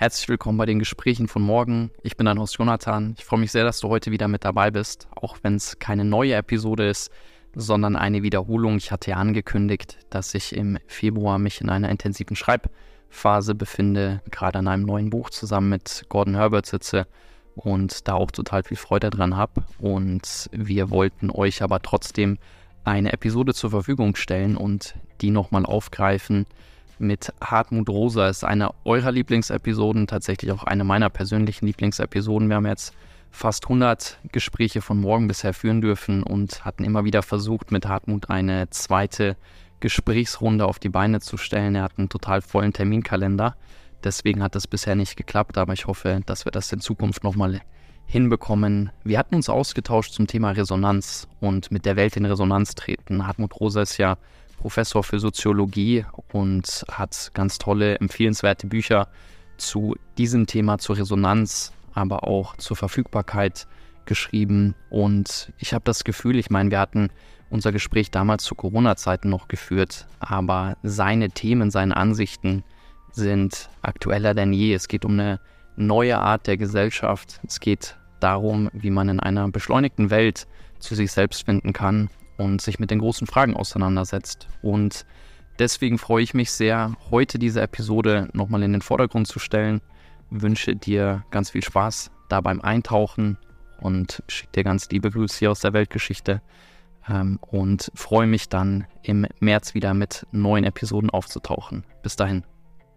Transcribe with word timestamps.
Herzlich 0.00 0.30
willkommen 0.30 0.56
bei 0.56 0.64
den 0.64 0.78
Gesprächen 0.78 1.28
von 1.28 1.42
morgen. 1.42 1.90
Ich 2.02 2.16
bin 2.16 2.24
dein 2.24 2.38
Host 2.38 2.56
Jonathan. 2.56 3.14
Ich 3.18 3.26
freue 3.26 3.40
mich 3.40 3.52
sehr, 3.52 3.64
dass 3.64 3.80
du 3.80 3.90
heute 3.90 4.10
wieder 4.10 4.28
mit 4.28 4.46
dabei 4.46 4.70
bist, 4.70 5.08
auch 5.14 5.36
wenn 5.42 5.56
es 5.56 5.78
keine 5.78 6.06
neue 6.06 6.32
Episode 6.36 6.88
ist, 6.88 7.10
sondern 7.54 7.96
eine 7.96 8.22
Wiederholung. 8.22 8.78
Ich 8.78 8.92
hatte 8.92 9.10
ja 9.10 9.18
angekündigt, 9.18 9.98
dass 10.08 10.34
ich 10.34 10.56
im 10.56 10.78
Februar 10.86 11.38
mich 11.38 11.60
in 11.60 11.68
einer 11.68 11.90
intensiven 11.90 12.34
Schreibphase 12.34 13.54
befinde, 13.54 14.22
gerade 14.30 14.60
an 14.60 14.68
einem 14.68 14.84
neuen 14.84 15.10
Buch 15.10 15.28
zusammen 15.28 15.68
mit 15.68 16.06
Gordon 16.08 16.34
Herbert 16.34 16.64
sitze 16.64 17.06
und 17.54 18.08
da 18.08 18.14
auch 18.14 18.30
total 18.30 18.62
viel 18.62 18.78
Freude 18.78 19.10
dran 19.10 19.36
habe. 19.36 19.64
Und 19.80 20.48
wir 20.50 20.88
wollten 20.88 21.28
euch 21.30 21.60
aber 21.60 21.82
trotzdem 21.82 22.38
eine 22.84 23.12
Episode 23.12 23.52
zur 23.52 23.68
Verfügung 23.68 24.16
stellen 24.16 24.56
und 24.56 24.94
die 25.20 25.28
nochmal 25.28 25.66
aufgreifen, 25.66 26.46
mit 27.00 27.32
Hartmut 27.40 27.88
Rosa 27.88 28.28
ist 28.28 28.44
eine 28.44 28.70
eurer 28.84 29.10
Lieblingsepisoden, 29.10 30.06
tatsächlich 30.06 30.52
auch 30.52 30.64
eine 30.64 30.84
meiner 30.84 31.10
persönlichen 31.10 31.66
Lieblingsepisoden. 31.66 32.48
Wir 32.48 32.56
haben 32.56 32.66
jetzt 32.66 32.94
fast 33.30 33.64
100 33.64 34.18
Gespräche 34.32 34.82
von 34.82 35.00
morgen 35.00 35.28
bisher 35.28 35.54
führen 35.54 35.80
dürfen 35.80 36.22
und 36.22 36.64
hatten 36.64 36.84
immer 36.84 37.04
wieder 37.04 37.22
versucht, 37.22 37.72
mit 37.72 37.86
Hartmut 37.86 38.28
eine 38.28 38.68
zweite 38.70 39.36
Gesprächsrunde 39.80 40.66
auf 40.66 40.78
die 40.78 40.88
Beine 40.88 41.20
zu 41.20 41.36
stellen. 41.36 41.74
Er 41.74 41.84
hat 41.84 41.98
einen 41.98 42.08
total 42.08 42.42
vollen 42.42 42.72
Terminkalender. 42.72 43.56
Deswegen 44.04 44.42
hat 44.42 44.54
das 44.54 44.66
bisher 44.66 44.94
nicht 44.94 45.16
geklappt, 45.16 45.58
aber 45.58 45.72
ich 45.72 45.86
hoffe, 45.86 46.20
dass 46.26 46.44
wir 46.44 46.52
das 46.52 46.72
in 46.72 46.80
Zukunft 46.80 47.24
nochmal 47.24 47.60
hinbekommen. 48.06 48.90
Wir 49.04 49.18
hatten 49.18 49.36
uns 49.36 49.48
ausgetauscht 49.48 50.12
zum 50.12 50.26
Thema 50.26 50.50
Resonanz 50.50 51.28
und 51.40 51.70
mit 51.70 51.86
der 51.86 51.96
Welt 51.96 52.16
in 52.16 52.24
Resonanz 52.24 52.74
treten. 52.74 53.26
Hartmut 53.26 53.58
Rosa 53.60 53.82
ist 53.82 53.98
ja 53.98 54.18
Professor 54.60 55.02
für 55.02 55.18
Soziologie 55.18 56.04
und 56.32 56.84
hat 56.90 57.30
ganz 57.32 57.58
tolle, 57.58 57.98
empfehlenswerte 57.98 58.66
Bücher 58.66 59.08
zu 59.56 59.96
diesem 60.18 60.46
Thema, 60.46 60.78
zur 60.78 60.98
Resonanz, 60.98 61.72
aber 61.94 62.24
auch 62.24 62.56
zur 62.56 62.76
Verfügbarkeit 62.76 63.66
geschrieben. 64.04 64.74
Und 64.90 65.52
ich 65.58 65.72
habe 65.72 65.84
das 65.84 66.04
Gefühl, 66.04 66.38
ich 66.38 66.50
meine, 66.50 66.70
wir 66.70 66.78
hatten 66.78 67.08
unser 67.48 67.72
Gespräch 67.72 68.10
damals 68.10 68.44
zu 68.44 68.54
Corona-Zeiten 68.54 69.30
noch 69.30 69.48
geführt, 69.48 70.06
aber 70.18 70.76
seine 70.82 71.30
Themen, 71.30 71.70
seine 71.70 71.96
Ansichten 71.96 72.62
sind 73.12 73.70
aktueller 73.80 74.34
denn 74.34 74.52
je. 74.52 74.74
Es 74.74 74.88
geht 74.88 75.06
um 75.06 75.12
eine 75.12 75.40
neue 75.76 76.18
Art 76.18 76.46
der 76.46 76.58
Gesellschaft. 76.58 77.40
Es 77.46 77.60
geht 77.60 77.96
darum, 78.20 78.68
wie 78.74 78.90
man 78.90 79.08
in 79.08 79.20
einer 79.20 79.48
beschleunigten 79.48 80.10
Welt 80.10 80.46
zu 80.80 80.94
sich 80.94 81.12
selbst 81.12 81.46
finden 81.46 81.72
kann 81.72 82.10
und 82.40 82.62
sich 82.62 82.78
mit 82.78 82.90
den 82.90 83.00
großen 83.00 83.26
Fragen 83.26 83.54
auseinandersetzt. 83.54 84.48
Und 84.62 85.04
deswegen 85.58 85.98
freue 85.98 86.22
ich 86.22 86.32
mich 86.32 86.50
sehr, 86.50 86.96
heute 87.10 87.38
diese 87.38 87.60
Episode 87.60 88.30
nochmal 88.32 88.62
in 88.62 88.72
den 88.72 88.80
Vordergrund 88.80 89.28
zu 89.28 89.38
stellen. 89.38 89.82
Wünsche 90.30 90.74
dir 90.74 91.24
ganz 91.30 91.50
viel 91.50 91.62
Spaß 91.62 92.10
da 92.30 92.40
beim 92.40 92.62
Eintauchen 92.62 93.36
und 93.80 94.22
schicke 94.28 94.52
dir 94.52 94.64
ganz 94.64 94.88
liebe 94.88 95.10
Grüße 95.10 95.38
hier 95.38 95.50
aus 95.50 95.60
der 95.60 95.74
Weltgeschichte. 95.74 96.40
Ähm, 97.08 97.38
und 97.42 97.90
freue 97.94 98.26
mich 98.26 98.48
dann 98.48 98.86
im 99.02 99.26
März 99.40 99.74
wieder 99.74 99.92
mit 99.92 100.26
neuen 100.32 100.64
Episoden 100.64 101.10
aufzutauchen. 101.10 101.84
Bis 102.02 102.16
dahin. 102.16 102.44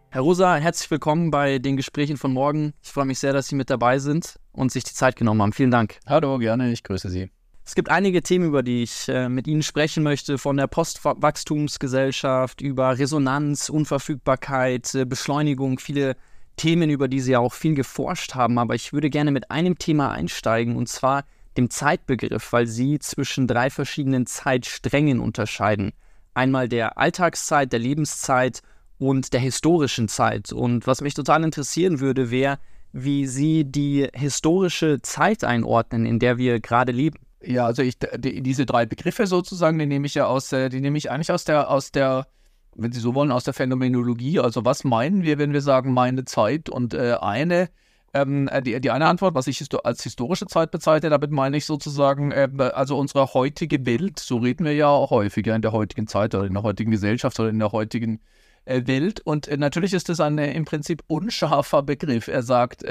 Herr 0.10 0.22
Rosa, 0.22 0.56
herzlich 0.56 0.90
willkommen 0.92 1.32
bei 1.32 1.60
den 1.60 1.76
Gesprächen 1.76 2.18
von 2.18 2.32
morgen. 2.32 2.74
Ich 2.82 2.92
freue 2.92 3.06
mich 3.06 3.20
sehr, 3.20 3.34
dass 3.34 3.48
Sie 3.48 3.56
mit 3.56 3.70
dabei 3.70 4.00
sind 4.00 4.40
und 4.52 4.72
sich 4.72 4.84
die 4.84 4.94
Zeit 4.94 5.16
genommen 5.16 5.42
haben. 5.42 5.54
Vielen 5.54 5.72
Dank. 5.72 6.00
Hallo, 6.06 6.38
gerne, 6.38 6.72
ich 6.72 6.84
grüße 6.84 7.10
Sie. 7.10 7.30
Es 7.66 7.76
gibt 7.76 7.90
einige 7.90 8.22
Themen, 8.22 8.48
über 8.48 8.62
die 8.62 8.84
ich 8.84 9.08
äh, 9.08 9.30
mit 9.30 9.48
Ihnen 9.48 9.64
sprechen 9.64 10.04
möchte, 10.04 10.38
von 10.38 10.58
der 10.58 10.68
Postwachstumsgesellschaft 10.68 12.60
über 12.60 12.98
Resonanz, 12.98 13.70
Unverfügbarkeit, 13.70 14.94
äh, 14.96 15.06
Beschleunigung, 15.06 15.80
viele 15.80 16.18
Themen, 16.58 16.90
über 16.90 17.08
die 17.08 17.22
Sie 17.22 17.38
auch 17.38 17.54
viel 17.54 17.74
geforscht 17.74 18.36
haben. 18.36 18.60
Aber 18.60 18.76
ich 18.76 18.92
würde 18.92 19.10
gerne 19.10 19.32
mit 19.32 19.50
einem 19.50 19.78
Thema 19.78 20.12
einsteigen, 20.12 20.76
und 20.76 20.90
zwar 20.90 21.24
dem 21.56 21.70
Zeitbegriff, 21.70 22.52
weil 22.52 22.68
Sie 22.68 23.00
zwischen 23.00 23.48
drei 23.48 23.70
verschiedenen 23.70 24.26
Zeitsträngen 24.26 25.22
unterscheiden. 25.22 25.94
Einmal 26.34 26.68
der 26.68 26.98
Alltagszeit, 26.98 27.72
der 27.72 27.80
Lebenszeit 27.80 28.62
und 28.98 29.32
der 29.32 29.40
historischen 29.40 30.10
Zeit. 30.10 30.52
Und 30.52 30.86
was 30.86 31.00
mich 31.02 31.14
total 31.14 31.44
interessieren 31.44 32.02
würde, 32.02 32.30
wäre, 32.30 32.60
wie 32.92 33.26
Sie 33.26 33.64
die 33.64 34.10
historische 34.14 35.02
Zeit 35.02 35.46
einordnen, 35.46 36.06
in 36.06 36.20
der 36.20 36.38
wir 36.38 36.60
gerade 36.60 36.92
leben. 36.92 37.20
Ja, 37.46 37.66
also 37.66 37.82
ich, 37.82 37.98
die, 38.00 38.42
diese 38.42 38.66
drei 38.66 38.86
Begriffe 38.86 39.28
sozusagen, 39.28 39.78
die 39.78 39.86
nehme 39.86 40.08
ich 40.08 40.16
ja 40.16 40.28
aus, 40.28 40.50
die 40.50 40.80
nehme 40.80 40.98
ich 40.98 41.12
eigentlich 41.12 41.32
aus 41.32 41.44
der, 41.44 41.70
aus 41.70 41.92
der, 41.92 42.28
wenn 42.76 42.92
Sie 42.92 43.00
so 43.00 43.16
wollen, 43.16 43.32
aus 43.32 43.44
der 43.44 43.54
Phänomenologie. 43.54 44.40
Also 44.40 44.66
was 44.66 44.84
meinen 44.84 45.24
wir, 45.24 45.38
wenn 45.38 45.54
wir 45.54 45.62
sagen 45.62 45.94
meine 45.94 46.26
Zeit? 46.26 46.70
Und 46.70 46.94
äh, 46.94 47.18
eine, 47.20 47.70
ähm, 48.14 48.48
äh, 48.48 48.62
die, 48.62 48.80
die 48.80 48.92
eine 48.92 49.08
Antwort, 49.08 49.36
was 49.36 49.48
ich 49.48 49.64
als 49.84 50.04
historische 50.04 50.48
Zeit 50.48 50.72
bezeichne, 50.72 51.10
damit 51.10 51.32
meine 51.32 51.58
ich 51.58 51.66
sozusagen, 51.66 52.32
äh, 52.32 52.48
also 52.74 52.98
unsere 52.98 53.34
heutige 53.34 53.86
Welt, 53.86 54.20
so 54.20 54.38
reden 54.38 54.66
wir 54.66 54.74
ja 54.74 54.88
auch 54.88 55.12
häufiger 55.12 55.56
in 55.56 55.62
der 55.62 55.72
heutigen 55.72 56.08
Zeit 56.08 56.36
oder 56.36 56.46
in 56.46 56.54
der 56.54 56.64
heutigen 56.64 56.92
Gesellschaft 56.92 57.40
oder 57.40 57.50
in 57.50 57.60
der 57.60 57.72
heutigen 57.72 58.22
äh, 58.66 58.86
Welt. 58.86 59.20
Und 59.22 59.48
äh, 59.48 59.58
natürlich 59.58 59.94
ist 59.94 60.10
das 60.10 60.20
ein 60.20 60.38
äh, 60.38 60.54
im 60.54 60.66
Prinzip 60.66 61.04
unscharfer 61.08 61.84
Begriff. 61.84 62.28
Er 62.28 62.44
sagt, 62.44 62.86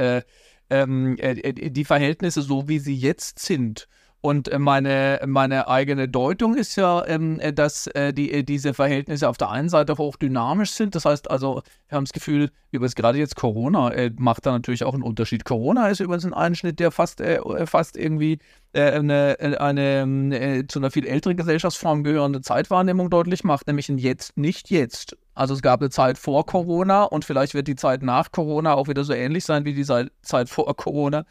ähm, 0.70 1.16
die 1.18 1.84
Verhältnisse 1.84 2.40
so 2.40 2.68
wie 2.68 2.78
sie 2.78 2.94
jetzt 2.94 3.38
sind 3.40 3.88
und 4.22 4.48
äh, 4.48 4.58
meine, 4.58 5.20
meine 5.26 5.68
eigene 5.68 6.08
Deutung 6.08 6.54
ist 6.54 6.76
ja, 6.76 7.04
ähm, 7.06 7.40
äh, 7.40 7.52
dass 7.52 7.88
äh, 7.88 8.14
die, 8.14 8.44
diese 8.44 8.72
Verhältnisse 8.72 9.28
auf 9.28 9.36
der 9.36 9.50
einen 9.50 9.68
Seite 9.68 9.98
hoch 9.98 10.16
dynamisch 10.16 10.70
sind. 10.70 10.94
Das 10.94 11.04
heißt 11.04 11.28
also, 11.30 11.62
wir 11.92 11.96
haben 11.96 12.04
das 12.04 12.12
Gefühl, 12.12 12.50
übrigens 12.70 12.94
gerade 12.94 13.18
jetzt 13.18 13.36
Corona 13.36 13.92
äh, 13.92 14.10
macht 14.16 14.46
da 14.46 14.52
natürlich 14.52 14.82
auch 14.82 14.94
einen 14.94 15.02
Unterschied. 15.02 15.44
Corona 15.44 15.88
ist 15.88 16.00
übrigens 16.00 16.24
ein 16.24 16.32
Einschnitt, 16.32 16.80
der 16.80 16.90
fast, 16.90 17.20
äh, 17.20 17.66
fast 17.66 17.96
irgendwie 17.96 18.38
eine, 18.74 19.36
eine 19.60 20.64
zu 20.66 20.78
einer 20.78 20.90
viel 20.90 21.06
älteren 21.06 21.36
Gesellschaftsform 21.36 22.04
gehörende 22.04 22.40
Zeitwahrnehmung 22.40 23.10
deutlich 23.10 23.44
macht, 23.44 23.66
nämlich 23.66 23.90
ein 23.90 23.98
Jetzt, 23.98 24.38
nicht 24.38 24.70
jetzt. 24.70 25.18
Also 25.34 25.52
es 25.52 25.60
gab 25.60 25.80
eine 25.80 25.90
Zeit 25.90 26.16
vor 26.16 26.46
Corona 26.46 27.04
und 27.04 27.26
vielleicht 27.26 27.52
wird 27.52 27.68
die 27.68 27.76
Zeit 27.76 28.02
nach 28.02 28.32
Corona 28.32 28.72
auch 28.72 28.88
wieder 28.88 29.04
so 29.04 29.12
ähnlich 29.12 29.44
sein 29.44 29.66
wie 29.66 29.74
die 29.74 29.84
Zeit 29.84 30.48
vor 30.48 30.74
Corona. 30.74 31.26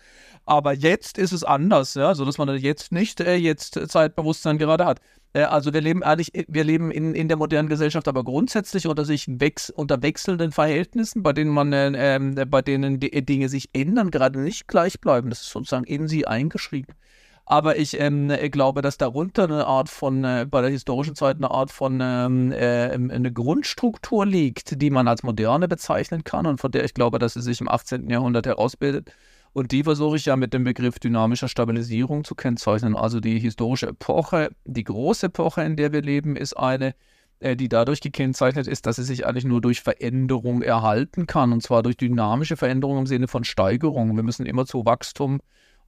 Aber 0.45 0.73
jetzt 0.73 1.17
ist 1.17 1.31
es 1.31 1.43
anders, 1.43 1.95
ja, 1.95 2.13
so 2.13 2.25
dass 2.25 2.37
man 2.37 2.55
jetzt 2.57 2.91
nicht 2.91 3.19
äh, 3.19 3.35
jetzt 3.35 3.79
Zeitbewusstsein 3.89 4.59
gerade 4.59 4.85
hat. 4.85 4.99
Äh, 5.33 5.43
also 5.43 5.73
wir 5.73 5.81
leben 5.81 6.01
ehrlich, 6.01 6.31
wir 6.47 6.63
leben 6.63 6.91
in, 6.91 7.15
in 7.15 7.27
der 7.27 7.37
modernen 7.37 7.69
Gesellschaft, 7.69 8.07
aber 8.07 8.23
grundsätzlich 8.23 8.87
unter 8.87 9.05
sich 9.05 9.25
wex, 9.27 9.69
unter 9.69 10.01
wechselnden 10.01 10.51
Verhältnissen, 10.51 11.23
bei 11.23 11.33
denen 11.33 11.51
man, 11.51 11.73
äh, 11.73 12.15
ähm, 12.15 12.35
bei 12.47 12.61
denen 12.61 12.99
Dinge 12.99 13.49
sich 13.49 13.69
ändern, 13.73 14.11
gerade 14.11 14.39
nicht 14.39 14.67
gleich 14.67 14.99
bleiben. 14.99 15.29
Das 15.29 15.41
ist 15.41 15.51
sozusagen 15.51 15.85
in 15.85 16.07
sie 16.07 16.27
eingeschrieben. 16.27 16.95
Aber 17.45 17.77
ich 17.77 17.99
ähm, 17.99 18.29
glaube, 18.51 18.81
dass 18.81 18.97
darunter 18.97 19.43
eine 19.43 19.65
Art 19.65 19.89
von, 19.89 20.23
äh, 20.23 20.47
bei 20.49 20.61
der 20.61 20.69
historischen 20.69 21.15
Zeit 21.15 21.37
eine 21.37 21.51
Art 21.51 21.71
von 21.71 21.99
ähm, 22.01 22.51
äh, 22.53 22.91
eine 22.91 23.33
Grundstruktur 23.33 24.25
liegt, 24.25 24.81
die 24.81 24.89
man 24.89 25.07
als 25.07 25.23
moderne 25.23 25.67
bezeichnen 25.67 26.23
kann 26.23 26.45
und 26.45 26.61
von 26.61 26.71
der 26.71 26.85
ich 26.85 26.93
glaube, 26.93 27.19
dass 27.19 27.33
sie 27.33 27.41
sich 27.41 27.59
im 27.59 27.67
18. 27.67 28.09
Jahrhundert 28.09 28.45
herausbildet 28.45 29.11
und 29.53 29.71
die 29.71 29.83
versuche 29.83 30.15
ich 30.15 30.25
ja 30.25 30.35
mit 30.35 30.53
dem 30.53 30.63
Begriff 30.63 30.99
dynamischer 30.99 31.47
Stabilisierung 31.47 32.23
zu 32.23 32.35
kennzeichnen. 32.35 32.95
Also 32.95 33.19
die 33.19 33.39
historische 33.39 33.87
Epoche, 33.87 34.51
die 34.65 34.83
große 34.83 35.27
Epoche, 35.27 35.63
in 35.63 35.75
der 35.75 35.91
wir 35.91 36.01
leben, 36.01 36.37
ist 36.37 36.53
eine, 36.53 36.95
äh, 37.39 37.57
die 37.57 37.67
dadurch 37.67 37.99
gekennzeichnet 37.99 38.67
ist, 38.67 38.85
dass 38.85 38.95
sie 38.95 39.03
sich 39.03 39.25
eigentlich 39.25 39.45
nur 39.45 39.59
durch 39.59 39.81
Veränderung 39.81 40.61
erhalten 40.61 41.27
kann. 41.27 41.51
Und 41.51 41.63
zwar 41.63 41.83
durch 41.83 41.97
dynamische 41.97 42.55
Veränderung 42.55 42.99
im 42.99 43.07
Sinne 43.07 43.27
von 43.27 43.43
Steigerung. 43.43 44.15
Wir 44.15 44.23
müssen 44.23 44.45
immer 44.45 44.65
zu 44.65 44.85
Wachstum 44.85 45.41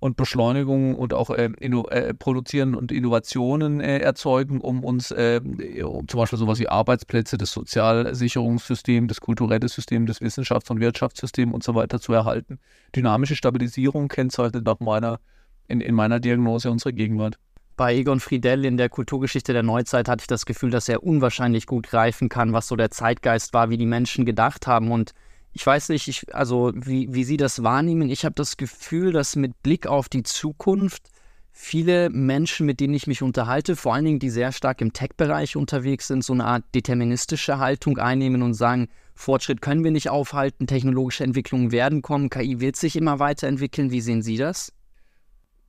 und 0.03 0.17
Beschleunigung 0.17 0.95
und 0.95 1.13
auch 1.13 1.29
äh, 1.29 1.45
äh, 1.45 2.13
produzieren 2.13 2.75
und 2.75 2.91
Innovationen 2.91 3.79
äh, 3.79 3.99
erzeugen, 3.99 4.59
um 4.59 4.83
uns 4.83 5.11
äh, 5.11 5.39
um 5.81 6.09
zum 6.09 6.19
Beispiel 6.19 6.37
sowas 6.37 6.59
wie 6.59 6.67
Arbeitsplätze, 6.67 7.37
das 7.37 7.51
Sozialsicherungssystem, 7.51 9.07
das 9.07 9.21
kulturelle 9.21 9.69
System, 9.69 10.05
das 10.05 10.19
Wissenschafts- 10.19 10.69
und 10.69 10.81
Wirtschaftssystem 10.81 11.53
und 11.53 11.63
so 11.63 11.73
weiter 11.73 12.01
zu 12.01 12.11
erhalten. 12.11 12.59
Dynamische 12.93 13.37
Stabilisierung 13.37 14.09
kennzeichnet 14.09 14.65
nach 14.65 14.81
meiner, 14.81 15.21
in, 15.69 15.79
in 15.79 15.95
meiner 15.95 16.19
Diagnose 16.19 16.69
unsere 16.69 16.91
Gegenwart. 16.91 17.39
Bei 17.77 17.95
Egon 17.95 18.19
Friedell 18.19 18.65
in 18.65 18.75
der 18.75 18.89
Kulturgeschichte 18.89 19.53
der 19.53 19.63
Neuzeit 19.63 20.09
hatte 20.09 20.23
ich 20.23 20.27
das 20.27 20.45
Gefühl, 20.45 20.69
dass 20.69 20.89
er 20.89 21.03
unwahrscheinlich 21.03 21.65
gut 21.65 21.87
greifen 21.87 22.27
kann, 22.27 22.51
was 22.51 22.67
so 22.67 22.75
der 22.75 22.91
Zeitgeist 22.91 23.53
war, 23.53 23.69
wie 23.69 23.77
die 23.77 23.85
Menschen 23.85 24.25
gedacht 24.25 24.67
haben 24.67 24.91
und 24.91 25.13
ich 25.53 25.65
weiß 25.65 25.89
nicht, 25.89 26.07
ich, 26.07 26.35
also 26.35 26.71
wie, 26.75 27.13
wie 27.13 27.23
Sie 27.23 27.37
das 27.37 27.63
wahrnehmen. 27.63 28.09
Ich 28.09 28.25
habe 28.25 28.35
das 28.35 28.57
Gefühl, 28.57 29.11
dass 29.11 29.35
mit 29.35 29.61
Blick 29.61 29.85
auf 29.87 30.09
die 30.09 30.23
Zukunft 30.23 31.09
viele 31.51 32.09
Menschen, 32.09 32.65
mit 32.65 32.79
denen 32.79 32.95
ich 32.95 33.05
mich 33.05 33.21
unterhalte, 33.21 33.75
vor 33.75 33.93
allen 33.93 34.05
Dingen 34.05 34.19
die 34.19 34.31
sehr 34.31 34.51
stark 34.51 34.81
im 34.81 34.91
Tech-Bereich 34.91 35.55
unterwegs 35.55 36.07
sind, 36.07 36.23
so 36.23 36.33
eine 36.33 36.45
Art 36.45 36.63
deterministische 36.73 37.59
Haltung 37.59 37.99
einnehmen 37.99 38.41
und 38.41 38.55
sagen, 38.55 38.89
Fortschritt 39.13 39.61
können 39.61 39.83
wir 39.83 39.91
nicht 39.91 40.09
aufhalten, 40.09 40.65
technologische 40.65 41.23
Entwicklungen 41.23 41.71
werden 41.71 42.01
kommen, 42.01 42.31
KI 42.31 42.59
wird 42.59 42.75
sich 42.75 42.95
immer 42.95 43.19
weiterentwickeln. 43.19 43.91
Wie 43.91 44.01
sehen 44.01 44.23
Sie 44.23 44.37
das? 44.37 44.73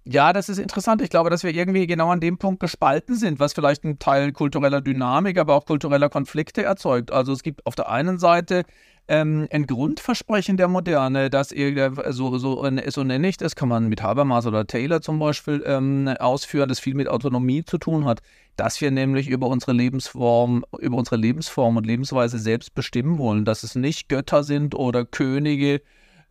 Ja, 0.06 0.34
das 0.34 0.50
ist 0.50 0.58
interessant. 0.58 1.00
Ich 1.00 1.08
glaube, 1.08 1.31
dass 1.31 1.44
wir 1.44 1.54
irgendwie 1.54 1.86
genau 1.86 2.10
an 2.10 2.20
dem 2.20 2.36
Punkt 2.36 2.60
gespalten 2.60 3.16
sind, 3.16 3.40
was 3.40 3.54
vielleicht 3.54 3.84
ein 3.84 3.98
Teil 3.98 4.32
kultureller 4.32 4.82
Dynamik, 4.82 5.38
aber 5.38 5.54
auch 5.54 5.64
kultureller 5.64 6.10
Konflikte 6.10 6.62
erzeugt. 6.62 7.10
Also 7.10 7.32
es 7.32 7.42
gibt 7.42 7.64
auf 7.66 7.75
der 7.75 7.88
einen 7.88 8.19
Seite 8.19 8.64
ähm, 9.08 9.48
ein 9.50 9.66
Grundversprechen 9.66 10.56
der 10.56 10.68
Moderne, 10.68 11.30
dass 11.30 11.52
ihr, 11.52 11.92
so, 12.10 12.38
so, 12.38 12.68
so 12.88 13.04
nenne 13.04 13.28
ich 13.28 13.36
das, 13.36 13.56
kann 13.56 13.68
man 13.68 13.88
mit 13.88 14.02
Habermas 14.02 14.46
oder 14.46 14.66
Taylor 14.66 15.00
zum 15.00 15.18
Beispiel 15.18 15.62
ähm, 15.66 16.08
ausführen, 16.18 16.68
das 16.68 16.80
viel 16.80 16.94
mit 16.94 17.08
Autonomie 17.08 17.64
zu 17.64 17.78
tun 17.78 18.04
hat, 18.04 18.20
dass 18.56 18.80
wir 18.80 18.90
nämlich 18.90 19.28
über 19.28 19.48
unsere 19.48 19.72
Lebensform, 19.72 20.64
über 20.78 20.96
unsere 20.96 21.16
Lebensform 21.16 21.76
und 21.76 21.86
Lebensweise 21.86 22.38
selbst 22.38 22.74
bestimmen 22.74 23.18
wollen, 23.18 23.44
dass 23.44 23.62
es 23.62 23.74
nicht 23.74 24.08
Götter 24.08 24.44
sind 24.44 24.74
oder 24.74 25.04
Könige, 25.04 25.74
äh, 25.74 25.80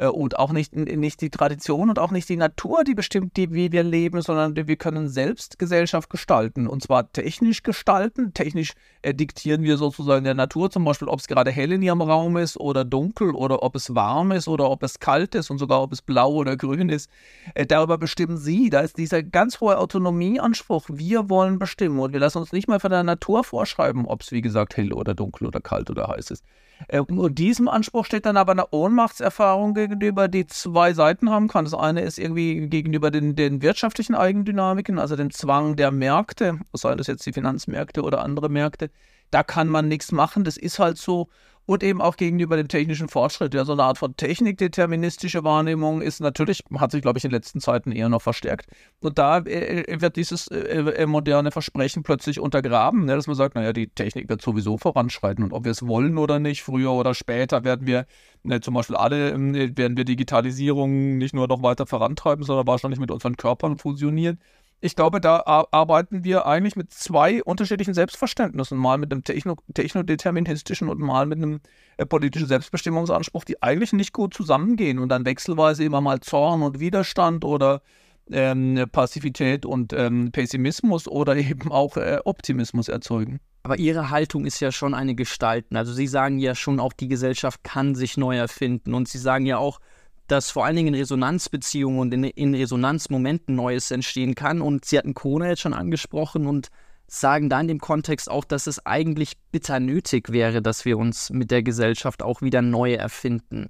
und 0.08 0.38
auch 0.40 0.52
nicht, 0.52 0.76
nicht 0.76 1.22
die 1.22 1.30
Tradition 1.30 1.90
und 1.90 2.00
auch 2.00 2.12
nicht 2.12 2.28
die 2.30 2.38
Natur, 2.38 2.84
die 2.84 2.96
bestimmt, 2.96 3.38
die, 3.38 3.54
wie 3.54 3.72
wir 3.72 3.84
leben, 3.84 4.22
sondern 4.22 4.56
wir 4.56 4.76
können 4.76 5.08
selbst 5.10 5.60
Gesellschaft 5.60 6.10
gestalten 6.10 6.68
und 6.68 6.84
zwar 6.84 7.12
technisch 7.12 7.64
gestalten. 7.64 8.34
Technisch 8.34 8.74
äh, 9.02 9.14
diktieren 9.14 9.64
wir 9.64 9.78
sozusagen 9.78 10.24
der 10.24 10.34
Natur 10.34 10.72
zum 10.72 10.84
Beispiel, 10.86 11.08
ob 11.08 11.20
es 11.20 11.28
gerade 11.28 11.52
hell 11.52 11.72
in 11.72 11.82
ihrem 11.82 12.02
Raum 12.02 12.38
ist 12.38 12.58
oder 12.58 12.84
dunkel 12.86 13.32
oder 13.32 13.64
ob 13.64 13.76
es 13.76 13.94
warm 13.96 14.32
ist 14.32 14.48
oder 14.48 14.70
ob 14.70 14.84
es 14.84 15.00
kalt 15.00 15.36
ist 15.36 15.50
und 15.50 15.58
sogar 15.58 15.82
ob 15.82 15.94
es 15.94 16.02
blau 16.02 16.34
oder 16.34 16.58
grün 16.58 16.90
ist. 16.90 17.10
Äh, 17.54 17.66
darüber 17.66 17.98
bestimmen 17.98 18.38
sie. 18.38 18.70
Da 18.70 18.82
ist 18.82 18.98
dieser 18.98 19.24
ganz 19.24 19.62
hohe 19.62 19.78
Autonomieanspruch. 19.78 20.86
Wir 20.90 21.30
wollen 21.30 21.60
bestimmen 21.60 22.00
und 22.00 22.14
wir 22.14 22.20
lassen 22.20 22.40
uns 22.40 22.52
nicht 22.52 22.68
mal 22.68 22.80
von 22.80 22.92
der 22.92 23.04
Natur 23.04 23.44
vorschreiben, 23.44 24.06
ob 24.06 24.22
es 24.22 24.32
wie 24.32 24.42
gesagt 24.42 24.78
hell 24.78 24.94
oder 24.94 25.14
dunkel 25.14 25.48
oder 25.48 25.62
kalt 25.62 25.90
oder 25.90 26.08
heiß 26.08 26.32
ist. 26.32 26.44
Äh, 26.88 27.00
und 27.00 27.36
diesem 27.36 27.68
Anspruch 27.68 28.06
steht 28.06 28.26
dann 28.26 28.38
aber 28.38 28.52
eine 28.54 28.70
Ohnmachtserfahrung 28.72 29.74
gegenüber, 29.74 30.28
die 30.28 30.48
zwei 30.48 30.94
Seiten 30.94 31.30
haben 31.30 31.48
kann. 31.48 31.66
Das 31.66 31.74
eine 31.74 32.02
ist 32.02 32.20
irgendwie 32.20 32.68
gegenüber 32.68 33.12
den, 33.12 33.36
den 33.36 33.62
wirtschaftlichen 33.62 34.16
Eigendynamiken, 34.16 35.00
also 35.00 35.16
den 35.16 35.32
Zwang 35.32 35.76
der 35.76 35.92
Märkte, 35.92 36.60
seien 36.74 36.98
das 36.98 37.08
jetzt 37.08 37.26
die 37.26 37.34
Finanzmärkte 37.34 38.02
oder 38.04 38.22
andere 38.22 38.50
Märkte. 38.50 38.90
Da 39.32 39.44
kann 39.44 39.68
man 39.68 39.88
nichts 39.88 40.12
machen, 40.12 40.44
das 40.44 40.58
ist 40.58 40.78
halt 40.78 40.98
so 40.98 41.30
und 41.66 41.84
eben 41.84 42.02
auch 42.02 42.18
gegenüber 42.18 42.58
dem 42.58 42.68
technischen 42.68 43.08
Fortschritt. 43.08 43.54
Ja, 43.54 43.64
so 43.66 43.74
eine 43.74 43.84
Art 43.84 43.98
von 43.98 44.16
technikdeterministische 44.18 45.44
Wahrnehmung 45.44 46.02
ist 46.02 46.20
natürlich, 46.20 46.64
hat 46.78 46.92
sich, 46.92 47.02
glaube 47.02 47.20
ich, 47.20 47.24
in 47.24 47.30
den 47.30 47.36
letzten 47.36 47.60
Zeiten 47.62 47.92
eher 47.92 48.10
noch 48.10 48.22
verstärkt. 48.22 48.68
Und 49.00 49.18
da 49.18 49.40
äh, 49.40 49.84
äh 49.84 50.02
wird 50.02 50.16
dieses 50.18 50.48
äh, 50.48 50.58
äh, 50.58 51.06
moderne 51.06 51.52
Versprechen 51.52 52.04
plötzlich 52.04 52.40
untergraben, 52.40 53.06
ne, 53.06 53.16
dass 53.16 53.28
man 53.28 53.36
sagt, 53.36 53.56
naja, 53.56 53.72
die 53.72 53.88
Technik 53.88 54.30
wird 54.30 54.42
sowieso 54.42 54.78
voranschreiten 54.78 55.44
und 55.44 55.54
ob 55.54 55.64
wir 55.64 55.72
es 55.72 55.88
wollen 55.88 56.18
oder 56.18 56.40
nicht, 56.40 56.64
früher 56.64 56.92
oder 56.92 57.14
später 57.14 57.64
werden 57.64 57.88
wir 57.88 58.06
ne, 58.44 58.60
zum 58.60 58.74
Beispiel 58.74 58.96
alle, 58.96 59.32
äh, 59.32 59.78
werden 59.78 59.96
wir 59.96 60.06
Digitalisierung 60.06 61.18
nicht 61.18 61.34
nur 61.34 61.48
noch 61.48 61.64
weiter 61.64 61.86
vorantreiben, 61.86 62.44
sondern 62.44 62.68
wahrscheinlich 62.68 63.00
mit 63.00 63.12
unseren 63.12 63.38
Körpern 63.38 63.78
fusionieren 63.78 64.40
ich 64.84 64.98
glaube, 64.98 65.22
da 65.22 65.44
arbeiten 65.72 66.26
wir 66.26 66.46
eigentlich 66.46 66.76
mit 66.76 66.92
zwei 66.92 67.42
unterschiedlichen 67.42 67.94
Selbstverständnissen. 67.94 68.78
Mal 68.78 68.98
mit 68.98 69.14
einem 69.14 69.24
techno 69.24 69.56
technodeterministischen 69.74 70.90
und 70.90 71.00
mal 71.00 71.26
mit 71.26 71.38
einem 71.38 71.62
äh, 71.96 72.06
politischen 72.06 72.48
Selbstbestimmungsanspruch, 72.48 73.46
die 73.46 73.64
eigentlich 73.64 73.94
nicht 73.94 74.12
gut 74.12 74.34
zusammengehen 74.34 75.00
und 75.00 75.08
dann 75.08 75.26
wechselweise 75.26 75.86
immer 75.86 76.02
mal 76.02 76.20
Zorn 76.20 76.64
und 76.64 76.82
Widerstand 76.82 77.46
oder 77.46 77.82
ähm, 78.30 78.86
Passivität 78.92 79.66
und 79.66 79.94
ähm, 79.94 80.34
Pessimismus 80.34 81.08
oder 81.08 81.36
eben 81.38 81.72
auch 81.72 81.96
äh, 81.96 82.20
Optimismus 82.26 82.90
erzeugen. 82.90 83.40
Aber 83.64 83.80
Ihre 83.80 84.10
Haltung 84.10 84.46
ist 84.46 84.60
ja 84.60 84.74
schon 84.74 84.94
eine 84.94 85.16
Gestalten. 85.16 85.78
Also 85.78 85.94
Sie 85.94 86.08
sagen 86.08 86.40
ja 86.40 86.56
schon 86.56 86.82
auch, 86.82 86.92
die 86.92 87.08
Gesellschaft 87.08 87.64
kann 87.64 87.96
sich 87.96 88.18
neu 88.18 88.36
erfinden. 88.36 88.94
Und 88.94 89.08
Sie 89.08 89.18
sagen 89.18 89.46
ja 89.46 89.60
auch, 89.60 89.80
dass 90.28 90.52
vor 90.52 90.66
allen 90.66 90.76
Dingen 90.76 90.94
in 90.94 91.00
Resonanzbeziehungen 91.00 92.00
und 92.00 92.14
in, 92.14 92.24
in 92.24 92.56
Resonanzmomenten 92.56 93.56
Neues 93.56 93.92
entstehen 93.92 94.36
kann. 94.36 94.62
Und 94.62 94.86
Sie 94.86 94.98
hatten 94.98 95.14
Corona 95.14 95.50
jetzt 95.50 95.62
schon 95.62 95.74
angesprochen 95.74 96.48
und 96.48 96.70
sagen 97.08 97.50
da 97.50 97.60
in 97.62 97.68
dem 97.68 97.80
Kontext 97.80 98.30
auch, 98.30 98.44
dass 98.44 98.68
es 98.68 98.86
eigentlich 98.86 99.34
bitter 99.52 99.80
nötig 99.80 100.32
wäre, 100.32 100.62
dass 100.62 100.86
wir 100.86 100.98
uns 100.98 101.30
mit 101.30 101.52
der 101.52 101.64
Gesellschaft 101.64 102.24
auch 102.24 102.42
wieder 102.42 102.62
neu 102.62 102.94
erfinden. 102.94 103.70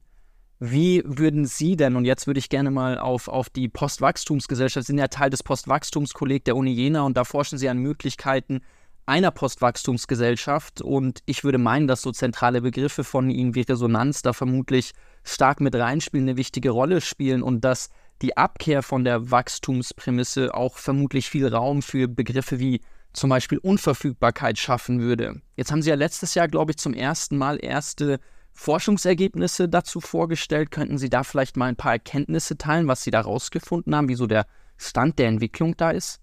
Wie 0.59 1.03
würden 1.05 1.45
Sie 1.45 1.75
denn, 1.75 1.97
und 1.97 2.05
jetzt 2.05 2.25
würde 2.25 2.39
ich 2.39 2.47
gerne 2.47 2.71
mal 2.71 2.97
auf, 2.97 3.27
auf 3.27 3.49
die 3.49 3.67
Postwachstumsgesellschaft, 3.67 4.85
Sie 4.85 4.91
sind 4.91 4.99
ja 4.99 5.09
Teil 5.09 5.29
des 5.29 5.43
Postwachstumskolleg 5.43 6.45
der 6.45 6.55
Uni 6.55 6.71
Jena 6.71 7.01
und 7.01 7.17
da 7.17 7.25
forschen 7.25 7.57
Sie 7.57 7.67
an 7.67 7.79
Möglichkeiten 7.79 8.61
einer 9.05 9.31
Postwachstumsgesellschaft 9.31 10.81
und 10.81 11.19
ich 11.25 11.43
würde 11.43 11.57
meinen, 11.57 11.87
dass 11.87 12.01
so 12.01 12.13
zentrale 12.13 12.61
Begriffe 12.61 13.03
von 13.03 13.29
Ihnen 13.29 13.55
wie 13.55 13.61
Resonanz 13.61 14.21
da 14.21 14.31
vermutlich 14.31 14.91
stark 15.23 15.61
mit 15.61 15.75
reinspielen, 15.75 16.27
eine 16.27 16.37
wichtige 16.37 16.71
Rolle 16.71 17.01
spielen 17.01 17.43
und 17.43 17.61
dass 17.61 17.89
die 18.21 18.37
Abkehr 18.37 18.83
von 18.83 19.03
der 19.03 19.31
Wachstumsprämisse 19.31 20.53
auch 20.53 20.77
vermutlich 20.77 21.29
viel 21.29 21.47
Raum 21.47 21.81
für 21.81 22.07
Begriffe 22.07 22.59
wie 22.59 22.81
zum 23.13 23.29
Beispiel 23.29 23.57
Unverfügbarkeit 23.59 24.57
schaffen 24.57 24.99
würde. 24.99 25.41
Jetzt 25.55 25.71
haben 25.71 25.81
Sie 25.81 25.89
ja 25.89 25.95
letztes 25.95 26.33
Jahr, 26.33 26.47
glaube 26.47 26.71
ich, 26.71 26.77
zum 26.77 26.93
ersten 26.93 27.37
Mal 27.37 27.63
erste 27.63 28.19
Forschungsergebnisse 28.53 29.69
dazu 29.69 29.99
vorgestellt. 30.01 30.71
Könnten 30.71 30.97
Sie 30.97 31.09
da 31.09 31.23
vielleicht 31.23 31.57
mal 31.57 31.67
ein 31.67 31.75
paar 31.75 31.93
Erkenntnisse 31.93 32.57
teilen, 32.57 32.87
was 32.87 33.03
Sie 33.03 33.11
da 33.11 33.21
rausgefunden 33.21 33.95
haben, 33.95 34.09
wieso 34.09 34.25
der 34.25 34.45
Stand 34.77 35.19
der 35.19 35.27
Entwicklung 35.27 35.77
da 35.77 35.91
ist? 35.91 36.22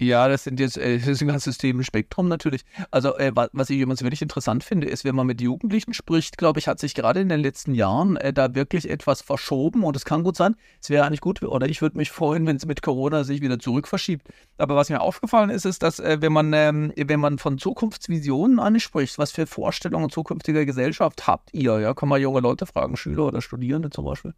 Ja, 0.00 0.28
das 0.28 0.44
sind 0.44 0.58
jetzt 0.60 0.78
äh, 0.78 0.96
das 0.98 1.08
ist 1.08 1.20
ein 1.20 1.28
ganzes 1.28 1.44
Systemspektrum 1.44 2.26
natürlich. 2.26 2.62
Also 2.90 3.18
äh, 3.18 3.32
was 3.34 3.68
ich 3.68 3.80
übrigens 3.80 4.02
wirklich 4.02 4.22
interessant 4.22 4.64
finde, 4.64 4.86
ist, 4.88 5.04
wenn 5.04 5.14
man 5.14 5.26
mit 5.26 5.42
Jugendlichen 5.42 5.92
spricht, 5.92 6.38
glaube 6.38 6.58
ich, 6.58 6.68
hat 6.68 6.78
sich 6.80 6.94
gerade 6.94 7.20
in 7.20 7.28
den 7.28 7.40
letzten 7.40 7.74
Jahren 7.74 8.16
äh, 8.16 8.32
da 8.32 8.54
wirklich 8.54 8.88
etwas 8.88 9.20
verschoben 9.20 9.84
und 9.84 9.94
es 9.96 10.06
kann 10.06 10.22
gut 10.24 10.36
sein, 10.36 10.56
es 10.80 10.88
wäre 10.88 11.04
eigentlich 11.04 11.20
gut, 11.20 11.42
oder 11.42 11.68
ich 11.68 11.82
würde 11.82 11.98
mich 11.98 12.10
freuen, 12.10 12.46
wenn 12.46 12.56
es 12.56 12.64
mit 12.64 12.80
Corona 12.80 13.24
sich 13.24 13.42
wieder 13.42 13.58
zurück 13.58 13.86
verschiebt. 13.86 14.26
Aber 14.56 14.74
was 14.74 14.88
mir 14.88 15.02
aufgefallen 15.02 15.50
ist, 15.50 15.66
ist, 15.66 15.82
dass 15.82 15.98
äh, 15.98 16.16
wenn 16.22 16.32
man 16.32 16.54
ähm, 16.54 16.94
wenn 16.96 17.20
man 17.20 17.36
von 17.36 17.58
Zukunftsvisionen 17.58 18.58
anspricht, 18.58 19.18
was 19.18 19.32
für 19.32 19.46
Vorstellungen 19.46 20.08
zukünftiger 20.08 20.64
Gesellschaft 20.64 21.26
habt 21.26 21.52
ihr? 21.52 21.78
Ja, 21.78 21.92
kann 21.92 22.08
man 22.08 22.22
junge 22.22 22.40
Leute 22.40 22.64
fragen, 22.64 22.96
Schüler 22.96 23.26
oder 23.26 23.42
Studierende 23.42 23.90
zum 23.90 24.06
Beispiel. 24.06 24.32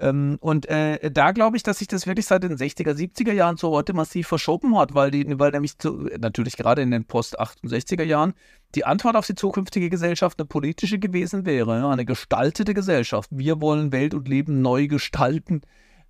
Ähm, 0.00 0.38
und 0.40 0.66
äh, 0.66 1.10
da 1.10 1.32
glaube 1.32 1.56
ich, 1.56 1.62
dass 1.62 1.78
sich 1.78 1.88
das 1.88 2.06
wirklich 2.06 2.26
seit 2.26 2.42
den 2.42 2.56
60er, 2.56 2.92
70er 2.92 3.32
Jahren 3.32 3.58
zu 3.58 3.68
heute 3.70 3.92
massiv 3.92 4.28
verschoben 4.28 4.76
hat, 4.78 4.94
weil, 4.94 5.10
die, 5.10 5.38
weil 5.38 5.52
nämlich 5.52 5.78
zu, 5.78 6.08
natürlich 6.18 6.56
gerade 6.56 6.82
in 6.82 6.90
den 6.90 7.04
Post-68er 7.04 8.04
Jahren 8.04 8.32
die 8.74 8.84
Antwort 8.84 9.16
auf 9.16 9.26
die 9.26 9.34
zukünftige 9.34 9.90
Gesellschaft 9.90 10.38
eine 10.38 10.46
politische 10.46 10.98
gewesen 10.98 11.44
wäre, 11.44 11.86
eine 11.88 12.04
gestaltete 12.04 12.72
Gesellschaft. 12.72 13.28
Wir 13.32 13.60
wollen 13.60 13.92
Welt 13.92 14.14
und 14.14 14.26
Leben 14.26 14.62
neu 14.62 14.86
gestalten 14.86 15.62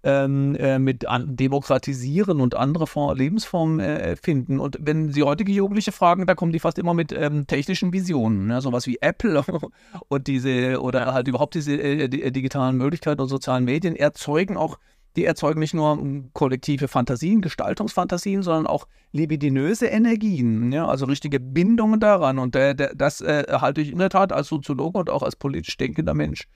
ähm, 0.02 0.54
äh, 0.56 0.78
mit 0.78 1.04
demokratisieren 1.08 2.40
und 2.40 2.54
andere 2.56 2.86
Form, 2.86 3.16
Lebensformen 3.16 3.80
äh, 3.80 4.16
finden. 4.16 4.58
Und 4.58 4.78
wenn 4.80 5.12
Sie 5.12 5.22
heutige 5.22 5.52
Jugendliche 5.52 5.92
fragen, 5.92 6.26
da 6.26 6.34
kommen 6.34 6.52
die 6.52 6.58
fast 6.58 6.78
immer 6.78 6.94
mit 6.94 7.12
ähm, 7.12 7.46
technischen 7.46 7.92
Visionen, 7.92 8.46
ne? 8.46 8.60
sowas 8.60 8.86
wie 8.86 8.98
Apple 9.00 9.44
und 10.08 10.26
diese 10.26 10.80
oder 10.80 11.12
halt 11.12 11.28
überhaupt 11.28 11.54
diese 11.54 11.74
äh, 11.74 12.08
die, 12.08 12.32
digitalen 12.32 12.76
Möglichkeiten 12.76 13.20
und 13.20 13.28
sozialen 13.28 13.64
Medien 13.64 13.96
erzeugen 13.96 14.56
auch 14.56 14.78
die 15.16 15.24
erzeugen 15.24 15.58
nicht 15.58 15.74
nur 15.74 15.98
ähm, 15.98 16.30
kollektive 16.32 16.88
Fantasien, 16.88 17.40
Gestaltungsfantasien, 17.40 18.42
sondern 18.42 18.66
auch 18.66 18.86
libidinöse 19.12 19.86
Energien, 19.86 20.70
ja, 20.72 20.86
also 20.86 21.06
richtige 21.06 21.40
Bindungen 21.40 21.98
daran. 21.98 22.38
Und 22.38 22.54
äh, 22.54 22.74
das 22.94 23.20
äh, 23.20 23.44
halte 23.50 23.80
ich 23.80 23.90
in 23.90 23.98
der 23.98 24.08
Tat 24.08 24.32
als 24.32 24.48
Soziologe 24.48 24.98
und 24.98 25.10
auch 25.10 25.22
als 25.22 25.36
politisch 25.36 25.76
denkender 25.76 26.14
Mensch 26.14 26.46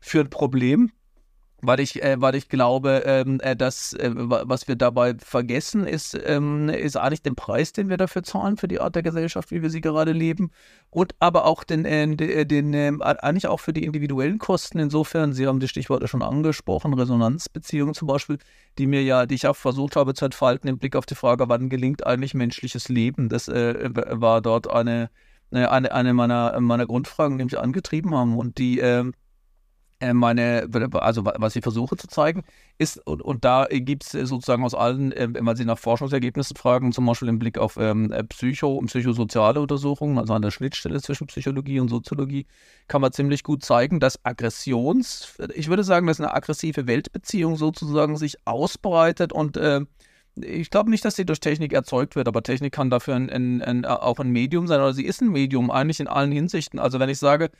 für 0.00 0.20
ein 0.20 0.30
Problem 0.30 0.90
weil 1.60 1.80
ich, 1.80 2.02
äh, 2.02 2.20
weil 2.20 2.36
ich 2.36 2.48
glaube, 2.48 3.02
ähm, 3.04 3.40
äh, 3.40 3.56
dass 3.56 3.92
äh, 3.92 4.10
was 4.14 4.68
wir 4.68 4.76
dabei 4.76 5.14
vergessen, 5.18 5.86
ist, 5.86 6.18
ähm, 6.24 6.68
ist 6.68 6.96
eigentlich 6.96 7.22
den 7.22 7.34
Preis, 7.34 7.72
den 7.72 7.88
wir 7.88 7.96
dafür 7.96 8.22
zahlen, 8.22 8.56
für 8.56 8.68
die 8.68 8.80
Art 8.80 8.94
der 8.94 9.02
Gesellschaft, 9.02 9.50
wie 9.50 9.60
wir 9.60 9.70
sie 9.70 9.80
gerade 9.80 10.12
leben. 10.12 10.52
Und 10.90 11.14
aber 11.18 11.46
auch 11.46 11.64
den, 11.64 11.84
äh, 11.84 12.16
den, 12.16 12.72
den 12.72 13.02
eigentlich 13.02 13.48
auch 13.48 13.58
für 13.60 13.72
die 13.72 13.84
individuellen 13.84 14.38
Kosten. 14.38 14.78
Insofern, 14.78 15.32
Sie 15.32 15.46
haben 15.46 15.58
die 15.58 15.68
Stichworte 15.68 16.06
schon 16.06 16.22
angesprochen, 16.22 16.94
Resonanzbeziehungen 16.94 17.94
zum 17.94 18.06
Beispiel, 18.06 18.38
die 18.78 18.86
mir 18.86 19.02
ja, 19.02 19.26
die 19.26 19.34
ich 19.34 19.46
auch 19.48 19.56
versucht 19.56 19.96
habe 19.96 20.14
zu 20.14 20.26
entfalten 20.26 20.68
im 20.68 20.78
Blick 20.78 20.94
auf 20.94 21.06
die 21.06 21.16
Frage, 21.16 21.48
wann 21.48 21.68
gelingt 21.68 22.06
eigentlich 22.06 22.34
menschliches 22.34 22.88
Leben. 22.88 23.28
Das 23.28 23.48
äh, 23.48 23.90
war 23.94 24.40
dort 24.42 24.70
eine, 24.70 25.10
äh, 25.50 25.66
eine, 25.66 25.92
eine 25.92 26.14
meiner, 26.14 26.58
meiner 26.60 26.86
Grundfragen, 26.86 27.38
die 27.38 27.44
mich 27.44 27.58
angetrieben 27.58 28.14
haben. 28.14 28.38
Und 28.38 28.58
die 28.58 28.78
ähm, 28.78 29.08
äh, 29.08 29.27
meine, 30.00 30.68
also 30.92 31.24
was 31.24 31.56
ich 31.56 31.62
versuche 31.62 31.96
zu 31.96 32.06
zeigen, 32.06 32.44
ist, 32.78 33.04
und, 33.06 33.20
und 33.20 33.44
da 33.44 33.66
gibt 33.68 34.04
es 34.04 34.12
sozusagen 34.28 34.64
aus 34.64 34.74
allen, 34.74 35.12
äh, 35.12 35.28
wenn 35.30 35.56
Sie 35.56 35.64
nach 35.64 35.78
Forschungsergebnissen 35.78 36.56
fragen, 36.56 36.92
zum 36.92 37.06
Beispiel 37.06 37.28
im 37.28 37.38
Blick 37.38 37.58
auf 37.58 37.76
ähm, 37.76 38.12
äh, 38.12 38.22
Psycho- 38.24 38.76
und 38.76 38.86
psychosoziale 38.86 39.60
Untersuchungen, 39.60 40.18
also 40.18 40.34
an 40.34 40.42
der 40.42 40.52
Schnittstelle 40.52 41.00
zwischen 41.02 41.26
Psychologie 41.26 41.80
und 41.80 41.88
Soziologie, 41.88 42.46
kann 42.86 43.00
man 43.00 43.12
ziemlich 43.12 43.42
gut 43.42 43.64
zeigen, 43.64 43.98
dass 43.98 44.24
Aggressions, 44.24 45.36
ich 45.54 45.68
würde 45.68 45.82
sagen, 45.82 46.06
dass 46.06 46.20
eine 46.20 46.32
aggressive 46.32 46.86
Weltbeziehung 46.86 47.56
sozusagen 47.56 48.16
sich 48.16 48.36
ausbreitet 48.46 49.32
und 49.32 49.56
äh, 49.56 49.80
ich 50.44 50.70
glaube 50.70 50.90
nicht, 50.90 51.04
dass 51.04 51.16
sie 51.16 51.26
durch 51.26 51.40
Technik 51.40 51.72
erzeugt 51.72 52.16
wird, 52.16 52.28
aber 52.28 52.42
Technik 52.42 52.72
kann 52.72 52.90
dafür 52.90 53.16
ein, 53.16 53.30
ein, 53.30 53.62
ein, 53.62 53.84
auch 53.84 54.18
ein 54.18 54.30
Medium 54.30 54.66
sein 54.66 54.80
oder 54.80 54.92
sie 54.92 55.04
ist 55.04 55.20
ein 55.20 55.30
Medium 55.30 55.70
eigentlich 55.70 56.00
in 56.00 56.08
allen 56.08 56.32
Hinsichten. 56.32 56.78
Also 56.78 57.00
wenn 57.00 57.08
ich 57.08 57.18
sage, 57.18 57.50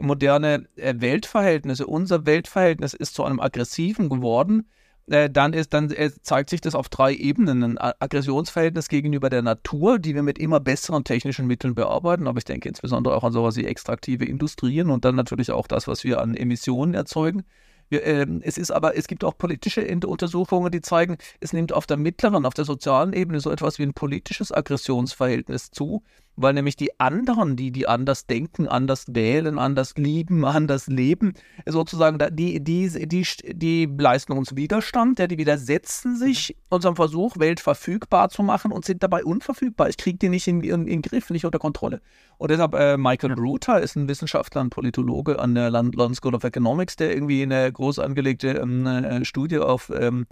moderne 0.00 0.66
äh, 0.76 0.94
Weltverhältnisse, 0.98 1.86
unser 1.86 2.26
Weltverhältnis 2.26 2.94
ist 2.94 3.14
zu 3.14 3.24
einem 3.24 3.40
aggressiven 3.40 4.08
geworden, 4.08 4.68
äh, 5.06 5.28
dann, 5.28 5.52
ist, 5.52 5.74
dann 5.74 5.90
äh, 5.90 6.10
zeigt 6.22 6.50
sich 6.50 6.60
das 6.60 6.74
auf 6.74 6.88
drei 6.88 7.14
Ebenen. 7.14 7.62
Ein 7.62 7.78
Aggressionsverhältnis 7.78 8.88
gegenüber 8.88 9.28
der 9.28 9.42
Natur, 9.42 9.98
die 9.98 10.14
wir 10.14 10.22
mit 10.22 10.38
immer 10.38 10.60
besseren 10.60 11.04
technischen 11.04 11.46
Mitteln 11.46 11.74
bearbeiten, 11.74 12.26
aber 12.26 12.38
ich 12.38 12.44
denke 12.44 12.68
insbesondere 12.68 13.14
auch 13.14 13.24
an 13.24 13.32
sowas 13.32 13.56
wie 13.56 13.66
extraktive 13.66 14.24
Industrien 14.24 14.90
und 14.90 15.04
dann 15.04 15.14
natürlich 15.14 15.50
auch 15.50 15.66
das, 15.66 15.86
was 15.88 16.04
wir 16.04 16.20
an 16.20 16.34
Emissionen 16.34 16.94
erzeugen. 16.94 17.44
Wir, 17.90 18.02
äh, 18.04 18.26
es 18.42 18.56
ist 18.56 18.70
aber, 18.70 18.96
es 18.96 19.06
gibt 19.06 19.24
auch 19.24 19.36
politische 19.36 19.86
Untersuchungen, 20.06 20.72
die 20.72 20.80
zeigen, 20.80 21.18
es 21.40 21.52
nimmt 21.52 21.74
auf 21.74 21.86
der 21.86 21.98
mittleren, 21.98 22.46
auf 22.46 22.54
der 22.54 22.64
sozialen 22.64 23.12
Ebene 23.12 23.40
so 23.40 23.50
etwas 23.50 23.78
wie 23.78 23.82
ein 23.82 23.92
politisches 23.92 24.52
Aggressionsverhältnis 24.52 25.70
zu, 25.70 26.02
weil 26.36 26.52
nämlich 26.52 26.76
die 26.76 26.98
anderen, 26.98 27.56
die, 27.56 27.70
die 27.70 27.86
anders 27.86 28.26
denken, 28.26 28.68
anders 28.68 29.06
wählen, 29.08 29.58
anders 29.58 29.94
lieben, 29.96 30.44
anders 30.44 30.86
leben, 30.86 31.34
sozusagen, 31.66 32.18
die, 32.36 32.62
die, 32.62 33.08
die, 33.08 33.26
die 33.52 33.86
leisten 33.98 34.32
uns 34.32 34.56
Widerstand, 34.56 35.18
ja, 35.18 35.26
die 35.26 35.38
widersetzen 35.38 36.16
sich 36.16 36.50
mhm. 36.50 36.62
unserem 36.70 36.96
Versuch, 36.96 37.38
Welt 37.38 37.60
verfügbar 37.60 38.28
zu 38.28 38.42
machen 38.42 38.72
und 38.72 38.84
sind 38.84 39.02
dabei 39.02 39.24
unverfügbar. 39.24 39.88
Ich 39.88 39.96
kriege 39.96 40.18
die 40.18 40.28
nicht 40.28 40.46
in, 40.48 40.62
in, 40.62 40.86
in 40.86 41.02
Griff, 41.02 41.30
nicht 41.30 41.44
unter 41.44 41.58
Kontrolle. 41.58 42.00
Und 42.38 42.50
deshalb, 42.50 42.74
äh, 42.74 42.96
Michael 42.96 43.30
ja. 43.30 43.36
Bruter 43.36 43.80
ist 43.80 43.96
ein 43.96 44.08
Wissenschaftler, 44.08 44.62
ein 44.62 44.70
Politologe 44.70 45.38
an 45.38 45.54
der 45.54 45.70
London 45.70 46.14
School 46.14 46.34
of 46.34 46.44
Economics, 46.44 46.96
der 46.96 47.12
irgendwie 47.12 47.42
eine 47.42 47.70
groß 47.72 47.98
angelegte 47.98 48.48
ähm, 48.48 48.86
äh, 48.86 49.24
Studie 49.24 49.58
auf 49.58 49.92
ähm, 49.94 50.26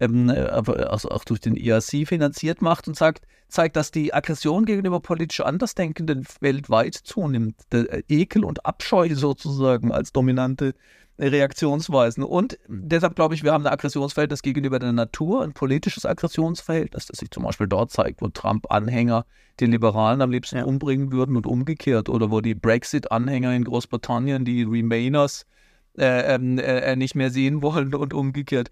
ähm, 0.00 0.30
also 0.30 1.10
auch 1.10 1.24
durch 1.24 1.40
den 1.40 1.56
IRC 1.56 2.08
finanziert 2.08 2.62
macht 2.62 2.88
und 2.88 2.96
sagt, 2.96 3.26
zeigt, 3.50 3.76
dass 3.76 3.90
die 3.90 4.14
Aggression 4.14 4.64
gegenüber 4.64 5.00
politisch 5.00 5.40
Andersdenkenden 5.40 6.26
weltweit 6.40 6.94
zunimmt. 6.94 7.56
Der 7.72 7.92
äh, 7.92 8.02
Ekel 8.08 8.44
und 8.44 8.64
Abscheu 8.66 9.14
sozusagen 9.14 9.92
als 9.92 10.12
dominante 10.12 10.74
Reaktionsweisen. 11.20 12.24
Und 12.24 12.58
deshalb 12.68 13.14
glaube 13.14 13.34
ich, 13.34 13.42
wir 13.42 13.52
haben 13.52 13.66
ein 13.66 13.72
Aggressionsverhältnis 13.72 14.42
gegenüber 14.42 14.78
der 14.78 14.92
Natur, 14.92 15.42
ein 15.42 15.52
politisches 15.52 16.06
Aggressionsverhältnis, 16.06 17.06
das 17.06 17.18
sich 17.18 17.30
zum 17.30 17.42
Beispiel 17.42 17.66
dort 17.68 17.90
zeigt, 17.90 18.22
wo 18.22 18.28
Trump-Anhänger 18.28 19.26
die 19.60 19.66
Liberalen 19.66 20.22
am 20.22 20.30
liebsten 20.30 20.56
ja. 20.56 20.64
umbringen 20.64 21.12
würden 21.12 21.36
und 21.36 21.46
umgekehrt. 21.46 22.08
Oder 22.08 22.30
wo 22.30 22.40
die 22.40 22.54
Brexit-Anhänger 22.54 23.54
in 23.54 23.64
Großbritannien 23.64 24.44
die 24.44 24.62
Remainers 24.62 25.46
äh, 25.98 26.34
ähm, 26.34 26.58
äh, 26.58 26.92
äh, 26.92 26.96
nicht 26.96 27.14
mehr 27.14 27.30
sehen 27.30 27.62
wollen 27.62 27.94
und 27.94 28.14
umgekehrt. 28.14 28.70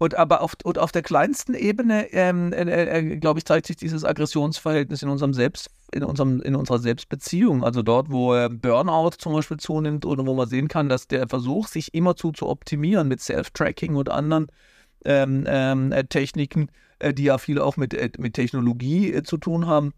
Und 0.00 0.14
aber 0.14 0.40
auf, 0.40 0.56
und 0.64 0.78
auf 0.78 0.92
der 0.92 1.02
kleinsten 1.02 1.52
Ebene, 1.52 2.10
ähm, 2.14 2.54
äh, 2.54 2.62
äh, 2.62 3.16
glaube 3.18 3.38
ich, 3.38 3.44
zeigt 3.44 3.66
sich 3.66 3.76
dieses 3.76 4.02
Aggressionsverhältnis 4.02 5.02
in 5.02 5.10
unserem 5.10 5.34
Selbst, 5.34 5.68
in 5.92 6.04
unserem, 6.04 6.40
in 6.40 6.56
unserer 6.56 6.78
Selbstbeziehung. 6.78 7.62
Also 7.62 7.82
dort, 7.82 8.10
wo 8.10 8.34
äh, 8.34 8.48
Burnout 8.48 9.10
zum 9.18 9.34
Beispiel 9.34 9.58
zunimmt 9.58 10.06
oder 10.06 10.24
wo 10.24 10.32
man 10.32 10.48
sehen 10.48 10.68
kann, 10.68 10.88
dass 10.88 11.06
der 11.06 11.28
Versuch, 11.28 11.68
sich 11.68 11.92
immerzu 11.92 12.32
zu 12.32 12.48
optimieren 12.48 13.08
mit 13.08 13.20
Self-Tracking 13.20 13.94
und 13.94 14.08
anderen 14.08 14.46
ähm, 15.04 15.44
ähm, 15.46 15.92
äh, 15.92 16.04
Techniken, 16.04 16.70
äh, 16.98 17.12
die 17.12 17.24
ja 17.24 17.36
viel 17.36 17.60
auch 17.60 17.76
mit, 17.76 17.92
äh, 17.92 18.08
mit 18.16 18.32
Technologie 18.32 19.22
zu 19.22 19.36
tun 19.36 19.66
haben, 19.66 19.92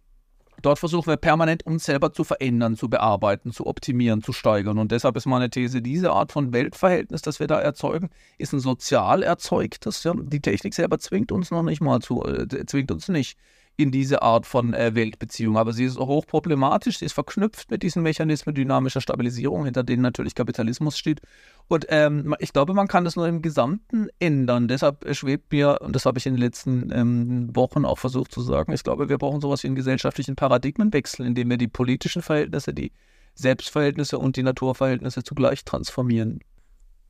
Dort 0.63 0.79
versuchen 0.79 1.09
wir 1.09 1.17
permanent 1.17 1.67
uns 1.67 1.85
selber 1.85 2.13
zu 2.13 2.25
verändern, 2.25 2.77
zu 2.77 2.89
bearbeiten, 2.89 3.53
zu 3.53 3.67
optimieren, 3.67 4.23
zu 4.23 4.33
steigern. 4.33 4.79
Und 4.79 4.93
deshalb 4.93 5.17
ist 5.17 5.27
meine 5.27 5.51
These, 5.51 5.83
diese 5.83 6.13
Art 6.13 6.33
von 6.33 6.53
Weltverhältnis, 6.53 7.23
das 7.23 7.41
wir 7.41 7.49
da 7.49 7.61
erzeugen, 7.61 8.11
ist 8.39 8.53
ein 8.53 8.61
sozial 8.61 9.23
erzeugtes. 9.23 10.05
Ja? 10.05 10.15
Die 10.17 10.41
Technik 10.41 10.75
selber 10.75 10.99
zwingt 11.01 11.33
uns 11.33 11.51
noch 11.51 11.65
nicht 11.65 11.81
mal 11.81 12.01
zu, 12.01 12.25
äh, 12.25 12.65
zwingt 12.67 12.93
uns 12.93 13.09
nicht 13.09 13.37
in 13.77 13.91
diese 13.91 14.23
Art 14.23 14.47
von 14.47 14.75
äh, 14.75 14.95
Weltbeziehung. 14.95 15.57
Aber 15.57 15.73
sie 15.73 15.85
ist 15.85 15.99
hochproblematisch, 15.99 16.99
sie 16.99 17.07
ist 17.07 17.15
verknüpft 17.15 17.71
mit 17.71 17.83
diesen 17.83 18.03
Mechanismen 18.03 18.55
dynamischer 18.55 19.01
Stabilisierung, 19.01 19.65
hinter 19.65 19.83
denen 19.83 20.03
natürlich 20.03 20.35
Kapitalismus 20.35 20.99
steht. 20.99 21.21
Und 21.69 21.87
ähm, 21.89 22.35
ich 22.39 22.53
glaube, 22.53 22.75
man 22.75 22.89
kann 22.89 23.05
das 23.05 23.17
nur 23.17 23.27
im 23.27 23.43
Gesamten 23.43 24.09
ändern. 24.19 24.69
Deshalb 24.69 25.07
schwebt 25.15 25.53
mir, 25.53 25.81
und 25.81 25.97
das 25.97 26.05
habe 26.05 26.19
ich 26.19 26.27
in 26.27 26.35
den 26.35 26.41
letzten 26.41 26.93
ähm, 26.93 27.57
Wochen 27.57 27.85
auch 27.85 27.99
versucht 27.99 28.33
zu 28.33 28.43
sagen, 28.43 28.73
ich 28.73 28.85
glaube, 28.85 29.09
wir 29.09 29.19
brauchen 29.19 29.41
sowas 29.41 29.63
wie 29.63 29.69
einen 29.69 29.77
gesellschaftlichen 29.77 30.37
Paradigmenwechsel, 30.37 31.27
indem 31.27 31.51
wir 31.51 31.57
die 31.57 31.69
politischen 31.69 32.23
Verhältnisse, 32.23 32.75
die 32.75 32.93
Selbstverhältnisse 33.35 34.19
und 34.19 34.37
die 34.37 34.43
Naturverhältnisse 34.43 35.23
zugleich 35.23 35.65
transformieren. 35.65 36.41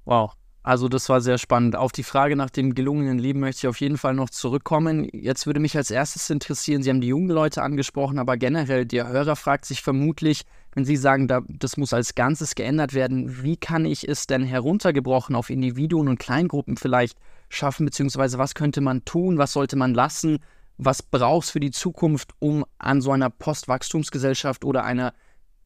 Wow, 0.05 0.35
also 0.65 0.89
das 0.89 1.09
war 1.09 1.21
sehr 1.21 1.39
spannend. 1.39 1.75
Auf 1.75 1.91
die 1.91 2.05
Frage 2.05 2.37
nach 2.37 2.51
dem 2.51 2.75
gelungenen 2.75 3.19
Leben 3.19 3.41
möchte 3.41 3.67
ich 3.67 3.69
auf 3.69 3.81
jeden 3.81 3.99
Fall 3.99 4.15
noch 4.15 4.31
zurückkommen. 4.31 5.09
Jetzt 5.13 5.47
würde 5.47 5.59
mich 5.59 5.77
als 5.77 5.91
erstes 5.91 6.31
interessieren, 6.31 6.83
Sie 6.83 6.91
haben 6.91 7.01
die 7.01 7.09
jungen 7.09 7.31
Leute 7.31 7.63
angesprochen, 7.63 8.21
aber 8.21 8.37
generell 8.37 8.87
der 8.87 9.09
Hörer 9.09 9.35
fragt 9.35 9.65
sich 9.65 9.83
vermutlich, 9.83 10.43
wenn 10.73 10.85
Sie 10.85 10.97
sagen, 10.97 11.27
da, 11.27 11.41
das 11.49 11.77
muss 11.77 11.93
als 11.93 12.15
Ganzes 12.15 12.55
geändert 12.55 12.95
werden, 12.95 13.43
wie 13.43 13.57
kann 13.57 13.85
ich 13.85 14.09
es 14.09 14.29
denn 14.29 14.45
heruntergebrochen 14.45 15.35
auf 15.35 15.51
Individuen 15.51 16.07
und 16.07 16.21
Kleingruppen 16.21 16.77
vielleicht 16.77 17.19
schaffen, 17.49 17.85
beziehungsweise 17.85 18.39
was 18.39 18.55
könnte 18.55 18.81
man 18.81 19.05
tun, 19.05 19.39
was 19.39 19.53
sollte 19.53 19.75
man 19.75 19.95
lassen, 19.95 20.39
was 20.79 21.03
braucht 21.03 21.47
es 21.47 21.51
für 21.51 21.61
die 21.61 21.73
Zukunft, 21.73 22.31
um 22.39 22.65
an 22.79 23.01
so 23.01 23.11
einer 23.11 23.31
Postwachstumsgesellschaft 23.31 24.65
oder 24.65 24.85
einer 24.85 25.13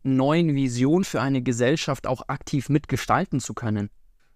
neuen 0.02 0.54
Vision 0.54 1.04
für 1.04 1.20
eine 1.20 1.42
Gesellschaft 1.42 2.06
auch 2.06 2.28
aktiv 2.28 2.70
mitgestalten 2.70 3.40
zu 3.40 3.52
können? 3.52 3.90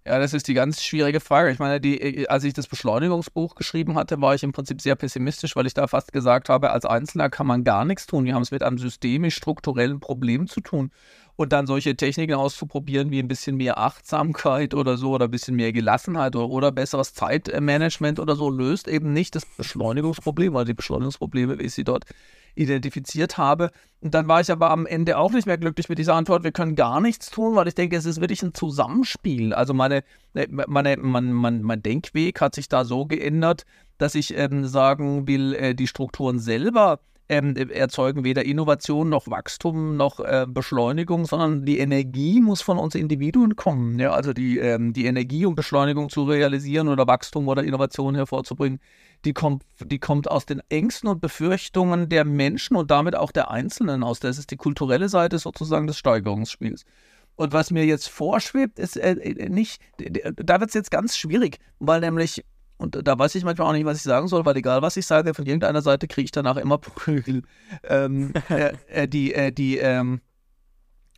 Ja, 0.06 0.18
das 0.18 0.32
ist 0.32 0.48
die 0.48 0.54
ganz 0.54 0.82
schwierige 0.82 1.20
Frage. 1.20 1.50
Ich 1.50 1.58
meine, 1.58 1.78
die, 1.78 2.00
äh, 2.00 2.26
als 2.26 2.44
ich 2.44 2.54
das 2.54 2.66
Beschleunigungsbuch 2.66 3.54
geschrieben 3.54 3.96
hatte, 3.96 4.18
war 4.20 4.34
ich 4.34 4.42
im 4.42 4.52
Prinzip 4.52 4.80
sehr 4.80 4.96
pessimistisch, 4.96 5.56
weil 5.56 5.66
ich 5.66 5.74
da 5.74 5.86
fast 5.88 6.12
gesagt 6.12 6.48
habe, 6.48 6.70
als 6.70 6.86
Einzelner 6.86 7.28
kann 7.28 7.46
man 7.46 7.64
gar 7.64 7.84
nichts 7.84 8.06
tun. 8.06 8.24
Wir 8.24 8.34
haben 8.34 8.42
es 8.42 8.50
mit 8.50 8.62
einem 8.62 8.78
systemisch-strukturellen 8.78 10.00
Problem 10.00 10.46
zu 10.46 10.62
tun. 10.62 10.90
Und 11.36 11.52
dann 11.52 11.66
solche 11.66 11.96
Techniken 11.96 12.34
auszuprobieren, 12.34 13.10
wie 13.10 13.18
ein 13.18 13.28
bisschen 13.28 13.56
mehr 13.56 13.78
Achtsamkeit 13.78 14.72
oder 14.74 14.96
so, 14.96 15.10
oder 15.12 15.26
ein 15.26 15.30
bisschen 15.30 15.56
mehr 15.56 15.72
Gelassenheit 15.72 16.34
oder, 16.34 16.48
oder 16.48 16.72
besseres 16.72 17.12
Zeitmanagement 17.12 18.20
oder 18.20 18.36
so, 18.36 18.48
löst 18.50 18.88
eben 18.88 19.12
nicht 19.12 19.34
das 19.34 19.44
Beschleunigungsproblem, 19.44 20.54
weil 20.54 20.64
die 20.64 20.74
Beschleunigungsprobleme, 20.74 21.58
wie 21.58 21.64
ich 21.64 21.74
sie 21.74 21.84
dort 21.84 22.04
identifiziert 22.54 23.38
habe. 23.38 23.70
Und 24.00 24.14
dann 24.14 24.28
war 24.28 24.40
ich 24.40 24.50
aber 24.50 24.70
am 24.70 24.86
Ende 24.86 25.18
auch 25.18 25.32
nicht 25.32 25.46
mehr 25.46 25.58
glücklich 25.58 25.88
mit 25.88 25.98
dieser 25.98 26.14
Antwort. 26.14 26.44
Wir 26.44 26.52
können 26.52 26.74
gar 26.74 27.00
nichts 27.00 27.30
tun, 27.30 27.54
weil 27.54 27.68
ich 27.68 27.74
denke, 27.74 27.96
es 27.96 28.06
ist 28.06 28.20
wirklich 28.20 28.42
ein 28.42 28.54
Zusammenspiel. 28.54 29.52
Also 29.52 29.74
meine, 29.74 30.02
meine, 30.32 30.96
mein, 30.96 31.32
mein, 31.32 31.62
mein 31.62 31.82
Denkweg 31.82 32.40
hat 32.40 32.54
sich 32.54 32.68
da 32.68 32.84
so 32.84 33.06
geändert, 33.06 33.66
dass 33.98 34.14
ich 34.14 34.36
ähm, 34.36 34.64
sagen 34.64 35.26
will, 35.28 35.54
äh, 35.54 35.74
die 35.74 35.86
Strukturen 35.86 36.38
selber 36.38 37.00
ähm, 37.30 37.54
erzeugen 37.54 38.24
weder 38.24 38.44
Innovation 38.44 39.08
noch 39.08 39.28
Wachstum 39.30 39.96
noch 39.96 40.18
äh, 40.18 40.46
Beschleunigung, 40.48 41.26
sondern 41.26 41.64
die 41.64 41.78
Energie 41.78 42.40
muss 42.40 42.60
von 42.60 42.76
uns 42.76 42.96
Individuen 42.96 43.54
kommen. 43.54 44.00
Ja? 44.00 44.10
Also 44.10 44.32
die, 44.32 44.58
ähm, 44.58 44.92
die 44.92 45.06
Energie, 45.06 45.46
um 45.46 45.54
Beschleunigung 45.54 46.08
zu 46.08 46.24
realisieren 46.24 46.88
oder 46.88 47.06
Wachstum 47.06 47.46
oder 47.46 47.62
Innovation 47.62 48.16
hervorzubringen, 48.16 48.80
die 49.24 49.32
kommt, 49.32 49.62
die 49.78 50.00
kommt 50.00 50.28
aus 50.28 50.44
den 50.44 50.60
Ängsten 50.70 51.08
und 51.08 51.20
Befürchtungen 51.20 52.08
der 52.08 52.24
Menschen 52.24 52.76
und 52.76 52.90
damit 52.90 53.14
auch 53.14 53.30
der 53.30 53.48
Einzelnen 53.48 54.02
aus. 54.02 54.18
Das 54.18 54.36
ist 54.36 54.50
die 54.50 54.56
kulturelle 54.56 55.08
Seite 55.08 55.38
sozusagen 55.38 55.86
des 55.86 55.98
Steigerungsspiels. 55.98 56.84
Und 57.36 57.52
was 57.52 57.70
mir 57.70 57.86
jetzt 57.86 58.08
vorschwebt, 58.08 58.80
ist 58.80 58.96
äh, 58.96 59.12
äh 59.12 59.48
nicht, 59.48 59.80
da 59.98 60.60
wird 60.60 60.70
es 60.70 60.74
jetzt 60.74 60.90
ganz 60.90 61.16
schwierig, 61.16 61.58
weil 61.78 62.00
nämlich, 62.00 62.44
und 62.80 63.06
da 63.06 63.18
weiß 63.18 63.34
ich 63.34 63.44
manchmal 63.44 63.68
auch 63.68 63.72
nicht, 63.72 63.84
was 63.84 63.98
ich 63.98 64.02
sagen 64.02 64.26
soll, 64.26 64.46
weil 64.46 64.56
egal 64.56 64.80
was 64.80 64.96
ich 64.96 65.06
sage, 65.06 65.34
von 65.34 65.44
irgendeiner 65.44 65.82
Seite 65.82 66.08
kriege 66.08 66.24
ich 66.24 66.32
danach 66.32 66.56
immer 66.56 66.78
Prügel. 66.78 67.42
Ähm, 67.84 68.32
äh, 68.48 68.72
äh, 68.88 69.06
die, 69.06 69.34
äh, 69.34 69.52
die, 69.52 69.76
ähm, 69.76 70.22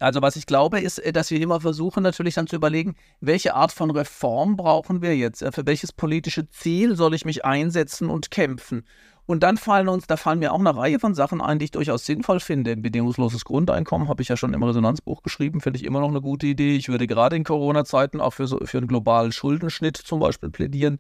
also 0.01 0.21
was 0.23 0.35
ich 0.35 0.47
glaube, 0.47 0.81
ist, 0.81 0.99
äh, 0.99 1.13
dass 1.13 1.31
wir 1.31 1.41
immer 1.41 1.61
versuchen 1.61 2.03
natürlich 2.03 2.35
dann 2.35 2.49
zu 2.49 2.57
überlegen, 2.57 2.97
welche 3.21 3.55
Art 3.55 3.71
von 3.71 3.93
Reform 3.93 4.57
brauchen 4.57 5.03
wir 5.03 5.17
jetzt? 5.17 5.41
Äh, 5.41 5.53
für 5.53 5.65
welches 5.65 5.93
politische 5.93 6.49
Ziel 6.51 6.97
soll 6.97 7.15
ich 7.15 7.25
mich 7.25 7.45
einsetzen 7.45 8.11
und 8.11 8.33
kämpfen? 8.33 8.85
Und 9.25 9.45
dann 9.45 9.57
fallen 9.57 9.89
uns, 9.89 10.09
da 10.09 10.17
fallen 10.17 10.41
mir 10.41 10.53
auch 10.53 10.59
eine 10.59 10.75
Reihe 10.75 10.99
von 10.99 11.15
Sachen 11.15 11.41
ein, 11.41 11.61
die 11.61 11.67
ich 11.67 11.71
durchaus 11.71 12.05
sinnvoll 12.05 12.41
finde. 12.41 12.73
Ein 12.73 12.83
bedingungsloses 12.83 13.45
Grundeinkommen 13.45 14.09
habe 14.09 14.21
ich 14.21 14.29
ja 14.29 14.37
schon 14.37 14.53
im 14.53 14.65
Resonanzbuch 14.65 15.23
geschrieben, 15.23 15.61
finde 15.61 15.79
ich 15.79 15.85
immer 15.85 16.01
noch 16.01 16.09
eine 16.09 16.21
gute 16.21 16.49
Idee. 16.49 16.75
Ich 16.75 16.89
würde 16.89 17.07
gerade 17.07 17.37
in 17.37 17.45
Corona-Zeiten 17.45 18.21
auch 18.21 18.33
für, 18.33 18.49
so, 18.49 18.59
für 18.65 18.79
einen 18.79 18.89
globalen 18.89 19.31
Schuldenschnitt 19.31 19.97
zum 19.97 20.19
Beispiel 20.19 20.51
plädieren 20.51 20.99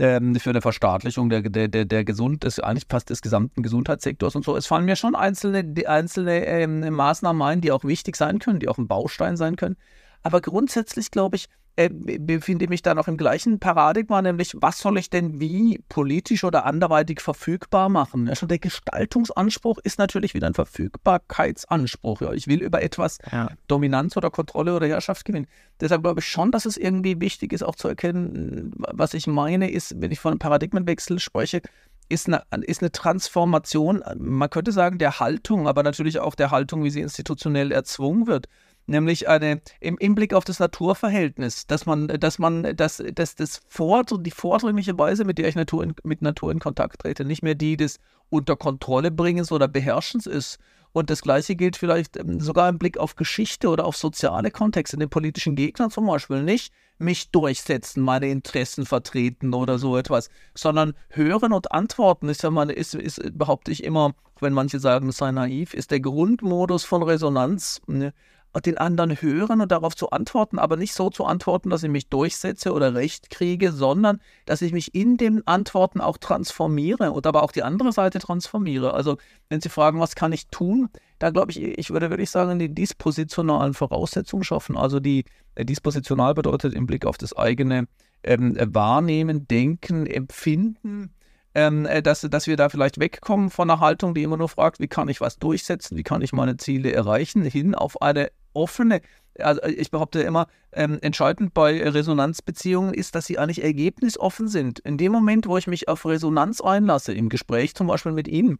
ähm, 0.00 0.34
für 0.36 0.50
eine 0.50 0.62
Verstaatlichung 0.62 1.28
der, 1.28 1.42
der, 1.42 1.68
der, 1.68 1.84
der 1.84 2.04
Gesund, 2.04 2.44
des, 2.44 2.58
eigentlich 2.58 2.86
fast 2.88 3.10
des 3.10 3.20
gesamten 3.20 3.62
Gesundheitssektors 3.62 4.34
und 4.34 4.44
so. 4.44 4.56
Es 4.56 4.66
fallen 4.66 4.86
mir 4.86 4.96
schon 4.96 5.14
einzelne, 5.14 5.74
einzelne 5.86 6.46
ähm, 6.46 6.80
Maßnahmen 6.92 7.42
ein, 7.42 7.60
die 7.60 7.70
auch 7.70 7.84
wichtig 7.84 8.16
sein 8.16 8.38
können, 8.38 8.60
die 8.60 8.68
auch 8.68 8.78
ein 8.78 8.88
Baustein 8.88 9.36
sein 9.36 9.56
können. 9.56 9.76
Aber 10.22 10.40
grundsätzlich 10.40 11.10
glaube 11.10 11.36
ich, 11.36 11.48
äh, 11.80 11.88
befinde 11.88 12.68
mich 12.68 12.82
da 12.82 12.94
noch 12.94 13.08
im 13.08 13.16
gleichen 13.16 13.58
Paradigma, 13.58 14.20
nämlich 14.20 14.54
was 14.60 14.80
soll 14.80 14.98
ich 14.98 15.08
denn 15.08 15.40
wie 15.40 15.80
politisch 15.88 16.44
oder 16.44 16.66
anderweitig 16.66 17.22
verfügbar 17.22 17.88
machen? 17.88 18.26
Ja, 18.26 18.36
schon 18.36 18.48
der 18.48 18.58
Gestaltungsanspruch 18.58 19.78
ist 19.82 19.98
natürlich 19.98 20.34
wieder 20.34 20.46
ein 20.46 20.52
Verfügbarkeitsanspruch. 20.52 22.20
Ja. 22.20 22.32
Ich 22.34 22.48
will 22.48 22.60
über 22.60 22.82
etwas 22.82 23.16
ja. 23.32 23.48
Dominanz 23.66 24.14
oder 24.18 24.30
Kontrolle 24.30 24.76
oder 24.76 24.88
Herrschaft 24.88 25.24
gewinnen. 25.24 25.46
Deshalb 25.80 26.02
glaube 26.02 26.20
ich 26.20 26.26
schon, 26.26 26.52
dass 26.52 26.66
es 26.66 26.76
irgendwie 26.76 27.18
wichtig 27.18 27.54
ist, 27.54 27.62
auch 27.62 27.76
zu 27.76 27.88
erkennen, 27.88 28.74
was 28.76 29.14
ich 29.14 29.26
meine, 29.26 29.70
ist, 29.70 29.98
wenn 30.02 30.10
ich 30.10 30.20
von 30.20 30.32
einem 30.32 30.38
Paradigmenwechsel 30.38 31.18
spreche, 31.18 31.62
ist 32.10 32.26
eine, 32.26 32.42
ist 32.66 32.82
eine 32.82 32.92
Transformation, 32.92 34.02
man 34.18 34.50
könnte 34.50 34.72
sagen, 34.72 34.98
der 34.98 35.20
Haltung, 35.20 35.66
aber 35.66 35.82
natürlich 35.82 36.18
auch 36.18 36.34
der 36.34 36.50
Haltung, 36.50 36.84
wie 36.84 36.90
sie 36.90 37.00
institutionell 37.00 37.72
erzwungen 37.72 38.26
wird 38.26 38.48
nämlich 38.90 39.28
eine 39.28 39.62
im, 39.80 39.96
im 39.98 40.14
Blick 40.14 40.34
auf 40.34 40.44
das 40.44 40.58
Naturverhältnis, 40.58 41.66
dass 41.66 41.86
man, 41.86 42.08
dass 42.08 42.38
man, 42.38 42.76
dass, 42.76 43.02
dass 43.14 43.34
das 43.36 43.60
Vor 43.68 44.04
die 44.04 44.30
vordringliche 44.30 44.98
Weise, 44.98 45.24
mit 45.24 45.38
der 45.38 45.48
ich 45.48 45.54
Natur 45.54 45.84
in, 45.84 45.94
mit 46.04 46.20
Natur 46.20 46.52
in 46.52 46.58
Kontakt 46.58 47.00
trete, 47.00 47.24
nicht 47.24 47.42
mehr 47.42 47.54
die 47.54 47.76
des 47.76 47.98
unter 48.28 48.56
Kontrolle 48.56 49.10
bringens 49.10 49.50
oder 49.50 49.68
Beherrschens 49.68 50.26
ist. 50.26 50.58
Und 50.92 51.08
das 51.08 51.22
Gleiche 51.22 51.54
gilt 51.54 51.76
vielleicht 51.76 52.16
ähm, 52.16 52.40
sogar 52.40 52.68
im 52.68 52.78
Blick 52.78 52.98
auf 52.98 53.14
Geschichte 53.14 53.68
oder 53.68 53.84
auf 53.84 53.96
soziale 53.96 54.50
Kontexte, 54.50 54.96
den 54.96 55.08
politischen 55.08 55.54
Gegnern 55.54 55.90
zum 55.90 56.06
Beispiel 56.06 56.42
nicht 56.42 56.72
mich 56.98 57.30
durchsetzen, 57.30 58.02
meine 58.02 58.28
Interessen 58.28 58.84
vertreten 58.84 59.54
oder 59.54 59.78
so 59.78 59.96
etwas, 59.96 60.28
sondern 60.54 60.94
hören 61.08 61.52
und 61.52 61.72
antworten 61.72 62.28
ist 62.28 62.42
ja 62.42 62.50
meine, 62.50 62.72
ist, 62.72 62.94
ist, 62.94 63.22
behaupte 63.38 63.70
ich 63.70 63.84
immer, 63.84 64.14
wenn 64.40 64.52
manche 64.52 64.80
sagen, 64.80 65.08
es 65.08 65.16
sei 65.16 65.30
naiv, 65.30 65.74
ist 65.74 65.92
der 65.92 66.00
Grundmodus 66.00 66.84
von 66.84 67.02
Resonanz. 67.02 67.80
Ne? 67.86 68.12
Den 68.58 68.78
anderen 68.78 69.20
hören 69.20 69.60
und 69.60 69.70
darauf 69.70 69.94
zu 69.94 70.10
antworten, 70.10 70.58
aber 70.58 70.76
nicht 70.76 70.94
so 70.94 71.10
zu 71.10 71.24
antworten, 71.24 71.70
dass 71.70 71.84
ich 71.84 71.90
mich 71.90 72.08
durchsetze 72.08 72.72
oder 72.72 72.94
recht 72.94 73.30
kriege, 73.30 73.70
sondern 73.70 74.20
dass 74.46 74.62
ich 74.62 74.72
mich 74.72 74.94
in 74.94 75.16
den 75.16 75.46
Antworten 75.46 76.00
auch 76.00 76.18
transformiere 76.18 77.12
und 77.12 77.26
aber 77.26 77.42
auch 77.44 77.52
die 77.52 77.62
andere 77.62 77.92
Seite 77.92 78.18
transformiere. 78.18 78.92
Also 78.92 79.18
wenn 79.48 79.60
Sie 79.60 79.68
fragen, 79.68 80.00
was 80.00 80.16
kann 80.16 80.32
ich 80.32 80.48
tun, 80.48 80.88
da 81.20 81.30
glaube 81.30 81.52
ich, 81.52 81.62
ich 81.62 81.90
würde 81.90 82.10
wirklich 82.10 82.30
sagen, 82.30 82.58
die 82.58 82.74
dispositionalen 82.74 83.74
Voraussetzungen 83.74 84.42
schaffen. 84.42 84.76
Also 84.76 84.98
die 84.98 85.24
äh, 85.54 85.64
dispositional 85.64 86.34
bedeutet 86.34 86.74
im 86.74 86.86
Blick 86.86 87.06
auf 87.06 87.18
das 87.18 87.36
eigene 87.36 87.86
ähm, 88.24 88.56
Wahrnehmen, 88.58 89.46
Denken, 89.46 90.06
Empfinden, 90.06 91.14
ähm, 91.54 91.86
äh, 91.86 92.02
dass, 92.02 92.20
dass 92.20 92.46
wir 92.46 92.56
da 92.56 92.68
vielleicht 92.68 93.00
wegkommen 93.00 93.50
von 93.50 93.70
einer 93.70 93.80
Haltung, 93.80 94.14
die 94.14 94.22
immer 94.22 94.36
nur 94.36 94.48
fragt, 94.48 94.80
wie 94.80 94.88
kann 94.88 95.08
ich 95.08 95.20
was 95.20 95.38
durchsetzen, 95.38 95.96
wie 95.96 96.02
kann 96.02 96.22
ich 96.22 96.32
meine 96.32 96.56
Ziele 96.56 96.92
erreichen, 96.92 97.42
hin 97.42 97.74
auf 97.74 98.00
eine 98.02 98.30
offene, 98.52 99.00
also 99.38 99.62
ich 99.64 99.90
behaupte 99.90 100.20
immer, 100.22 100.46
ähm, 100.72 100.98
entscheidend 101.02 101.54
bei 101.54 101.82
Resonanzbeziehungen 101.88 102.94
ist, 102.94 103.14
dass 103.14 103.26
sie 103.26 103.38
eigentlich 103.38 103.62
ergebnisoffen 103.62 104.48
sind. 104.48 104.78
In 104.80 104.98
dem 104.98 105.12
Moment, 105.12 105.46
wo 105.46 105.56
ich 105.56 105.66
mich 105.66 105.88
auf 105.88 106.04
Resonanz 106.06 106.60
einlasse, 106.60 107.12
im 107.12 107.28
Gespräch 107.28 107.74
zum 107.74 107.86
Beispiel 107.86 108.12
mit 108.12 108.28
Ihnen, 108.28 108.58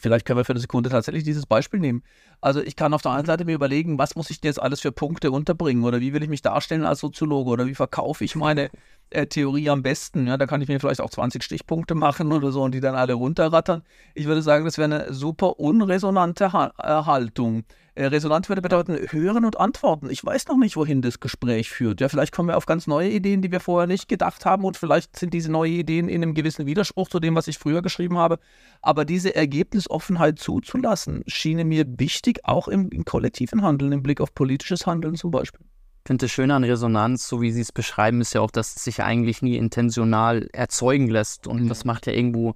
Vielleicht 0.00 0.26
können 0.26 0.36
wir 0.36 0.44
für 0.44 0.52
eine 0.52 0.60
Sekunde 0.60 0.90
tatsächlich 0.90 1.24
dieses 1.24 1.46
Beispiel 1.46 1.80
nehmen. 1.80 2.02
Also 2.40 2.60
ich 2.60 2.76
kann 2.76 2.92
auf 2.92 3.00
der 3.00 3.12
einen 3.12 3.24
Seite 3.24 3.46
mir 3.46 3.54
überlegen, 3.54 3.98
was 3.98 4.14
muss 4.14 4.28
ich 4.28 4.40
denn 4.40 4.50
jetzt 4.50 4.60
alles 4.60 4.80
für 4.80 4.92
Punkte 4.92 5.30
unterbringen 5.30 5.84
oder 5.84 6.00
wie 6.00 6.12
will 6.12 6.22
ich 6.22 6.28
mich 6.28 6.42
darstellen 6.42 6.84
als 6.84 7.00
Soziologe 7.00 7.50
oder 7.50 7.66
wie 7.66 7.74
verkaufe 7.74 8.24
ich 8.24 8.36
meine 8.36 8.64
äh, 8.64 8.70
Theorie 9.10 9.70
am 9.70 9.82
besten. 9.82 10.26
Ja, 10.26 10.36
da 10.36 10.46
kann 10.46 10.60
ich 10.60 10.68
mir 10.68 10.80
vielleicht 10.80 11.00
auch 11.00 11.10
20 11.10 11.42
Stichpunkte 11.42 11.94
machen 11.94 12.32
oder 12.32 12.52
so 12.52 12.62
und 12.62 12.72
die 12.72 12.80
dann 12.80 12.94
alle 12.94 13.14
runterrattern. 13.14 13.82
Ich 14.14 14.26
würde 14.26 14.42
sagen, 14.42 14.64
das 14.64 14.78
wäre 14.78 14.92
eine 14.92 15.12
super 15.12 15.58
unresonante 15.58 16.52
ha 16.52 16.72
äh, 16.78 17.04
Haltung. 17.06 17.64
Äh, 17.94 18.06
resonant 18.06 18.48
würde 18.48 18.62
bedeuten, 18.62 18.96
hören 19.10 19.44
und 19.44 19.58
antworten. 19.58 20.08
Ich 20.10 20.24
weiß 20.24 20.46
noch 20.48 20.56
nicht, 20.56 20.76
wohin 20.76 21.02
das 21.02 21.20
Gespräch 21.20 21.70
führt. 21.70 22.00
Ja, 22.00 22.08
vielleicht 22.08 22.32
kommen 22.32 22.48
wir 22.48 22.56
auf 22.56 22.66
ganz 22.66 22.86
neue 22.86 23.10
Ideen, 23.10 23.42
die 23.42 23.50
wir 23.50 23.60
vorher 23.60 23.86
nicht 23.86 24.08
gedacht 24.08 24.46
haben 24.46 24.64
und 24.64 24.76
vielleicht 24.76 25.18
sind 25.18 25.34
diese 25.34 25.50
neuen 25.50 25.72
Ideen 25.72 26.08
in 26.08 26.22
einem 26.22 26.34
gewissen 26.34 26.66
Widerspruch 26.66 27.08
zu 27.08 27.20
dem, 27.20 27.34
was 27.34 27.48
ich 27.48 27.58
früher 27.58 27.82
geschrieben 27.82 28.16
habe. 28.16 28.38
Aber 28.80 29.04
diese 29.04 29.34
Ergebnisoffenheit 29.34 30.38
zuzulassen, 30.38 31.24
schien 31.26 31.66
mir 31.66 31.84
wichtig, 31.98 32.40
auch 32.44 32.68
im, 32.68 32.90
im 32.90 33.04
kollektiven 33.04 33.62
Handeln, 33.62 33.92
im 33.92 34.02
Blick 34.02 34.20
auf 34.20 34.34
politisches 34.34 34.86
Handeln 34.86 35.16
zum 35.16 35.30
Beispiel. 35.30 35.66
Ich 36.02 36.08
finde 36.08 36.24
das 36.24 36.30
Schöne 36.30 36.54
an 36.54 36.64
Resonanz, 36.64 37.28
so 37.28 37.42
wie 37.42 37.52
Sie 37.52 37.60
es 37.60 37.72
beschreiben, 37.72 38.20
ist 38.20 38.34
ja 38.34 38.40
auch, 38.40 38.50
dass 38.50 38.74
es 38.74 38.84
sich 38.84 39.02
eigentlich 39.02 39.42
nie 39.42 39.56
intentional 39.56 40.48
erzeugen 40.52 41.08
lässt. 41.08 41.46
Und 41.46 41.64
mhm. 41.64 41.68
das 41.68 41.84
macht 41.84 42.06
ja 42.06 42.12
irgendwo 42.12 42.54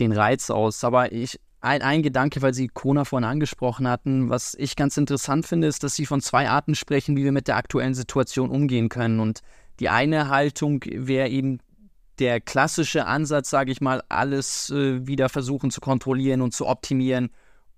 den 0.00 0.12
Reiz 0.12 0.50
aus. 0.50 0.82
Aber 0.82 1.12
ich, 1.12 1.38
ein, 1.60 1.82
ein 1.82 2.02
Gedanke, 2.02 2.42
weil 2.42 2.52
Sie 2.52 2.68
Kona 2.68 3.04
vorhin 3.04 3.28
angesprochen 3.28 3.86
hatten, 3.86 4.28
was 4.28 4.54
ich 4.54 4.74
ganz 4.74 4.96
interessant 4.96 5.46
finde, 5.46 5.68
ist, 5.68 5.84
dass 5.84 5.94
Sie 5.94 6.04
von 6.04 6.20
zwei 6.20 6.48
Arten 6.48 6.74
sprechen, 6.74 7.16
wie 7.16 7.24
wir 7.24 7.32
mit 7.32 7.48
der 7.48 7.56
aktuellen 7.56 7.94
Situation 7.94 8.50
umgehen 8.50 8.88
können. 8.88 9.20
Und 9.20 9.40
die 9.78 9.88
eine 9.88 10.28
Haltung 10.28 10.82
wäre 10.84 11.28
eben 11.28 11.60
der 12.18 12.40
klassische 12.40 13.06
Ansatz, 13.06 13.50
sage 13.50 13.72
ich 13.72 13.80
mal, 13.80 14.02
alles 14.08 14.70
äh, 14.70 15.06
wieder 15.06 15.28
versuchen 15.28 15.70
zu 15.70 15.80
kontrollieren 15.80 16.42
und 16.42 16.52
zu 16.52 16.66
optimieren. 16.66 17.30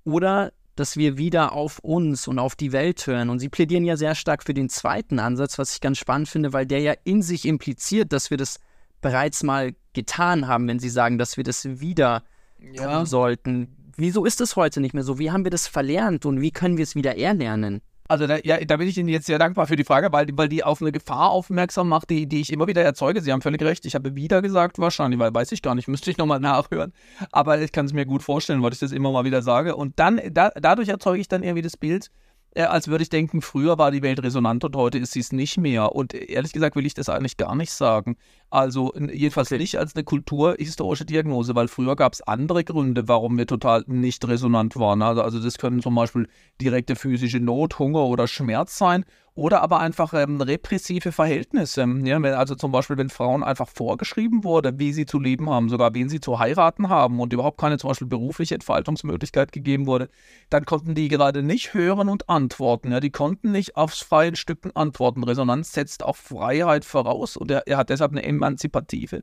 Oder 0.05 0.53
dass 0.77 0.97
wir 0.97 1.19
wieder 1.19 1.53
auf 1.53 1.79
uns 1.81 2.27
und 2.29 2.39
auf 2.39 2.57
die 2.57 2.73
Welt 2.73 3.07
hören. 3.07 3.31
Und 3.31 3.39
Sie 3.39 3.49
plädieren 3.49 3.85
ja 3.85 3.97
sehr 3.97 4.15
stark 4.15 4.43
für 4.43 4.55
den 4.55 4.69
zweiten 4.69 5.19
Ansatz, 5.19 5.59
was 5.59 5.75
ich 5.75 5.81
ganz 5.81 5.99
spannend 5.99 6.29
finde, 6.29 6.53
weil 6.53 6.67
der 6.67 6.81
ja 6.81 6.95
in 7.05 7.23
sich 7.23 7.45
impliziert, 7.45 8.13
dass 8.13 8.31
wir 8.31 8.37
das 8.37 8.59
bereits 9.01 9.43
mal 9.43 9.75
getan 9.93 10.49
haben, 10.49 10.69
wenn 10.69 10.79
Sie 10.79 10.89
sagen, 10.89 11.19
dass 11.19 11.37
wir 11.37 11.45
das 11.45 11.81
wieder 11.81 12.23
ja. 12.59 12.99
tun 12.99 13.07
sollten. 13.07 13.77
Wieso 13.97 14.25
ist 14.25 14.41
es 14.41 14.57
heute 14.57 14.81
nicht 14.81 14.95
mehr 14.95 15.05
so? 15.05 15.19
Wie 15.19 15.31
haben 15.31 15.45
wir 15.45 15.51
das 15.51 15.67
verlernt 15.67 16.25
und 16.25 16.41
wie 16.41 16.51
können 16.51 16.79
wir 16.79 16.85
es 16.85 16.95
wieder 16.95 17.17
erlernen? 17.19 17.83
Also 18.13 18.27
da, 18.27 18.37
ja, 18.45 18.63
da 18.63 18.77
bin 18.77 18.89
ich 18.89 18.99
Ihnen 18.99 19.09
jetzt 19.09 19.25
sehr 19.25 19.39
dankbar 19.39 19.67
für 19.67 19.75
die 19.75 19.85
Frage, 19.85 20.13
weil, 20.13 20.27
weil 20.35 20.47
die 20.47 20.63
auf 20.63 20.83
eine 20.83 20.93
Gefahr 20.93 21.31
aufmerksam 21.31 21.89
macht, 21.89 22.11
die, 22.11 22.27
die 22.27 22.43
ich 22.43 22.53
immer 22.53 22.67
wieder 22.67 22.83
erzeuge. 22.83 23.23
Sie 23.23 23.33
haben 23.33 23.41
völlig 23.41 23.63
recht. 23.63 23.87
Ich 23.87 23.95
habe 23.95 24.15
wieder 24.15 24.43
gesagt, 24.43 24.79
wahrscheinlich, 24.79 25.19
weil 25.19 25.33
weiß 25.35 25.51
ich 25.53 25.63
gar 25.63 25.75
nicht, 25.75 25.89
müsste 25.89 26.11
ich 26.11 26.19
nochmal 26.19 26.39
nachhören. 26.39 26.93
Aber 27.31 27.59
ich 27.59 27.73
kann 27.73 27.87
es 27.87 27.95
mir 27.95 28.05
gut 28.05 28.23
vorstellen, 28.23 28.63
weil 28.63 28.75
ich 28.75 28.81
das 28.81 28.93
immer 28.93 29.13
mal 29.13 29.25
wieder 29.25 29.41
sage. 29.41 29.77
Und 29.77 29.99
dann, 29.99 30.21
da, 30.31 30.51
dadurch 30.51 30.91
erzeuge 30.91 31.23
ich 31.23 31.29
dann 31.29 31.43
irgendwie 31.43 31.63
das 31.63 31.79
Bild, 31.79 32.11
als 32.55 32.89
würde 32.89 33.03
ich 33.03 33.09
denken, 33.09 33.41
früher 33.41 33.79
war 33.79 33.91
die 33.91 34.03
Welt 34.03 34.23
resonant 34.23 34.65
und 34.65 34.77
heute 34.77 34.99
ist 34.99 35.13
sie 35.13 35.21
es 35.21 35.33
nicht 35.33 35.57
mehr. 35.57 35.95
Und 35.95 36.13
ehrlich 36.13 36.53
gesagt 36.53 36.77
will 36.77 36.85
ich 36.85 36.95
das 36.95 37.09
eigentlich 37.09 37.37
gar 37.37 37.55
nicht 37.55 37.73
sagen. 37.73 38.17
Also 38.51 38.93
jedenfalls 38.95 39.49
okay. 39.49 39.59
nicht 39.59 39.79
als 39.79 39.95
eine 39.95 40.05
kulturhistorische 40.05 41.07
Diagnose, 41.07 41.55
weil 41.55 41.69
früher 41.69 41.97
gab 41.97 42.13
es 42.13 42.21
andere 42.21 42.65
Gründe, 42.65 43.09
warum 43.09 43.39
wir 43.39 43.47
total 43.47 43.85
nicht 43.87 44.27
resonant 44.29 44.77
waren. 44.77 45.01
Also, 45.01 45.23
also 45.23 45.41
das 45.41 45.57
können 45.57 45.81
zum 45.81 45.95
Beispiel 45.95 46.29
direkte 46.61 46.95
physische 46.97 47.41
Not, 47.41 47.79
Hunger 47.79 48.05
oder 48.05 48.27
Schmerz 48.27 48.77
sein 48.77 49.05
oder 49.35 49.63
aber 49.63 49.81
einfach 49.81 50.13
ähm, 50.13 50.41
repressive 50.41 51.11
Verhältnisse. 51.11 51.87
Ja, 52.05 52.19
also 52.19 52.55
zum 52.55 52.71
Beispiel, 52.71 52.99
wenn 52.99 53.09
Frauen 53.09 53.43
einfach 53.43 53.69
vorgeschrieben 53.69 54.45
wurde, 54.45 54.79
wie 54.79 54.93
sie 54.93 55.07
zu 55.07 55.19
leben 55.19 55.49
haben, 55.49 55.71
sogar 55.71 55.95
wen 55.95 56.09
sie 56.09 56.21
zu 56.21 56.39
heiraten 56.39 56.91
haben 56.91 57.19
und 57.19 57.33
überhaupt 57.33 57.59
keine 57.59 57.79
zum 57.79 57.89
Beispiel 57.89 58.09
berufliche 58.09 58.55
Entfaltungsmöglichkeit 58.55 59.51
gegeben 59.53 59.87
wurde, 59.87 60.11
dann 60.51 60.67
konnten 60.67 60.95
die 60.95 61.09
gerade 61.09 61.43
nicht 61.43 61.73
hören 61.73 62.11
und 62.11 62.29
antworten. 62.29 62.93
Ja, 62.93 63.01
die 63.01 63.11
konnten 63.11 63.53
nicht 63.53 63.77
aufs 63.77 64.01
freien 64.01 64.37
Stücken 64.37 64.71
antworten. 64.77 65.25
Resonanz 65.25 65.73
setzt 65.73 66.03
auch 66.03 66.17
Freiheit 66.17 66.85
voraus 66.85 67.37
und 67.37 67.51
er, 67.51 67.67
er 67.67 67.79
hat 67.79 67.89
deshalb 67.89 68.13
eine 68.13 68.25
emanzipative 68.25 69.23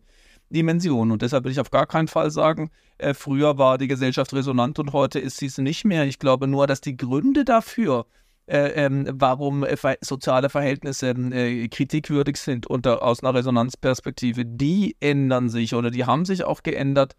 Dimension. 0.50 1.12
Und 1.12 1.22
deshalb 1.22 1.44
will 1.44 1.52
ich 1.52 1.60
auf 1.60 1.70
gar 1.70 1.86
keinen 1.86 2.08
Fall 2.08 2.32
sagen, 2.32 2.72
äh, 2.98 3.14
früher 3.14 3.60
war 3.60 3.78
die 3.78 3.88
Gesellschaft 3.88 4.34
resonant 4.34 4.80
und 4.80 4.94
heute 4.94 5.20
ist 5.20 5.38
sie 5.38 5.46
es 5.46 5.60
nicht 5.60 5.86
mehr. 5.86 6.06
Ich 6.06 6.18
glaube 6.18 6.48
nur, 6.48 6.66
dass 6.66 6.82
die 6.82 6.98
Gründe 6.98 7.46
dafür, 7.46 8.08
äh, 8.50 8.86
ähm, 8.86 9.08
warum 9.12 9.64
äh, 9.64 9.78
soziale 10.02 10.50
Verhältnisse 10.50 11.10
äh, 11.10 11.68
kritikwürdig 11.68 12.38
sind 12.38 12.66
unter, 12.66 13.04
aus 13.04 13.24
einer 13.24 13.36
Resonanzperspektive, 13.36 14.44
die 14.44 14.96
ändern 15.00 15.50
sich 15.50 15.76
oder 15.76 15.92
die 15.92 16.06
haben 16.06 16.26
sich 16.26 16.44
auch 16.44 16.64
geändert 16.64 17.16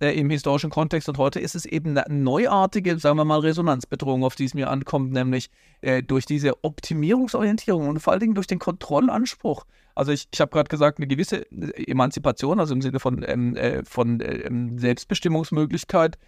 äh, 0.00 0.10
im 0.10 0.28
historischen 0.28 0.68
Kontext. 0.68 1.08
Und 1.08 1.16
heute 1.16 1.40
ist 1.40 1.54
es 1.54 1.64
eben 1.64 1.96
eine 1.96 2.14
neuartige, 2.14 2.98
sagen 2.98 3.16
wir 3.16 3.24
mal, 3.24 3.40
Resonanzbedrohung, 3.40 4.24
auf 4.24 4.34
die 4.34 4.44
es 4.44 4.52
mir 4.52 4.68
ankommt, 4.68 5.12
nämlich 5.12 5.48
äh, 5.80 6.02
durch 6.02 6.26
diese 6.26 6.62
Optimierungsorientierung 6.62 7.88
und 7.88 8.00
vor 8.00 8.12
allen 8.12 8.20
Dingen 8.20 8.34
durch 8.34 8.46
den 8.46 8.58
Kontrollanspruch. 8.58 9.64
Also 9.94 10.12
ich, 10.12 10.28
ich 10.34 10.40
habe 10.40 10.50
gerade 10.50 10.68
gesagt, 10.68 10.98
eine 10.98 11.06
gewisse 11.06 11.50
Emanzipation, 11.50 12.60
also 12.60 12.74
im 12.74 12.82
Sinne 12.82 13.00
von, 13.00 13.24
ähm, 13.26 13.56
von 13.84 14.20
ähm, 14.20 14.78
Selbstbestimmungsmöglichkeit, 14.78 16.18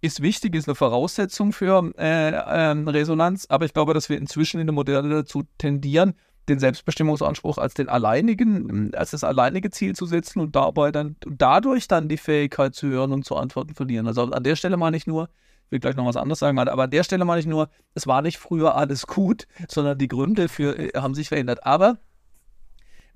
ist 0.00 0.22
wichtig, 0.22 0.54
ist 0.54 0.68
eine 0.68 0.74
Voraussetzung 0.74 1.52
für 1.52 1.92
äh, 1.98 2.30
äh, 2.30 2.70
Resonanz, 2.70 3.46
aber 3.48 3.64
ich 3.64 3.72
glaube, 3.72 3.94
dass 3.94 4.08
wir 4.08 4.18
inzwischen 4.18 4.60
in 4.60 4.66
der 4.66 4.74
Moderne 4.74 5.08
dazu 5.08 5.44
tendieren, 5.58 6.14
den 6.48 6.58
Selbstbestimmungsanspruch 6.58 7.58
als 7.58 7.74
den 7.74 7.88
alleinigen, 7.88 8.94
als 8.94 9.10
das 9.10 9.24
alleinige 9.24 9.70
Ziel 9.70 9.96
zu 9.96 10.06
setzen 10.06 10.40
und 10.40 10.54
dabei 10.54 10.92
dann 10.92 11.16
dadurch 11.26 11.88
dann 11.88 12.08
die 12.08 12.18
Fähigkeit 12.18 12.74
zu 12.74 12.86
hören 12.86 13.12
und 13.12 13.24
zu 13.24 13.36
antworten 13.36 13.74
verlieren. 13.74 14.06
Also 14.06 14.22
an 14.24 14.44
der 14.44 14.56
Stelle 14.56 14.76
meine 14.76 14.96
ich 14.96 15.06
nur, 15.06 15.28
ich 15.66 15.72
will 15.72 15.80
gleich 15.80 15.96
noch 15.96 16.06
was 16.06 16.16
anderes 16.16 16.38
sagen, 16.38 16.56
aber 16.58 16.84
an 16.84 16.90
der 16.90 17.02
Stelle 17.02 17.24
meine 17.24 17.40
ich 17.40 17.46
nur, 17.46 17.68
es 17.94 18.06
war 18.06 18.22
nicht 18.22 18.38
früher 18.38 18.76
alles 18.76 19.06
gut, 19.06 19.48
sondern 19.68 19.98
die 19.98 20.08
Gründe 20.08 20.48
für 20.48 20.78
äh, 20.78 20.92
haben 21.00 21.14
sich 21.14 21.28
verändert. 21.28 21.66
Aber 21.66 21.98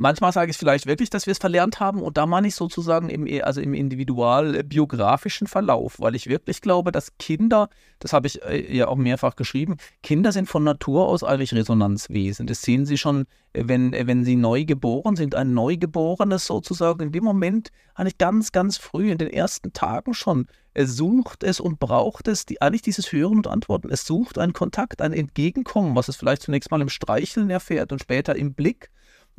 Manchmal 0.02 0.32
sage 0.32 0.50
ich 0.50 0.56
vielleicht 0.56 0.86
wirklich, 0.86 1.10
dass 1.10 1.26
wir 1.26 1.32
es 1.32 1.38
verlernt 1.38 1.78
haben 1.78 2.00
und 2.00 2.16
da 2.16 2.24
meine 2.24 2.48
ich 2.48 2.54
sozusagen 2.54 3.10
im, 3.10 3.28
also 3.44 3.60
im 3.60 3.74
individualbiografischen 3.74 5.46
Verlauf, 5.46 6.00
weil 6.00 6.14
ich 6.14 6.26
wirklich 6.26 6.62
glaube, 6.62 6.90
dass 6.90 7.18
Kinder, 7.18 7.68
das 7.98 8.14
habe 8.14 8.26
ich 8.26 8.42
äh, 8.42 8.74
ja 8.74 8.88
auch 8.88 8.96
mehrfach 8.96 9.36
geschrieben, 9.36 9.76
Kinder 10.02 10.32
sind 10.32 10.48
von 10.48 10.64
Natur 10.64 11.06
aus 11.06 11.22
eigentlich 11.22 11.52
Resonanzwesen. 11.52 12.46
Das 12.46 12.62
sehen 12.62 12.86
Sie 12.86 12.96
schon, 12.96 13.26
äh, 13.52 13.64
wenn, 13.66 13.92
äh, 13.92 14.06
wenn 14.06 14.24
sie 14.24 14.36
neu 14.36 14.64
geboren 14.64 15.16
sind. 15.16 15.34
Ein 15.34 15.52
Neugeborenes 15.52 16.46
sozusagen 16.46 17.02
in 17.02 17.12
dem 17.12 17.24
Moment, 17.24 17.68
eigentlich 17.94 18.16
ganz, 18.16 18.52
ganz 18.52 18.78
früh, 18.78 19.10
in 19.10 19.18
den 19.18 19.28
ersten 19.28 19.74
Tagen 19.74 20.14
schon, 20.14 20.46
sucht 20.78 21.44
es 21.44 21.60
und 21.60 21.78
braucht 21.78 22.26
es, 22.26 22.46
die, 22.46 22.62
eigentlich 22.62 22.80
dieses 22.80 23.12
Hören 23.12 23.36
und 23.36 23.48
Antworten. 23.48 23.90
Es 23.90 24.06
sucht 24.06 24.38
einen 24.38 24.54
Kontakt, 24.54 25.02
ein 25.02 25.12
Entgegenkommen, 25.12 25.94
was 25.94 26.08
es 26.08 26.16
vielleicht 26.16 26.40
zunächst 26.40 26.70
mal 26.70 26.80
im 26.80 26.88
Streicheln 26.88 27.50
erfährt 27.50 27.92
und 27.92 28.00
später 28.00 28.34
im 28.34 28.54
Blick 28.54 28.88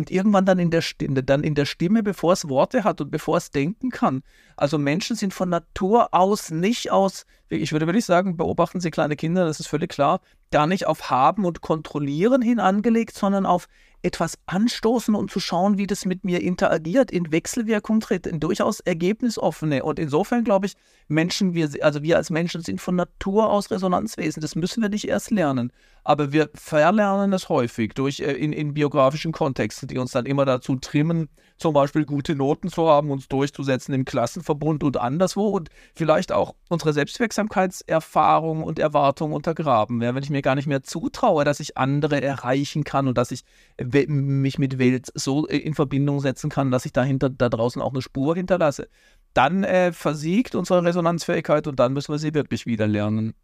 und 0.01 0.09
irgendwann 0.09 0.47
dann 0.47 0.57
in 0.57 0.71
der 0.71 0.81
Stimme, 0.81 1.21
dann 1.21 1.43
in 1.43 1.53
der 1.53 1.65
Stimme, 1.65 2.01
bevor 2.01 2.33
es 2.33 2.49
Worte 2.49 2.83
hat 2.83 3.01
und 3.01 3.11
bevor 3.11 3.37
es 3.37 3.51
denken 3.51 3.91
kann. 3.91 4.23
Also 4.57 4.79
Menschen 4.79 5.15
sind 5.15 5.31
von 5.31 5.47
Natur 5.47 6.11
aus 6.11 6.49
nicht 6.49 6.89
aus, 6.91 7.27
ich 7.49 7.71
würde 7.71 7.85
wirklich 7.85 8.05
sagen, 8.05 8.35
beobachten 8.35 8.81
Sie 8.81 8.89
kleine 8.89 9.15
Kinder, 9.15 9.45
das 9.45 9.59
ist 9.59 9.67
völlig 9.67 9.91
klar, 9.91 10.19
gar 10.49 10.65
nicht 10.65 10.87
auf 10.87 11.11
Haben 11.11 11.45
und 11.45 11.61
Kontrollieren 11.61 12.41
hin 12.41 12.59
angelegt, 12.59 13.15
sondern 13.15 13.45
auf 13.45 13.67
etwas 14.01 14.39
anstoßen 14.47 15.13
und 15.13 15.29
zu 15.29 15.39
schauen, 15.39 15.77
wie 15.77 15.85
das 15.85 16.05
mit 16.05 16.23
mir 16.23 16.41
interagiert, 16.41 17.11
in 17.11 17.31
Wechselwirkung 17.31 17.99
tritt, 17.99 18.25
in 18.25 18.39
durchaus 18.39 18.79
ergebnisoffene. 18.79 19.83
Und 19.83 19.99
insofern 19.99 20.43
glaube 20.43 20.65
ich, 20.65 20.73
Menschen, 21.07 21.53
wir, 21.53 21.69
also 21.81 22.01
wir 22.01 22.17
als 22.17 22.31
Menschen 22.31 22.63
sind 22.63 22.81
von 22.81 22.95
Natur 22.95 23.51
aus 23.51 23.69
Resonanzwesen. 23.69 24.41
Das 24.41 24.55
müssen 24.55 24.81
wir 24.81 24.89
nicht 24.89 25.07
erst 25.07 25.29
lernen. 25.29 25.71
Aber 26.03 26.31
wir 26.31 26.49
verlernen 26.55 27.31
es 27.33 27.49
häufig 27.49 27.93
durch 27.93 28.19
äh, 28.19 28.31
in, 28.31 28.53
in 28.53 28.73
biografischen 28.73 29.31
Kontexten, 29.31 29.87
die 29.87 29.99
uns 29.99 30.11
dann 30.11 30.25
immer 30.25 30.45
dazu 30.45 30.75
trimmen, 30.75 31.29
zum 31.57 31.73
Beispiel 31.75 32.05
gute 32.05 32.35
Noten 32.35 32.69
zu 32.69 32.87
haben, 32.87 33.11
uns 33.11 33.27
durchzusetzen 33.27 33.93
im 33.93 34.03
Klassenverbund 34.03 34.83
und 34.83 34.97
anderswo 34.97 35.49
und 35.49 35.69
vielleicht 35.93 36.31
auch 36.31 36.55
unsere 36.69 36.91
Selbstwirksamkeitserfahrung 36.93 38.63
und 38.63 38.79
Erwartung 38.79 39.31
untergraben. 39.31 40.01
Ja, 40.01 40.15
wenn 40.15 40.23
ich 40.23 40.31
mir 40.31 40.41
gar 40.41 40.55
nicht 40.55 40.67
mehr 40.67 40.81
zutraue, 40.81 41.43
dass 41.43 41.59
ich 41.59 41.77
andere 41.77 42.19
erreichen 42.19 42.83
kann 42.83 43.07
und 43.07 43.17
dass 43.17 43.31
ich 43.31 43.43
mich 43.77 44.57
mit 44.57 44.79
Welt 44.79 45.11
so 45.13 45.47
äh, 45.47 45.57
in 45.57 45.75
Verbindung 45.75 46.19
setzen 46.19 46.49
kann, 46.49 46.71
dass 46.71 46.85
ich 46.85 46.93
dahinter 46.93 47.29
da 47.29 47.49
draußen 47.49 47.81
auch 47.81 47.93
eine 47.93 48.01
Spur 48.01 48.35
hinterlasse, 48.35 48.89
dann 49.35 49.63
äh, 49.63 49.93
versiegt 49.93 50.55
unsere 50.55 50.83
Resonanzfähigkeit 50.83 51.67
und 51.67 51.79
dann 51.79 51.93
müssen 51.93 52.11
wir 52.11 52.19
sie 52.19 52.33
wirklich 52.33 52.65
wieder 52.65 52.87
lernen. 52.87 53.35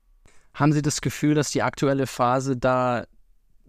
Haben 0.57 0.73
Sie 0.73 0.81
das 0.81 1.01
Gefühl, 1.01 1.35
dass 1.35 1.51
die 1.51 1.61
aktuelle 1.61 2.07
Phase 2.07 2.57
da 2.57 3.05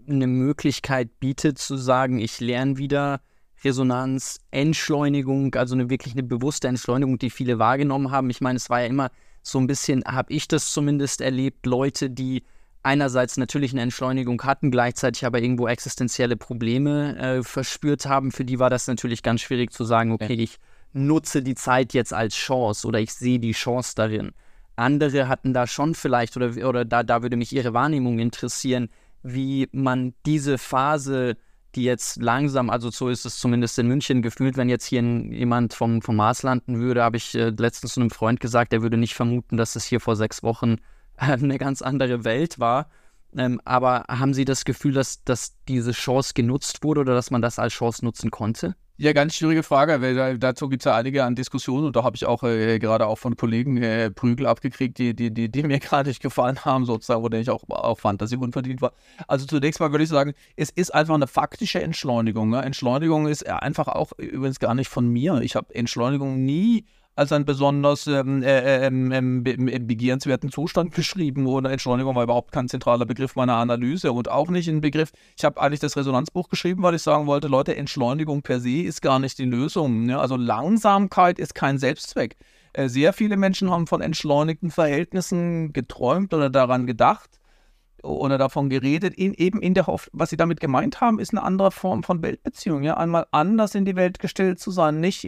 eine 0.09 0.27
Möglichkeit 0.27 1.21
bietet, 1.21 1.59
zu 1.59 1.77
sagen, 1.77 2.19
ich 2.19 2.41
lerne 2.41 2.79
wieder 2.79 3.21
Resonanz, 3.63 4.41
Entschleunigung, 4.51 5.55
also 5.55 5.75
eine 5.75 5.91
wirklich 5.91 6.15
eine 6.15 6.23
bewusste 6.23 6.67
Entschleunigung, 6.67 7.19
die 7.19 7.29
viele 7.29 7.59
wahrgenommen 7.59 8.11
haben? 8.11 8.31
Ich 8.31 8.41
meine, 8.41 8.57
es 8.57 8.71
war 8.71 8.81
ja 8.81 8.87
immer 8.87 9.11
so 9.43 9.59
ein 9.59 9.67
bisschen, 9.67 10.03
habe 10.07 10.33
ich 10.33 10.49
das 10.49 10.73
zumindest 10.73 11.21
erlebt, 11.21 11.67
Leute, 11.67 12.09
die 12.09 12.43
einerseits 12.83 13.37
natürlich 13.37 13.73
eine 13.73 13.83
Entschleunigung 13.83 14.43
hatten, 14.45 14.71
gleichzeitig 14.71 15.27
aber 15.27 15.43
irgendwo 15.43 15.69
existenzielle 15.69 16.39
Probleme 16.39 17.19
äh, 17.19 17.43
verspürt 17.43 18.07
haben. 18.07 18.33
Für 18.33 18.47
die 18.47 18.59
war 18.59 18.71
das 18.71 18.87
natürlich 18.87 19.23
ganz 19.23 19.43
schwierig 19.43 19.75
zu 19.75 19.85
sagen, 19.85 20.11
okay, 20.13 20.33
ich 20.33 20.57
nutze 20.95 21.43
die 21.43 21.55
Zeit 21.55 21.93
jetzt 21.93 22.15
als 22.15 22.35
Chance 22.35 22.89
oder 22.89 22.99
ich 22.99 23.13
sehe 23.13 23.39
die 23.39 23.53
Chance 23.53 23.93
darin. 23.95 24.33
Andere 24.79 25.29
hatten 25.29 25.53
da 25.53 25.67
schon 25.67 25.95
vielleicht, 25.95 26.37
oder, 26.37 26.67
oder 26.67 26.85
da, 26.85 27.03
da 27.03 27.23
würde 27.23 27.37
mich 27.37 27.53
Ihre 27.53 27.75
Wahrnehmung 27.75 28.19
interessieren, 28.19 28.89
wie 29.23 29.69
man 29.73 30.15
diese 30.25 30.59
Phase, 30.59 31.37
die 31.75 31.85
jetzt 31.85 32.17
langsam, 32.17 32.71
also 32.71 32.91
so 32.91 33.09
ist 33.09 33.27
es 33.27 33.39
zumindest 33.39 33.79
in 33.79 33.89
München 33.89 34.23
gefühlt, 34.23 34.57
wenn 34.57 34.69
jetzt 34.69 34.87
hier 34.87 35.03
jemand 35.03 35.75
vom, 35.75 36.03
vom 36.03 36.17
Mars 36.17 36.43
landen 36.43 36.79
würde, 36.79 37.03
habe 37.03 37.17
ich 37.17 37.35
äh, 37.35 37.51
letztens 37.51 37.95
zu 37.95 38.01
einem 38.01 38.11
Freund 38.11 38.41
gesagt, 38.41 38.73
der 38.73 38.83
würde 38.83 38.97
nicht 38.97 39.15
vermuten, 39.15 39.57
dass 39.57 39.77
es 39.77 39.85
hier 39.85 40.01
vor 40.01 40.17
sechs 40.17 40.43
Wochen 40.43 40.77
eine 41.17 41.59
ganz 41.59 41.83
andere 41.83 42.25
Welt 42.25 42.59
war. 42.59 42.89
Ähm, 43.37 43.61
aber 43.65 44.05
haben 44.09 44.33
Sie 44.33 44.45
das 44.45 44.65
Gefühl, 44.65 44.93
dass, 44.93 45.23
dass 45.25 45.57
diese 45.67 45.93
Chance 45.93 46.33
genutzt 46.35 46.83
wurde 46.83 47.03
oder 47.03 47.15
dass 47.15 47.31
man 47.31 47.43
das 47.43 47.59
als 47.59 47.75
Chance 47.75 48.05
nutzen 48.05 48.31
konnte? 48.31 48.75
Ja, 49.01 49.13
ganz 49.13 49.37
schwierige 49.37 49.63
Frage, 49.63 50.03
weil 50.03 50.39
dazu 50.39 50.69
gibt 50.69 50.83
es 50.83 50.85
ja 50.87 50.97
einige 50.97 51.23
an 51.23 51.37
Diskussionen 51.37 51.87
und 51.87 51.95
da 51.95 52.03
habe 52.03 52.17
ich 52.17 52.27
auch 52.27 52.43
äh, 52.43 52.81
gerade 52.81 53.07
auch 53.07 53.17
von 53.17 53.37
Kollegen 53.37 53.81
äh, 53.81 54.11
Prügel 54.11 54.45
abgekriegt, 54.45 54.99
die, 54.99 55.15
die, 55.15 55.33
die, 55.33 55.49
die 55.49 55.63
mir 55.69 55.79
gerade 55.79 56.09
nicht 56.09 56.21
gefallen 56.21 56.65
haben, 56.65 56.85
sozusagen, 56.85 57.23
wo 57.23 57.29
ich 57.29 57.49
auch, 57.49 57.63
auch 57.69 58.01
fand, 58.01 58.21
dass 58.21 58.31
sie 58.31 58.37
unverdient 58.37 58.83
war. 58.83 58.93
Also 59.29 59.47
zunächst 59.47 59.79
mal 59.79 59.93
würde 59.93 60.03
ich 60.03 60.11
sagen, 60.11 60.35
es 60.57 60.71
ist 60.71 60.93
einfach 60.93 61.15
eine 61.15 61.29
faktische 61.29 61.81
Entschleunigung. 61.81 62.51
Ne? 62.51 62.61
Entschleunigung 62.61 63.29
ist 63.29 63.47
einfach 63.49 63.87
auch 63.87 64.11
übrigens 64.19 64.59
gar 64.59 64.75
nicht 64.75 64.89
von 64.89 65.07
mir. 65.07 65.43
Ich 65.43 65.55
habe 65.55 65.73
Entschleunigung 65.77 66.45
nie 66.45 66.85
als 67.19 67.33
einen 67.33 67.45
besonders 67.45 68.07
ähm, 68.07 68.45
äh, 68.45 68.87
ähm, 68.87 69.11
ähm, 69.11 69.43
begehrenswerten 69.43 70.53
Zustand 70.53 70.95
beschrieben. 70.95 71.49
Oder 71.49 71.73
Entschleunigung 71.73 72.15
war 72.15 72.23
überhaupt 72.23 72.53
kein 72.53 72.69
zentraler 72.69 73.07
Begriff 73.07 73.35
meiner 73.35 73.57
Analyse 73.57 74.13
und 74.13 74.31
auch 74.31 74.49
nicht 74.51 74.69
ein 74.69 74.81
Begriff. 74.81 75.11
Ich 75.37 75.45
habe 75.45 75.61
eigentlich 75.61 75.81
das 75.81 75.97
Resonanzbuch 75.97 76.49
geschrieben, 76.49 76.85
weil 76.85 76.95
ich 76.95 77.03
sagen 77.03 77.27
wollte, 77.27 77.49
Leute, 77.49 77.75
Entschleunigung 77.75 78.43
per 78.43 78.61
se 78.61 78.83
ist 78.83 79.03
gar 79.03 79.19
nicht 79.19 79.37
die 79.39 79.47
Lösung. 79.47 80.09
Ja? 80.09 80.21
Also 80.21 80.37
Langsamkeit 80.37 81.41
ist 81.41 81.57
kein 81.57 81.79
Selbstzweck. 81.79 82.37
Äh, 82.73 82.89
sehr 82.89 83.13
viele 83.13 83.37
Menschen 83.37 83.69
haben 83.69 83.89
von 83.89 84.01
entschleunigten 84.01 84.71
Verhältnissen 84.71 85.73
geträumt 85.73 86.33
oder 86.33 86.51
daran 86.51 86.87
gedacht 86.87 87.41
oder 88.05 88.39
davon 88.39 88.71
geredet, 88.71 89.15
in, 89.15 89.35
eben 89.35 89.61
in 89.61 89.75
der 89.75 89.89
Hoffnung, 89.89 90.21
was 90.21 90.31
sie 90.31 90.37
damit 90.37 90.61
gemeint 90.61 91.01
haben, 91.01 91.19
ist 91.19 91.33
eine 91.33 91.43
andere 91.43 91.73
Form 91.73 92.05
von 92.05 92.23
Weltbeziehung. 92.23 92.85
Ja? 92.85 92.97
Einmal 92.97 93.27
anders 93.33 93.75
in 93.75 93.85
die 93.85 93.97
Welt 93.97 94.21
gestellt 94.21 94.61
zu 94.61 94.71
sein, 94.71 95.01
nicht 95.01 95.25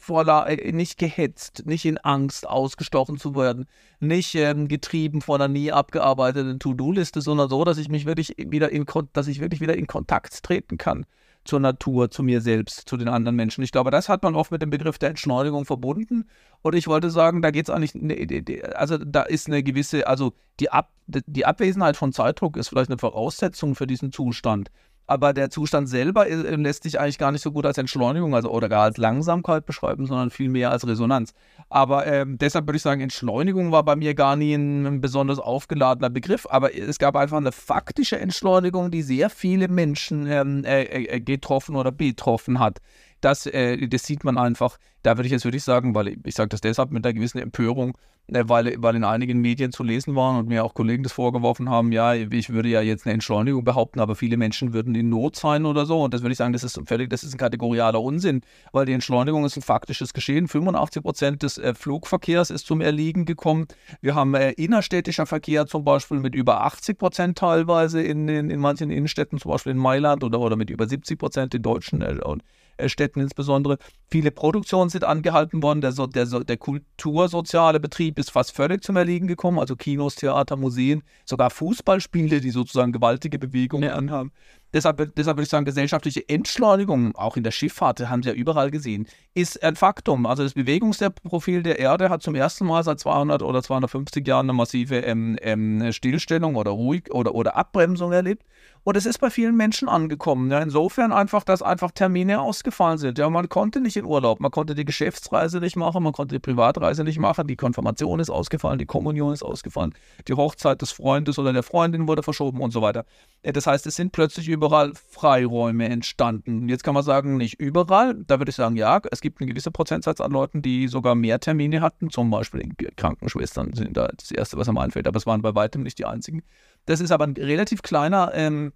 voller, 0.00 0.46
äh, 0.48 0.72
nicht 0.72 0.98
gehetzt, 0.98 1.62
nicht 1.66 1.84
in 1.84 1.98
Angst 1.98 2.48
ausgestochen 2.48 3.18
zu 3.18 3.34
werden, 3.34 3.66
nicht 4.00 4.34
ähm, 4.34 4.68
getrieben 4.68 5.20
von 5.20 5.40
einer 5.40 5.52
nie 5.52 5.72
abgearbeiteten 5.72 6.58
To-Do-Liste, 6.58 7.20
sondern 7.20 7.48
so, 7.48 7.64
dass 7.64 7.78
ich 7.78 7.88
mich 7.88 8.06
wirklich 8.06 8.34
wieder 8.38 8.70
in, 8.70 8.86
dass 9.12 9.28
ich 9.28 9.40
wirklich 9.40 9.60
wieder 9.60 9.76
in 9.76 9.86
Kontakt 9.86 10.42
treten 10.42 10.78
kann 10.78 11.06
zur 11.44 11.60
Natur, 11.60 12.10
zu 12.10 12.22
mir 12.22 12.40
selbst, 12.40 12.88
zu 12.88 12.96
den 12.96 13.08
anderen 13.08 13.36
Menschen. 13.36 13.64
Ich 13.64 13.72
glaube, 13.72 13.90
das 13.90 14.08
hat 14.08 14.22
man 14.22 14.34
oft 14.34 14.50
mit 14.50 14.62
dem 14.62 14.70
Begriff 14.70 14.98
der 14.98 15.10
Entschleunigung 15.10 15.64
verbunden. 15.64 16.28
Und 16.62 16.74
ich 16.74 16.86
wollte 16.86 17.10
sagen, 17.10 17.40
da 17.40 17.50
geht 17.50 17.68
es 17.68 17.70
eigentlich, 17.70 17.94
ne, 17.94 18.62
also 18.74 18.98
da 18.98 19.22
ist 19.22 19.46
eine 19.46 19.62
gewisse, 19.62 20.06
also 20.06 20.34
die, 20.60 20.70
Ab, 20.70 20.90
die 21.06 21.46
Abwesenheit 21.46 21.96
von 21.96 22.12
Zeitdruck 22.12 22.56
ist 22.56 22.68
vielleicht 22.68 22.90
eine 22.90 22.98
Voraussetzung 22.98 23.74
für 23.74 23.86
diesen 23.86 24.12
Zustand 24.12 24.70
aber 25.10 25.32
der 25.32 25.50
Zustand 25.50 25.88
selber 25.88 26.28
äh, 26.28 26.54
lässt 26.54 26.84
sich 26.84 27.00
eigentlich 27.00 27.18
gar 27.18 27.32
nicht 27.32 27.42
so 27.42 27.50
gut 27.50 27.66
als 27.66 27.78
Entschleunigung 27.78 28.32
also, 28.32 28.48
oder 28.48 28.68
gar 28.68 28.84
als 28.84 28.96
Langsamkeit 28.96 29.66
beschreiben, 29.66 30.06
sondern 30.06 30.30
vielmehr 30.30 30.70
als 30.70 30.86
Resonanz. 30.86 31.34
Aber 31.68 32.06
ähm, 32.06 32.38
deshalb 32.38 32.68
würde 32.68 32.76
ich 32.76 32.82
sagen, 32.82 33.00
Entschleunigung 33.00 33.72
war 33.72 33.82
bei 33.82 33.96
mir 33.96 34.14
gar 34.14 34.36
nie 34.36 34.54
ein, 34.54 34.86
ein, 34.86 35.00
besonders 35.00 35.40
aufgeladener 35.40 36.10
Begriff, 36.10 36.46
aber 36.48 36.76
es 36.78 37.00
gab 37.00 37.16
einfach 37.16 37.38
eine 37.38 37.50
faktische 37.50 38.20
Entschleunigung, 38.20 38.92
die 38.92 39.02
sehr 39.02 39.30
viele 39.30 39.66
Menschen 39.66 40.28
ähm, 40.28 40.62
äh, 40.64 40.84
äh, 40.84 41.20
getroffen 41.20 41.74
oder 41.74 41.90
betroffen 41.90 42.60
hat 42.60 42.78
das, 43.20 43.46
äh, 43.46 43.88
das 43.88 44.04
sieht 44.04 44.24
man 44.24 44.38
einfach. 44.38 44.78
Da 45.02 45.16
würde 45.16 45.26
ich 45.26 45.32
jetzt 45.32 45.44
wirklich 45.44 45.64
sagen, 45.64 45.94
weil 45.94 46.18
ich, 46.24 46.34
sage 46.34 46.48
das 46.48 46.60
deshalb 46.60 46.90
mit 46.90 47.04
einer 47.04 47.14
gewissen 47.14 47.38
Empörung, 47.38 47.96
äh, 48.28 48.44
weil, 48.46 48.74
weil 48.78 48.96
in 48.96 49.04
einigen 49.04 49.40
Medien 49.40 49.72
zu 49.72 49.82
lesen 49.82 50.14
waren 50.14 50.38
und 50.38 50.48
mir 50.48 50.64
auch 50.64 50.74
Kollegen 50.74 51.02
das 51.02 51.12
vorgeworfen 51.12 51.70
haben, 51.70 51.92
ja, 51.92 52.14
ich 52.14 52.50
würde 52.50 52.68
ja 52.68 52.80
jetzt 52.80 53.06
eine 53.06 53.14
Entschleunigung 53.14 53.64
behaupten, 53.64 54.00
aber 54.00 54.14
viele 54.14 54.36
Menschen 54.36 54.72
würden 54.72 54.94
in 54.94 55.08
Not 55.08 55.36
sein 55.36 55.64
oder 55.64 55.86
so. 55.86 56.02
Und 56.02 56.14
das 56.14 56.22
würde 56.22 56.32
ich 56.32 56.38
sagen, 56.38 56.52
das 56.52 56.64
ist 56.64 56.80
völlig, 56.86 57.10
das 57.10 57.22
ist 57.22 57.34
ein 57.34 57.38
kategorialer 57.38 58.00
Unsinn, 58.00 58.42
weil 58.72 58.86
die 58.86 58.92
Entschleunigung 58.92 59.44
ist 59.44 59.56
ein 59.56 59.62
faktisches 59.62 60.12
Geschehen. 60.12 60.48
85 60.48 61.02
Prozent 61.02 61.42
des 61.42 61.58
äh, 61.58 61.74
Flugverkehrs 61.74 62.50
ist 62.50 62.66
zum 62.66 62.80
Erliegen 62.80 63.24
gekommen. 63.24 63.66
Wir 64.00 64.14
haben 64.14 64.34
äh, 64.34 64.52
innerstädtischer 64.52 65.26
Verkehr 65.26 65.66
zum 65.66 65.84
Beispiel 65.84 66.18
mit 66.20 66.34
über 66.34 66.62
80 66.62 66.98
Prozent 66.98 67.38
teilweise 67.38 68.02
in, 68.02 68.28
in, 68.28 68.50
in 68.50 68.60
manchen 68.60 68.90
Innenstädten, 68.90 69.38
zum 69.38 69.50
Beispiel 69.50 69.72
in 69.72 69.78
Mailand 69.78 70.24
oder, 70.24 70.40
oder 70.40 70.56
mit 70.56 70.70
über 70.70 70.86
70 70.86 71.18
Prozent 71.18 71.54
in 71.54 71.62
deutschen 71.62 72.02
äh, 72.02 72.18
und 72.22 72.42
Städten 72.88 73.20
insbesondere. 73.20 73.78
Viele 74.10 74.30
Produktionen 74.30 74.90
sind 74.90 75.04
angehalten 75.04 75.62
worden. 75.62 75.80
Der, 75.80 75.92
der, 75.92 76.26
der 76.26 76.56
kultursoziale 76.56 77.80
Betrieb 77.80 78.18
ist 78.18 78.30
fast 78.30 78.52
völlig 78.52 78.82
zum 78.82 78.96
Erliegen 78.96 79.26
gekommen. 79.26 79.58
Also 79.58 79.76
Kinos, 79.76 80.14
Theater, 80.16 80.56
Museen, 80.56 81.02
sogar 81.24 81.50
Fußballspiele, 81.50 82.40
die 82.40 82.50
sozusagen 82.50 82.92
gewaltige 82.92 83.38
Bewegungen 83.38 83.84
ja. 83.88 83.94
anhaben. 83.94 84.32
Deshalb, 84.72 85.14
deshalb 85.16 85.36
würde 85.36 85.42
ich 85.42 85.48
sagen, 85.48 85.64
gesellschaftliche 85.64 86.28
Entschleunigung, 86.28 87.16
auch 87.16 87.36
in 87.36 87.42
der 87.42 87.50
Schifffahrt, 87.50 88.08
haben 88.08 88.22
Sie 88.22 88.28
ja 88.28 88.34
überall 88.34 88.70
gesehen, 88.70 89.08
ist 89.34 89.60
ein 89.64 89.74
Faktum. 89.74 90.26
Also 90.26 90.44
das 90.44 90.54
Bewegungsprofil 90.54 91.64
der 91.64 91.80
Erde 91.80 92.08
hat 92.08 92.22
zum 92.22 92.36
ersten 92.36 92.66
Mal 92.66 92.84
seit 92.84 93.00
200 93.00 93.42
oder 93.42 93.62
250 93.62 94.26
Jahren 94.26 94.46
eine 94.46 94.52
massive 94.52 94.98
ähm, 94.98 95.36
ähm, 95.42 95.92
Stillstellung 95.92 96.54
oder 96.54 96.70
ruhig 96.70 97.12
oder, 97.12 97.34
oder 97.34 97.56
Abbremsung 97.56 98.12
erlebt. 98.12 98.44
Und 98.82 98.96
es 98.96 99.04
ist 99.04 99.18
bei 99.18 99.30
vielen 99.30 99.56
Menschen 99.56 99.88
angekommen. 99.88 100.50
Ja. 100.50 100.60
Insofern 100.60 101.12
einfach, 101.12 101.44
dass 101.44 101.62
einfach 101.62 101.90
Termine 101.90 102.40
ausgefallen 102.40 102.98
sind. 102.98 103.18
Ja, 103.18 103.28
man 103.28 103.48
konnte 103.48 103.80
nicht 103.80 103.96
in 103.96 104.04
Urlaub, 104.04 104.40
man 104.40 104.50
konnte 104.50 104.74
die 104.74 104.84
Geschäftsreise 104.84 105.60
nicht 105.60 105.76
machen, 105.76 106.02
man 106.02 106.12
konnte 106.12 106.34
die 106.34 106.40
Privatreise 106.40 107.04
nicht 107.04 107.18
machen, 107.18 107.46
die 107.46 107.56
Konfirmation 107.56 108.20
ist 108.20 108.30
ausgefallen, 108.30 108.78
die 108.78 108.86
Kommunion 108.86 109.32
ist 109.32 109.42
ausgefallen, 109.42 109.94
die 110.28 110.34
Hochzeit 110.34 110.80
des 110.80 110.92
Freundes 110.92 111.38
oder 111.38 111.52
der 111.52 111.62
Freundin 111.62 112.08
wurde 112.08 112.22
verschoben 112.22 112.60
und 112.60 112.70
so 112.70 112.80
weiter. 112.82 113.04
Das 113.42 113.66
heißt, 113.66 113.86
es 113.86 113.96
sind 113.96 114.12
plötzlich 114.12 114.48
überall 114.48 114.92
Freiräume 114.94 115.88
entstanden. 115.88 116.68
Jetzt 116.68 116.84
kann 116.84 116.94
man 116.94 117.02
sagen, 117.02 117.36
nicht 117.36 117.60
überall. 117.60 118.14
Da 118.26 118.38
würde 118.38 118.50
ich 118.50 118.56
sagen, 118.56 118.76
ja, 118.76 119.00
es 119.10 119.20
gibt 119.20 119.40
einen 119.40 119.48
gewissen 119.48 119.72
Prozentsatz 119.72 120.20
an 120.20 120.30
Leuten, 120.30 120.62
die 120.62 120.88
sogar 120.88 121.14
mehr 121.14 121.40
Termine 121.40 121.80
hatten. 121.80 122.10
Zum 122.10 122.30
Beispiel 122.30 122.68
Krankenschwestern 122.96 123.72
sind 123.72 123.96
da 123.96 124.08
das 124.14 124.30
Erste, 124.30 124.56
was 124.56 124.68
am 124.68 124.78
einfällt. 124.78 125.06
Aber 125.06 125.16
es 125.16 125.26
waren 125.26 125.42
bei 125.42 125.54
weitem 125.54 125.82
nicht 125.82 125.98
die 125.98 126.04
einzigen. 126.04 126.42
Das 126.86 127.00
ist 127.00 127.12
aber 127.12 127.26
ein 127.26 127.34
relativ 127.34 127.82
kleiner 127.82 128.32
ähm, 128.34 128.72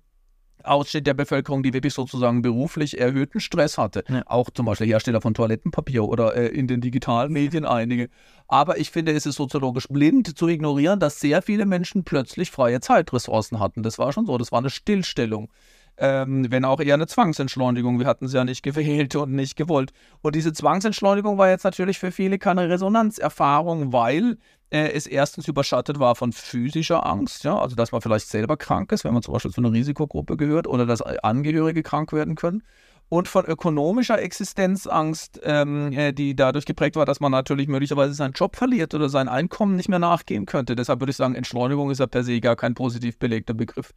Ausschnitt 0.63 1.07
der 1.07 1.15
Bevölkerung, 1.15 1.63
die 1.63 1.75
wirklich 1.75 1.95
sozusagen 1.95 2.41
beruflich 2.43 2.99
erhöhten 2.99 3.41
Stress 3.41 3.77
hatte. 3.77 4.03
Ja. 4.09 4.23
Auch 4.27 4.51
zum 4.51 4.67
Beispiel 4.67 4.87
Hersteller 4.87 5.21
von 5.21 5.35
Toilettenpapier 5.35 6.05
oder 6.05 6.35
äh, 6.35 6.47
in 6.47 6.67
den 6.67 6.81
digitalen 6.81 7.33
Medien 7.33 7.65
einige. 7.65 8.09
Aber 8.49 8.79
ich 8.79 8.91
finde, 8.91 9.13
es 9.13 9.27
ist 9.27 9.37
soziologisch 9.37 9.89
blind 9.89 10.39
zu 10.39 10.49
ignorieren, 10.49 11.01
dass 11.01 11.21
sehr 11.21 11.43
viele 11.43 11.67
Menschen 11.67 12.05
plötzlich 12.05 12.51
freie 12.51 12.81
Zeitressourcen 12.81 13.59
hatten. 13.61 13.83
Das 13.83 13.99
war 13.99 14.13
schon 14.13 14.27
so, 14.27 14.39
das 14.39 14.53
war 14.53 14.61
eine 14.61 14.71
Stillstellung. 14.71 15.51
ähm, 15.97 16.51
wenn 16.51 16.65
auch 16.65 16.81
eher 16.81 16.95
eine 16.95 17.07
Zwangsentschleunigung. 17.07 17.99
Wir 17.99 18.07
hatten 18.07 18.27
sie 18.29 18.37
ja 18.37 18.45
nicht 18.45 18.63
gewählt 18.63 19.15
und 19.17 19.33
nicht 19.33 19.57
gewollt. 19.57 19.93
Und 20.23 20.35
diese 20.35 20.53
Zwangsentschleunigung 20.53 21.39
war 21.39 21.49
jetzt 21.49 21.65
natürlich 21.65 21.99
für 21.99 22.11
viele 22.11 22.39
keine 22.39 22.69
Resonanzerfahrung, 22.69 23.93
weil 23.93 24.39
äh, 24.75 24.91
es 24.91 25.07
erstens 25.07 25.47
überschattet 25.47 26.01
war 26.01 26.17
von 26.17 26.33
physischer 26.33 27.07
Angst, 27.07 27.45
ja, 27.45 27.57
also 27.57 27.77
dass 27.77 27.93
man 27.93 28.01
vielleicht 28.01 28.27
selber 28.27 28.57
krank 28.57 28.91
ist, 28.91 29.05
wenn 29.05 29.15
man 29.15 29.23
zum 29.23 29.33
Beispiel 29.33 29.53
zu 29.53 29.61
einer 29.61 29.73
Risikogruppe 29.73 30.37
gehört 30.37 30.67
oder 30.67 30.85
dass 30.85 31.01
Angehörige 31.01 31.85
krank 31.85 32.13
werden 32.13 32.35
können 32.35 32.65
und 33.09 33.29
von 33.29 33.45
ökonomischer 33.45 34.21
Existenzangst, 34.21 35.41
ähm, 35.45 35.93
äh, 35.93 36.13
die 36.13 36.35
dadurch 36.35 36.65
geprägt 36.65 36.97
war, 36.97 37.07
dass 37.07 37.21
man 37.21 37.31
natürlich 37.31 37.69
möglicherweise 37.69 38.15
seinen 38.15 38.33
Job 38.33 38.57
verliert 38.57 38.95
oder 38.95 39.09
sein 39.09 39.29
Einkommen 39.29 39.77
nicht 39.77 39.89
mehr 39.89 40.01
nachgehen 40.01 40.45
könnte. 40.45 40.75
Deshalb 40.75 41.01
würde 41.01 41.13
ich 41.13 41.17
sagen, 41.17 41.37
Entschleunigung 41.37 41.93
ist 41.93 42.01
ja 42.01 42.09
per 42.09 42.25
se 42.25 42.41
gar 42.41 42.57
kein 42.57 42.75
positiv 42.75 43.19
belegter 43.19 43.55
Begriff. 43.55 43.95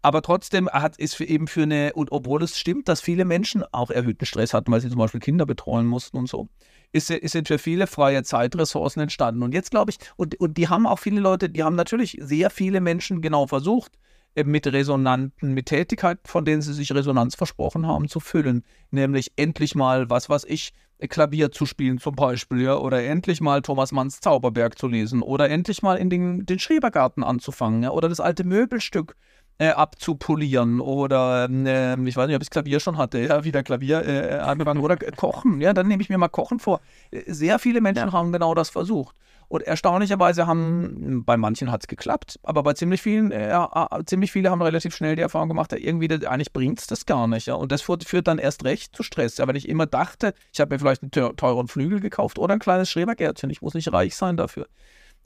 Aber 0.00 0.22
trotzdem 0.22 0.68
hat 0.70 0.96
es 0.98 1.20
eben 1.20 1.48
für 1.48 1.62
eine, 1.62 1.92
und 1.94 2.12
obwohl 2.12 2.42
es 2.42 2.58
stimmt, 2.58 2.88
dass 2.88 3.00
viele 3.00 3.24
Menschen 3.26 3.64
auch 3.72 3.90
erhöhten 3.90 4.26
Stress 4.26 4.54
hatten, 4.54 4.72
weil 4.72 4.80
sie 4.80 4.90
zum 4.90 4.98
Beispiel 4.98 5.20
Kinder 5.20 5.44
betreuen 5.46 5.86
mussten 5.86 6.16
und 6.16 6.28
so, 6.28 6.48
ist, 6.94 7.08
sind 7.08 7.48
für 7.48 7.58
viele 7.58 7.86
freie 7.86 8.22
Zeitressourcen 8.22 9.02
entstanden. 9.02 9.42
Und 9.42 9.52
jetzt 9.52 9.70
glaube 9.70 9.90
ich, 9.90 9.98
und, 10.16 10.38
und 10.40 10.56
die 10.56 10.68
haben 10.68 10.86
auch 10.86 10.98
viele 10.98 11.20
Leute, 11.20 11.50
die 11.50 11.62
haben 11.62 11.76
natürlich 11.76 12.16
sehr 12.20 12.50
viele 12.50 12.80
Menschen 12.80 13.20
genau 13.20 13.46
versucht, 13.46 13.92
äh, 14.34 14.44
mit 14.44 14.66
Resonanten, 14.66 15.52
mit 15.52 15.66
Tätigkeiten, 15.66 16.22
von 16.24 16.44
denen 16.44 16.62
sie 16.62 16.72
sich 16.72 16.94
Resonanz 16.94 17.34
versprochen 17.34 17.86
haben, 17.86 18.08
zu 18.08 18.20
füllen. 18.20 18.64
Nämlich 18.90 19.32
endlich 19.36 19.74
mal, 19.74 20.08
was 20.08 20.28
weiß 20.28 20.44
ich, 20.44 20.72
Klavier 21.08 21.50
zu 21.50 21.66
spielen 21.66 21.98
zum 21.98 22.14
Beispiel, 22.14 22.62
ja, 22.62 22.76
oder 22.76 23.02
endlich 23.02 23.40
mal 23.40 23.60
Thomas 23.62 23.90
Manns 23.90 24.20
Zauberberg 24.20 24.78
zu 24.78 24.86
lesen, 24.86 25.22
oder 25.22 25.50
endlich 25.50 25.82
mal 25.82 25.96
in 25.96 26.08
den, 26.08 26.46
den 26.46 26.60
Schrebergarten 26.60 27.24
anzufangen, 27.24 27.82
ja, 27.82 27.90
oder 27.90 28.08
das 28.08 28.20
alte 28.20 28.44
Möbelstück 28.44 29.16
äh, 29.58 29.68
abzupolieren 29.68 30.80
oder 30.80 31.48
äh, 31.48 31.94
ich 32.06 32.16
weiß 32.16 32.26
nicht, 32.26 32.36
ob 32.36 32.42
ich 32.42 32.48
das 32.48 32.50
Klavier 32.50 32.80
schon 32.80 32.98
hatte, 32.98 33.20
ja, 33.20 33.44
wieder 33.44 33.62
Klavier 33.62 34.06
äh, 34.06 34.38
angefangen 34.38 34.80
oder 34.80 34.96
kochen, 34.96 35.60
ja, 35.60 35.72
dann 35.72 35.86
nehme 35.86 36.02
ich 36.02 36.08
mir 36.08 36.18
mal 36.18 36.28
Kochen 36.28 36.58
vor. 36.58 36.80
Sehr 37.26 37.58
viele 37.58 37.80
Menschen 37.80 38.08
ja. 38.08 38.12
haben 38.12 38.32
genau 38.32 38.54
das 38.54 38.70
versucht. 38.70 39.14
Und 39.48 39.62
erstaunlicherweise 39.62 40.46
haben, 40.46 41.22
bei 41.24 41.36
manchen 41.36 41.70
hat 41.70 41.82
es 41.82 41.86
geklappt, 41.86 42.40
aber 42.42 42.62
bei 42.62 42.72
ziemlich 42.72 43.02
vielen, 43.02 43.30
äh, 43.30 43.54
äh, 43.54 44.04
ziemlich 44.06 44.32
viele 44.32 44.50
haben 44.50 44.62
relativ 44.62 44.96
schnell 44.96 45.16
die 45.16 45.22
Erfahrung 45.22 45.48
gemacht, 45.48 45.70
ja, 45.72 45.78
irgendwie, 45.78 46.08
das, 46.08 46.24
eigentlich 46.24 46.52
bringt 46.52 46.80
es 46.80 46.86
das 46.86 47.06
gar 47.06 47.28
nicht. 47.28 47.46
Ja. 47.46 47.54
Und 47.54 47.70
das 47.70 47.82
führt, 47.82 48.04
führt, 48.04 48.26
dann 48.26 48.38
erst 48.38 48.64
recht 48.64 48.96
zu 48.96 49.02
Stress. 49.02 49.36
Ja, 49.36 49.46
wenn 49.46 49.56
ich 49.56 49.68
immer 49.68 49.86
dachte, 49.86 50.34
ich 50.52 50.60
habe 50.60 50.74
mir 50.74 50.78
vielleicht 50.78 51.02
einen 51.02 51.36
teuren 51.36 51.68
Flügel 51.68 52.00
gekauft 52.00 52.38
oder 52.38 52.54
ein 52.54 52.58
kleines 52.58 52.90
Schrebergärtchen, 52.90 53.50
ich 53.50 53.62
muss 53.62 53.74
nicht 53.74 53.92
reich 53.92 54.16
sein 54.16 54.36
dafür 54.36 54.66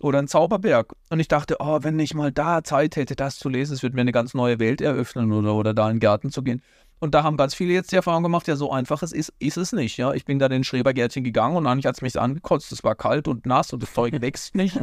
oder 0.01 0.19
ein 0.19 0.29
Zauberberg. 0.29 0.95
Und 1.11 1.21
ich 1.21 1.29
dachte, 1.29 1.57
oh, 1.61 1.79
wenn 1.83 1.99
ich 1.99 2.15
mal 2.15 2.33
da 2.33 2.63
Zeit 2.63 2.97
hätte, 2.97 3.17
das 3.17 3.39
zu 3.39 3.49
lesen, 3.49 3.75
es 3.75 3.83
würde 3.83 3.97
mir 3.97 4.03
eine 4.03 4.13
ganz 4.13 4.35
neue 4.35 4.59
Welt 4.61 4.81
eröffnen 4.81 5.33
oder, 5.33 5.55
oder 5.55 5.75
da 5.75 5.89
in 5.89 5.97
den 5.97 6.01
Garten 6.01 6.31
zu 6.31 6.43
gehen. 6.43 6.63
Und 7.01 7.15
da 7.15 7.23
haben 7.23 7.37
ganz 7.37 7.55
viele 7.55 7.73
jetzt 7.73 7.93
die 7.93 7.97
Erfahrung 7.97 8.25
gemacht, 8.25 8.49
ja, 8.49 8.57
so 8.57 8.73
einfach 8.73 9.03
es 9.03 9.13
ist, 9.13 9.33
ist 9.39 9.57
es 9.57 9.73
nicht. 9.73 9.97
Ja, 9.99 10.13
ich 10.15 10.25
bin 10.25 10.41
da 10.41 10.47
in 10.47 10.53
den 10.53 10.65
Schrebergärtchen 10.65 11.23
gegangen 11.23 11.57
und 11.57 11.67
eigentlich 11.67 11.87
hat 11.87 11.95
es 11.95 12.03
mich 12.03 12.19
angekotzt. 12.19 12.73
Es 12.73 12.83
war 12.83 12.97
kalt 12.97 13.29
und 13.29 13.47
nass 13.47 13.73
und 13.73 13.83
das 13.83 13.93
Zeug 13.93 14.13
wächst 14.21 14.57
nicht. 14.57 14.77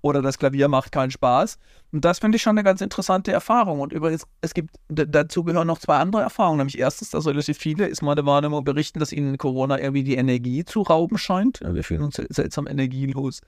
Oder 0.00 0.22
das 0.22 0.38
Klavier 0.38 0.68
macht 0.68 0.92
keinen 0.92 1.10
Spaß. 1.10 1.58
Und 1.92 2.04
das 2.06 2.20
finde 2.20 2.36
ich 2.36 2.42
schon 2.42 2.56
eine 2.56 2.64
ganz 2.64 2.80
interessante 2.80 3.32
Erfahrung. 3.32 3.80
Und 3.80 3.92
übrigens, 3.92 4.26
es 4.40 4.54
gibt, 4.54 4.76
dazu 4.88 5.44
gehören 5.44 5.66
noch 5.66 5.78
zwei 5.78 5.96
andere 5.96 6.22
Erfahrungen. 6.22 6.58
Nämlich 6.58 6.78
erstens, 6.78 7.10
dass 7.10 7.26
relativ 7.26 7.58
viele, 7.58 7.86
ist 7.86 8.00
meine 8.00 8.24
Wahrnehmung, 8.24 8.64
berichten, 8.64 8.98
dass 8.98 9.12
ihnen 9.12 9.36
Corona 9.36 9.78
irgendwie 9.78 10.04
die 10.04 10.14
Energie 10.14 10.64
zu 10.64 10.80
rauben 10.80 11.18
scheint. 11.18 11.60
Wir 11.60 11.84
fühlen 11.84 12.02
uns 12.02 12.16
seltsam 12.16 12.66
energielos. 12.66 13.42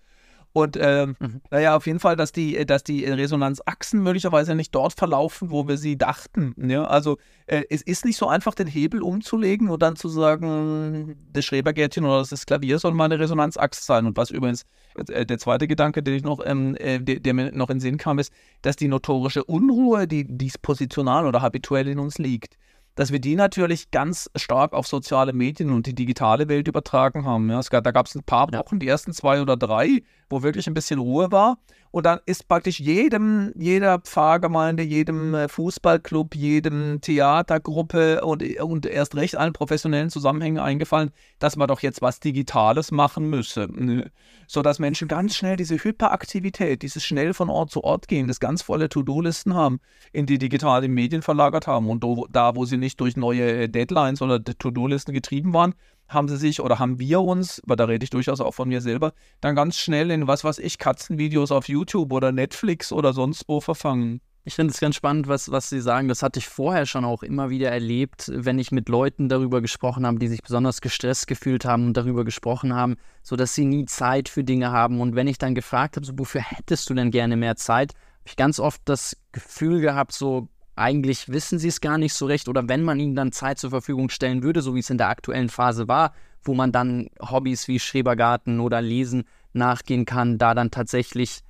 Und 0.56 0.78
ähm, 0.80 1.16
mhm. 1.18 1.40
naja, 1.50 1.74
auf 1.74 1.84
jeden 1.88 1.98
Fall, 1.98 2.14
dass 2.14 2.30
die, 2.30 2.64
dass 2.64 2.84
die 2.84 3.04
Resonanzachsen 3.04 4.00
möglicherweise 4.00 4.54
nicht 4.54 4.72
dort 4.72 4.92
verlaufen, 4.92 5.50
wo 5.50 5.66
wir 5.66 5.76
sie 5.76 5.98
dachten. 5.98 6.54
Ja? 6.56 6.84
Also 6.84 7.18
äh, 7.46 7.64
es 7.70 7.82
ist 7.82 8.04
nicht 8.04 8.16
so 8.16 8.28
einfach, 8.28 8.54
den 8.54 8.68
Hebel 8.68 9.02
umzulegen 9.02 9.68
und 9.68 9.82
dann 9.82 9.96
zu 9.96 10.08
sagen, 10.08 11.16
das 11.32 11.44
Schrebergärtchen 11.44 12.04
oder 12.04 12.24
das 12.24 12.46
Klavier 12.46 12.78
soll 12.78 12.94
mal 12.94 13.06
eine 13.06 13.18
Resonanzachse 13.18 13.82
sein. 13.82 14.06
Und 14.06 14.16
was 14.16 14.30
übrigens, 14.30 14.64
äh, 15.08 15.26
der 15.26 15.38
zweite 15.38 15.66
Gedanke, 15.66 16.04
den 16.04 16.14
ich 16.14 16.22
noch, 16.22 16.38
ähm, 16.46 16.76
äh, 16.76 17.00
der, 17.00 17.18
der, 17.18 17.34
mir 17.34 17.50
noch 17.50 17.68
in 17.68 17.78
den 17.78 17.80
Sinn 17.80 17.96
kam, 17.96 18.20
ist, 18.20 18.32
dass 18.62 18.76
die 18.76 18.86
notorische 18.86 19.42
Unruhe, 19.42 20.06
die 20.06 20.24
dispositional 20.24 21.26
oder 21.26 21.42
habituell 21.42 21.88
in 21.88 21.98
uns 21.98 22.18
liegt, 22.18 22.56
dass 22.94 23.12
wir 23.12 23.18
die 23.18 23.34
natürlich 23.34 23.90
ganz 23.90 24.30
stark 24.36 24.72
auf 24.72 24.86
soziale 24.86 25.32
Medien 25.32 25.70
und 25.70 25.86
die 25.86 25.94
digitale 25.94 26.48
Welt 26.48 26.68
übertragen 26.68 27.24
haben. 27.24 27.50
Ja, 27.50 27.60
gab, 27.70 27.84
da 27.84 27.90
gab 27.90 28.06
es 28.06 28.14
ein 28.14 28.22
paar 28.22 28.52
Wochen, 28.52 28.78
die 28.78 28.88
ersten 28.88 29.12
zwei 29.12 29.40
oder 29.40 29.56
drei, 29.56 30.02
wo 30.30 30.42
wirklich 30.42 30.66
ein 30.66 30.74
bisschen 30.74 31.00
Ruhe 31.00 31.32
war. 31.32 31.58
Und 31.94 32.06
dann 32.06 32.18
ist 32.26 32.48
praktisch 32.48 32.80
jedem, 32.80 33.52
jeder 33.54 34.00
Pfarrgemeinde, 34.00 34.82
jedem 34.82 35.32
äh, 35.32 35.46
Fußballclub, 35.46 36.34
jedem 36.34 37.00
Theatergruppe 37.00 38.24
und, 38.24 38.42
und 38.58 38.84
erst 38.84 39.14
recht 39.14 39.36
allen 39.36 39.52
professionellen 39.52 40.10
Zusammenhängen 40.10 40.58
eingefallen, 40.58 41.12
dass 41.38 41.54
man 41.54 41.68
doch 41.68 41.78
jetzt 41.82 42.02
was 42.02 42.18
Digitales 42.18 42.90
machen 42.90 43.30
müsse. 43.30 43.68
Ne? 43.70 44.10
Sodass 44.48 44.80
Menschen 44.80 45.06
ganz 45.06 45.36
schnell 45.36 45.56
diese 45.56 45.76
Hyperaktivität, 45.76 46.82
dieses 46.82 47.04
schnell 47.04 47.32
von 47.32 47.48
Ort 47.48 47.70
zu 47.70 47.84
Ort 47.84 48.08
gehen, 48.08 48.26
das 48.26 48.40
ganz 48.40 48.62
volle 48.62 48.88
To-Do-Listen 48.88 49.54
haben, 49.54 49.78
in 50.12 50.26
die 50.26 50.38
digitalen 50.38 50.92
Medien 50.92 51.22
verlagert 51.22 51.68
haben. 51.68 51.88
Und 51.88 52.04
da, 52.32 52.56
wo 52.56 52.64
sie 52.64 52.76
nicht 52.76 52.98
durch 52.98 53.16
neue 53.16 53.68
Deadlines 53.68 54.20
oder 54.20 54.42
To-Do-Listen 54.42 55.14
getrieben 55.14 55.54
waren, 55.54 55.76
haben 56.14 56.28
sie 56.28 56.36
sich 56.36 56.60
oder 56.60 56.78
haben 56.78 56.98
wir 56.98 57.20
uns, 57.20 57.60
aber 57.64 57.76
da 57.76 57.84
rede 57.84 58.04
ich 58.04 58.10
durchaus 58.10 58.40
auch 58.40 58.54
von 58.54 58.68
mir 58.68 58.80
selber, 58.80 59.12
dann 59.40 59.54
ganz 59.54 59.76
schnell 59.76 60.10
in 60.10 60.26
was 60.26 60.44
weiß 60.44 60.58
ich, 60.58 60.78
Katzenvideos 60.78 61.52
auf 61.52 61.68
YouTube 61.68 62.12
oder 62.12 62.32
Netflix 62.32 62.92
oder 62.92 63.12
sonst 63.12 63.44
wo 63.48 63.60
verfangen. 63.60 64.20
Ich 64.46 64.56
finde 64.56 64.74
es 64.74 64.80
ganz 64.80 64.94
spannend, 64.94 65.26
was, 65.26 65.50
was 65.50 65.70
Sie 65.70 65.80
sagen. 65.80 66.06
Das 66.06 66.22
hatte 66.22 66.38
ich 66.38 66.48
vorher 66.48 66.84
schon 66.84 67.06
auch 67.06 67.22
immer 67.22 67.48
wieder 67.48 67.70
erlebt, 67.70 68.30
wenn 68.34 68.58
ich 68.58 68.72
mit 68.72 68.90
Leuten 68.90 69.30
darüber 69.30 69.62
gesprochen 69.62 70.06
habe, 70.06 70.18
die 70.18 70.28
sich 70.28 70.42
besonders 70.42 70.82
gestresst 70.82 71.26
gefühlt 71.26 71.64
haben 71.64 71.86
und 71.86 71.96
darüber 71.96 72.26
gesprochen 72.26 72.74
haben, 72.74 72.96
sodass 73.22 73.54
sie 73.54 73.64
nie 73.64 73.86
Zeit 73.86 74.28
für 74.28 74.44
Dinge 74.44 74.70
haben. 74.70 75.00
Und 75.00 75.14
wenn 75.14 75.28
ich 75.28 75.38
dann 75.38 75.54
gefragt 75.54 75.96
habe, 75.96 76.04
so, 76.04 76.12
wofür 76.18 76.42
hättest 76.42 76.90
du 76.90 76.94
denn 76.94 77.10
gerne 77.10 77.38
mehr 77.38 77.56
Zeit, 77.56 77.94
habe 77.94 78.28
ich 78.28 78.36
ganz 78.36 78.60
oft 78.60 78.82
das 78.84 79.16
Gefühl 79.32 79.80
gehabt, 79.80 80.12
so, 80.12 80.48
eigentlich 80.76 81.28
wissen 81.28 81.58
sie 81.58 81.68
es 81.68 81.80
gar 81.80 81.98
nicht 81.98 82.14
so 82.14 82.26
recht 82.26 82.48
oder 82.48 82.68
wenn 82.68 82.82
man 82.82 82.98
ihnen 82.98 83.14
dann 83.14 83.32
Zeit 83.32 83.58
zur 83.58 83.70
Verfügung 83.70 84.08
stellen 84.08 84.42
würde, 84.42 84.62
so 84.62 84.74
wie 84.74 84.80
es 84.80 84.90
in 84.90 84.98
der 84.98 85.08
aktuellen 85.08 85.48
Phase 85.48 85.88
war, 85.88 86.12
wo 86.42 86.54
man 86.54 86.72
dann 86.72 87.08
Hobbys 87.20 87.68
wie 87.68 87.78
Schrebergarten 87.78 88.60
oder 88.60 88.82
Lesen 88.82 89.24
nachgehen 89.52 90.04
kann, 90.04 90.38
da 90.38 90.54
dann 90.54 90.70
tatsächlich 90.70 91.40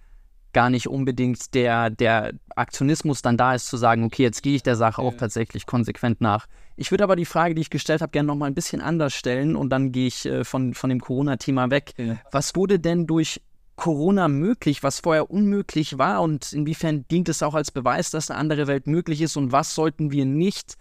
gar 0.53 0.71
nicht 0.71 0.89
unbedingt 0.89 1.53
der, 1.55 1.91
der 1.91 2.33
Aktionismus 2.55 3.23
dann 3.23 3.37
da 3.37 3.55
ist, 3.55 3.67
zu 3.67 3.77
sagen, 3.77 4.05
okay, 4.05 4.23
jetzt 4.23 4.43
gehe 4.43 4.55
ich 4.55 4.63
der 4.63 4.77
Sache 4.77 5.03
auch 5.03 5.15
tatsächlich 5.15 5.67
konsequent 5.67 6.21
nach. 6.21 6.47
Ich 6.77 6.91
würde 6.91 7.05
aber 7.05 7.17
die 7.17 7.25
Frage, 7.25 7.55
die 7.55 7.61
ich 7.61 7.71
gestellt 7.71 8.01
habe, 8.01 8.13
gerne 8.13 8.29
nochmal 8.29 8.51
ein 8.51 8.55
bisschen 8.55 8.81
anders 8.81 9.15
stellen 9.15 9.57
und 9.57 9.71
dann 9.71 9.93
gehe 9.93 10.07
ich 10.07 10.25
äh, 10.27 10.45
von, 10.45 10.73
von 10.75 10.91
dem 10.91 11.01
Corona-Thema 11.01 11.71
weg. 11.71 11.93
Ja. 11.97 12.17
Was 12.31 12.55
wurde 12.55 12.79
denn 12.79 13.07
durch 13.07 13.43
Corona 13.77 14.29
möglich, 14.29 14.83
was 14.83 15.01
vorher 15.01 15.31
unmöglich 15.31 15.99
war 15.99 16.23
und 16.23 16.53
inwiefern 16.53 17.05
dient 17.11 17.29
es 17.29 17.43
auch 17.43 17.55
als 17.55 17.71
Beweis, 17.71 18.11
dass 18.11 18.31
eine 18.31 18.39
andere 18.39 18.67
Welt 18.67 18.87
möglich 18.87 19.21
ist 19.21 19.37
und 19.37 19.53
was 19.53 19.75
sollten 19.75 20.13
wir 20.13 20.25
nicht 20.25 20.77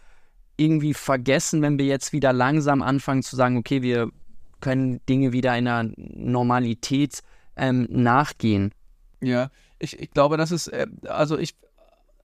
irgendwie 0.58 0.93
vergessen, 0.93 1.62
wenn 1.62 1.79
wir 1.79 1.86
jetzt 1.86 2.13
wieder 2.13 2.32
langsam 2.32 2.82
anfangen 2.82 3.23
zu 3.23 3.36
sagen, 3.36 3.58
okay, 3.58 3.82
wir 3.82 4.10
können 4.62 5.01
Dinge 5.08 5.34
wieder 5.34 5.58
in 5.58 5.67
einer 5.67 5.91
Normalität 5.97 7.21
ähm, 7.56 7.88
nachgehen. 7.89 8.71
Ja, 9.21 9.49
ich, 9.79 9.99
ich 9.99 10.12
glaube, 10.12 10.38
das 10.38 10.51
ist, 10.51 10.67
äh, 10.67 10.88
also 11.08 11.38
ich, 11.38 11.56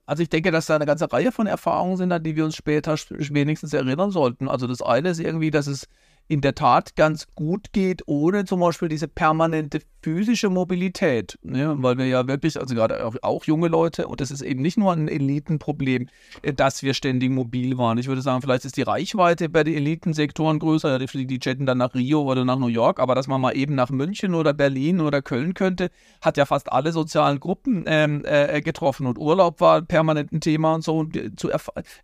also 0.06 0.22
ich 0.22 0.28
denke, 0.28 0.50
dass 0.50 0.66
da 0.66 0.76
eine 0.76 0.86
ganze 0.86 1.12
Reihe 1.12 1.32
von 1.32 1.46
Erfahrungen 1.46 1.96
sind, 1.96 2.12
an 2.12 2.22
die 2.22 2.36
wir 2.36 2.44
uns 2.44 2.56
später 2.56 2.96
wenigstens 3.10 3.72
erinnern 3.72 4.10
sollten. 4.10 4.48
Also 4.48 4.66
das 4.66 4.82
eine 4.82 5.10
ist 5.10 5.20
irgendwie, 5.20 5.50
dass 5.50 5.66
es 5.66 5.86
in 6.30 6.40
der 6.40 6.54
Tat 6.54 6.94
ganz 6.94 7.26
gut 7.34 7.72
geht, 7.72 8.02
ohne 8.06 8.44
zum 8.44 8.60
Beispiel 8.60 8.88
diese 8.88 9.08
permanente 9.08 9.80
physische 10.02 10.48
Mobilität. 10.48 11.38
Ne? 11.42 11.74
Weil 11.78 11.98
wir 11.98 12.06
ja 12.06 12.26
wirklich, 12.26 12.58
also 12.58 12.74
gerade 12.74 13.04
auch, 13.04 13.16
auch, 13.22 13.44
junge 13.44 13.66
Leute, 13.66 14.06
und 14.06 14.20
das 14.20 14.30
ist 14.30 14.40
eben 14.40 14.62
nicht 14.62 14.78
nur 14.78 14.92
ein 14.92 15.08
Elitenproblem, 15.08 16.08
äh, 16.42 16.52
dass 16.52 16.84
wir 16.84 16.94
ständig 16.94 17.30
mobil 17.30 17.76
waren. 17.78 17.98
Ich 17.98 18.06
würde 18.06 18.22
sagen, 18.22 18.42
vielleicht 18.42 18.64
ist 18.64 18.76
die 18.76 18.82
Reichweite 18.82 19.48
bei 19.48 19.64
den 19.64 19.74
Elitensektoren 19.74 20.60
größer. 20.60 21.00
Die, 21.00 21.26
die 21.26 21.38
chatten 21.40 21.66
dann 21.66 21.78
nach 21.78 21.94
Rio 21.94 22.22
oder 22.22 22.44
nach 22.44 22.58
New 22.58 22.68
York, 22.68 23.00
aber 23.00 23.16
dass 23.16 23.26
man 23.26 23.40
mal 23.40 23.56
eben 23.56 23.74
nach 23.74 23.90
München 23.90 24.34
oder 24.34 24.54
Berlin 24.54 25.00
oder 25.00 25.22
Köln 25.22 25.54
könnte, 25.54 25.90
hat 26.22 26.36
ja 26.36 26.46
fast 26.46 26.72
alle 26.72 26.92
sozialen 26.92 27.40
Gruppen 27.40 27.84
ähm, 27.86 28.22
äh, 28.24 28.60
getroffen. 28.62 29.06
Und 29.06 29.18
Urlaub 29.18 29.60
war 29.60 29.82
permanent 29.82 30.32
ein 30.32 30.40
Thema 30.40 30.74
und 30.74 30.84
so. 30.84 30.96
Und 30.96 31.38
zu 31.38 31.50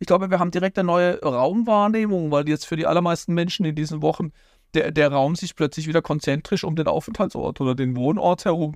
ich 0.00 0.06
glaube, 0.06 0.30
wir 0.30 0.40
haben 0.40 0.50
direkt 0.50 0.78
eine 0.78 0.86
neue 0.86 1.20
Raumwahrnehmung, 1.22 2.32
weil 2.32 2.48
jetzt 2.48 2.66
für 2.66 2.76
die 2.76 2.86
allermeisten 2.86 3.32
Menschen 3.32 3.64
in 3.64 3.74
diesen 3.74 4.02
Wochen 4.02 4.15
Wochen 4.16 4.32
der, 4.74 4.90
der 4.90 5.12
Raum 5.12 5.36
sich 5.36 5.54
plötzlich 5.56 5.86
wieder 5.86 6.02
konzentrisch 6.02 6.64
um 6.64 6.76
den 6.76 6.86
Aufenthaltsort 6.86 7.60
oder 7.60 7.74
den 7.74 7.96
Wohnort 7.96 8.44
herum 8.44 8.74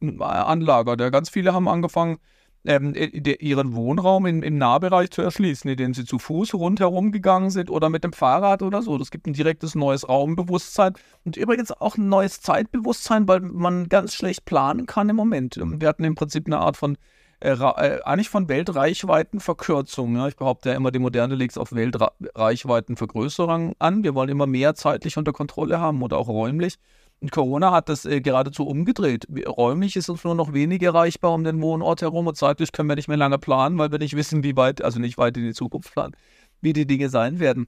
äh, 0.00 0.22
anlagert. 0.22 1.00
Ja, 1.00 1.10
ganz 1.10 1.30
viele 1.30 1.52
haben 1.52 1.68
angefangen, 1.68 2.18
ähm, 2.64 2.94
ihren 2.94 3.74
Wohnraum 3.74 4.24
in, 4.26 4.42
im 4.44 4.56
Nahbereich 4.56 5.10
zu 5.10 5.20
erschließen, 5.20 5.68
indem 5.68 5.94
sie 5.94 6.04
zu 6.04 6.20
Fuß 6.20 6.54
rundherum 6.54 7.10
gegangen 7.10 7.50
sind 7.50 7.70
oder 7.70 7.90
mit 7.90 8.04
dem 8.04 8.12
Fahrrad 8.12 8.62
oder 8.62 8.82
so. 8.82 8.98
Das 8.98 9.10
gibt 9.10 9.26
ein 9.26 9.32
direktes 9.32 9.74
neues 9.74 10.08
Raumbewusstsein 10.08 10.94
und 11.24 11.36
übrigens 11.36 11.72
auch 11.72 11.96
ein 11.96 12.08
neues 12.08 12.40
Zeitbewusstsein, 12.40 13.26
weil 13.26 13.40
man 13.40 13.88
ganz 13.88 14.14
schlecht 14.14 14.44
planen 14.44 14.86
kann 14.86 15.08
im 15.08 15.16
Moment. 15.16 15.56
Wir 15.60 15.88
hatten 15.88 16.04
im 16.04 16.14
Prinzip 16.14 16.46
eine 16.46 16.58
Art 16.58 16.76
von 16.76 16.96
äh, 17.42 17.54
äh, 17.54 18.00
eigentlich 18.04 18.28
von 18.28 18.48
Weltreichweitenverkürzung. 18.48 20.14
Ja. 20.14 20.28
Ich 20.28 20.36
behaupte 20.36 20.70
ja 20.70 20.76
immer, 20.76 20.92
die 20.92 21.00
Moderne 21.00 21.34
legt 21.34 21.52
es 21.52 21.58
auf 21.58 21.72
Weltreichweitenvergrößerung 21.72 23.74
an. 23.80 24.04
Wir 24.04 24.14
wollen 24.14 24.28
immer 24.28 24.46
mehr 24.46 24.76
zeitlich 24.76 25.16
unter 25.16 25.32
Kontrolle 25.32 25.80
haben 25.80 26.02
oder 26.02 26.18
auch 26.18 26.28
räumlich. 26.28 26.76
Und 27.20 27.32
Corona 27.32 27.72
hat 27.72 27.88
das 27.88 28.04
äh, 28.04 28.20
geradezu 28.20 28.64
umgedreht. 28.64 29.26
Räumlich 29.46 29.96
ist 29.96 30.08
uns 30.08 30.22
nur 30.22 30.36
noch 30.36 30.52
wenig 30.52 30.82
erreichbar 30.82 31.32
um 31.32 31.42
den 31.42 31.60
Wohnort 31.60 32.02
herum 32.02 32.28
und 32.28 32.36
zeitlich 32.36 32.70
können 32.70 32.88
wir 32.88 32.96
nicht 32.96 33.08
mehr 33.08 33.16
lange 33.16 33.38
planen, 33.38 33.76
weil 33.76 33.90
wir 33.90 33.98
nicht 33.98 34.16
wissen, 34.16 34.44
wie 34.44 34.56
weit, 34.56 34.82
also 34.82 35.00
nicht 35.00 35.18
weit 35.18 35.36
in 35.36 35.44
die 35.44 35.52
Zukunft 35.52 35.92
planen, 35.92 36.14
wie 36.60 36.72
die 36.72 36.86
Dinge 36.86 37.08
sein 37.08 37.40
werden. 37.40 37.66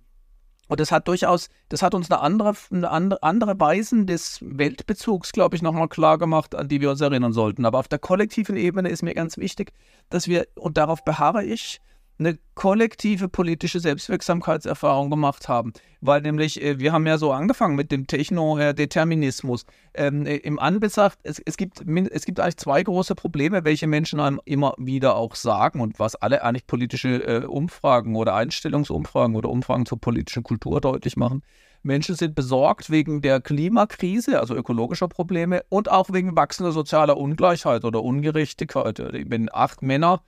Und 0.68 0.80
das 0.80 0.90
hat 0.92 1.08
durchaus, 1.08 1.50
das 1.68 1.82
hat 1.82 1.94
uns 1.94 2.10
eine 2.10 2.20
andere, 2.20 2.54
eine 2.70 3.22
andere 3.22 3.60
Weisen 3.60 4.06
des 4.06 4.38
Weltbezugs, 4.42 5.32
glaube 5.32 5.56
ich, 5.56 5.62
nochmal 5.62 5.88
klar 5.88 6.18
gemacht, 6.18 6.54
an 6.54 6.68
die 6.68 6.80
wir 6.80 6.90
uns 6.90 7.00
erinnern 7.00 7.32
sollten. 7.32 7.64
Aber 7.64 7.78
auf 7.78 7.88
der 7.88 7.98
kollektiven 7.98 8.56
Ebene 8.56 8.88
ist 8.88 9.02
mir 9.02 9.14
ganz 9.14 9.36
wichtig, 9.36 9.72
dass 10.10 10.28
wir, 10.28 10.46
und 10.54 10.76
darauf 10.76 11.04
beharre 11.04 11.44
ich, 11.44 11.80
eine 12.18 12.38
kollektive 12.54 13.28
politische 13.28 13.80
Selbstwirksamkeitserfahrung 13.80 15.10
gemacht 15.10 15.48
haben. 15.48 15.72
Weil 16.00 16.20
nämlich, 16.22 16.62
äh, 16.62 16.78
wir 16.78 16.92
haben 16.92 17.06
ja 17.06 17.18
so 17.18 17.32
angefangen 17.32 17.74
mit 17.74 17.90
dem 17.90 18.06
Technodeterminismus. 18.06 19.66
Ähm, 19.94 20.26
äh, 20.26 20.36
Im 20.36 20.58
Anbetracht, 20.58 21.18
es, 21.22 21.40
es, 21.44 21.56
gibt, 21.56 21.80
es 21.80 22.24
gibt 22.24 22.40
eigentlich 22.40 22.56
zwei 22.58 22.82
große 22.82 23.14
Probleme, 23.14 23.64
welche 23.64 23.86
Menschen 23.86 24.20
einem 24.20 24.40
immer 24.44 24.74
wieder 24.78 25.16
auch 25.16 25.34
sagen 25.34 25.80
und 25.80 25.98
was 25.98 26.14
alle 26.14 26.42
eigentlich 26.44 26.66
politische 26.66 27.22
äh, 27.26 27.44
Umfragen 27.44 28.14
oder 28.16 28.34
Einstellungsumfragen 28.34 29.34
oder 29.34 29.50
Umfragen 29.50 29.86
zur 29.86 30.00
politischen 30.00 30.42
Kultur 30.42 30.80
deutlich 30.80 31.16
machen. 31.16 31.42
Menschen 31.82 32.14
sind 32.14 32.34
besorgt 32.34 32.90
wegen 32.90 33.20
der 33.20 33.40
Klimakrise, 33.40 34.40
also 34.40 34.54
ökologischer 34.54 35.08
Probleme 35.08 35.62
und 35.68 35.90
auch 35.90 36.10
wegen 36.12 36.34
wachsender 36.34 36.72
sozialer 36.72 37.18
Ungleichheit 37.18 37.84
oder 37.84 38.02
Ungerechtigkeit. 38.02 38.98
Wenn 38.98 39.50
acht 39.52 39.82
Männer 39.82 40.22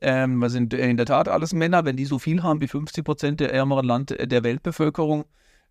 ähm, 0.00 0.38
wir 0.38 0.50
sind 0.50 0.74
in 0.74 0.96
der 0.96 1.06
Tat 1.06 1.28
alles 1.28 1.52
Männer. 1.52 1.84
Wenn 1.84 1.96
die 1.96 2.04
so 2.06 2.18
viel 2.18 2.42
haben 2.42 2.60
wie 2.60 2.68
50 2.68 3.04
Prozent 3.04 3.40
der 3.40 3.52
ärmeren 3.52 3.86
Land 3.86 4.12
äh, 4.12 4.26
der 4.26 4.44
Weltbevölkerung, 4.44 5.24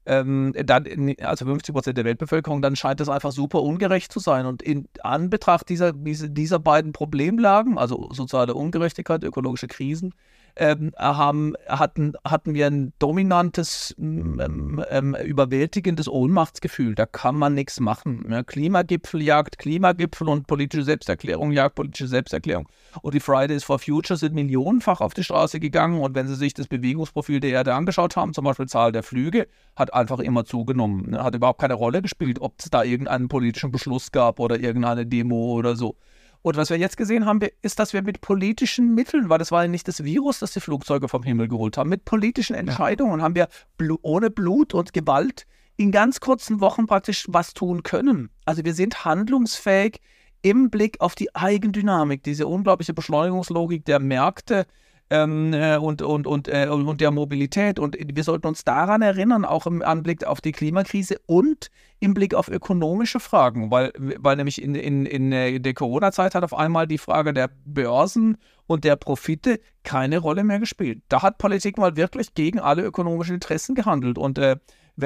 ähm, 0.06 0.54
dann, 0.66 0.86
also 1.22 1.46
50 1.46 1.74
Prozent 1.74 1.98
der 1.98 2.06
Weltbevölkerung, 2.06 2.62
dann 2.62 2.76
scheint 2.76 3.00
das 3.00 3.10
einfach 3.10 3.32
super 3.32 3.62
ungerecht 3.62 4.12
zu 4.12 4.20
sein. 4.20 4.46
Und 4.46 4.62
in 4.62 4.88
Anbetracht 5.02 5.70
dieser, 5.70 5.94
dieser 5.94 6.60
beiden 6.60 6.94
Problemlagen, 6.94 7.78
also 7.78 8.10
soziale 8.12 8.54
Ungerechtigkeit, 8.54 9.24
ökologische 9.24 9.68
Krisen, 9.68 10.14
ähm, 10.60 10.92
haben, 10.98 11.54
hatten, 11.68 12.14
hatten 12.24 12.54
wir 12.54 12.68
ein 12.68 12.94
dominantes, 13.00 13.96
ähm, 13.98 14.84
ähm, 14.90 15.16
überwältigendes 15.16 16.10
Ohnmachtsgefühl. 16.10 16.96
Da 16.96 17.06
kann 17.06 17.36
man 17.38 17.54
nichts 17.54 17.80
machen. 17.80 18.26
Ja, 18.30 18.44
Klimagipfel 18.44 19.22
jagt 19.22 19.58
Klimagipfel 19.58 20.28
und 20.28 20.48
politische 20.48 20.84
Selbsterklärung 20.84 21.52
jagt 21.52 21.76
politische 21.76 22.08
Selbsterklärung. 22.08 22.68
Und 23.02 23.14
die 23.14 23.22
Fridays 23.22 23.64
for 23.64 23.80
Future 23.80 24.18
sind 24.18 24.36
millionenfach 24.36 25.00
auf 25.00 25.14
die 25.14 25.24
Straße 25.24 25.60
gegangen. 25.62 26.02
Und 26.02 26.14
wenn 26.14 26.28
Sie 26.28 26.36
sich 26.36 26.54
das 26.54 26.68
Bewegungsprofil 26.68 27.40
der 27.40 27.52
Erde 27.52 27.74
angeschaut 27.74 28.18
haben, 28.18 28.34
zum 28.34 28.44
Beispiel 28.44 28.68
Zahl 28.68 28.92
der 28.92 29.04
Flüge, 29.04 29.48
hat 29.78 29.94
einfach 29.94 30.20
immer 30.20 30.44
zugenommen. 30.44 31.18
Hat 31.18 31.36
überhaupt 31.36 31.62
keine 31.62 31.76
Rolle 31.76 32.02
gespielt, 32.02 32.42
ob 32.42 32.56
es 32.60 32.70
da 32.70 32.84
irgendeinen 32.84 33.30
politischen 33.30 33.72
Beschluss 33.72 34.12
gab 34.12 34.40
oder 34.40 34.60
irgendeine 34.60 35.06
Demo 35.06 35.54
oder 35.54 35.78
so. 35.78 35.96
Und 36.42 36.56
was 36.56 36.70
wir 36.70 36.78
jetzt 36.78 36.96
gesehen 36.96 37.26
haben, 37.26 37.42
ist, 37.62 37.80
dass 37.80 37.94
wir 37.94 38.02
mit 38.02 38.22
politischen 38.22 38.96
Mitteln, 38.96 39.30
weil 39.30 39.40
das 39.40 39.52
war 39.52 39.64
ja 39.64 39.68
nicht 39.68 39.88
das 39.88 40.04
Virus, 40.04 40.40
das 40.40 40.54
die 40.54 40.62
Flugzeuge 40.62 41.10
vom 41.10 41.24
Himmel 41.24 41.48
geholt 41.48 41.78
haben, 41.78 41.90
mit 41.90 42.06
politischen 42.06 42.56
Entscheidungen 42.56 43.20
ja. 43.20 43.26
haben 43.26 43.36
wir 43.36 43.50
bl 43.78 43.98
ohne 44.02 44.30
Blut 44.30 44.74
und 44.74 44.94
Gewalt 44.94 45.46
in 45.76 45.92
ganz 45.92 46.20
kurzen 46.20 46.62
Wochen 46.62 46.88
praktisch 46.88 47.26
was 47.30 47.54
tun 47.54 47.84
können. 47.84 48.30
Also 48.46 48.64
wir 48.64 48.74
sind 48.74 49.06
handlungsfähig 49.06 50.00
im 50.42 50.70
Blick 50.70 51.02
auf 51.02 51.16
die 51.16 51.34
Eigendynamik, 51.36 52.24
diese 52.24 52.48
unglaubliche 52.48 52.94
Beschleunigungslogik 52.94 53.86
der 53.86 54.00
Märkte, 54.00 54.66
ähm, 55.10 55.54
äh, 55.54 55.78
und, 55.78 56.02
und, 56.02 56.28
und, 56.28 56.48
äh, 56.48 56.68
und 56.68 57.02
der 57.02 57.12
Mobilität. 57.12 57.80
Und 57.80 57.98
wir 58.00 58.24
sollten 58.24 58.48
uns 58.48 58.64
daran 58.64 59.02
erinnern, 59.02 59.46
auch 59.46 59.66
im 59.66 59.82
Anblick 59.82 60.24
auf 60.24 60.42
die 60.42 60.52
Klimakrise 60.52 61.20
und 61.26 61.72
im 62.00 62.14
Blick 62.14 62.34
auf 62.34 62.48
ökonomische 62.48 63.20
Fragen, 63.20 63.72
weil, 63.72 63.92
weil 63.98 64.36
nämlich 64.36 64.62
in, 64.62 64.76
in, 64.76 65.06
in 65.06 65.32
äh, 65.32 65.60
der 65.60 65.74
Corona-Zeit 65.74 66.36
hat 66.36 66.44
auf 66.44 66.54
einmal 66.54 66.88
die 66.88 66.98
Frage 66.98 67.34
der 67.34 67.50
Börsen 67.66 68.38
und 68.68 68.84
der 68.84 68.96
Profite 68.96 69.60
keine 69.84 70.20
Rolle 70.20 70.44
mehr 70.44 70.60
gespielt. 70.60 71.02
Da 71.10 71.24
hat 71.24 71.40
Politik 71.40 71.78
mal 71.78 71.96
wirklich 71.96 72.36
gegen 72.36 72.60
alle 72.60 72.84
ökonomischen 72.84 73.36
Interessen 73.36 73.76
gehandelt. 73.76 74.18
Und 74.18 74.38
äh, 74.38 74.58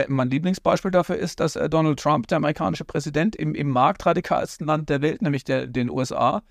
mein 0.07 0.29
Lieblingsbeispiel 0.29 0.91
dafür 0.91 1.15
ist, 1.15 1.39
dass 1.39 1.55
äh, 1.55 1.69
Donald 1.69 1.99
Trump, 1.99 2.27
der 2.27 2.37
amerikanische 2.37 2.85
Präsident, 2.85 3.35
im, 3.35 3.55
im 3.55 3.69
marktradikalsten 3.69 4.67
Land 4.67 4.89
der 4.89 5.01
Welt, 5.01 5.21
nämlich 5.21 5.43
der, 5.43 5.67
den 5.67 5.89
USA, 5.89 6.41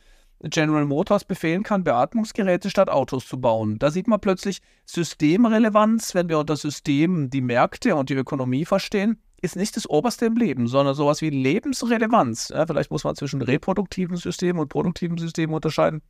General 0.43 0.85
Motors 0.85 1.25
befehlen 1.25 1.63
kann, 1.63 1.85
Beatmungsgeräte 1.85 2.69
statt 2.71 2.89
Autos 2.89 3.27
zu 3.27 3.41
bauen. 3.41 3.79
Da 3.79 3.91
sieht 3.91 4.09
man 4.09 4.21
plötzlich 4.21 4.61
Systemrelevanz, 4.85 6.15
wenn 6.15 6.29
wir 6.29 6.39
unter 6.39 6.57
System 6.57 7.31
die 7.31 7.41
Märkte 7.41 7.95
und 7.95 8.11
die 8.11 8.15
Ökonomie 8.15 8.65
verstehen, 8.65 9.19
ist 9.41 9.57
nicht 9.57 9.77
das 9.77 9.89
Oberste 9.89 10.27
im 10.27 10.37
Leben, 10.37 10.69
sondern 10.69 10.95
sowas 10.95 11.21
wie 11.21 11.31
Lebensrelevanz. 11.31 12.51
Ja, 12.51 12.67
vielleicht 12.67 12.91
muss 12.91 13.05
man 13.05 13.17
zwischen 13.17 13.43
reproduktiven 13.43 14.17
Systemen 14.17 14.61
und 14.61 14.69
produktiven 14.69 15.19
Systemen 15.19 15.55
unterscheiden. 15.55 16.03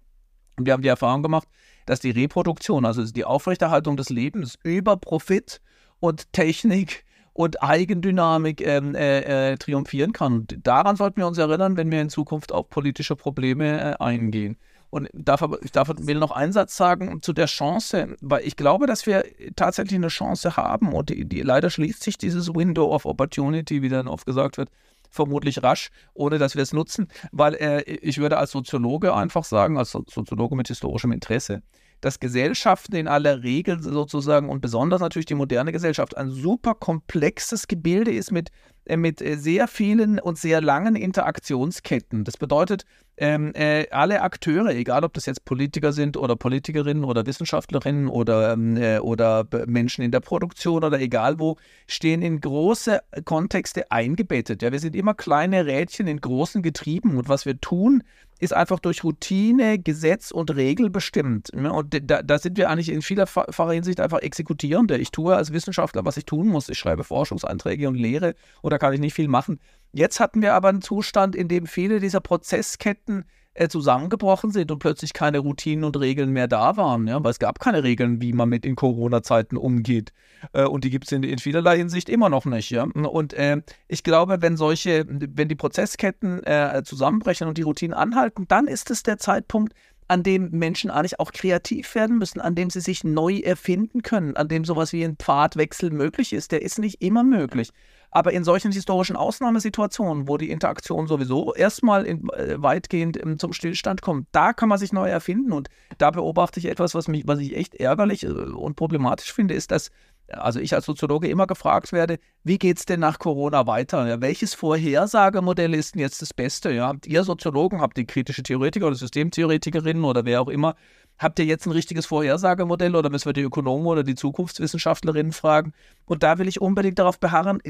Und 0.57 0.66
wir 0.66 0.75
haben 0.75 0.83
die 0.83 0.88
Erfahrung 0.88 1.23
gemacht, 1.23 1.49
dass 1.87 2.01
die 2.01 2.11
Reproduktion, 2.11 2.85
also 2.85 3.05
die 3.05 3.25
Aufrechterhaltung 3.25 3.97
des 3.97 4.11
Lebens 4.11 4.59
über 4.62 4.97
Profit 4.97 5.61
und 5.99 6.33
Technik 6.33 7.05
und 7.33 7.62
Eigendynamik 7.62 8.61
ähm, 8.61 8.95
äh, 8.95 9.53
äh, 9.53 9.57
triumphieren 9.57 10.12
kann. 10.12 10.35
Und 10.35 10.59
daran 10.62 10.97
sollten 10.97 11.18
wir 11.18 11.27
uns 11.27 11.38
erinnern, 11.38 11.77
wenn 11.77 11.90
wir 11.90 12.01
in 12.01 12.11
Zukunft 12.11 12.53
auf 12.53 12.68
politische 12.68 13.16
Probleme 13.16 13.81
äh, 13.81 13.95
eingehen. 14.03 14.57
Und 14.90 15.09
darf, 15.14 15.42
ich 15.62 15.73
darf, 15.73 15.90
will 15.97 16.18
noch 16.18 16.33
einen 16.33 16.53
Satz 16.53 16.77
sagen 16.77 17.23
zu 17.23 17.33
der 17.33 17.47
Chance, 17.47 18.14
weil 18.21 18.47
ich 18.47 18.57
glaube, 18.57 18.87
dass 18.87 19.07
wir 19.07 19.25
tatsächlich 19.57 19.97
eine 19.97 20.09
Chance 20.09 20.59
haben 20.59 20.92
und 20.92 21.09
die, 21.09 21.25
die 21.25 21.40
leider 21.40 21.71
schließt 21.71 22.03
sich 22.03 22.18
dieses 22.18 22.55
Window 22.55 22.95
of 22.95 23.07
Opportunity, 23.07 23.81
wie 23.81 23.88
dann 23.88 24.07
oft 24.07 24.27
gesagt 24.27 24.59
wird, 24.59 24.68
vermutlich 25.09 25.62
rasch, 25.62 25.90
ohne 26.12 26.38
dass 26.38 26.57
wir 26.57 26.62
es 26.62 26.75
nutzen, 26.75 27.09
weil 27.31 27.55
äh, 27.55 27.81
ich 27.83 28.18
würde 28.18 28.37
als 28.37 28.51
Soziologe 28.51 29.14
einfach 29.14 29.45
sagen, 29.45 29.79
als 29.79 29.92
Soziologe 29.92 30.57
mit 30.57 30.68
historischem 30.68 31.12
Interesse, 31.12 31.62
dass 32.02 32.20
Gesellschaften 32.20 32.96
in 32.96 33.08
aller 33.08 33.42
Regel 33.42 33.80
sozusagen 33.80 34.50
und 34.50 34.60
besonders 34.60 35.00
natürlich 35.00 35.26
die 35.26 35.34
moderne 35.34 35.72
Gesellschaft 35.72 36.16
ein 36.16 36.30
super 36.30 36.74
komplexes 36.74 37.68
Gebilde 37.68 38.12
ist 38.12 38.30
mit, 38.30 38.50
äh, 38.84 38.98
mit 38.98 39.22
äh, 39.22 39.36
sehr 39.36 39.68
vielen 39.68 40.18
und 40.18 40.36
sehr 40.36 40.60
langen 40.60 40.96
Interaktionsketten. 40.96 42.24
Das 42.24 42.36
bedeutet, 42.36 42.84
ähm, 43.18 43.53
äh, 43.55 43.87
alle 43.90 44.22
Akteure, 44.22 44.70
egal 44.70 45.05
ob 45.05 45.12
das 45.12 45.27
jetzt 45.27 45.44
Politiker 45.44 45.92
sind 45.92 46.16
oder 46.16 46.35
Politikerinnen 46.35 47.05
oder 47.05 47.27
Wissenschaftlerinnen 47.27 48.09
oder, 48.09 48.53
ähm, 48.53 48.77
äh, 48.77 48.98
oder 48.98 49.46
Menschen 49.66 50.03
in 50.03 50.11
der 50.11 50.20
Produktion 50.20 50.83
oder 50.83 51.01
egal 51.01 51.38
wo, 51.38 51.57
stehen 51.87 52.22
in 52.22 52.40
große 52.40 53.01
Kontexte 53.25 53.90
eingebettet. 53.90 54.62
Ja, 54.62 54.72
wir 54.72 54.79
sind 54.79 54.96
immer 54.96 55.14
kleine 55.14 55.66
Rädchen 55.66 56.07
in 56.07 56.20
großen 56.20 56.62
Getrieben 56.62 57.18
und 57.18 57.29
was 57.29 57.44
wir 57.44 57.61
tun, 57.61 58.03
ist 58.42 58.53
einfach 58.53 58.81
durch 58.81 59.05
Routine, 59.05 59.79
Gesetz 59.79 60.33
und 60.33 60.57
Regel 60.57 60.90
bestimmt. 60.90 61.51
Und 61.51 62.11
da, 62.11 62.22
da 62.22 62.38
sind 62.38 62.57
wir 62.57 62.70
eigentlich 62.70 62.88
in 62.88 63.01
vielerfacher 63.01 63.70
Hinsicht 63.70 64.01
einfach 64.01 64.18
Exekutierende. 64.18 64.98
Ich 64.98 65.12
tue 65.12 65.37
als 65.37 65.53
Wissenschaftler, 65.53 66.05
was 66.05 66.16
ich 66.16 66.25
tun 66.25 66.48
muss. 66.48 66.68
Ich 66.68 66.77
schreibe 66.77 67.05
Forschungsanträge 67.05 67.87
und 67.87 67.94
lehre 67.94 68.35
oder 68.61 68.81
kann 68.81 68.94
ich 68.94 69.01
nicht 69.01 69.14
viel 69.14 69.29
machen. 69.29 69.61
Jetzt 69.92 70.20
hatten 70.20 70.42
wir 70.42 70.55
aber 70.55 70.68
einen 70.68 70.83
Zustand, 70.83 71.37
in 71.37 71.48
dem 71.48 71.66
viele 71.66 72.00
dieser 72.00 72.20
Prozessketten 72.20 73.24
äh, 73.55 73.68
zusammengebrochen 73.68 74.50
sind 74.50 74.70
und 74.70 74.78
plötzlich 74.78 75.12
keine 75.12 75.40
Routinen 75.40 75.85
und 75.85 75.98
Regeln 75.98 76.31
mehr 76.31 76.48
da 76.48 76.76
waren. 76.78 77.07
Ja? 77.07 77.22
Weil 77.22 77.33
es 77.33 77.38
gab 77.38 77.61
keine 77.61 77.83
Regeln, 77.83 78.22
wie 78.22 78.33
man 78.33 78.48
mit 78.48 78.64
in 78.64 78.76
Corona-Zeiten 78.76 79.57
umgeht. 79.59 80.12
Äh, 80.55 80.64
und 80.64 80.85
die 80.85 80.90
gibt 80.90 81.05
es 81.05 81.12
in, 81.12 81.22
in, 81.22 81.38
vielerlei 81.38 81.76
Hinsicht 81.76 82.09
immer 82.09 82.31
noch 82.31 82.46
nicht. 82.46 82.70
Ja? 82.70 82.85
Und 82.85 83.35
äh, 83.35 83.61
ich 83.88 84.02
glaube, 84.02 84.40
wenn 84.40 84.57
solche, 84.57 85.05
wenn 85.07 85.48
die 85.48 85.55
Prozessketten 85.55 86.42
äh, 86.44 86.83
zusammenbrechen 86.85 87.46
und 87.46 87.59
die 87.59 87.62
Routinen 87.62 87.94
anhalten, 87.94 88.46
dann 88.48 88.66
ist 88.66 88.90
es 88.90 89.02
der 89.02 89.18
Zeitpunkt, 89.18 89.74
an 90.09 90.22
dem 90.22 90.50
Menschen 90.50 90.90
eigentlich 90.90 91.20
auch 91.20 91.33
kreativ 91.33 91.94
werden 91.94 92.18
müssen, 92.18 92.40
an 92.40 92.55
dem 92.55 92.68
sie 92.68 92.81
sich 92.81 93.02
neu 93.02 93.38
erfinden 93.38 94.02
können, 94.02 94.37
an 94.37 94.48
dem 94.48 94.64
sowas 94.64 94.92
wie 94.92 95.05
ein 95.05 95.16
Pfadwechsel 95.16 95.90
möglich 95.90 96.33
ist. 96.33 96.52
Der 96.52 96.61
ist 96.61 96.78
nicht 96.78 97.00
immer 97.00 97.22
möglich. 97.22 97.70
Aber 98.14 98.33
in 98.33 98.44
solchen 98.44 98.72
historischen 98.72 99.16
Ausnahmesituationen, 99.16 100.29
wo 100.29 100.37
die 100.37 100.51
Interaktion 100.51 101.07
sowieso 101.07 101.55
erstmal 101.55 102.05
in, 102.05 102.29
äh, 102.29 102.62
weitgehend 102.62 103.20
ähm, 103.20 103.38
zum 103.38 103.55
Stillstand 103.55 104.03
kommt, 104.03 104.29
da 104.33 104.53
kann 104.53 104.68
man 104.68 104.79
sich 104.79 104.92
neu 104.92 105.09
erfinden. 105.09 105.51
Und 105.53 105.68
da 105.96 106.11
beobachte 106.11 106.61
ich 106.61 106.66
etwas, 106.66 106.94
was, 106.94 107.09
mich, 107.09 107.27
was 107.27 107.38
ich 107.38 107.57
echt 107.57 107.75
ärgerlich 107.75 108.25
äh, 108.25 108.29
und 108.29 108.77
problematisch 108.77 109.33
finde, 109.33 109.55
ist, 109.55 109.70
dass 109.70 109.90
also 110.29 110.61
ich 110.61 110.75
als 110.75 110.87
Soziologe 110.87 111.29
immer 111.29 111.46
gefragt 111.46 111.92
werde, 111.92 112.18
wie 112.44 112.59
geht 112.59 112.79
es 112.79 112.87
denn 112.87 113.01
nach 113.01 113.18
Corona 113.18 113.66
weiter? 113.66 114.07
Ja, 114.07 114.20
welches 114.20 114.55
Vorhersagemodell 114.55 115.75
ist 115.75 115.94
denn 115.94 116.01
jetzt 116.01 116.22
das 116.22 116.33
Beste? 116.33 116.72
Ja, 116.72 116.88
habt 116.88 117.07
ihr 117.07 117.25
Soziologen, 117.25 117.81
habt 117.81 117.98
ihr 117.98 118.07
kritische 118.07 118.42
Theoretiker 118.42 118.87
oder 118.87 118.96
Systemtheoretikerinnen 118.96 120.05
oder 120.05 120.25
wer 120.25 120.40
auch 120.40 120.48
immer, 120.48 120.75
habt 121.23 121.39
ihr 121.39 121.45
jetzt 121.45 121.66
ein 121.66 121.73
richtiges 121.73 122.07
Vorhersagemodell 122.07 122.97
oder 122.97 123.11
müssen 123.11 123.27
wir 123.27 123.33
die 123.33 123.43
Ökonomen 123.43 123.87
oder 123.87 124.03
die 124.03 124.14
Zukunftswissenschaftlerinnen 124.14 125.33
fragen? 125.33 125.73
Und 126.05 126.23
da 126.23 126.39
will 126.39 126.49
ich 126.49 126.61
unbedingt 126.61 126.99
darauf 126.99 127.18
beharren, 127.18 127.61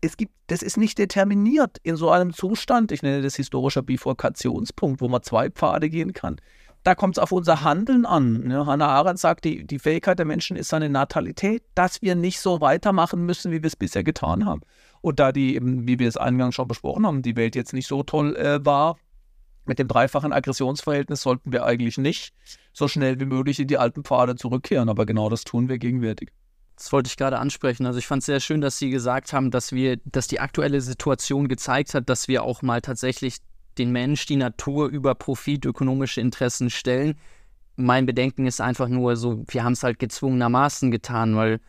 es 0.00 0.16
gibt, 0.16 0.32
das 0.46 0.62
ist 0.62 0.76
nicht 0.76 0.98
determiniert 0.98 1.78
in 1.82 1.96
so 1.96 2.10
einem 2.10 2.32
Zustand, 2.32 2.92
ich 2.92 3.02
nenne 3.02 3.22
das 3.22 3.36
historischer 3.36 3.82
Bifurkationspunkt, 3.82 5.00
wo 5.00 5.08
man 5.08 5.22
zwei 5.22 5.50
Pfade 5.50 5.88
gehen 5.90 6.12
kann 6.12 6.40
da 6.88 6.94
kommt 6.94 7.16
es 7.16 7.22
auf 7.22 7.32
unser 7.32 7.62
Handeln 7.62 8.06
an. 8.06 8.50
Hannah 8.66 8.88
Arendt 8.88 9.18
sagt, 9.18 9.44
die, 9.44 9.66
die 9.66 9.78
Fähigkeit 9.78 10.18
der 10.18 10.26
Menschen 10.26 10.56
ist 10.56 10.68
seine 10.68 10.88
Natalität, 10.88 11.62
dass 11.74 12.02
wir 12.02 12.14
nicht 12.14 12.40
so 12.40 12.60
weitermachen 12.60 13.26
müssen, 13.26 13.52
wie 13.52 13.62
wir 13.62 13.66
es 13.66 13.76
bisher 13.76 14.04
getan 14.04 14.46
haben. 14.46 14.62
Und 15.00 15.20
da 15.20 15.32
die, 15.32 15.60
wie 15.62 15.98
wir 15.98 16.08
es 16.08 16.16
eingangs 16.16 16.54
schon 16.54 16.68
besprochen 16.68 17.06
haben, 17.06 17.22
die 17.22 17.36
Welt 17.36 17.56
jetzt 17.56 17.72
nicht 17.72 17.86
so 17.86 18.02
toll 18.02 18.36
äh, 18.36 18.64
war, 18.64 18.96
mit 19.68 19.78
dem 19.78 19.88
dreifachen 19.88 20.32
Aggressionsverhältnis 20.32 21.22
sollten 21.22 21.52
wir 21.52 21.64
eigentlich 21.64 21.98
nicht 21.98 22.32
so 22.72 22.88
schnell 22.88 23.20
wie 23.20 23.24
möglich 23.24 23.60
in 23.60 23.68
die 23.68 23.78
alten 23.78 24.04
Pfade 24.04 24.36
zurückkehren. 24.36 24.88
Aber 24.88 25.06
genau 25.06 25.28
das 25.28 25.44
tun 25.44 25.68
wir 25.68 25.78
gegenwärtig. 25.78 26.30
Das 26.76 26.92
wollte 26.92 27.08
ich 27.08 27.16
gerade 27.16 27.38
ansprechen. 27.38 27.86
Also 27.86 27.98
ich 27.98 28.06
fand 28.06 28.20
es 28.20 28.26
sehr 28.26 28.40
schön, 28.40 28.60
dass 28.60 28.78
Sie 28.78 28.90
gesagt 28.90 29.32
haben, 29.32 29.50
dass 29.50 29.72
wir, 29.72 29.98
dass 30.04 30.28
die 30.28 30.40
aktuelle 30.40 30.80
Situation 30.80 31.48
gezeigt 31.48 31.92
hat, 31.94 32.08
dass 32.08 32.28
wir 32.28 32.44
auch 32.44 32.62
mal 32.62 32.80
tatsächlich 32.80 33.38
den 33.78 33.90
Mensch, 33.90 34.26
die 34.26 34.36
Natur 34.36 34.88
über 34.88 35.14
Profit, 35.14 35.64
ökonomische 35.64 36.20
Interessen 36.20 36.70
stellen. 36.70 37.16
Mein 37.76 38.06
Bedenken 38.06 38.46
ist 38.46 38.60
einfach 38.60 38.88
nur 38.88 39.16
so, 39.16 39.44
wir 39.48 39.64
haben 39.64 39.72
es 39.72 39.82
halt 39.82 39.98
gezwungenermaßen 39.98 40.90
getan, 40.90 41.36
weil 41.36 41.60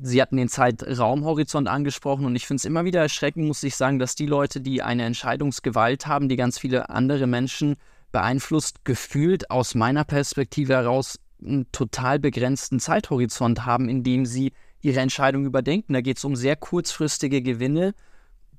Sie 0.00 0.22
hatten 0.22 0.36
den 0.36 0.48
Zeitraumhorizont 0.48 1.68
angesprochen 1.68 2.24
und 2.24 2.36
ich 2.36 2.46
finde 2.46 2.60
es 2.60 2.64
immer 2.64 2.84
wieder 2.84 3.00
erschreckend, 3.00 3.46
muss 3.46 3.62
ich 3.62 3.76
sagen, 3.76 3.98
dass 3.98 4.14
die 4.14 4.26
Leute, 4.26 4.60
die 4.60 4.82
eine 4.82 5.04
Entscheidungsgewalt 5.04 6.06
haben, 6.06 6.28
die 6.28 6.36
ganz 6.36 6.58
viele 6.58 6.88
andere 6.90 7.26
Menschen 7.26 7.76
beeinflusst, 8.10 8.84
gefühlt 8.84 9.50
aus 9.50 9.74
meiner 9.74 10.04
Perspektive 10.04 10.74
heraus 10.74 11.18
einen 11.42 11.70
total 11.72 12.18
begrenzten 12.18 12.78
Zeithorizont 12.78 13.66
haben, 13.66 13.88
in 13.88 14.02
dem 14.02 14.26
sie 14.26 14.52
ihre 14.80 15.00
Entscheidung 15.00 15.44
überdenken. 15.44 15.94
Da 15.94 16.00
geht 16.00 16.18
es 16.18 16.24
um 16.24 16.36
sehr 16.36 16.56
kurzfristige 16.56 17.42
Gewinne, 17.42 17.94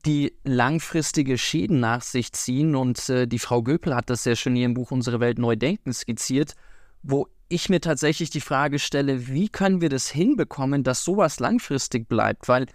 die 0.05 0.33
langfristige 0.43 1.37
Schäden 1.37 1.79
nach 1.79 2.01
sich 2.01 2.33
ziehen. 2.33 2.75
Und 2.75 3.09
äh, 3.09 3.27
die 3.27 3.39
Frau 3.39 3.61
Göpel 3.61 3.95
hat 3.95 4.09
das 4.09 4.23
sehr 4.23 4.35
schön 4.35 4.55
in 4.55 4.61
ihrem 4.61 4.73
Buch 4.73 4.91
Unsere 4.91 5.19
Welt 5.19 5.37
neu 5.37 5.55
denken 5.55 5.93
skizziert, 5.93 6.55
wo 7.03 7.27
ich 7.53 7.69
mir 7.69 7.81
tatsächlich 7.81 8.29
die 8.29 8.41
Frage 8.41 8.79
stelle, 8.79 9.27
wie 9.27 9.49
können 9.49 9.81
wir 9.81 9.89
das 9.89 10.09
hinbekommen, 10.09 10.83
dass 10.83 11.03
sowas 11.03 11.39
langfristig 11.39 12.07
bleibt? 12.07 12.47
Weil 12.47 12.65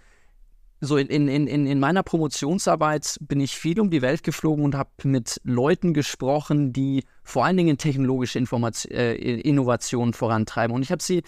so 0.81 0.97
in, 0.97 1.27
in, 1.27 1.47
in, 1.47 1.65
in 1.67 1.79
meiner 1.79 2.03
Promotionsarbeit 2.03 3.17
bin 3.21 3.41
ich 3.41 3.57
viel 3.57 3.79
um 3.79 3.89
die 3.89 4.01
Welt 4.01 4.23
geflogen 4.23 4.63
und 4.63 4.75
habe 4.75 4.89
mit 5.03 5.41
Leuten 5.43 5.93
gesprochen, 5.93 6.71
die 6.71 7.03
vor 7.23 7.45
allen 7.45 7.57
Dingen 7.57 7.77
technologische 7.77 8.39
Information, 8.39 8.91
äh, 8.93 9.15
Innovationen 9.15 10.13
vorantreiben. 10.13 10.73
Und 10.73 10.81
ich 10.81 10.91
habe 10.91 11.03
sie 11.03 11.23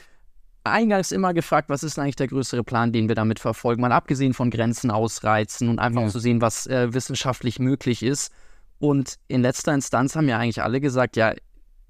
eingangs 0.64 1.12
immer 1.12 1.34
gefragt, 1.34 1.70
was 1.70 1.84
ist 1.84 2.00
eigentlich 2.00 2.16
der 2.16 2.28
größere 2.28 2.64
Plan, 2.64 2.94
den 2.94 3.08
wir 3.08 3.16
damit 3.16 3.40
verfolgen, 3.40 3.82
mal 3.82 3.92
abgesehen 3.92 4.34
von 4.34 4.52
Grenzen 4.52 4.92
ausreizen 4.92 5.68
und 5.68 5.80
einfach 5.80 6.04
ja. 6.04 6.08
zu 6.08 6.20
sehen, 6.20 6.42
was 6.42 6.68
äh, 6.68 6.94
wissenschaftlich 6.94 7.60
möglich 7.60 8.04
ist. 8.04 8.32
Und 8.80 9.16
in 9.28 9.42
letzter 9.42 9.74
Instanz 9.74 10.16
haben 10.16 10.30
ja 10.30 10.38
eigentlich 10.38 10.64
alle 10.64 10.80
gesagt, 10.80 11.16
ja, 11.18 11.34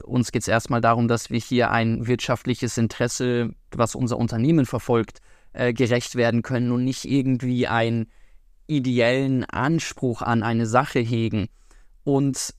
uns 0.03 0.31
geht 0.31 0.43
es 0.43 0.47
erstmal 0.47 0.81
darum, 0.81 1.07
dass 1.07 1.29
wir 1.29 1.39
hier 1.39 1.71
ein 1.71 2.07
wirtschaftliches 2.07 2.77
Interesse, 2.77 3.53
was 3.71 3.95
unser 3.95 4.17
Unternehmen 4.17 4.65
verfolgt, 4.65 5.19
äh, 5.53 5.73
gerecht 5.73 6.15
werden 6.15 6.41
können 6.41 6.71
und 6.71 6.83
nicht 6.83 7.05
irgendwie 7.05 7.67
einen 7.67 8.07
ideellen 8.67 9.43
Anspruch 9.45 10.21
an 10.21 10.43
eine 10.43 10.65
Sache 10.65 10.99
hegen. 10.99 11.47
Und 12.03 12.53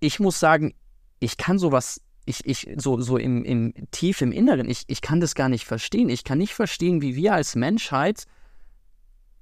ich 0.00 0.20
muss 0.20 0.38
sagen, 0.38 0.74
ich 1.18 1.36
kann 1.36 1.58
sowas, 1.58 2.00
ich, 2.24 2.46
ich, 2.46 2.68
so, 2.76 3.00
so 3.00 3.16
im, 3.16 3.44
im 3.44 3.74
tief 3.90 4.20
im 4.20 4.32
Inneren, 4.32 4.68
ich, 4.68 4.84
ich 4.86 5.00
kann 5.00 5.20
das 5.20 5.34
gar 5.34 5.48
nicht 5.48 5.64
verstehen. 5.64 6.08
Ich 6.08 6.24
kann 6.24 6.38
nicht 6.38 6.54
verstehen, 6.54 7.02
wie 7.02 7.16
wir 7.16 7.34
als 7.34 7.56
Menschheit 7.56 8.24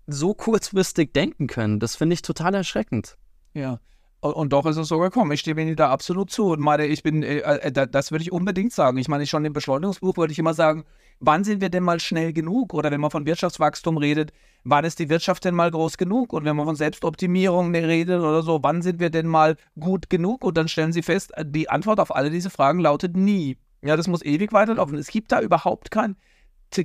so 0.07 0.35
kurzfristig 0.35 1.13
denken 1.13 1.47
können. 1.47 1.79
Das 1.79 1.97
finde 1.97 2.15
ich 2.15 2.23
total 2.23 2.55
erschreckend. 2.55 3.17
Ja, 3.55 3.81
und 4.23 4.53
doch 4.53 4.67
ist 4.67 4.77
es 4.77 4.87
so 4.87 5.01
gekommen. 5.01 5.33
Ich 5.33 5.41
stimme 5.41 5.63
Ihnen 5.63 5.75
da 5.75 5.91
absolut 5.91 6.31
zu. 6.31 6.53
Und 6.53 6.61
meine, 6.61 6.87
ich 6.87 7.03
bin, 7.03 7.25
äh, 7.25 7.39
äh 7.39 7.89
das 7.89 8.13
würde 8.13 8.23
ich 8.23 8.31
unbedingt 8.31 8.73
sagen. 8.73 8.97
Ich 8.99 9.09
meine, 9.09 9.27
schon 9.27 9.45
im 9.45 9.53
Beschleunigungsbuch 9.53 10.17
würde 10.17 10.33
ich 10.33 10.39
immer 10.39 10.55
sagen, 10.55 10.85
wann 11.19 11.43
sind 11.43 11.61
wir 11.61 11.71
denn 11.71 11.83
mal 11.83 11.99
schnell 11.99 12.33
genug? 12.33 12.73
Oder 12.73 12.93
wenn 12.93 13.01
man 13.01 13.11
von 13.11 13.27
Wirtschaftswachstum 13.27 13.97
redet, 13.97 14.33
wann 14.63 14.85
ist 14.85 15.01
die 15.01 15.09
Wirtschaft 15.09 15.45
denn 15.45 15.57
mal 15.57 15.73
groß 15.73 15.99
genug? 15.99 16.33
Und 16.33 16.45
wenn 16.45 16.55
man 16.55 16.67
von 16.67 16.77
Selbstoptimierung 16.77 17.75
redet 17.75 18.21
oder 18.21 18.43
so, 18.43 18.61
wann 18.63 18.81
sind 18.81 19.01
wir 19.01 19.11
denn 19.11 19.27
mal 19.27 19.57
gut 19.79 20.09
genug? 20.09 20.45
Und 20.45 20.57
dann 20.57 20.69
stellen 20.69 20.93
Sie 20.93 21.03
fest, 21.03 21.33
die 21.45 21.69
Antwort 21.69 21.99
auf 21.99 22.15
alle 22.15 22.31
diese 22.31 22.51
Fragen 22.51 22.79
lautet 22.79 23.17
nie. 23.17 23.59
Ja, 23.83 23.97
das 23.97 24.07
muss 24.07 24.25
ewig 24.25 24.53
weiterlaufen. 24.53 24.97
Es 24.97 25.09
gibt 25.09 25.33
da 25.33 25.41
überhaupt 25.41 25.91
kein, 25.91 26.15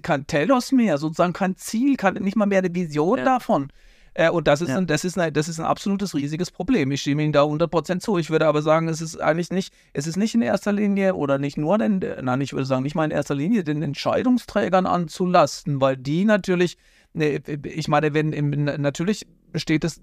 kein 0.01 0.25
Telos 0.25 0.71
mehr, 0.71 0.97
sozusagen 0.97 1.33
kein 1.33 1.55
Ziel, 1.55 1.97
kein, 1.97 2.15
nicht 2.15 2.35
mal 2.35 2.47
mehr 2.47 2.59
eine 2.59 2.73
Vision 2.73 3.19
ja. 3.19 3.25
davon. 3.25 3.71
Äh, 4.17 4.31
und 4.31 4.47
das 4.47 4.61
ist, 4.61 4.69
ja. 4.69 4.77
ein, 4.77 4.87
das, 4.87 5.05
ist 5.05 5.17
ein, 5.19 5.31
das 5.31 5.47
ist 5.47 5.59
ein 5.59 5.65
absolutes 5.65 6.15
riesiges 6.15 6.49
Problem. 6.49 6.91
Ich 6.91 7.01
stimme 7.01 7.23
Ihnen 7.23 7.33
da 7.33 7.43
100% 7.43 7.99
zu. 7.99 8.17
Ich 8.17 8.31
würde 8.31 8.47
aber 8.47 8.63
sagen, 8.63 8.87
es 8.87 8.99
ist 8.99 9.21
eigentlich 9.21 9.51
nicht, 9.51 9.71
es 9.93 10.07
ist 10.07 10.17
nicht 10.17 10.33
in 10.33 10.41
erster 10.41 10.73
Linie 10.73 11.13
oder 11.13 11.37
nicht 11.37 11.55
nur 11.55 11.77
den, 11.77 12.03
nein, 12.23 12.41
ich 12.41 12.51
würde 12.51 12.65
sagen, 12.65 12.81
nicht 12.81 12.95
mal 12.95 13.05
in 13.05 13.11
erster 13.11 13.35
Linie 13.35 13.63
den 13.63 13.83
Entscheidungsträgern 13.83 14.87
anzulasten, 14.87 15.79
weil 15.81 15.97
die 15.97 16.25
natürlich, 16.25 16.77
ne, 17.13 17.43
ich 17.63 17.87
meine, 17.87 18.15
wenn, 18.15 18.63
natürlich 18.81 19.27
besteht 19.51 19.83
es, 19.83 20.01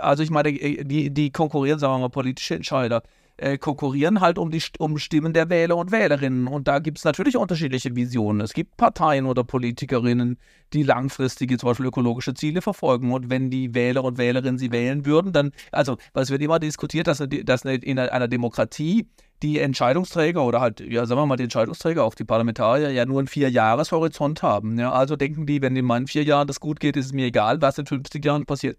also 0.00 0.22
ich 0.22 0.30
meine, 0.30 0.50
die, 0.50 1.10
die 1.10 1.30
konkurrieren, 1.32 1.78
sagen 1.78 1.92
wir 1.92 1.98
mal, 1.98 2.08
politische 2.08 2.54
Entscheider 2.54 3.02
äh, 3.36 3.58
konkurrieren 3.58 4.20
halt 4.20 4.38
um 4.38 4.50
die 4.50 4.62
um 4.78 4.98
Stimmen 4.98 5.32
der 5.32 5.50
Wähler 5.50 5.76
und 5.76 5.90
Wählerinnen. 5.90 6.46
Und 6.46 6.68
da 6.68 6.78
gibt 6.78 6.98
es 6.98 7.04
natürlich 7.04 7.36
unterschiedliche 7.36 7.94
Visionen. 7.94 8.40
Es 8.40 8.52
gibt 8.52 8.76
Parteien 8.76 9.26
oder 9.26 9.44
Politikerinnen, 9.44 10.38
die 10.72 10.82
langfristige, 10.82 11.58
zum 11.58 11.68
Beispiel 11.70 11.86
ökologische 11.86 12.34
Ziele 12.34 12.62
verfolgen. 12.62 13.12
Und 13.12 13.30
wenn 13.30 13.50
die 13.50 13.74
Wähler 13.74 14.04
und 14.04 14.18
Wählerinnen 14.18 14.58
sie 14.58 14.72
wählen 14.72 15.06
würden, 15.06 15.32
dann, 15.32 15.52
also, 15.70 15.96
was 16.12 16.30
wird 16.30 16.42
immer 16.42 16.58
diskutiert, 16.58 17.06
dass, 17.06 17.22
dass 17.44 17.64
in 17.64 17.98
einer 17.98 18.28
Demokratie 18.28 19.08
die 19.42 19.58
Entscheidungsträger 19.58 20.42
oder 20.42 20.60
halt, 20.60 20.80
ja, 20.80 21.04
sagen 21.04 21.20
wir 21.20 21.26
mal, 21.26 21.36
die 21.36 21.44
Entscheidungsträger, 21.44 22.04
auch 22.04 22.14
die 22.14 22.24
Parlamentarier, 22.24 22.90
ja 22.90 23.04
nur 23.04 23.18
einen 23.18 23.28
Vier-Jahres-Horizont 23.28 24.42
haben. 24.42 24.78
Ja, 24.78 24.92
also 24.92 25.16
denken 25.16 25.46
die, 25.46 25.60
wenn 25.60 25.74
in 25.74 25.84
meinen 25.84 26.06
vier 26.06 26.22
Jahren 26.22 26.46
das 26.46 26.60
gut 26.60 26.78
geht, 26.78 26.96
ist 26.96 27.06
es 27.06 27.12
mir 27.12 27.26
egal, 27.26 27.60
was 27.60 27.78
in 27.78 27.86
50 27.86 28.24
Jahren 28.24 28.46
passiert. 28.46 28.78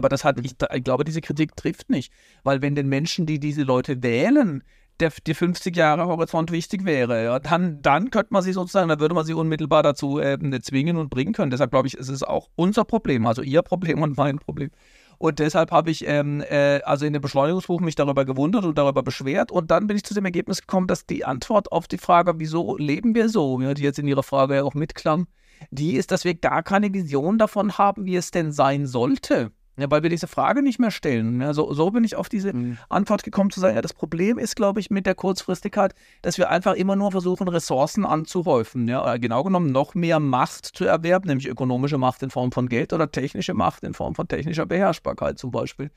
Aber 0.00 0.08
das 0.08 0.24
hat, 0.24 0.40
ich, 0.42 0.54
ich 0.72 0.82
glaube, 0.82 1.04
diese 1.04 1.20
Kritik 1.20 1.54
trifft 1.56 1.90
nicht. 1.90 2.10
Weil 2.42 2.62
wenn 2.62 2.74
den 2.74 2.88
Menschen, 2.88 3.26
die 3.26 3.38
diese 3.38 3.64
Leute 3.64 4.02
wählen, 4.02 4.64
der, 4.98 5.12
die 5.26 5.34
50 5.34 5.76
Jahre 5.76 6.06
Horizont 6.06 6.50
wichtig 6.50 6.86
wäre, 6.86 7.22
ja, 7.22 7.38
dann, 7.38 7.82
dann 7.82 8.10
könnte 8.10 8.32
man 8.32 8.42
sie 8.42 8.54
sozusagen, 8.54 8.88
dann 8.88 8.98
würde 8.98 9.14
man 9.14 9.26
sie 9.26 9.34
unmittelbar 9.34 9.82
dazu 9.82 10.18
äh, 10.18 10.38
zwingen 10.62 10.96
und 10.96 11.10
bringen 11.10 11.34
können. 11.34 11.50
Deshalb 11.50 11.70
glaube 11.70 11.86
ich, 11.86 11.98
ist 11.98 12.08
es 12.08 12.22
auch 12.22 12.48
unser 12.56 12.86
Problem, 12.86 13.26
also 13.26 13.42
ihr 13.42 13.60
Problem 13.60 14.00
und 14.00 14.16
mein 14.16 14.38
Problem. 14.38 14.70
Und 15.18 15.38
deshalb 15.38 15.70
habe 15.70 15.90
ich 15.90 16.08
ähm, 16.08 16.42
äh, 16.48 16.80
also 16.80 17.04
in 17.04 17.12
dem 17.12 17.20
Beschleunigungsbuch 17.20 17.80
mich 17.80 17.94
darüber 17.94 18.24
gewundert 18.24 18.64
und 18.64 18.78
darüber 18.78 19.02
beschwert. 19.02 19.52
Und 19.52 19.70
dann 19.70 19.86
bin 19.86 19.98
ich 19.98 20.04
zu 20.04 20.14
dem 20.14 20.24
Ergebnis 20.24 20.62
gekommen, 20.62 20.86
dass 20.86 21.04
die 21.04 21.26
Antwort 21.26 21.72
auf 21.72 21.86
die 21.88 21.98
Frage, 21.98 22.38
wieso 22.38 22.78
leben 22.78 23.14
wir 23.14 23.28
so, 23.28 23.58
die 23.58 23.82
jetzt 23.82 23.98
in 23.98 24.08
Ihrer 24.08 24.22
Frage 24.22 24.54
ja 24.54 24.62
auch 24.62 24.72
mitklang, 24.72 25.26
die 25.70 25.96
ist, 25.96 26.10
dass 26.10 26.24
wir 26.24 26.34
gar 26.34 26.62
keine 26.62 26.94
Vision 26.94 27.36
davon 27.36 27.76
haben, 27.76 28.06
wie 28.06 28.16
es 28.16 28.30
denn 28.30 28.50
sein 28.50 28.86
sollte. 28.86 29.52
Ja, 29.80 29.90
weil 29.90 30.02
wir 30.02 30.10
diese 30.10 30.26
Frage 30.26 30.62
nicht 30.62 30.78
mehr 30.78 30.90
stellen. 30.90 31.40
Ja, 31.40 31.54
so, 31.54 31.72
so 31.72 31.90
bin 31.90 32.04
ich 32.04 32.16
auf 32.16 32.28
diese 32.28 32.52
mhm. 32.52 32.78
Antwort 32.88 33.22
gekommen 33.22 33.50
zu 33.50 33.60
sagen, 33.60 33.76
ja, 33.76 33.82
das 33.82 33.94
Problem 33.94 34.38
ist, 34.38 34.56
glaube 34.56 34.80
ich, 34.80 34.90
mit 34.90 35.06
der 35.06 35.14
Kurzfristigkeit, 35.14 35.94
dass 36.22 36.38
wir 36.38 36.50
einfach 36.50 36.74
immer 36.74 36.96
nur 36.96 37.10
versuchen, 37.10 37.48
Ressourcen 37.48 38.04
anzuhäufen. 38.04 38.88
Ja, 38.88 39.16
genau 39.16 39.42
genommen 39.42 39.72
noch 39.72 39.94
mehr 39.94 40.20
Macht 40.20 40.66
zu 40.66 40.84
erwerben, 40.84 41.28
nämlich 41.28 41.48
ökonomische 41.48 41.98
Macht 41.98 42.22
in 42.22 42.30
Form 42.30 42.52
von 42.52 42.68
Geld 42.68 42.92
oder 42.92 43.10
technische 43.10 43.54
Macht 43.54 43.82
in 43.84 43.94
Form 43.94 44.14
von 44.14 44.28
technischer 44.28 44.66
Beherrschbarkeit 44.66 45.38
zum 45.38 45.50
Beispiel. 45.50 45.90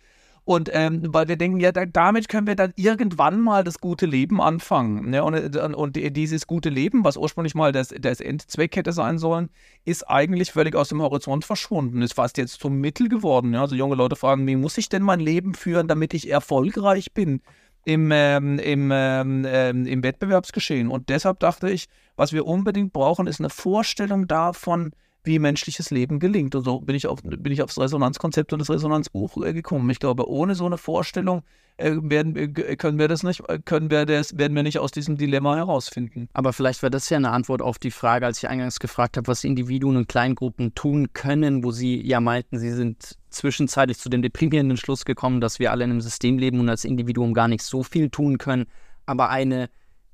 Und 0.45 0.69
ähm, 0.73 1.01
weil 1.07 1.29
wir 1.29 1.37
denken, 1.37 1.61
ja, 1.61 1.71
da, 1.71 1.85
damit 1.85 2.27
können 2.27 2.47
wir 2.47 2.55
dann 2.55 2.73
irgendwann 2.75 3.39
mal 3.39 3.63
das 3.63 3.79
gute 3.79 4.05
Leben 4.05 4.41
anfangen. 4.41 5.09
Ne? 5.09 5.23
Und, 5.23 5.55
und, 5.55 5.95
dieses 5.95 6.47
gute 6.47 6.69
Leben, 6.69 7.05
was 7.05 7.15
ursprünglich 7.15 7.55
mal 7.55 7.71
das, 7.71 7.93
das 7.97 8.19
Endzweck 8.19 8.75
hätte 8.75 8.91
sein 8.91 9.17
sollen, 9.17 9.49
ist 9.85 10.03
eigentlich 10.09 10.51
völlig 10.51 10.75
aus 10.75 10.89
dem 10.89 11.01
Horizont 11.01 11.45
verschwunden. 11.45 12.01
Ist 12.01 12.15
fast 12.15 12.37
jetzt 12.37 12.59
zum 12.59 12.81
Mittel 12.81 13.07
geworden. 13.07 13.53
Ja? 13.53 13.61
Also 13.61 13.75
junge 13.75 13.95
Leute 13.95 14.17
fragen, 14.17 14.45
wie 14.45 14.57
muss 14.57 14.77
ich 14.77 14.89
denn 14.89 15.01
mein 15.01 15.21
Leben 15.21 15.53
führen, 15.53 15.87
damit 15.87 16.13
ich 16.13 16.29
erfolgreich 16.29 17.13
bin? 17.13 17.41
Im, 17.85 18.11
ähm, 18.13 18.59
im, 18.59 18.91
ähm, 18.93 19.45
ähm 19.45 19.85
im 19.85 20.03
Wettbewerbsgeschehen. 20.03 20.89
Und 20.89 21.09
deshalb 21.09 21.39
dachte 21.39 21.69
ich, 21.69 21.87
was 22.15 22.31
wir 22.31 22.45
unbedingt 22.45 22.93
brauchen, 22.93 23.27
ist 23.27 23.41
eine 23.41 23.49
Vorstellung 23.49 24.25
davon, 24.25 24.93
wie 25.24 25.39
menschliches 25.39 25.89
Leben 25.91 26.19
gelingt. 26.19 26.55
Und 26.55 26.63
so 26.63 26.82
bin 26.82 26.95
ich, 26.95 27.07
auf, 27.07 27.21
bin 27.24 27.51
ich 27.51 27.61
aufs 27.61 27.80
Resonanzkonzept 27.80 28.53
und 28.53 28.59
das 28.59 28.69
Resonanzbuch 28.69 29.43
äh, 29.43 29.53
gekommen. 29.53 29.89
Ich 29.89 29.99
glaube, 29.99 30.30
ohne 30.30 30.55
so 30.55 30.65
eine 30.65 30.78
Vorstellung 30.78 31.43
äh, 31.78 31.91
werden, 32.01 32.36
äh, 32.36 32.76
können 32.76 32.99
wir 32.99 33.07
das 33.07 33.24
nicht, 33.24 33.41
können 33.65 33.89
wir 33.89 34.05
das, 34.05 34.38
werden 34.38 34.55
wir 34.55 34.63
nicht 34.63 34.80
aus 34.80 34.91
diesem 34.91 35.17
Dilemma 35.17 35.55
herausfinden. 35.55 36.30
Aber 36.34 36.53
vielleicht 36.53 36.82
wäre 36.82 36.91
das 36.91 37.09
ja 37.09 37.17
eine 37.17 37.32
Antwort 37.32 37.61
auf 37.61 37.80
die 37.80 37.91
Frage, 37.91 38.26
als 38.26 38.38
ich 38.38 38.49
eingangs 38.49 38.80
gefragt 38.80 39.17
habe, 39.17 39.28
was 39.28 39.43
Individuen 39.43 39.97
und 39.97 40.07
Kleingruppen 40.07 40.76
tun 40.76 41.13
können, 41.13 41.63
wo 41.63 41.71
sie 41.71 42.01
ja 42.01 42.19
meinten, 42.19 42.59
sie 42.59 42.71
sind 42.71 43.17
zwischenzeitlich 43.30 43.97
zu 43.97 44.09
dem 44.09 44.21
deprimierenden 44.21 44.78
Schluss 44.78 45.05
gekommen, 45.05 45.41
dass 45.41 45.59
wir 45.59 45.71
alle 45.71 45.84
in 45.86 45.91
einem 45.91 46.01
System 46.01 46.38
leben 46.38 46.59
und 46.59 46.69
als 46.69 46.86
Individuum 46.86 47.34
gar 47.34 47.47
nicht 47.47 47.63
so 47.63 47.84
viel 47.84 48.09
tun 48.09 48.38
können. 48.38 48.65
Aber 49.05 49.30
eine 49.30 49.69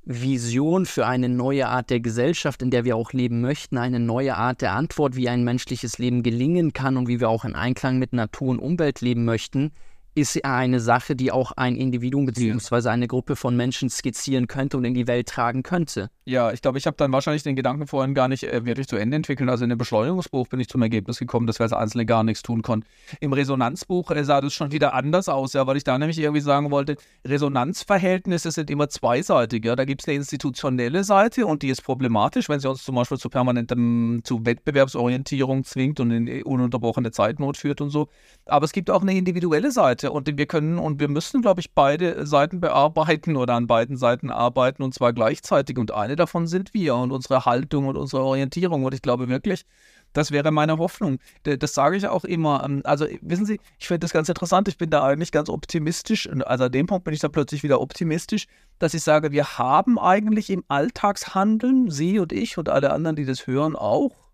Vision 0.05 0.85
für 0.85 1.05
eine 1.05 1.29
neue 1.29 1.67
Art 1.67 1.89
der 1.89 1.99
Gesellschaft, 1.99 2.61
in 2.61 2.71
der 2.71 2.85
wir 2.85 2.95
auch 2.95 3.13
leben 3.13 3.41
möchten, 3.41 3.77
eine 3.77 3.99
neue 3.99 4.35
Art 4.35 4.61
der 4.61 4.73
Antwort, 4.73 5.15
wie 5.15 5.29
ein 5.29 5.43
menschliches 5.43 5.97
Leben 5.97 6.23
gelingen 6.23 6.73
kann 6.73 6.97
und 6.97 7.07
wie 7.07 7.19
wir 7.19 7.29
auch 7.29 7.45
in 7.45 7.55
Einklang 7.55 7.99
mit 7.99 8.13
Natur 8.13 8.49
und 8.49 8.59
Umwelt 8.59 9.01
leben 9.01 9.25
möchten, 9.25 9.71
ist 10.19 10.43
eine 10.45 10.79
Sache, 10.79 11.15
die 11.15 11.31
auch 11.31 11.51
ein 11.53 11.75
Individuum 11.75 12.25
bzw. 12.25 12.89
eine 12.89 13.07
Gruppe 13.07 13.35
von 13.35 13.55
Menschen 13.55 13.89
skizzieren 13.89 14.47
könnte 14.47 14.77
und 14.77 14.85
in 14.85 14.93
die 14.93 15.07
Welt 15.07 15.27
tragen 15.27 15.63
könnte. 15.63 16.09
Ja, 16.25 16.51
ich 16.51 16.61
glaube, 16.61 16.77
ich 16.77 16.85
habe 16.85 16.95
dann 16.95 17.11
wahrscheinlich 17.11 17.41
den 17.41 17.55
Gedanken 17.55 17.87
vorhin 17.87 18.13
gar 18.13 18.27
nicht 18.27 18.43
äh, 18.43 18.63
wirklich 18.63 18.87
zu 18.87 18.97
Ende 18.97 19.17
entwickelt. 19.17 19.49
Also 19.49 19.63
in 19.63 19.69
dem 19.71 19.79
Beschleunigungsbuch 19.79 20.47
bin 20.47 20.59
ich 20.59 20.69
zum 20.69 20.81
Ergebnis 20.83 21.17
gekommen, 21.17 21.47
dass 21.47 21.57
wir 21.59 21.63
als 21.63 21.73
Einzelne 21.73 22.05
gar 22.05 22.23
nichts 22.23 22.43
tun 22.43 22.61
konnten. 22.61 22.85
Im 23.19 23.33
Resonanzbuch 23.33 24.11
äh, 24.11 24.23
sah 24.23 24.39
das 24.39 24.53
schon 24.53 24.71
wieder 24.71 24.93
anders 24.93 25.27
aus, 25.27 25.53
ja, 25.53 25.65
weil 25.65 25.77
ich 25.77 25.83
da 25.83 25.97
nämlich 25.97 26.19
irgendwie 26.19 26.41
sagen 26.41 26.69
wollte, 26.69 26.97
Resonanzverhältnisse 27.25 28.51
sind 28.51 28.69
immer 28.69 28.89
zweiseitig. 28.89 29.65
Ja. 29.65 29.75
Da 29.75 29.85
gibt 29.85 30.01
es 30.01 30.07
eine 30.07 30.17
institutionelle 30.17 31.03
Seite 31.03 31.47
und 31.47 31.63
die 31.63 31.69
ist 31.69 31.83
problematisch, 31.83 32.47
wenn 32.47 32.59
sie 32.59 32.69
uns 32.69 32.83
zum 32.83 32.93
Beispiel 32.93 33.17
zu 33.17 33.29
permanentem, 33.29 34.21
zu 34.23 34.45
Wettbewerbsorientierung 34.45 35.63
zwingt 35.63 35.99
und 35.99 36.11
in 36.11 36.43
ununterbrochene 36.43 37.09
Zeitnot 37.09 37.57
führt 37.57 37.81
und 37.81 37.89
so. 37.89 38.07
Aber 38.45 38.65
es 38.65 38.71
gibt 38.71 38.91
auch 38.91 39.01
eine 39.01 39.17
individuelle 39.17 39.71
Seite 39.71 40.08
und 40.11 40.37
wir 40.37 40.45
können 40.45 40.77
und 40.77 40.99
wir 40.99 41.07
müssen, 41.07 41.41
glaube 41.41 41.61
ich, 41.61 41.73
beide 41.73 42.25
Seiten 42.25 42.59
bearbeiten 42.59 43.35
oder 43.35 43.55
an 43.55 43.67
beiden 43.67 43.97
Seiten 43.97 44.29
arbeiten 44.29 44.83
und 44.83 44.93
zwar 44.93 45.13
gleichzeitig. 45.13 45.77
Und 45.77 45.91
eine 45.91 46.15
davon 46.15 46.47
sind 46.47 46.73
wir 46.73 46.95
und 46.95 47.11
unsere 47.11 47.45
Haltung 47.45 47.87
und 47.87 47.97
unsere 47.97 48.23
Orientierung. 48.23 48.83
Und 48.83 48.93
ich 48.93 49.01
glaube 49.01 49.29
wirklich, 49.29 49.65
das 50.13 50.31
wäre 50.31 50.51
meine 50.51 50.77
Hoffnung. 50.77 51.19
Das 51.43 51.73
sage 51.73 51.97
ich 51.97 52.07
auch 52.07 52.23
immer. 52.23 52.63
Ähm, 52.65 52.81
also, 52.83 53.05
wissen 53.21 53.45
Sie, 53.45 53.59
ich 53.77 53.87
finde 53.87 53.99
das 53.99 54.13
ganz 54.13 54.29
interessant. 54.29 54.67
Ich 54.67 54.77
bin 54.77 54.89
da 54.89 55.03
eigentlich 55.03 55.31
ganz 55.31 55.49
optimistisch. 55.49 56.27
Also, 56.45 56.65
an 56.65 56.71
dem 56.71 56.87
Punkt 56.87 57.03
bin 57.03 57.13
ich 57.13 57.19
da 57.19 57.29
plötzlich 57.29 57.63
wieder 57.63 57.81
optimistisch, 57.81 58.47
dass 58.79 58.93
ich 58.93 59.03
sage, 59.03 59.31
wir 59.31 59.57
haben 59.57 59.99
eigentlich 59.99 60.49
im 60.49 60.63
Alltagshandeln, 60.67 61.91
Sie 61.91 62.19
und 62.19 62.33
ich 62.33 62.57
und 62.57 62.69
alle 62.69 62.91
anderen, 62.91 63.15
die 63.15 63.25
das 63.25 63.47
hören, 63.47 63.75
auch 63.75 64.29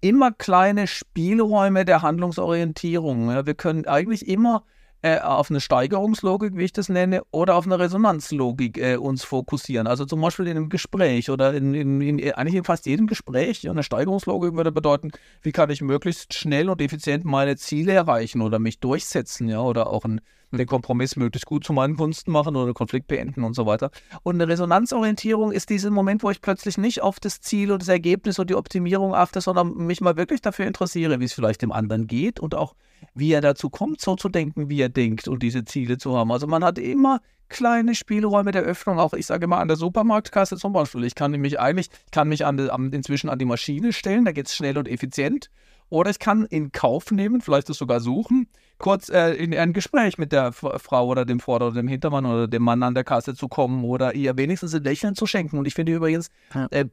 immer 0.00 0.30
kleine 0.32 0.86
Spielräume 0.86 1.84
der 1.84 2.02
Handlungsorientierung. 2.02 3.44
Wir 3.44 3.54
können 3.54 3.86
eigentlich 3.86 4.28
immer 4.28 4.62
äh, 5.02 5.18
auf 5.18 5.50
eine 5.50 5.60
Steigerungslogik, 5.60 6.56
wie 6.56 6.64
ich 6.64 6.72
das 6.72 6.88
nenne, 6.88 7.22
oder 7.30 7.54
auf 7.54 7.66
eine 7.66 7.78
Resonanzlogik 7.78 8.78
äh, 8.78 8.96
uns 8.96 9.24
fokussieren. 9.24 9.86
Also 9.86 10.04
zum 10.04 10.20
Beispiel 10.20 10.46
in 10.46 10.56
einem 10.56 10.68
Gespräch 10.68 11.30
oder 11.30 11.54
in, 11.54 11.74
in, 11.74 12.00
in, 12.00 12.32
eigentlich 12.32 12.56
in 12.56 12.64
fast 12.64 12.86
jedem 12.86 13.06
Gespräch. 13.06 13.62
Ja, 13.62 13.70
eine 13.70 13.82
Steigerungslogik 13.82 14.54
würde 14.54 14.72
bedeuten, 14.72 15.12
wie 15.42 15.52
kann 15.52 15.70
ich 15.70 15.82
möglichst 15.82 16.34
schnell 16.34 16.68
und 16.68 16.80
effizient 16.80 17.24
meine 17.24 17.56
Ziele 17.56 17.92
erreichen 17.92 18.42
oder 18.42 18.58
mich 18.58 18.80
durchsetzen, 18.80 19.48
ja, 19.48 19.60
oder 19.60 19.88
auch 19.88 20.04
ein 20.04 20.20
den 20.56 20.66
Kompromiss 20.66 21.16
möglichst 21.16 21.46
gut 21.46 21.64
zu 21.64 21.72
meinen 21.72 21.96
Gunsten 21.96 22.32
machen 22.32 22.56
oder 22.56 22.72
Konflikt 22.72 23.06
beenden 23.06 23.44
und 23.44 23.54
so 23.54 23.66
weiter. 23.66 23.90
Und 24.22 24.36
eine 24.36 24.48
Resonanzorientierung 24.48 25.52
ist 25.52 25.68
dieser 25.68 25.90
Moment, 25.90 26.22
wo 26.22 26.30
ich 26.30 26.40
plötzlich 26.40 26.78
nicht 26.78 27.02
auf 27.02 27.20
das 27.20 27.40
Ziel 27.40 27.70
und 27.72 27.82
das 27.82 27.88
Ergebnis 27.88 28.38
und 28.38 28.48
die 28.48 28.54
Optimierung 28.54 29.14
achte, 29.14 29.40
sondern 29.40 29.74
mich 29.76 30.00
mal 30.00 30.16
wirklich 30.16 30.40
dafür 30.40 30.66
interessiere, 30.66 31.20
wie 31.20 31.24
es 31.24 31.32
vielleicht 31.32 31.62
dem 31.62 31.72
anderen 31.72 32.06
geht 32.06 32.40
und 32.40 32.54
auch 32.54 32.74
wie 33.14 33.32
er 33.32 33.40
dazu 33.40 33.70
kommt, 33.70 34.00
so 34.00 34.16
zu 34.16 34.28
denken, 34.28 34.68
wie 34.70 34.80
er 34.80 34.88
denkt 34.88 35.28
und 35.28 35.42
diese 35.42 35.64
Ziele 35.64 35.98
zu 35.98 36.16
haben. 36.16 36.32
Also 36.32 36.46
man 36.46 36.64
hat 36.64 36.78
immer 36.78 37.20
kleine 37.48 37.94
Spielräume 37.94 38.52
der 38.52 38.62
Öffnung, 38.62 38.98
auch 38.98 39.14
ich 39.14 39.26
sage 39.26 39.46
mal 39.46 39.58
an 39.58 39.68
der 39.68 39.76
Supermarktkasse 39.76 40.56
zum 40.56 40.72
Beispiel. 40.72 41.04
Ich 41.04 41.14
kann 41.14 41.32
mich 41.32 41.58
eigentlich, 41.58 41.90
ich 42.04 42.10
kann 42.10 42.28
mich 42.28 42.44
an, 42.44 42.68
an, 42.70 42.92
inzwischen 42.92 43.28
an 43.28 43.38
die 43.38 43.44
Maschine 43.44 43.92
stellen, 43.92 44.24
da 44.24 44.32
geht 44.32 44.46
es 44.46 44.54
schnell 44.54 44.78
und 44.78 44.88
effizient. 44.88 45.50
Oder 45.90 46.10
ich 46.10 46.18
kann 46.18 46.44
in 46.44 46.70
Kauf 46.70 47.10
nehmen, 47.10 47.40
vielleicht 47.40 47.70
das 47.70 47.78
sogar 47.78 48.00
suchen, 48.00 48.48
kurz 48.78 49.08
äh, 49.08 49.32
in 49.32 49.54
ein 49.54 49.72
Gespräch 49.72 50.18
mit 50.18 50.32
der 50.32 50.52
Frau 50.52 51.06
oder 51.06 51.24
dem 51.24 51.40
Vorder- 51.40 51.66
oder 51.66 51.82
dem 51.82 51.88
Hintermann 51.88 52.24
oder 52.26 52.46
dem 52.48 52.62
Mann 52.62 52.82
an 52.82 52.94
der 52.94 53.04
Kasse 53.04 53.34
zu 53.34 53.48
kommen 53.48 53.84
oder 53.84 54.14
ihr 54.14 54.36
wenigstens 54.36 54.74
ein 54.74 54.84
Lächeln 54.84 55.14
zu 55.14 55.26
schenken. 55.26 55.58
Und 55.58 55.66
ich 55.66 55.74
finde 55.74 55.92
übrigens, 55.92 56.30
äh, 56.70 56.84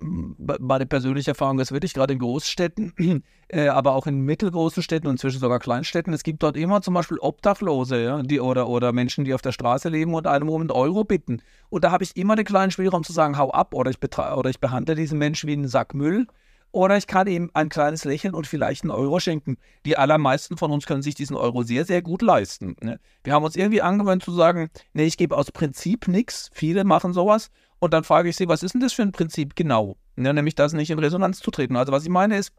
meine 0.60 0.86
persönliche 0.86 1.32
Erfahrung 1.32 1.60
ist 1.60 1.72
wirklich 1.72 1.94
gerade 1.94 2.14
in 2.14 2.20
Großstädten, 2.20 3.24
äh, 3.48 3.68
aber 3.68 3.94
auch 3.94 4.08
in 4.08 4.22
mittelgroßen 4.22 4.82
Städten 4.82 5.08
und 5.08 5.14
inzwischen 5.14 5.40
sogar 5.40 5.60
Kleinstädten, 5.60 6.14
es 6.14 6.24
gibt 6.24 6.42
dort 6.44 6.58
immer 6.58 6.82
zum 6.82 6.94
Beispiel 6.94 7.20
Obdachlose 7.20 8.04
ja, 8.04 8.24
die, 8.24 8.40
oder, 8.40 8.68
oder 8.68 8.92
Menschen, 8.92 9.26
die 9.26 9.34
auf 9.34 9.42
der 9.42 9.52
Straße 9.52 9.90
leben 9.90 10.14
und 10.14 10.28
einem 10.28 10.50
um 10.50 10.62
einen 10.62 10.72
Euro 10.72 11.04
bitten. 11.04 11.42
Und 11.70 11.84
da 11.84 11.92
habe 11.92 12.04
ich 12.04 12.18
immer 12.18 12.36
den 12.36 12.46
kleinen 12.46 12.72
Spielraum 12.72 13.04
zu 13.04 13.14
sagen, 13.14 13.38
hau 13.38 13.52
ab 13.52 13.74
oder 13.74 13.92
ich, 13.92 14.00
oder 14.02 14.50
ich 14.50 14.60
behandle 14.60 14.96
diesen 14.96 15.20
Menschen 15.20 15.48
wie 15.48 15.54
einen 15.54 15.68
Sack 15.68 15.94
Müll 15.94 16.28
oder 16.72 16.98
ich 16.98 17.08
kann 17.08 17.28
ihm 17.28 17.52
ein 17.54 17.70
kleines 17.70 18.04
Lächeln 18.04 18.34
und 18.34 18.48
vielleicht 18.48 18.84
einen 18.84 18.92
Euro 18.92 19.20
schenken. 19.20 19.58
Die 19.86 19.98
allermeisten 19.98 20.58
von 20.58 20.72
uns 20.72 20.86
können 20.86 21.02
sich 21.02 21.16
diesen 21.16 21.36
Euro 21.36 21.64
sehr, 21.64 21.86
sehr 21.86 22.02
gut 22.02 22.22
leisten. 22.22 22.76
Ne? 22.82 23.00
Wir 23.24 23.34
haben 23.34 23.44
uns 23.44 23.56
irgendwie 23.56 23.82
angewöhnt 23.82 24.24
zu 24.24 24.32
sagen, 24.32 24.70
nee, 24.94 25.06
ich 25.06 25.18
gebe 25.18 25.38
aus 25.38 25.52
Prinzip 25.52 26.08
nichts. 26.08 26.50
Viele 26.54 26.84
machen 26.84 27.14
sowas. 27.14 27.50
Und 27.80 27.94
dann 27.94 28.04
frage 28.04 28.30
ich 28.30 28.36
sie, 28.36 28.48
was 28.48 28.64
ist 28.64 28.74
denn 28.74 28.82
das 28.82 28.94
für 28.94 29.04
ein 29.04 29.12
Prinzip 29.12 29.56
genau? 29.56 29.98
Ja, 30.18 30.34
nämlich 30.34 30.56
das 30.56 30.74
nicht 30.74 30.90
in 30.90 31.00
Resonanz 31.00 31.40
zu 31.40 31.52
treten. 31.52 31.76
Also 31.76 31.92
was 31.92 32.04
ich 32.04 32.10
meine 32.10 32.38
ist, 32.38 32.52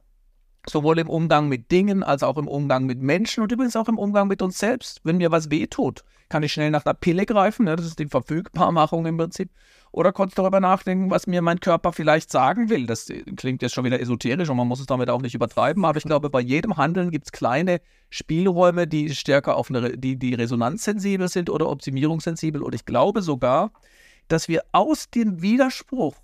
sowohl 0.69 0.99
im 0.99 1.09
Umgang 1.09 1.49
mit 1.49 1.71
Dingen 1.71 2.03
als 2.03 2.23
auch 2.23 2.37
im 2.37 2.49
Umgang 2.49 2.87
mit 2.87 3.01
Menschen 3.01 3.43
und 3.43 3.53
übrigens 3.53 3.77
auch 3.77 3.89
im 3.89 3.99
Umgang 3.99 4.29
mit 4.29 4.43
uns 4.43 4.59
selbst. 4.59 5.01
Wenn 5.05 5.19
mir 5.19 5.31
was 5.31 5.51
wehtut, 5.51 6.05
kann 6.29 6.43
ich 6.43 6.53
schnell 6.53 6.71
nach 6.71 6.85
einer 6.85 6.95
Pille 6.95 7.27
greifen. 7.27 7.67
Ja, 7.67 7.77
das 7.77 7.87
ist 7.87 7.99
die 7.99 8.07
Verfügbarmachung 8.07 9.07
im 9.07 9.17
Prinzip 9.17 9.51
oder 9.93 10.13
kurz 10.13 10.35
darüber 10.35 10.61
nachdenken, 10.61 11.11
was 11.11 11.27
mir 11.27 11.41
mein 11.41 11.61
Körper 11.61 11.93
vielleicht 11.93 12.31
sagen 12.31 12.69
will. 12.69 12.87
Das 12.87 13.11
klingt 13.37 13.63
jetzt 13.63 13.75
schon 13.75 13.85
wieder 13.85 14.01
esoterisch 14.01 14.49
und 14.49 14.57
man 14.57 14.69
muss 14.69 14.81
es 14.81 14.87
damit 14.87 15.09
auch 15.09 15.23
nicht 15.23 15.35
übertreiben, 15.35 15.85
aber 15.85 15.97
ich 15.97 16.05
glaube, 16.05 16.29
bei 16.29 16.41
jedem 16.41 16.77
Handeln 16.77 17.11
gibt 17.11 17.27
es 17.27 17.33
kleine 17.33 17.81
Spielräume, 18.11 18.87
die 18.87 19.15
stärker 19.15 19.57
auf 19.57 19.71
eine, 19.71 19.97
die, 19.97 20.17
die 20.17 20.35
resonanzsensibel 20.35 21.29
sind 21.29 21.49
oder 21.49 21.69
optimierungssensibel. 21.69 22.63
Und 22.63 22.75
ich 22.75 22.85
glaube 22.85 23.23
sogar, 23.23 23.71
dass 24.29 24.49
wir 24.49 24.63
aus 24.73 25.09
dem 25.11 25.41
Widerspruch 25.41 26.17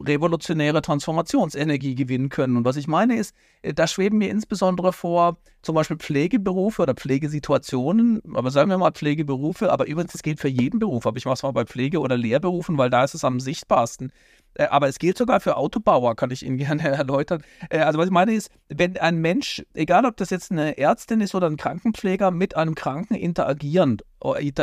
revolutionäre 0.00 0.82
Transformationsenergie 0.82 1.94
gewinnen 1.94 2.28
können. 2.28 2.56
Und 2.56 2.64
was 2.64 2.76
ich 2.76 2.88
meine 2.88 3.16
ist, 3.16 3.34
äh, 3.62 3.74
da 3.74 3.86
schweben 3.86 4.18
mir 4.18 4.30
insbesondere 4.30 4.92
vor 4.92 5.36
zum 5.62 5.74
Beispiel 5.74 5.96
Pflegeberufe 5.96 6.82
oder 6.82 6.94
Pflegesituationen, 6.94 8.20
aber 8.34 8.50
sagen 8.50 8.70
wir 8.70 8.78
mal 8.78 8.92
Pflegeberufe, 8.92 9.70
aber 9.70 9.86
übrigens, 9.86 10.12
das 10.12 10.22
gilt 10.22 10.40
für 10.40 10.48
jeden 10.48 10.80
Beruf, 10.80 11.06
aber 11.06 11.16
ich 11.16 11.24
mache 11.24 11.34
es 11.34 11.42
mal 11.42 11.52
bei 11.52 11.64
Pflege- 11.64 12.00
oder 12.00 12.16
Lehrberufen, 12.16 12.78
weil 12.78 12.90
da 12.90 13.04
ist 13.04 13.14
es 13.14 13.24
am 13.24 13.38
sichtbarsten. 13.38 14.12
Äh, 14.54 14.64
aber 14.64 14.88
es 14.88 14.98
gilt 14.98 15.16
sogar 15.18 15.40
für 15.40 15.56
Autobauer, 15.56 16.16
kann 16.16 16.30
ich 16.30 16.44
Ihnen 16.44 16.56
gerne 16.58 16.88
erläutern. 16.88 17.42
Äh, 17.70 17.78
also 17.78 17.98
was 17.98 18.06
ich 18.06 18.12
meine 18.12 18.34
ist, 18.34 18.50
wenn 18.68 18.96
ein 18.98 19.18
Mensch, 19.18 19.62
egal 19.74 20.04
ob 20.04 20.16
das 20.16 20.30
jetzt 20.30 20.50
eine 20.50 20.78
Ärztin 20.78 21.20
ist 21.20 21.34
oder 21.34 21.48
ein 21.48 21.56
Krankenpfleger, 21.56 22.30
mit 22.30 22.56
einem 22.56 22.74
Kranken 22.74 23.14
interagieren, 23.14 23.98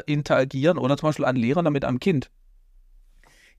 interagieren 0.05 0.77
oder 0.77 0.97
zum 0.97 1.09
Beispiel 1.09 1.25
ein 1.25 1.36
Lehrer 1.36 1.69
mit 1.69 1.86
einem 1.86 1.99
Kind, 1.99 2.32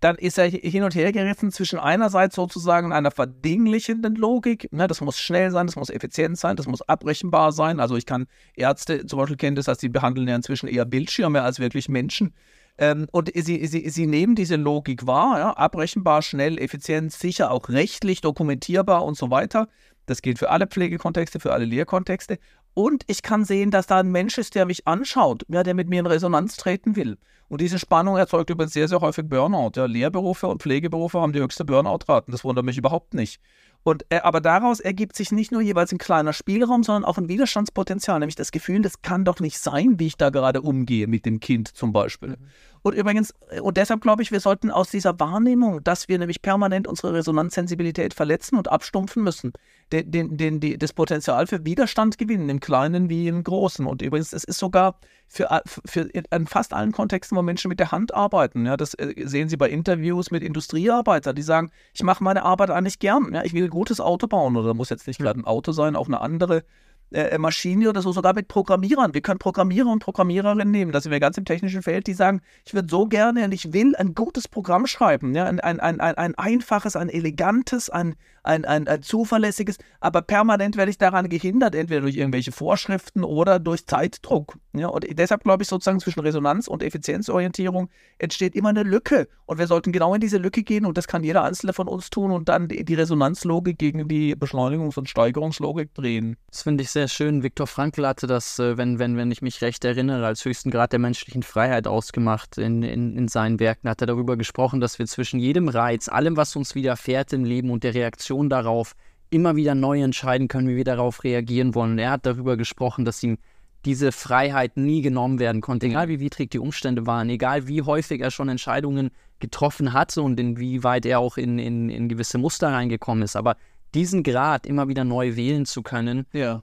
dann 0.01 0.17
ist 0.17 0.39
er 0.39 0.47
hin 0.49 0.83
und 0.83 0.95
her 0.95 1.13
gerissen 1.13 1.53
zwischen 1.53 1.79
einerseits 1.79 2.35
sozusagen 2.35 2.93
einer 2.93 3.11
verdinglichenden 3.11 4.15
Logik, 4.17 4.73
ne, 4.73 4.87
das 4.87 5.01
muss 5.03 5.19
schnell 5.19 5.51
sein, 5.51 5.67
das 5.67 5.77
muss 5.77 5.91
effizient 5.91 6.39
sein, 6.39 6.57
das 6.57 6.67
muss 6.67 6.83
abrechenbar 6.83 7.53
sein. 7.53 7.81
Also 7.81 7.97
ich 7.97 8.07
kann 8.07 8.27
Ärzte 8.55 9.05
zum 9.07 9.19
Beispiel 9.19 9.37
kennen 9.37 9.57
das, 9.57 9.67
dass 9.67 9.79
sie 9.79 9.91
behandeln 9.91 10.27
ja 10.27 10.37
inzwischen 10.37 10.69
eher 10.69 10.87
Bildschirme 10.87 11.43
als 11.43 11.61
wirklich 11.61 11.89
Menschen. 11.89 12.35
Ähm, 12.79 13.09
und 13.13 13.31
sie, 13.35 13.67
sie, 13.67 13.91
sie 13.91 14.07
nehmen 14.07 14.35
diese 14.35 14.57
Logik 14.57 15.07
wahr, 15.07 15.39
ja, 15.39 15.53
abrechenbar, 15.53 16.23
schnell, 16.23 16.59
effizient, 16.59 17.13
sicher, 17.13 17.51
auch 17.51 17.69
rechtlich 17.69 18.23
dokumentierbar 18.23 19.05
und 19.05 19.19
so 19.19 19.31
weiter. 19.31 19.69
Das 20.07 20.23
gilt 20.23 20.39
für 20.39 20.51
alle 20.51 20.67
Pflegekontexte, 20.67 21.41
für 21.41 21.53
alle 21.53 21.67
Lehrkontexte. 21.67 22.39
Und 22.75 23.05
ich 23.09 23.23
kann 23.23 23.45
sehen, 23.45 23.71
dass 23.71 23.87
da 23.87 23.99
ein 24.01 24.11
Mensch 24.11 24.39
ist, 24.39 24.55
der 24.55 24.64
mich 24.64 24.87
anschaut, 24.87 25.45
ja, 25.49 25.62
der 25.62 25.75
mit 25.75 25.89
mir 25.89 26.01
in 26.01 26.07
Resonanz 26.07 26.57
treten 26.57 26.97
will. 26.97 27.18
Und 27.49 27.61
diese 27.61 27.81
Spannung 27.81 28.16
erzeugt 28.16 28.49
übrigens 28.49 28.75
sehr, 28.75 28.87
sehr 28.87 29.01
häufig 29.01 29.29
Burnout. 29.29 29.73
Ja, 29.75 29.87
Lehrberufe 29.87 30.47
und 30.47 30.62
Pflegeberufe 30.62 31.21
haben 31.21 31.33
die 31.33 31.41
höchste 31.41 31.64
Burnout-Raten. 31.64 32.31
Das 32.31 32.45
wundert 32.45 32.64
mich 32.64 32.79
überhaupt 32.79 33.12
nicht. 33.12 33.41
Und, 33.83 34.05
äh, 34.11 34.21
aber 34.21 34.41
daraus 34.41 34.79
ergibt 34.79 35.16
sich 35.16 35.33
nicht 35.33 35.51
nur 35.51 35.61
jeweils 35.61 35.91
ein 35.91 35.99
kleiner 35.99 36.33
Spielraum, 36.33 36.85
sondern 36.85 37.05
auch 37.05 37.18
ein 37.18 37.29
Widerstandspotenzial, 37.29 38.21
nämlich 38.21 38.37
das 38.37 38.53
Gefühl, 38.53 38.83
das 38.83 39.03
kann 39.03 39.25
doch 39.25 39.41
nicht 39.41 39.59
sein, 39.59 39.99
wie 39.99 40.07
ich 40.07 40.16
da 40.16 40.31
gerade 40.31 40.61
umgehe 40.62 41.09
mit 41.09 41.27
dem 41.27 41.41
Kind 41.41 41.68
zum 41.68 41.93
Beispiel. 41.93 42.31
Mhm. 42.31 42.37
Und 42.83 42.95
übrigens, 42.95 43.35
äh, 43.51 43.61
und 43.61 43.76
deshalb 43.76 44.01
glaube 44.01 44.22
ich, 44.22 44.33
wir 44.33 44.41
sollten 44.41 44.70
aus 44.70 44.91
dieser 44.91 45.18
Wahrnehmung, 45.20 45.83
dass 45.85 46.09
wir 46.09 46.18
nämlich 46.18 46.43
permanent 46.43 46.87
unsere 46.87 47.12
Resonanzsensibilität 47.14 48.14
verletzen 48.14 48.57
und 48.57 48.70
abstumpfen 48.70 49.22
müssen, 49.22 49.53
den, 49.93 50.11
den, 50.11 50.37
den, 50.37 50.61
die, 50.61 50.78
das 50.78 50.93
Potenzial 50.93 51.47
für 51.47 51.64
Widerstand 51.64 52.18
gewinnen, 52.18 52.49
im 52.49 52.61
Kleinen 52.61 53.09
wie 53.09 53.28
im 53.28 53.45
Großen. 53.45 53.87
Und 53.87 54.03
übrigens, 54.03 54.33
es 54.33 54.45
ist 54.45 54.59
sogar 54.59 54.99
für, 55.28 55.62
für 55.85 56.03
in 56.03 56.47
fast 56.47 56.72
allen 56.72 56.93
Kontexten, 56.93 57.37
wo 57.37 57.43
Menschen 57.43 57.68
mit 57.68 57.81
der 57.81 57.93
Hand 57.93 58.14
arbeiten. 58.14 58.66
Ja, 58.66 58.76
das 58.76 58.95
äh, 58.95 59.14
sehen 59.26 59.49
Sie 59.49 59.57
bei 59.57 59.68
Interviews 59.68 60.31
mit 60.31 60.43
Industriearbeitern, 60.43 61.37
die 61.37 61.43
sagen, 61.43 61.70
ich 61.93 62.03
mache 62.03 62.24
meine 62.24 62.43
Arbeit 62.43 62.70
eigentlich 62.70 62.99
gern. 62.99 63.33
Ja, 63.35 63.45
ich 63.45 63.53
will 63.53 63.64
ein 63.64 63.70
gutes 63.70 64.01
Auto 64.01 64.26
bauen 64.26 64.57
oder 64.57 64.74
muss 64.74 64.91
jetzt 64.91 65.07
nicht 65.07 65.18
hm. 65.18 65.24
gerade 65.24 65.41
ein 65.41 65.45
Auto 65.45 65.72
sein, 65.72 65.97
auch 65.97 66.09
eine 66.09 66.20
andere 66.20 66.64
äh, 67.13 67.39
Maschine 67.39 67.89
oder 67.89 68.03
so, 68.03 68.13
sogar 68.13 68.35
mit 68.35 68.49
Programmierern. 68.49 69.15
Wir 69.15 69.21
können 69.21 69.39
Programmierer 69.39 69.91
und 69.91 70.01
Programmiererinnen 70.01 70.71
nehmen. 70.71 70.93
Da 70.93 71.01
sind 71.01 71.13
wir 71.13 71.21
ganz 71.21 71.37
im 71.39 71.45
technischen 71.45 71.83
Feld, 71.83 72.07
die 72.07 72.15
sagen, 72.15 72.41
ich 72.65 72.75
würde 72.75 72.89
so 72.91 73.07
gerne 73.07 73.45
und 73.45 73.53
ich 73.53 73.73
will 73.73 73.97
ein 73.97 74.15
gutes 74.15 74.49
Programm 74.49 74.87
schreiben. 74.87 75.35
Ja? 75.35 75.45
Ein, 75.45 75.61
ein, 75.61 75.81
ein, 75.81 76.01
ein 76.01 76.35
einfaches, 76.37 76.97
ein 76.97 77.09
elegantes, 77.09 77.91
ein, 77.91 78.15
ein, 78.43 78.65
ein, 78.65 78.89
ein 78.89 79.03
zuverlässiges, 79.03 79.79
aber 80.01 80.23
permanent 80.23 80.77
werde 80.77 80.91
ich 80.91 80.99
daran 80.99 81.29
gehindert, 81.29 81.75
entweder 81.75 82.03
durch 82.03 82.17
irgendwelche 82.17 82.53
Vorschriften 82.53 83.25
oder 83.25 83.59
durch 83.59 83.87
Zeitdruck. 83.87 84.59
Ja? 84.73 84.89
Und 84.89 85.07
deshalb 85.19 85.45
glaube 85.45 85.63
ich 85.63 85.69
sozusagen 85.69 86.01
zwischen 86.01 86.21
Resonanz 86.21 86.69
und 86.69 86.83
Effizienzorientierung 86.83 87.91
entsteht 88.19 88.55
immer 88.55 88.71
eine 88.71 88.83
Lücke. 88.83 89.29
Und 89.47 89.59
wir 89.59 89.67
sollten 89.67 89.93
genau 89.93 90.15
in 90.15 90.21
diese 90.21 90.39
Lücke 90.39 90.63
gehen 90.63 90.87
und 90.87 90.97
das 90.97 91.09
kann 91.09 91.25
jeder 91.25 91.43
Einzelne 91.43 91.73
von 91.73 91.89
uns 91.89 92.11
tun 92.11 92.31
und 92.31 92.49
dann 92.49 92.69
die 92.69 92.95
Resonanzlogik 92.95 93.79
gegen 93.79 94.07
die 94.07 94.37
Beschleunigungs- 94.37 94.99
und 94.99 95.09
Steigerungslogik 95.09 95.93
drehen. 95.95 96.37
Das 96.51 96.63
finde 96.63 96.85
ich 96.85 96.91
sehr 96.91 97.00
sehr 97.01 97.09
schön. 97.09 97.43
Viktor 97.43 97.67
Frankl 97.67 98.07
hatte 98.07 98.27
das, 98.27 98.59
äh, 98.59 98.77
wenn, 98.77 98.99
wenn, 98.99 99.17
wenn 99.17 99.31
ich 99.31 99.41
mich 99.41 99.63
recht 99.63 99.87
erinnere, 99.87 100.27
als 100.27 100.45
höchsten 100.45 100.71
Grad 100.71 100.93
der 100.93 100.99
menschlichen 100.99 101.43
Freiheit 101.43 101.87
ausgemacht. 101.87 102.59
In, 102.59 102.83
in, 102.83 103.17
in 103.17 103.27
seinen 103.27 103.59
Werken 103.59 103.89
hat 103.89 104.03
er 104.03 104.07
darüber 104.07 104.37
gesprochen, 104.37 104.83
dass 104.83 104.99
wir 104.99 105.07
zwischen 105.07 105.41
jedem 105.41 105.71
Reiz, 105.71 106.09
allem, 106.09 106.37
was 106.37 106.55
uns 106.57 106.75
widerfährt 106.75 107.33
im 107.33 107.47
Leben 107.47 107.71
und 107.71 107.85
der 107.85 107.95
Reaktion 107.95 108.51
darauf, 108.51 108.95
immer 109.31 109.57
wieder 109.57 109.75
neu 109.75 110.03
entscheiden 110.03 110.47
können, 110.47 110.69
wie 110.69 110.77
wir 110.77 110.85
darauf 110.85 111.25
reagieren 111.25 111.75
wollen. 111.75 111.93
Und 111.93 111.99
er 112.01 112.11
hat 112.11 112.27
darüber 112.27 112.59
gesprochen, 112.59 113.07
dass 113.07 113.23
ihm 113.23 113.39
diese 113.87 114.13
Freiheit 114.13 114.77
nie 114.77 115.01
genommen 115.01 115.39
werden 115.39 115.63
konnte, 115.63 115.87
egal 115.87 116.09
wie 116.09 116.21
widrig 116.21 116.51
die 116.51 116.59
Umstände 116.59 117.07
waren, 117.07 117.31
egal 117.31 117.67
wie 117.67 117.81
häufig 117.81 118.21
er 118.21 118.31
schon 118.31 118.51
Entscheidungen 118.51 119.11
getroffen 119.39 119.95
hatte 119.95 120.21
und 120.21 120.39
inwieweit 120.39 121.07
er 121.07 121.19
auch 121.19 121.39
in, 121.39 121.59
in, 121.59 121.89
in 121.89 122.11
gewisse 122.11 122.37
Muster 122.37 122.69
reingekommen 122.69 123.23
ist. 123.23 123.37
Aber 123.37 123.57
diesen 123.95 124.23
Grad 124.23 124.67
immer 124.67 124.89
wieder 124.89 125.05
neu 125.05 125.35
wählen 125.35 125.65
zu 125.65 125.81
können, 125.83 126.27
ja. 126.35 126.63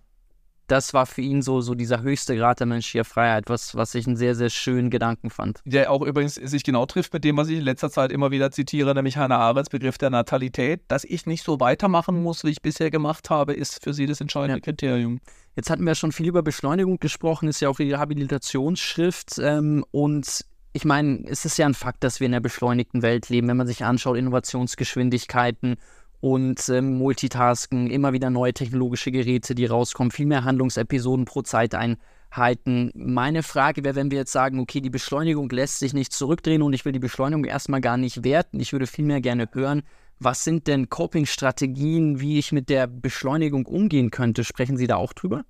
Das 0.68 0.94
war 0.94 1.06
für 1.06 1.22
ihn 1.22 1.42
so, 1.42 1.62
so 1.62 1.76
dieser 1.76 2.02
höchste 2.02 2.36
Grad 2.36 2.60
der 2.60 2.68
menschlichen 2.68 3.06
Freiheit, 3.06 3.46
was, 3.48 3.76
was 3.76 3.96
ich 3.96 4.06
einen 4.08 4.18
sehr, 4.18 4.36
sehr 4.36 4.50
schönen 4.50 4.90
Gedanken 4.90 5.30
fand. 5.30 5.62
Der 5.66 5.92
auch 5.92 6.02
übrigens 6.02 6.36
sich 6.36 6.64
genau 6.64 6.86
trifft 6.86 7.14
mit 7.14 7.24
dem, 7.24 7.38
was 7.38 7.48
ich 7.48 7.58
in 7.58 7.64
letzter 7.64 7.90
Zeit 7.90 8.12
immer 8.12 8.32
wieder 8.32 8.52
zitiere, 8.52 8.94
nämlich 8.94 9.18
Hannah 9.18 9.38
Arendts 9.38 9.70
Begriff 9.70 9.98
der 9.98 10.10
Natalität. 10.10 10.82
Dass 10.88 11.04
ich 11.04 11.26
nicht 11.26 11.44
so 11.44 11.60
weitermachen 11.60 12.22
muss, 12.22 12.44
wie 12.44 12.50
ich 12.50 12.62
bisher 12.62 12.92
gemacht 12.92 13.30
habe, 13.30 13.54
ist 13.54 13.84
für 13.84 13.94
sie 13.94 14.06
das 14.06 14.22
entscheidende 14.22 14.60
ja. 14.60 14.64
Kriterium. 14.64 15.20
Jetzt 15.56 15.70
hatten 15.70 15.86
wir 15.86 15.96
schon 15.96 16.12
viel 16.12 16.28
über 16.28 16.44
Beschleunigung 16.44 17.00
gesprochen, 17.00 17.48
ist 17.48 17.62
ja 17.62 17.70
auch 17.70 17.78
die 17.78 17.92
Rehabilitationsschrift 17.92 19.40
ähm, 19.40 19.84
und 19.92 20.46
ich 20.74 20.86
meine, 20.86 21.24
es 21.28 21.44
ist 21.44 21.58
ja 21.58 21.66
ein 21.66 21.74
Fakt, 21.74 22.04
dass 22.04 22.20
wir 22.20 22.28
in 22.28 22.34
einer 22.34 22.42
beschleunigten 22.42 23.02
Welt 23.02 23.30
leben, 23.30 23.48
wenn 23.48 23.58
man 23.58 23.66
sich 23.66 23.84
anschaut, 23.84 24.18
Innovationsgeschwindigkeiten 24.18 25.78
und 26.20 26.68
ähm, 26.70 26.98
Multitasken, 26.98 27.90
immer 27.90 28.14
wieder 28.14 28.30
neue 28.30 28.54
technologische 28.54 29.12
Geräte, 29.12 29.56
die 29.56 29.66
rauskommen, 29.66 30.12
viel 30.12 30.26
mehr 30.26 30.44
Handlungsepisoden 30.44 31.26
pro 31.26 31.42
Zeiteinheiten. 31.42 32.92
Meine 32.96 33.44
Frage 33.44 33.84
wäre, 33.84 33.96
wenn 33.96 34.12
wir 34.12 34.20
jetzt 34.20 34.32
sagen, 34.32 34.60
okay, 34.60 34.82
die 34.82 34.90
Beschleunigung 34.90 35.50
lässt 35.50 35.80
sich 35.80 35.94
nicht 35.94 36.14
zurückdrehen 36.14 36.62
und 36.62 36.74
ich 36.74 36.86
will 36.86 36.92
die 36.92 37.00
Beschleunigung 37.00 37.46
erstmal 37.46 37.82
gar 37.82 37.98
nicht 37.98 38.24
werten, 38.24 38.60
ich 38.60 38.74
würde 38.74 38.88
vielmehr 38.88 39.22
gerne 39.22 39.48
hören, 39.52 39.84
was 40.20 40.44
sind 40.44 40.66
denn 40.66 40.90
Coping-Strategien, 40.90 42.20
wie 42.20 42.40
ich 42.40 42.52
mit 42.52 42.70
der 42.70 42.88
Beschleunigung 42.88 43.68
umgehen 43.68 44.10
könnte? 44.10 44.44
Sprechen 44.44 44.78
Sie 44.78 44.88
da 44.88 44.96
auch 44.96 45.14
drüber? 45.14 45.44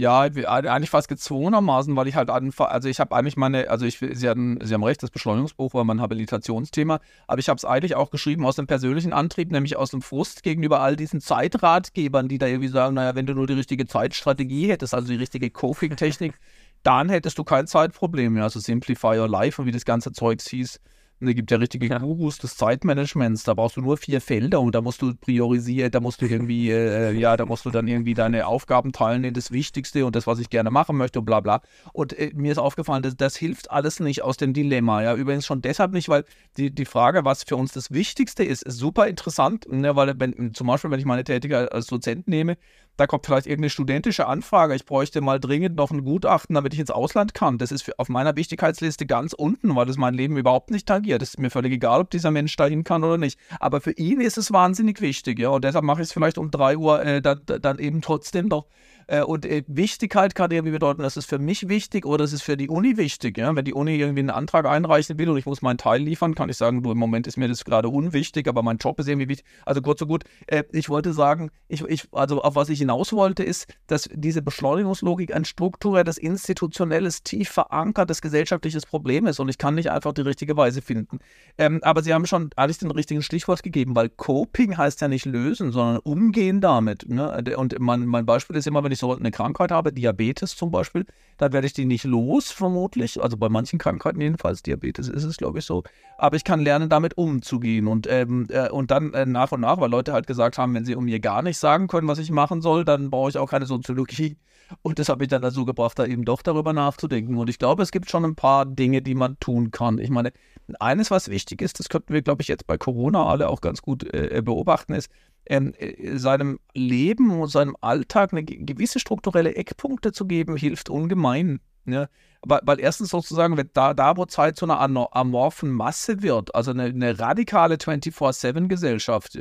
Ja, 0.00 0.20
eigentlich 0.20 0.88
fast 0.88 1.08
gezwungenermaßen, 1.08 1.94
weil 1.94 2.08
ich 2.08 2.14
halt 2.14 2.30
einfach, 2.30 2.70
also 2.70 2.88
ich 2.88 3.00
habe 3.00 3.14
eigentlich 3.14 3.36
meine, 3.36 3.68
also 3.68 3.84
ich, 3.84 3.98
Sie, 3.98 4.30
hatten, 4.30 4.58
Sie 4.62 4.72
haben 4.72 4.82
recht, 4.82 5.02
das 5.02 5.10
Beschleunigungsbuch 5.10 5.74
war 5.74 5.84
mein 5.84 6.00
Habilitationsthema, 6.00 7.00
aber 7.26 7.38
ich 7.38 7.50
habe 7.50 7.58
es 7.58 7.66
eigentlich 7.66 7.96
auch 7.96 8.10
geschrieben 8.10 8.46
aus 8.46 8.56
dem 8.56 8.66
persönlichen 8.66 9.12
Antrieb, 9.12 9.52
nämlich 9.52 9.76
aus 9.76 9.90
dem 9.90 10.00
Frust 10.00 10.42
gegenüber 10.42 10.80
all 10.80 10.96
diesen 10.96 11.20
Zeitratgebern, 11.20 12.28
die 12.28 12.38
da 12.38 12.46
irgendwie 12.46 12.68
sagen, 12.68 12.94
naja, 12.94 13.14
wenn 13.14 13.26
du 13.26 13.34
nur 13.34 13.46
die 13.46 13.52
richtige 13.52 13.86
Zeitstrategie 13.86 14.70
hättest, 14.70 14.94
also 14.94 15.08
die 15.08 15.16
richtige 15.16 15.50
Coping-Technik, 15.50 16.32
dann 16.82 17.10
hättest 17.10 17.36
du 17.36 17.44
kein 17.44 17.66
Zeitproblem 17.66 18.32
mehr, 18.32 18.44
also 18.44 18.58
Simplify 18.58 19.18
Your 19.18 19.28
Life 19.28 19.60
und 19.60 19.68
wie 19.68 19.72
das 19.72 19.84
ganze 19.84 20.12
Zeugs 20.12 20.48
hieß. 20.48 20.80
Und 21.20 21.28
es 21.28 21.34
gibt 21.34 21.50
ja 21.50 21.58
richtige 21.58 21.88
Gurus 21.88 22.38
des 22.38 22.56
Zeitmanagements. 22.56 23.44
Da 23.44 23.54
brauchst 23.54 23.76
du 23.76 23.82
nur 23.82 23.96
vier 23.96 24.20
Felder 24.20 24.60
und 24.60 24.74
da 24.74 24.80
musst 24.80 25.02
du 25.02 25.14
priorisieren, 25.14 25.90
da 25.90 26.00
musst 26.00 26.22
du 26.22 26.26
irgendwie, 26.26 26.70
äh, 26.70 27.12
ja, 27.12 27.36
da 27.36 27.44
musst 27.44 27.66
du 27.66 27.70
dann 27.70 27.86
irgendwie 27.88 28.14
deine 28.14 28.46
Aufgaben 28.46 28.92
teilen 28.92 29.24
in 29.24 29.34
das 29.34 29.50
Wichtigste 29.50 30.06
und 30.06 30.16
das, 30.16 30.26
was 30.26 30.38
ich 30.38 30.48
gerne 30.48 30.70
machen 30.70 30.96
möchte 30.96 31.18
und 31.18 31.26
bla 31.26 31.40
bla. 31.40 31.60
Und 31.92 32.18
äh, 32.18 32.30
mir 32.34 32.52
ist 32.52 32.58
aufgefallen, 32.58 33.02
das, 33.02 33.16
das 33.16 33.36
hilft 33.36 33.70
alles 33.70 34.00
nicht 34.00 34.22
aus 34.22 34.38
dem 34.38 34.54
Dilemma. 34.54 35.02
Ja, 35.02 35.14
übrigens 35.14 35.46
schon 35.46 35.60
deshalb 35.60 35.92
nicht, 35.92 36.08
weil 36.08 36.24
die, 36.56 36.74
die 36.74 36.86
Frage, 36.86 37.24
was 37.24 37.44
für 37.44 37.56
uns 37.56 37.72
das 37.72 37.90
Wichtigste 37.90 38.42
ist, 38.42 38.62
ist 38.62 38.78
super 38.78 39.06
interessant. 39.06 39.70
Ne, 39.70 39.94
weil 39.96 40.14
wenn, 40.18 40.54
zum 40.54 40.66
Beispiel, 40.66 40.90
wenn 40.90 41.00
ich 41.00 41.06
meine 41.06 41.24
Tätigkeit 41.24 41.70
als 41.70 41.86
Dozent 41.86 42.28
nehme, 42.28 42.56
da 43.00 43.06
kommt 43.06 43.24
vielleicht 43.24 43.46
irgendeine 43.46 43.70
studentische 43.70 44.26
Anfrage, 44.26 44.74
ich 44.74 44.84
bräuchte 44.84 45.22
mal 45.22 45.40
dringend 45.40 45.74
noch 45.74 45.90
ein 45.90 46.04
Gutachten, 46.04 46.54
damit 46.54 46.74
ich 46.74 46.80
ins 46.80 46.90
Ausland 46.90 47.32
kann. 47.32 47.56
Das 47.56 47.72
ist 47.72 47.98
auf 47.98 48.10
meiner 48.10 48.36
Wichtigkeitsliste 48.36 49.06
ganz 49.06 49.32
unten, 49.32 49.74
weil 49.74 49.86
das 49.86 49.96
mein 49.96 50.12
Leben 50.12 50.36
überhaupt 50.36 50.70
nicht 50.70 50.86
tangiert. 50.86 51.09
Es 51.16 51.30
ist 51.30 51.38
mir 51.38 51.50
völlig 51.50 51.72
egal, 51.72 52.00
ob 52.00 52.10
dieser 52.10 52.30
Mensch 52.30 52.56
dahin 52.56 52.84
kann 52.84 53.04
oder 53.04 53.18
nicht. 53.18 53.38
Aber 53.58 53.80
für 53.80 53.92
ihn 53.92 54.20
ist 54.20 54.38
es 54.38 54.52
wahnsinnig 54.52 55.00
wichtig, 55.00 55.38
ja. 55.38 55.48
Und 55.48 55.64
deshalb 55.64 55.84
mache 55.84 56.02
ich 56.02 56.08
es 56.08 56.12
vielleicht 56.12 56.38
um 56.38 56.50
3 56.50 56.76
Uhr 56.76 57.02
äh, 57.04 57.22
dann, 57.22 57.40
dann 57.44 57.78
eben 57.78 58.00
trotzdem 58.00 58.48
noch 58.48 58.66
äh, 58.66 58.99
und 59.22 59.44
äh, 59.44 59.64
Wichtigkeit 59.66 60.36
kann 60.36 60.52
irgendwie 60.52 60.70
bedeuten, 60.70 61.02
das 61.02 61.16
ist 61.16 61.28
für 61.28 61.40
mich 61.40 61.68
wichtig 61.68 62.06
oder 62.06 62.22
es 62.22 62.32
ist 62.32 62.42
für 62.42 62.56
die 62.56 62.68
Uni 62.68 62.96
wichtig. 62.96 63.38
Ja? 63.38 63.54
Wenn 63.56 63.64
die 63.64 63.74
Uni 63.74 63.96
irgendwie 63.96 64.20
einen 64.20 64.30
Antrag 64.30 64.66
einreichen 64.66 65.18
will 65.18 65.28
und 65.30 65.36
ich 65.36 65.46
muss 65.46 65.62
meinen 65.62 65.78
Teil 65.78 66.00
liefern, 66.00 66.36
kann 66.36 66.48
ich 66.48 66.56
sagen, 66.56 66.84
du, 66.84 66.92
im 66.92 66.98
Moment 66.98 67.26
ist 67.26 67.36
mir 67.36 67.48
das 67.48 67.64
gerade 67.64 67.88
unwichtig, 67.88 68.46
aber 68.46 68.62
mein 68.62 68.76
Job 68.76 69.00
ist 69.00 69.08
irgendwie 69.08 69.28
wichtig. 69.28 69.44
Also 69.66 69.82
kurz 69.82 69.98
so 69.98 70.06
gut, 70.06 70.22
äh, 70.46 70.62
ich 70.70 70.88
wollte 70.88 71.12
sagen, 71.12 71.50
ich, 71.66 71.82
ich, 71.82 72.06
also 72.12 72.40
auf 72.42 72.54
was 72.54 72.68
ich 72.68 72.78
hinaus 72.78 73.12
wollte, 73.12 73.42
ist, 73.42 73.66
dass 73.88 74.08
diese 74.12 74.42
Beschleunigungslogik 74.42 75.34
ein 75.34 75.44
strukturelles, 75.44 76.16
institutionelles, 76.16 77.24
tief 77.24 77.48
verankertes 77.48 78.22
gesellschaftliches 78.22 78.86
Problem 78.86 79.26
ist 79.26 79.40
und 79.40 79.48
ich 79.48 79.58
kann 79.58 79.74
nicht 79.74 79.90
einfach 79.90 80.12
die 80.12 80.22
richtige 80.22 80.56
Weise 80.56 80.82
finden. 80.82 81.18
Ähm, 81.58 81.80
aber 81.82 82.02
Sie 82.02 82.14
haben 82.14 82.26
schon 82.26 82.50
eigentlich 82.54 82.78
den 82.78 82.92
richtigen 82.92 83.22
Stichwort 83.22 83.64
gegeben, 83.64 83.96
weil 83.96 84.08
Coping 84.08 84.76
heißt 84.76 85.00
ja 85.00 85.08
nicht 85.08 85.24
lösen, 85.24 85.72
sondern 85.72 85.98
umgehen 85.98 86.60
damit. 86.60 87.08
Ne? 87.08 87.42
Und 87.56 87.76
mein, 87.80 88.06
mein 88.06 88.24
Beispiel 88.24 88.54
ist 88.54 88.68
immer, 88.68 88.84
wenn 88.84 88.92
ich 88.92 88.99
eine 89.02 89.30
Krankheit 89.30 89.70
habe, 89.70 89.92
Diabetes 89.92 90.56
zum 90.56 90.70
Beispiel, 90.70 91.06
dann 91.38 91.52
werde 91.52 91.66
ich 91.66 91.72
die 91.72 91.84
nicht 91.84 92.04
los, 92.04 92.50
vermutlich. 92.50 93.22
Also 93.22 93.36
bei 93.36 93.48
manchen 93.48 93.78
Krankheiten 93.78 94.20
jedenfalls, 94.20 94.62
Diabetes 94.62 95.08
ist 95.08 95.24
es, 95.24 95.36
glaube 95.36 95.58
ich, 95.58 95.64
so. 95.64 95.82
Aber 96.18 96.36
ich 96.36 96.44
kann 96.44 96.60
lernen, 96.60 96.88
damit 96.88 97.16
umzugehen. 97.16 97.86
Und, 97.86 98.06
ähm, 98.10 98.46
äh, 98.50 98.68
und 98.68 98.90
dann 98.90 99.14
äh, 99.14 99.26
nach 99.26 99.52
und 99.52 99.60
nach, 99.60 99.80
weil 99.80 99.90
Leute 99.90 100.12
halt 100.12 100.26
gesagt 100.26 100.58
haben, 100.58 100.74
wenn 100.74 100.84
sie 100.84 100.94
um 100.94 101.04
mir 101.04 101.20
gar 101.20 101.42
nicht 101.42 101.58
sagen 101.58 101.88
können, 101.88 102.08
was 102.08 102.18
ich 102.18 102.30
machen 102.30 102.60
soll, 102.60 102.84
dann 102.84 103.10
brauche 103.10 103.30
ich 103.30 103.38
auch 103.38 103.50
keine 103.50 103.66
Soziologie. 103.66 104.36
Und 104.82 104.98
das 104.98 105.08
hat 105.08 105.18
mich 105.18 105.28
dann 105.28 105.42
dazu 105.42 105.64
gebracht, 105.64 105.98
da 105.98 106.06
eben 106.06 106.24
doch 106.24 106.42
darüber 106.42 106.72
nachzudenken. 106.72 107.36
Und 107.36 107.50
ich 107.50 107.58
glaube, 107.58 107.82
es 107.82 107.90
gibt 107.90 108.10
schon 108.10 108.24
ein 108.24 108.36
paar 108.36 108.66
Dinge, 108.66 109.02
die 109.02 109.14
man 109.14 109.38
tun 109.40 109.70
kann. 109.70 109.98
Ich 109.98 110.10
meine, 110.10 110.32
eines, 110.76 111.10
was 111.10 111.28
wichtig 111.28 111.62
ist, 111.62 111.78
das 111.78 111.88
könnten 111.88 112.12
wir, 112.12 112.22
glaube 112.22 112.42
ich, 112.42 112.48
jetzt 112.48 112.66
bei 112.66 112.78
Corona 112.78 113.26
alle 113.26 113.48
auch 113.48 113.60
ganz 113.60 113.82
gut 113.82 114.04
äh, 114.12 114.42
beobachten, 114.44 114.94
ist, 114.94 115.10
ähm, 115.46 115.74
äh, 115.78 116.16
seinem 116.16 116.60
Leben 116.74 117.30
und 117.40 117.48
seinem 117.48 117.76
Alltag 117.80 118.32
eine 118.32 118.44
gewisse 118.44 119.00
strukturelle 119.00 119.54
Eckpunkte 119.54 120.12
zu 120.12 120.26
geben, 120.26 120.56
hilft 120.56 120.90
ungemein. 120.90 121.60
Ja? 121.86 122.08
Weil, 122.42 122.60
weil, 122.64 122.80
erstens 122.80 123.10
sozusagen, 123.10 123.56
wenn 123.56 123.70
da, 123.72 123.94
da 123.94 124.16
wo 124.16 124.26
Zeit 124.26 124.56
zu 124.56 124.64
einer 124.64 124.80
amorphen 124.80 125.72
Masse 125.72 126.22
wird, 126.22 126.54
also 126.54 126.70
eine, 126.70 126.84
eine 126.84 127.18
radikale 127.18 127.76
24-7-Gesellschaft, 127.76 129.38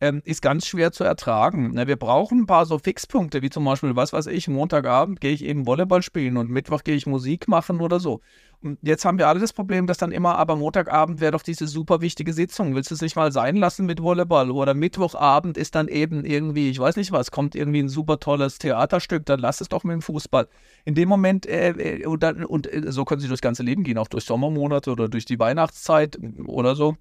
ähm, 0.00 0.20
ist 0.24 0.42
ganz 0.42 0.66
schwer 0.66 0.92
zu 0.92 1.04
ertragen. 1.04 1.72
Ne? 1.72 1.86
Wir 1.86 1.96
brauchen 1.96 2.40
ein 2.40 2.46
paar 2.46 2.66
so 2.66 2.78
Fixpunkte, 2.78 3.42
wie 3.42 3.50
zum 3.50 3.64
Beispiel, 3.64 3.96
was 3.96 4.12
weiß 4.12 4.26
ich, 4.26 4.48
Montagabend 4.48 5.20
gehe 5.20 5.32
ich 5.32 5.44
eben 5.44 5.66
Volleyball 5.66 6.02
spielen 6.02 6.36
und 6.36 6.50
Mittwoch 6.50 6.84
gehe 6.84 6.96
ich 6.96 7.06
Musik 7.06 7.48
machen 7.48 7.80
oder 7.80 7.98
so. 7.98 8.20
Und 8.62 8.78
jetzt 8.82 9.04
haben 9.04 9.18
wir 9.18 9.28
alle 9.28 9.40
das 9.40 9.52
Problem, 9.52 9.86
dass 9.86 9.98
dann 9.98 10.12
immer, 10.12 10.36
aber 10.38 10.56
Montagabend 10.56 11.20
wäre 11.20 11.32
doch 11.32 11.42
diese 11.42 11.66
super 11.66 12.00
wichtige 12.00 12.32
Sitzung. 12.32 12.74
Willst 12.74 12.90
du 12.90 12.94
es 12.94 13.00
nicht 13.00 13.16
mal 13.16 13.32
sein 13.32 13.56
lassen 13.56 13.86
mit 13.86 14.02
Volleyball? 14.02 14.50
Oder 14.50 14.74
Mittwochabend 14.74 15.56
ist 15.56 15.74
dann 15.74 15.88
eben 15.88 16.24
irgendwie, 16.24 16.70
ich 16.70 16.78
weiß 16.78 16.96
nicht 16.96 17.12
was, 17.12 17.30
kommt 17.30 17.54
irgendwie 17.54 17.80
ein 17.80 17.88
super 17.88 18.18
tolles 18.18 18.58
Theaterstück, 18.58 19.24
dann 19.26 19.40
lass 19.40 19.60
es 19.60 19.68
doch 19.68 19.84
mit 19.84 19.94
dem 19.94 20.02
Fußball. 20.02 20.48
In 20.84 20.94
dem 20.94 21.08
Moment, 21.08 21.46
äh, 21.46 21.70
äh 21.70 22.06
und, 22.06 22.22
dann, 22.22 22.44
und 22.44 22.72
äh, 22.72 22.90
so 22.90 23.04
können 23.04 23.20
sie 23.20 23.28
durchs 23.28 23.42
ganze 23.42 23.62
Leben 23.62 23.84
gehen, 23.84 23.98
auch 23.98 24.08
durch 24.08 24.24
Sommermonate 24.24 24.90
oder 24.90 25.08
durch 25.08 25.24
die 25.24 25.38
Weihnachtszeit 25.38 26.18
oder 26.46 26.74
so. 26.74 26.96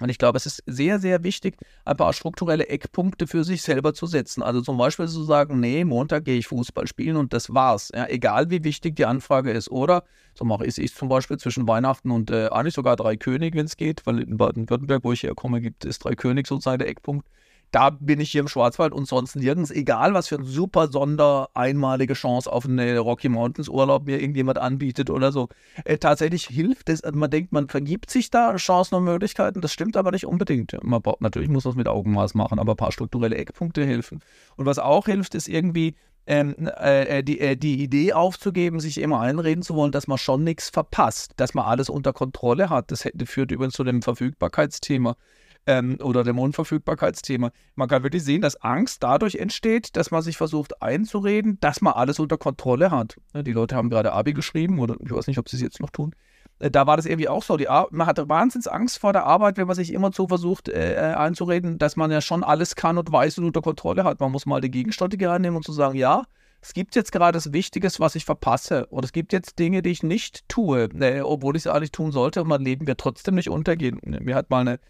Und 0.00 0.08
ich 0.10 0.18
glaube, 0.18 0.36
es 0.36 0.46
ist 0.46 0.62
sehr, 0.66 0.98
sehr 0.98 1.24
wichtig, 1.24 1.56
ein 1.84 1.96
paar 1.96 2.12
strukturelle 2.12 2.68
Eckpunkte 2.68 3.26
für 3.26 3.44
sich 3.44 3.62
selber 3.62 3.94
zu 3.94 4.06
setzen. 4.06 4.42
Also 4.42 4.60
zum 4.60 4.78
Beispiel 4.78 5.08
zu 5.08 5.24
sagen, 5.24 5.60
nee, 5.60 5.84
Montag 5.84 6.24
gehe 6.24 6.38
ich 6.38 6.46
Fußball 6.46 6.86
spielen 6.86 7.16
und 7.16 7.32
das 7.32 7.52
war's. 7.52 7.90
Ja, 7.94 8.06
egal 8.08 8.50
wie 8.50 8.62
wichtig 8.64 8.96
die 8.96 9.06
Anfrage 9.06 9.50
ist. 9.50 9.70
Oder, 9.70 10.04
so 10.34 10.44
mache 10.44 10.66
ich 10.66 10.78
es 10.78 10.94
zum 10.94 11.08
Beispiel 11.08 11.38
zwischen 11.38 11.66
Weihnachten 11.66 12.10
und 12.10 12.30
äh, 12.30 12.48
eigentlich 12.48 12.74
sogar 12.74 12.96
drei 12.96 13.16
König, 13.16 13.54
wenn 13.54 13.66
es 13.66 13.76
geht, 13.76 14.06
weil 14.06 14.20
in 14.20 14.36
Baden-Württemberg, 14.36 15.02
wo 15.04 15.12
ich 15.12 15.22
herkomme, 15.24 15.60
gibt 15.60 15.84
es 15.84 15.98
drei 15.98 16.14
König 16.14 16.46
sozusagen 16.46 16.78
der 16.78 16.88
Eckpunkt 16.88 17.26
da 17.70 17.90
bin 17.90 18.20
ich 18.20 18.30
hier 18.30 18.40
im 18.40 18.48
Schwarzwald 18.48 18.92
und 18.92 19.06
sonst 19.06 19.36
nirgends, 19.36 19.70
egal 19.70 20.14
was 20.14 20.28
für 20.28 20.36
eine 20.36 20.44
super 20.44 20.88
Sonder 20.88 21.50
einmalige 21.54 22.14
Chance 22.14 22.50
auf 22.50 22.66
eine 22.66 22.98
Rocky 22.98 23.28
Mountains 23.28 23.68
Urlaub 23.68 24.06
mir 24.06 24.20
irgendjemand 24.20 24.58
anbietet 24.58 25.10
oder 25.10 25.32
so. 25.32 25.48
Äh, 25.84 25.98
tatsächlich 25.98 26.46
hilft 26.46 26.88
es, 26.88 27.02
man 27.12 27.30
denkt, 27.30 27.52
man 27.52 27.68
vergibt 27.68 28.10
sich 28.10 28.30
da 28.30 28.56
Chancen 28.56 28.94
und 28.94 29.04
Möglichkeiten, 29.04 29.60
das 29.60 29.72
stimmt 29.72 29.96
aber 29.96 30.10
nicht 30.10 30.26
unbedingt. 30.26 30.76
Man 30.82 31.02
braucht, 31.02 31.20
natürlich 31.20 31.48
muss 31.48 31.64
man 31.64 31.72
es 31.72 31.76
mit 31.76 31.88
Augenmaß 31.88 32.34
machen, 32.34 32.58
aber 32.58 32.72
ein 32.72 32.76
paar 32.76 32.92
strukturelle 32.92 33.36
Eckpunkte 33.36 33.84
helfen. 33.84 34.20
Und 34.56 34.66
was 34.66 34.78
auch 34.78 35.06
hilft, 35.06 35.34
ist 35.34 35.48
irgendwie 35.48 35.94
ähm, 36.28 36.54
äh, 36.78 37.18
äh, 37.18 37.22
die, 37.22 37.40
äh, 37.40 37.56
die 37.56 37.82
Idee 37.82 38.12
aufzugeben, 38.12 38.80
sich 38.80 39.00
immer 39.00 39.20
einreden 39.20 39.62
zu 39.62 39.74
wollen, 39.74 39.92
dass 39.92 40.06
man 40.06 40.18
schon 40.18 40.44
nichts 40.44 40.68
verpasst, 40.68 41.32
dass 41.36 41.54
man 41.54 41.64
alles 41.64 41.88
unter 41.88 42.12
Kontrolle 42.12 42.68
hat. 42.68 42.90
Das 42.92 43.08
führt 43.24 43.50
übrigens 43.50 43.74
zu 43.74 43.82
dem 43.82 44.02
Verfügbarkeitsthema 44.02 45.16
ähm, 45.68 45.98
oder 46.02 46.24
dem 46.24 46.38
Unverfügbarkeitsthema. 46.38 47.50
Man 47.74 47.88
kann 47.88 48.02
wirklich 48.02 48.24
sehen, 48.24 48.40
dass 48.40 48.56
Angst 48.56 49.02
dadurch 49.02 49.36
entsteht, 49.36 49.96
dass 49.96 50.10
man 50.10 50.22
sich 50.22 50.38
versucht 50.38 50.82
einzureden, 50.82 51.58
dass 51.60 51.82
man 51.82 51.92
alles 51.92 52.18
unter 52.18 52.38
Kontrolle 52.38 52.90
hat. 52.90 53.16
Die 53.34 53.52
Leute 53.52 53.76
haben 53.76 53.90
gerade 53.90 54.12
Abi 54.12 54.32
geschrieben 54.32 54.78
oder 54.78 54.96
ich 55.04 55.12
weiß 55.12 55.26
nicht, 55.26 55.38
ob 55.38 55.48
sie 55.48 55.56
es 55.56 55.62
jetzt 55.62 55.80
noch 55.80 55.90
tun. 55.90 56.14
Äh, 56.58 56.70
da 56.70 56.86
war 56.86 56.96
das 56.96 57.04
irgendwie 57.04 57.28
auch 57.28 57.42
so. 57.42 57.58
Die 57.58 57.68
man 57.90 58.06
hatte 58.06 58.28
wahnsinns 58.30 58.66
Angst 58.66 58.98
vor 58.98 59.12
der 59.12 59.26
Arbeit, 59.26 59.58
wenn 59.58 59.66
man 59.66 59.76
sich 59.76 59.92
immer 59.92 60.10
so 60.10 60.26
versucht 60.26 60.70
äh, 60.70 60.94
äh, 60.94 61.14
einzureden, 61.14 61.78
dass 61.78 61.96
man 61.96 62.10
ja 62.10 62.22
schon 62.22 62.42
alles 62.42 62.74
kann 62.74 62.96
und 62.96 63.12
weiß 63.12 63.38
und 63.38 63.44
unter 63.44 63.60
Kontrolle 63.60 64.04
hat. 64.04 64.20
Man 64.20 64.32
muss 64.32 64.46
mal 64.46 64.62
die 64.62 64.70
Gegenstrategie 64.70 65.26
reinnehmen 65.26 65.58
und 65.58 65.64
zu 65.64 65.72
sagen, 65.72 65.96
ja, 65.98 66.24
es 66.62 66.72
gibt 66.72 66.96
jetzt 66.96 67.12
gerade 67.12 67.36
das 67.36 67.52
Wichtiges, 67.52 68.00
was 68.00 68.14
ich 68.14 68.24
verpasse. 68.24 68.86
Oder 68.90 69.04
es 69.04 69.12
gibt 69.12 69.34
jetzt 69.34 69.58
Dinge, 69.58 69.82
die 69.82 69.90
ich 69.90 70.02
nicht 70.02 70.48
tue, 70.48 70.88
äh, 70.98 71.20
obwohl 71.20 71.56
ich 71.56 71.64
sie 71.64 71.72
eigentlich 71.72 71.92
tun 71.92 72.10
sollte 72.10 72.40
und 72.40 72.48
mein 72.48 72.62
Leben 72.62 72.86
wird 72.86 72.98
trotzdem 72.98 73.34
nicht 73.34 73.50
untergehen. 73.50 74.00
Mir 74.02 74.34
hat 74.34 74.48
mal 74.48 74.60
eine, 74.60 74.80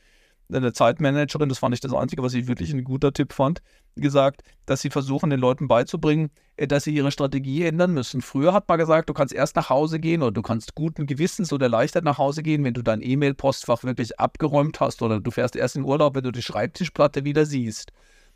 eine 0.56 0.72
Zeitmanagerin, 0.72 1.48
das 1.48 1.58
fand 1.58 1.74
ich 1.74 1.80
das 1.80 1.92
Einzige, 1.92 2.22
was 2.22 2.34
ich 2.34 2.46
wirklich 2.46 2.72
ein 2.72 2.84
guter 2.84 3.12
Tipp 3.12 3.32
fand, 3.32 3.60
gesagt, 3.96 4.42
dass 4.66 4.80
sie 4.80 4.90
versuchen, 4.90 5.30
den 5.30 5.40
Leuten 5.40 5.68
beizubringen, 5.68 6.30
äh, 6.56 6.66
dass 6.66 6.84
sie 6.84 6.94
ihre 6.94 7.10
Strategie 7.10 7.64
ändern 7.64 7.92
müssen. 7.92 8.22
Früher 8.22 8.52
hat 8.52 8.68
man 8.68 8.78
gesagt, 8.78 9.08
du 9.08 9.14
kannst 9.14 9.34
erst 9.34 9.56
nach 9.56 9.70
Hause 9.70 9.98
gehen 10.00 10.22
oder 10.22 10.32
du 10.32 10.42
kannst 10.42 10.74
guten 10.74 11.06
Gewissens 11.06 11.52
oder 11.52 11.66
erleichtert 11.66 12.04
nach 12.04 12.18
Hause 12.18 12.42
gehen, 12.42 12.64
wenn 12.64 12.74
du 12.74 12.82
dein 12.82 13.02
E-Mail-Postfach 13.02 13.84
wirklich 13.84 14.18
abgeräumt 14.18 14.80
hast 14.80 15.02
oder 15.02 15.20
du 15.20 15.30
fährst 15.30 15.56
erst 15.56 15.76
in 15.76 15.84
Urlaub, 15.84 16.14
wenn 16.14 16.24
du 16.24 16.32
die 16.32 16.42
Schreibtischplatte 16.42 17.24
wieder 17.24 17.44
siehst. 17.44 17.92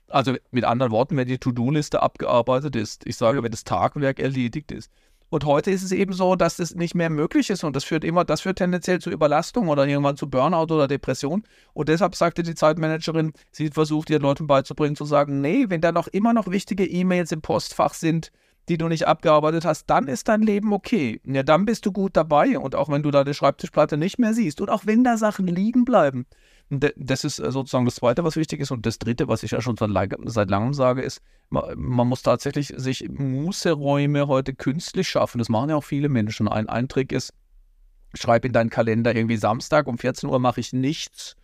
Also 0.09 0.35
mit 0.51 0.65
anderen 0.65 0.93
Worten, 0.93 1.17
wenn 1.17 1.29
die 1.29 1.39
To-Do-Liste 1.39 2.03
abgearbeitet 2.03 2.77
ist. 2.77 3.07
Ich 3.07 3.17
sage, 3.17 3.43
wenn 3.43 3.51
das 3.51 3.65
Tagwerk 3.65 4.19
erledigt 4.19 4.71
ist. 4.73 4.91
Und 5.33 5.47
heute 5.47 5.71
ist 5.71 5.83
es 5.83 5.93
eben 5.93 6.13
so, 6.13 6.37
dass 6.37 6.59
das 6.59 6.75
nicht 6.75 6.95
mehr 6.95 7.09
möglich 7.09 7.49
ist 7.49 7.65
und 7.65 7.75
das 7.75 7.85
führt 7.85 8.05
immer, 8.05 8.23
das 8.23 8.43
führt 8.43 8.59
tendenziell 8.59 9.01
zu 9.01 9.09
Überlastung 9.09 9.69
oder 9.69 9.87
irgendwann 9.87 10.19
zu 10.19 10.29
Burnout 10.29 10.75
oder 10.75 10.87
Depression. 10.87 11.45
Und 11.73 11.89
deshalb 11.89 12.15
sagte 12.17 12.43
die 12.43 12.55
Zeitmanagerin, 12.55 13.33
sie 13.51 13.69
versucht 13.71 14.11
ihren 14.11 14.21
Leuten 14.21 14.47
beizubringen, 14.47 14.95
zu 14.95 15.07
sagen, 15.07 15.41
nee, 15.41 15.65
wenn 15.69 15.81
da 15.81 15.91
noch 15.91 16.07
immer 16.09 16.35
noch 16.35 16.51
wichtige 16.51 16.85
E-Mails 16.85 17.33
im 17.33 17.41
Postfach 17.41 17.95
sind, 17.95 18.31
die 18.69 18.77
du 18.77 18.89
nicht 18.89 19.07
abgearbeitet 19.07 19.65
hast, 19.65 19.87
dann 19.87 20.07
ist 20.07 20.29
dein 20.29 20.43
Leben 20.43 20.71
okay. 20.75 21.19
Ja, 21.25 21.43
dann 21.43 21.65
bist 21.65 21.87
du 21.87 21.93
gut 21.93 22.15
dabei. 22.15 22.59
Und 22.59 22.75
auch 22.75 22.91
wenn 22.91 23.03
du 23.03 23.11
die 23.11 23.33
Schreibtischplatte 23.33 23.97
nicht 23.97 24.19
mehr 24.19 24.35
siehst 24.35 24.61
und 24.61 24.69
auch 24.69 24.83
wenn 24.85 25.03
da 25.03 25.17
Sachen 25.17 25.47
liegen 25.47 25.87
bleiben, 25.87 26.27
das 26.81 27.25
ist 27.25 27.39
äh, 27.39 27.51
sozusagen 27.51 27.85
das 27.85 27.97
Zweite, 27.97 28.25
was 28.25 28.37
wichtig 28.37 28.61
ist. 28.61 28.71
Und 28.71 28.87
das 28.87 28.99
Dritte, 28.99 29.29
was 29.29 29.43
ich 29.43 29.51
ja 29.51 29.61
schon 29.61 29.77
seit 29.77 30.51
langem 30.51 30.75
sage, 30.75 31.03
ist, 31.03 31.21
man 31.51 32.09
muss 32.09 32.23
tatsächlich 32.23 32.73
sich 32.77 33.09
Mußeräume 33.09 34.27
heute 34.27 34.55
künstlich 34.55 35.09
schaffen. 35.09 35.39
Das 35.39 35.49
machen 35.49 35.71
ja 35.71 35.77
auch 35.77 35.85
viele 35.85 36.09
Menschen. 36.09 36.49
Ein, 36.49 36.69
ein 36.69 36.89
Trick 36.89 37.13
ist, 37.13 37.35
schreib 38.15 38.45
in 38.45 38.53
deinen 38.53 38.71
Kalender 38.71 39.15
irgendwie 39.15 39.37
Samstag 39.37 39.87
um 39.87 39.99
14 39.99 40.31
Uhr 40.31 40.39
mache 40.39 40.61
ich 40.61 40.73
nichts 40.73 41.37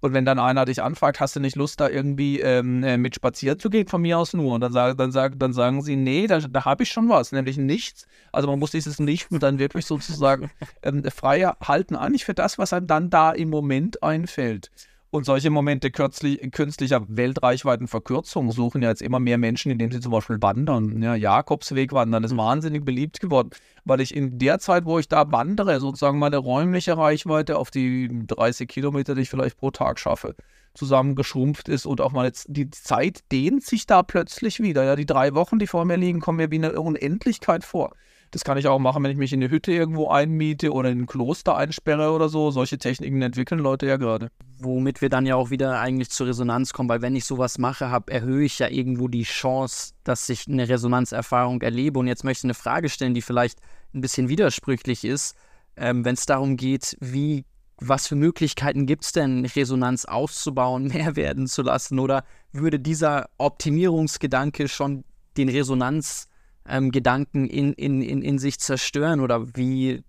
und 0.00 0.12
wenn 0.12 0.24
dann 0.24 0.38
einer 0.38 0.64
dich 0.64 0.82
anfragt, 0.82 1.20
hast 1.20 1.36
du 1.36 1.40
nicht 1.40 1.56
Lust, 1.56 1.80
da 1.80 1.88
irgendwie 1.88 2.40
ähm, 2.40 2.84
äh, 2.84 2.96
mit 2.96 3.14
spazieren 3.14 3.58
zu 3.58 3.70
gehen, 3.70 3.88
von 3.88 4.02
mir 4.02 4.18
aus 4.18 4.34
nur? 4.34 4.54
Und 4.54 4.60
dann, 4.60 4.72
sag, 4.72 4.98
dann, 4.98 5.10
sag, 5.10 5.38
dann 5.38 5.52
sagen 5.52 5.82
sie, 5.82 5.96
nee, 5.96 6.26
da, 6.26 6.40
da 6.40 6.64
habe 6.64 6.82
ich 6.82 6.90
schon 6.90 7.08
was, 7.08 7.32
nämlich 7.32 7.56
nichts. 7.56 8.06
Also 8.32 8.48
man 8.48 8.58
muss 8.58 8.72
dieses 8.72 8.98
Nicht 8.98 9.28
dann 9.30 9.58
wirklich 9.58 9.86
sozusagen 9.86 10.50
ähm, 10.82 11.04
frei 11.04 11.50
halten, 11.62 11.96
eigentlich 11.96 12.24
für 12.24 12.34
das, 12.34 12.58
was 12.58 12.72
einem 12.72 12.86
dann 12.86 13.10
da 13.10 13.32
im 13.32 13.50
Moment 13.50 14.02
einfällt. 14.02 14.70
Und 15.16 15.24
solche 15.24 15.48
Momente 15.48 15.90
künstlicher 15.90 17.02
Weltreichweitenverkürzung 17.08 18.52
suchen 18.52 18.82
ja 18.82 18.90
jetzt 18.90 19.00
immer 19.00 19.18
mehr 19.18 19.38
Menschen, 19.38 19.72
indem 19.72 19.90
sie 19.90 20.00
zum 20.00 20.12
Beispiel 20.12 20.42
wandern. 20.42 21.00
Ja, 21.02 21.14
Jakobsweg 21.14 21.92
wandern 21.92 22.22
ist 22.22 22.36
wahnsinnig 22.36 22.84
beliebt 22.84 23.20
geworden, 23.20 23.48
weil 23.86 24.02
ich 24.02 24.14
in 24.14 24.38
der 24.38 24.58
Zeit, 24.58 24.84
wo 24.84 24.98
ich 24.98 25.08
da 25.08 25.32
wandere, 25.32 25.80
sozusagen 25.80 26.18
meine 26.18 26.36
räumliche 26.36 26.98
Reichweite 26.98 27.56
auf 27.56 27.70
die 27.70 28.10
30 28.26 28.68
Kilometer, 28.68 29.14
die 29.14 29.22
ich 29.22 29.30
vielleicht 29.30 29.56
pro 29.56 29.70
Tag 29.70 29.98
schaffe, 29.98 30.36
zusammengeschrumpft 30.74 31.70
ist 31.70 31.86
und 31.86 32.02
auch 32.02 32.12
mal 32.12 32.26
jetzt 32.26 32.48
die 32.50 32.68
Zeit 32.68 33.20
dehnt 33.32 33.64
sich 33.64 33.86
da 33.86 34.02
plötzlich 34.02 34.60
wieder. 34.60 34.84
Ja, 34.84 34.96
die 34.96 35.06
drei 35.06 35.34
Wochen, 35.34 35.58
die 35.58 35.66
vor 35.66 35.86
mir 35.86 35.96
liegen, 35.96 36.20
kommen 36.20 36.36
mir 36.36 36.50
wie 36.50 36.56
eine 36.56 36.78
Unendlichkeit 36.78 37.64
vor. 37.64 37.94
Das 38.30 38.44
kann 38.44 38.58
ich 38.58 38.66
auch 38.66 38.78
machen, 38.78 39.02
wenn 39.02 39.10
ich 39.10 39.16
mich 39.16 39.32
in 39.32 39.42
eine 39.42 39.50
Hütte 39.50 39.72
irgendwo 39.72 40.08
einmiete 40.08 40.72
oder 40.72 40.90
in 40.90 41.00
ein 41.00 41.06
Kloster 41.06 41.56
einsperre 41.56 42.10
oder 42.10 42.28
so. 42.28 42.50
Solche 42.50 42.78
Techniken 42.78 43.22
entwickeln 43.22 43.60
Leute 43.60 43.86
ja 43.86 43.96
gerade. 43.96 44.30
Womit 44.58 45.00
wir 45.00 45.08
dann 45.08 45.26
ja 45.26 45.36
auch 45.36 45.50
wieder 45.50 45.78
eigentlich 45.80 46.10
zur 46.10 46.26
Resonanz 46.26 46.72
kommen, 46.72 46.88
weil 46.88 47.02
wenn 47.02 47.16
ich 47.16 47.24
sowas 47.24 47.58
mache, 47.58 47.90
hab, 47.90 48.10
erhöhe 48.10 48.44
ich 48.44 48.58
ja 48.58 48.68
irgendwo 48.68 49.08
die 49.08 49.22
Chance, 49.22 49.94
dass 50.04 50.28
ich 50.28 50.48
eine 50.48 50.68
Resonanzerfahrung 50.68 51.62
erlebe. 51.62 51.98
Und 51.98 52.08
jetzt 52.08 52.24
möchte 52.24 52.40
ich 52.40 52.44
eine 52.44 52.54
Frage 52.54 52.88
stellen, 52.88 53.14
die 53.14 53.22
vielleicht 53.22 53.60
ein 53.94 54.00
bisschen 54.00 54.28
widersprüchlich 54.28 55.04
ist, 55.04 55.36
ähm, 55.76 56.04
wenn 56.04 56.14
es 56.14 56.26
darum 56.26 56.56
geht, 56.56 56.96
wie 57.00 57.44
was 57.78 58.06
für 58.06 58.16
Möglichkeiten 58.16 58.86
gibt 58.86 59.04
es 59.04 59.12
denn, 59.12 59.44
Resonanz 59.44 60.04
auszubauen, 60.04 60.86
mehr 60.88 61.16
werden 61.16 61.46
zu 61.46 61.62
lassen? 61.62 61.98
Oder 61.98 62.24
würde 62.52 62.80
dieser 62.80 63.28
Optimierungsgedanke 63.38 64.68
schon 64.68 65.04
den 65.36 65.48
Resonanz 65.48 66.28
ähm, 66.68 66.90
Gedanken 66.90 67.46
in, 67.46 67.72
in, 67.72 68.02
in, 68.02 68.22
in 68.22 68.38
sich 68.38 68.58
zerstören 68.58 69.20
oder 69.20 69.46
wie 69.56 70.02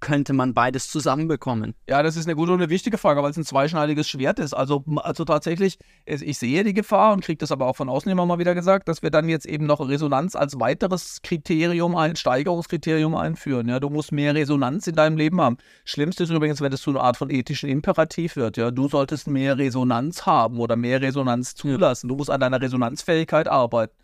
könnte 0.00 0.32
man 0.32 0.54
beides 0.54 0.88
zusammenbekommen? 0.90 1.74
Ja, 1.88 2.02
das 2.02 2.16
ist 2.16 2.26
eine 2.26 2.36
gute 2.36 2.52
und 2.52 2.60
eine 2.60 2.70
wichtige 2.70 2.98
Frage, 2.98 3.22
weil 3.22 3.30
es 3.30 3.36
ein 3.36 3.44
zweischneidiges 3.44 4.08
Schwert 4.08 4.38
ist. 4.38 4.54
Also, 4.54 4.84
also 4.96 5.24
tatsächlich, 5.24 5.78
ich 6.06 6.38
sehe 6.38 6.64
die 6.64 6.74
Gefahr 6.74 7.12
und 7.12 7.24
kriege 7.24 7.38
das 7.38 7.52
aber 7.52 7.66
auch 7.66 7.76
von 7.76 7.88
außen 7.88 8.10
immer 8.10 8.26
mal 8.26 8.38
wieder 8.38 8.54
gesagt, 8.54 8.88
dass 8.88 9.02
wir 9.02 9.10
dann 9.10 9.28
jetzt 9.28 9.46
eben 9.46 9.66
noch 9.66 9.80
Resonanz 9.80 10.36
als 10.36 10.58
weiteres 10.60 11.20
Kriterium, 11.22 11.96
ein 11.96 12.16
Steigerungskriterium 12.16 13.14
einführen. 13.14 13.68
Ja, 13.68 13.80
du 13.80 13.90
musst 13.90 14.12
mehr 14.12 14.34
Resonanz 14.34 14.86
in 14.86 14.94
deinem 14.94 15.16
Leben 15.16 15.40
haben. 15.40 15.58
Schlimmste 15.84 16.24
ist 16.24 16.30
übrigens, 16.30 16.60
wenn 16.60 16.72
es 16.72 16.82
zu 16.82 16.90
einer 16.90 17.02
Art 17.02 17.16
von 17.16 17.30
ethischen 17.30 17.68
Imperativ 17.68 18.36
wird. 18.36 18.56
Ja, 18.56 18.70
du 18.70 18.88
solltest 18.88 19.26
mehr 19.26 19.58
Resonanz 19.58 20.26
haben 20.26 20.58
oder 20.58 20.76
mehr 20.76 21.00
Resonanz 21.00 21.54
zulassen. 21.54 22.08
Du 22.08 22.16
musst 22.16 22.30
an 22.30 22.40
deiner 22.40 22.60
Resonanzfähigkeit 22.60 23.48
arbeiten. 23.48 23.94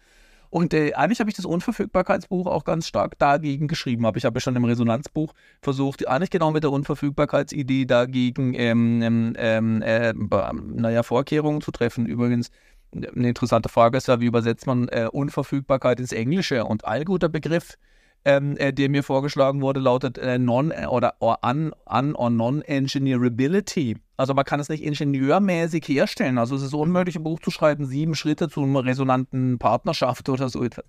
Und 0.55 0.73
äh, 0.73 0.93
eigentlich 0.95 1.19
habe 1.19 1.29
ich 1.29 1.35
das 1.35 1.47
Unverfügbarkeitsbuch 1.47 2.47
auch 2.47 2.63
ganz 2.63 2.87
stark 2.87 3.19
dagegen 3.19 3.67
geschrieben. 3.67 4.07
Habe 4.07 4.19
ich 4.19 4.25
habe 4.25 4.39
schon 4.39 4.55
im 4.55 4.65
Resonanzbuch 4.65 5.33
versucht, 5.61 6.07
eigentlich 6.07 6.31
genau 6.31 6.53
mit 6.53 6.63
der 6.63 6.71
Unverfügbarkeitsidee 6.71 7.87
dagegen, 7.87 8.55
ähm, 8.55 9.03
ähm, 9.03 9.35
ähm 9.37 9.83
äh, 9.83 10.13
naja, 10.13 11.03
Vorkehrungen 11.03 11.61
zu 11.61 11.73
treffen. 11.73 12.07
Übrigens, 12.07 12.53
eine 12.93 13.31
interessante 13.31 13.69
Frage 13.69 13.99
ist 13.99 14.07
ja, 14.07 14.21
wie 14.21 14.27
übersetzt 14.27 14.69
man 14.69 14.87
äh, 14.91 15.09
Unverfügbarkeit 15.11 15.99
ins 15.99 16.13
Englische? 16.13 16.65
Und 16.65 16.85
ein 16.85 17.05
guter 17.05 17.29
Begriff 17.29 17.77
ähm, 18.25 18.57
äh, 18.57 18.73
der 18.73 18.89
mir 18.89 19.03
vorgeschlagen 19.03 19.61
wurde, 19.61 19.81
lautet 19.81 20.19
äh, 20.19 20.39
non 20.39 20.73
oder 20.73 21.15
or 21.21 21.39
un, 21.45 21.73
un 21.87 22.15
or 22.15 22.31
non-engineerability. 22.31 23.97
Also 24.17 24.35
man 24.35 24.45
kann 24.45 24.61
es 24.61 24.69
nicht 24.69 24.83
ingenieurmäßig 24.83 25.87
herstellen. 25.89 26.39
Also 26.39 26.57
es 26.57 26.63
ist 26.63 26.75
unmöglich, 26.75 27.17
ein 27.17 27.25
Buch 27.25 27.41
zu 27.41 27.51
schreiben, 27.51 27.87
sieben 27.87 28.15
Schritte 28.15 28.49
zu 28.49 28.63
einer 28.63 28.85
resonanten 28.85 29.59
Partnerschaft 29.59 30.29
oder 30.29 30.49
so 30.49 30.63
etwas. 30.63 30.85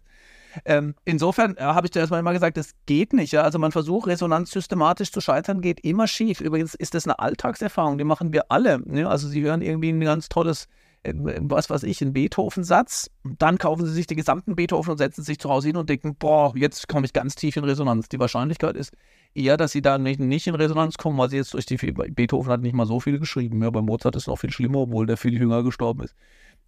Ähm, 0.63 0.95
insofern 1.03 1.57
äh, 1.57 1.63
habe 1.63 1.87
ich 1.87 1.91
dir 1.91 1.99
erstmal 1.99 2.21
immer 2.21 2.31
gesagt, 2.31 2.55
das 2.55 2.71
geht 2.85 3.11
nicht. 3.11 3.33
Ja? 3.33 3.41
Also 3.41 3.59
man 3.59 3.73
versucht, 3.73 4.07
Resonanz 4.07 4.51
systematisch 4.51 5.11
zu 5.11 5.19
scheitern, 5.19 5.59
geht 5.59 5.81
immer 5.81 6.07
schief. 6.07 6.39
Übrigens 6.39 6.75
ist 6.75 6.93
das 6.93 7.05
eine 7.05 7.19
Alltagserfahrung, 7.19 7.97
die 7.97 8.05
machen 8.05 8.31
wir 8.31 8.49
alle. 8.49 8.79
Ne? 8.79 9.09
Also 9.09 9.27
sie 9.27 9.41
hören 9.41 9.61
irgendwie 9.61 9.89
ein 9.89 9.99
ganz 9.99 10.29
tolles 10.29 10.65
äh, 10.65 10.84
was 11.13 11.69
weiß 11.69 11.83
ich, 11.83 12.01
einen 12.01 12.13
Beethoven-Satz. 12.13 13.11
Dann 13.23 13.57
kaufen 13.57 13.85
sie 13.85 13.93
sich 13.93 14.07
den 14.07 14.17
gesamten 14.17 14.55
Beethoven 14.55 14.91
und 14.91 14.97
setzen 14.97 15.23
sich 15.23 15.39
zu 15.39 15.49
Hause 15.49 15.67
hin 15.67 15.77
und 15.77 15.89
denken, 15.89 16.15
boah, 16.15 16.55
jetzt 16.55 16.87
komme 16.87 17.05
ich 17.05 17.13
ganz 17.13 17.35
tief 17.35 17.55
in 17.57 17.63
Resonanz. 17.63 18.09
Die 18.09 18.19
Wahrscheinlichkeit 18.19 18.75
ist 18.75 18.93
eher, 19.33 19.57
dass 19.57 19.71
sie 19.71 19.81
da 19.81 19.97
nicht, 19.97 20.19
nicht 20.19 20.47
in 20.47 20.55
Resonanz 20.55 20.97
kommen, 20.97 21.17
weil 21.17 21.29
sie 21.29 21.37
jetzt 21.37 21.53
durch 21.53 21.65
die, 21.65 21.77
Beethoven 21.77 22.51
hat 22.51 22.61
nicht 22.61 22.75
mal 22.75 22.85
so 22.85 22.99
viel 22.99 23.19
geschrieben. 23.19 23.61
Ja, 23.61 23.69
bei 23.69 23.81
Mozart 23.81 24.15
ist 24.15 24.23
es 24.23 24.27
noch 24.27 24.39
viel 24.39 24.51
schlimmer, 24.51 24.79
obwohl 24.79 25.05
der 25.05 25.17
viel 25.17 25.33
jünger 25.33 25.63
gestorben 25.63 26.03
ist. 26.03 26.15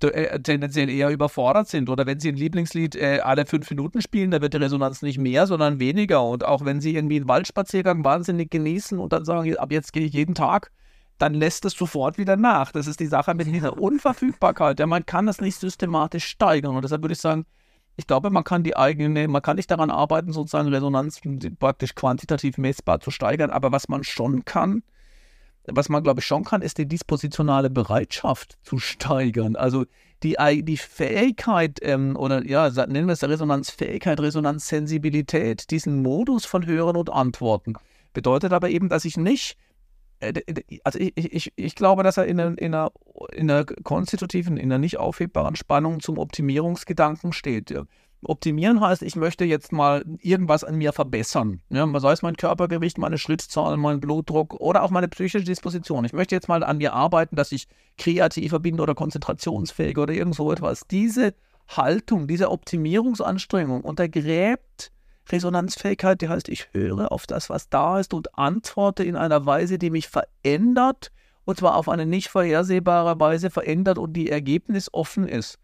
Äh, 0.04 0.40
tendenziell 0.42 0.90
eher 0.90 1.10
überfordert 1.10 1.68
sind. 1.68 1.90
Oder 1.90 2.06
wenn 2.06 2.20
sie 2.20 2.30
ein 2.30 2.36
Lieblingslied 2.36 2.96
äh, 2.96 3.20
alle 3.24 3.48
fünf 3.48 3.68
Minuten 3.72 4.02
spielen, 4.02 4.30
da 4.30 4.42
wird 4.42 4.54
die 4.54 4.58
Resonanz 4.58 5.02
nicht 5.02 5.18
mehr, 5.18 5.48
sondern 5.48 5.80
weniger. 5.80 6.24
Und 6.24 6.46
auch 6.46 6.66
wenn 6.66 6.82
sie 6.82 6.94
irgendwie 6.94 7.16
einen 7.16 7.28
Waldspaziergang 7.28 8.06
wahnsinnig 8.06 8.52
genießen 8.52 9.00
und 9.00 9.12
dann 9.12 9.26
sagen, 9.26 9.58
ab 9.58 9.72
jetzt 9.72 9.94
gehe 9.94 10.06
ich 10.06 10.14
jeden 10.14 10.36
Tag, 10.36 10.72
dann 11.18 11.34
lässt 11.34 11.66
es 11.66 11.74
sofort 11.74 12.18
wieder 12.18 12.38
nach. 12.38 12.72
Das 12.72 12.88
ist 12.88 13.00
die 13.00 13.08
Sache 13.08 13.34
mit 13.34 13.48
dieser 13.48 13.78
Unverfügbarkeit. 13.82 14.80
Ja, 14.80 14.88
man 14.88 15.06
kann 15.06 15.26
das 15.26 15.42
nicht 15.42 15.60
systematisch 15.60 16.26
steigern. 16.26 16.76
Und 16.76 16.84
deshalb 16.84 17.02
würde 17.02 17.14
ich 17.14 17.22
sagen, 17.22 17.46
ich 17.96 18.06
glaube, 18.06 18.30
man 18.30 18.44
kann 18.44 18.64
die 18.64 18.78
eigene, 18.78 19.28
man 19.28 19.42
kann 19.42 19.56
nicht 19.56 19.72
daran 19.72 19.90
arbeiten, 19.90 20.32
sozusagen 20.32 20.70
Resonanz 20.70 21.20
praktisch 21.60 21.96
quantitativ 21.96 22.58
messbar 22.60 23.00
zu 23.00 23.10
steigern. 23.10 23.50
Aber 23.50 23.72
was 23.72 23.90
man 23.90 24.04
schon 24.04 24.46
kann, 24.46 24.84
was 25.66 25.90
man 25.90 26.04
glaube 26.04 26.20
ich 26.20 26.26
schon 26.26 26.44
kann, 26.44 26.62
ist 26.62 26.78
die 26.78 26.88
dispositionale 26.88 27.70
Bereitschaft 27.70 28.58
zu 28.64 28.78
steigern. 28.78 29.56
Also 29.56 29.86
die, 30.24 30.38
die 30.64 30.78
Fähigkeit 30.78 31.80
ähm, 31.82 32.16
oder 32.16 32.46
ja, 32.46 32.70
nennen 32.70 33.08
wir 33.08 33.14
es 33.14 33.24
Resonanzfähigkeit, 33.24 34.20
Resonanzsensibilität, 34.20 35.70
diesen 35.72 36.02
Modus 36.02 36.46
von 36.46 36.66
Hören 36.66 36.96
und 36.96 37.12
Antworten. 37.12 37.74
Bedeutet 38.14 38.54
aber 38.54 38.70
eben, 38.70 38.90
dass 38.90 39.06
ich 39.06 39.18
nicht 39.18 39.58
also 40.84 41.00
ich, 41.00 41.14
ich, 41.16 41.54
ich 41.56 41.76
glaube, 41.76 42.04
dass 42.04 42.18
er 42.18 42.26
in 42.26 42.40
einer, 42.40 42.58
in, 42.58 42.74
einer, 42.74 42.92
in 43.34 43.52
einer 43.52 43.66
konstitutiven, 43.66 44.58
in 44.58 44.72
einer 44.72 44.80
nicht 44.80 44.98
aufhebbaren 44.98 45.56
Spannung 45.56 46.00
zum 46.00 46.18
Optimierungsgedanken 46.18 47.34
steht. 47.34 47.74
Optimieren 48.24 48.82
heißt, 48.82 49.04
ich 49.04 49.16
möchte 49.16 49.46
jetzt 49.46 49.72
mal 49.72 50.04
irgendwas 50.20 50.64
an 50.64 50.76
mir 50.76 50.92
verbessern. 50.92 51.62
Ja, 51.70 51.88
sei 52.00 52.12
es 52.12 52.24
mein 52.24 52.36
Körpergewicht, 52.36 52.98
meine 52.98 53.20
Schrittzahl, 53.20 53.78
mein 53.78 54.00
Blutdruck 54.00 54.56
oder 54.56 54.84
auch 54.84 54.90
meine 54.90 55.08
psychische 55.08 55.44
Disposition. 55.44 56.04
Ich 56.04 56.14
möchte 56.14 56.34
jetzt 56.34 56.48
mal 56.48 56.64
an 56.64 56.78
mir 56.78 56.94
arbeiten, 56.94 57.36
dass 57.36 57.52
ich 57.52 57.68
kreativer 57.98 58.60
bin 58.60 58.80
oder 58.80 58.96
konzentrationsfähiger 58.96 60.04
oder 60.04 60.14
irgend 60.14 60.36
so 60.36 60.52
etwas. 60.52 60.88
Diese 60.90 61.36
Haltung, 61.68 62.28
diese 62.28 62.50
Optimierungsanstrengung 62.50 63.82
untergräbt 63.82 64.92
Resonanzfähigkeit, 65.32 66.22
die 66.22 66.30
heißt, 66.30 66.50
ich 66.50 66.70
höre 66.74 67.12
auf 67.12 67.28
das, 67.28 67.50
was 67.50 67.70
da 67.70 68.00
ist 68.00 68.14
und 68.14 68.38
antworte 68.38 69.04
in 69.04 69.16
einer 69.16 69.46
Weise, 69.46 69.78
die 69.78 69.90
mich 69.90 70.08
verändert 70.08 71.12
und 71.48 71.58
zwar 71.58 71.76
auf 71.76 71.88
eine 71.88 72.06
nicht 72.06 72.28
vorhersehbare 72.28 73.20
Weise 73.22 73.50
verändert 73.50 73.98
und 73.98 74.14
die 74.14 74.30
ergebnisoffen 74.30 75.28
ist. 75.28 75.60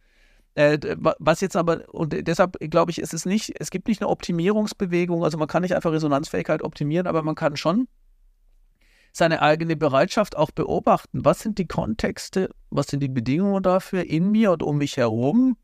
Äh, 0.55 0.78
was 1.20 1.41
jetzt 1.41 1.57
aber, 1.57 1.93
und 1.93 2.16
deshalb 2.28 2.57
glaube 2.72 2.91
ich, 2.91 2.99
ist 2.99 3.14
es 3.14 3.26
nicht, 3.26 3.59
es 3.59 3.70
gibt 3.70 3.89
nicht 3.89 4.01
eine 4.01 4.09
Optimierungsbewegung, 4.09 5.26
also 5.26 5.38
man 5.38 5.49
kann 5.49 5.61
nicht 5.64 5.76
einfach 5.76 5.91
Resonanzfähigkeit 5.91 6.64
optimieren, 6.64 7.05
aber 7.05 7.22
man 7.22 7.36
kann 7.36 7.57
schon 7.57 7.89
seine 9.11 9.41
eigene 9.41 9.76
Bereitschaft 9.76 10.38
auch 10.38 10.51
beobachten. 10.51 11.26
Was 11.26 11.39
sind 11.39 11.57
die 11.57 11.68
Kontexte, 11.68 12.49
was 12.70 12.88
sind 12.88 13.01
die 13.01 13.09
Bedingungen 13.09 13.61
dafür 13.61 14.05
in 14.05 14.32
mir 14.32 14.53
und 14.53 14.64
um 14.64 14.78
mich 14.78 14.95
herum? 14.95 15.57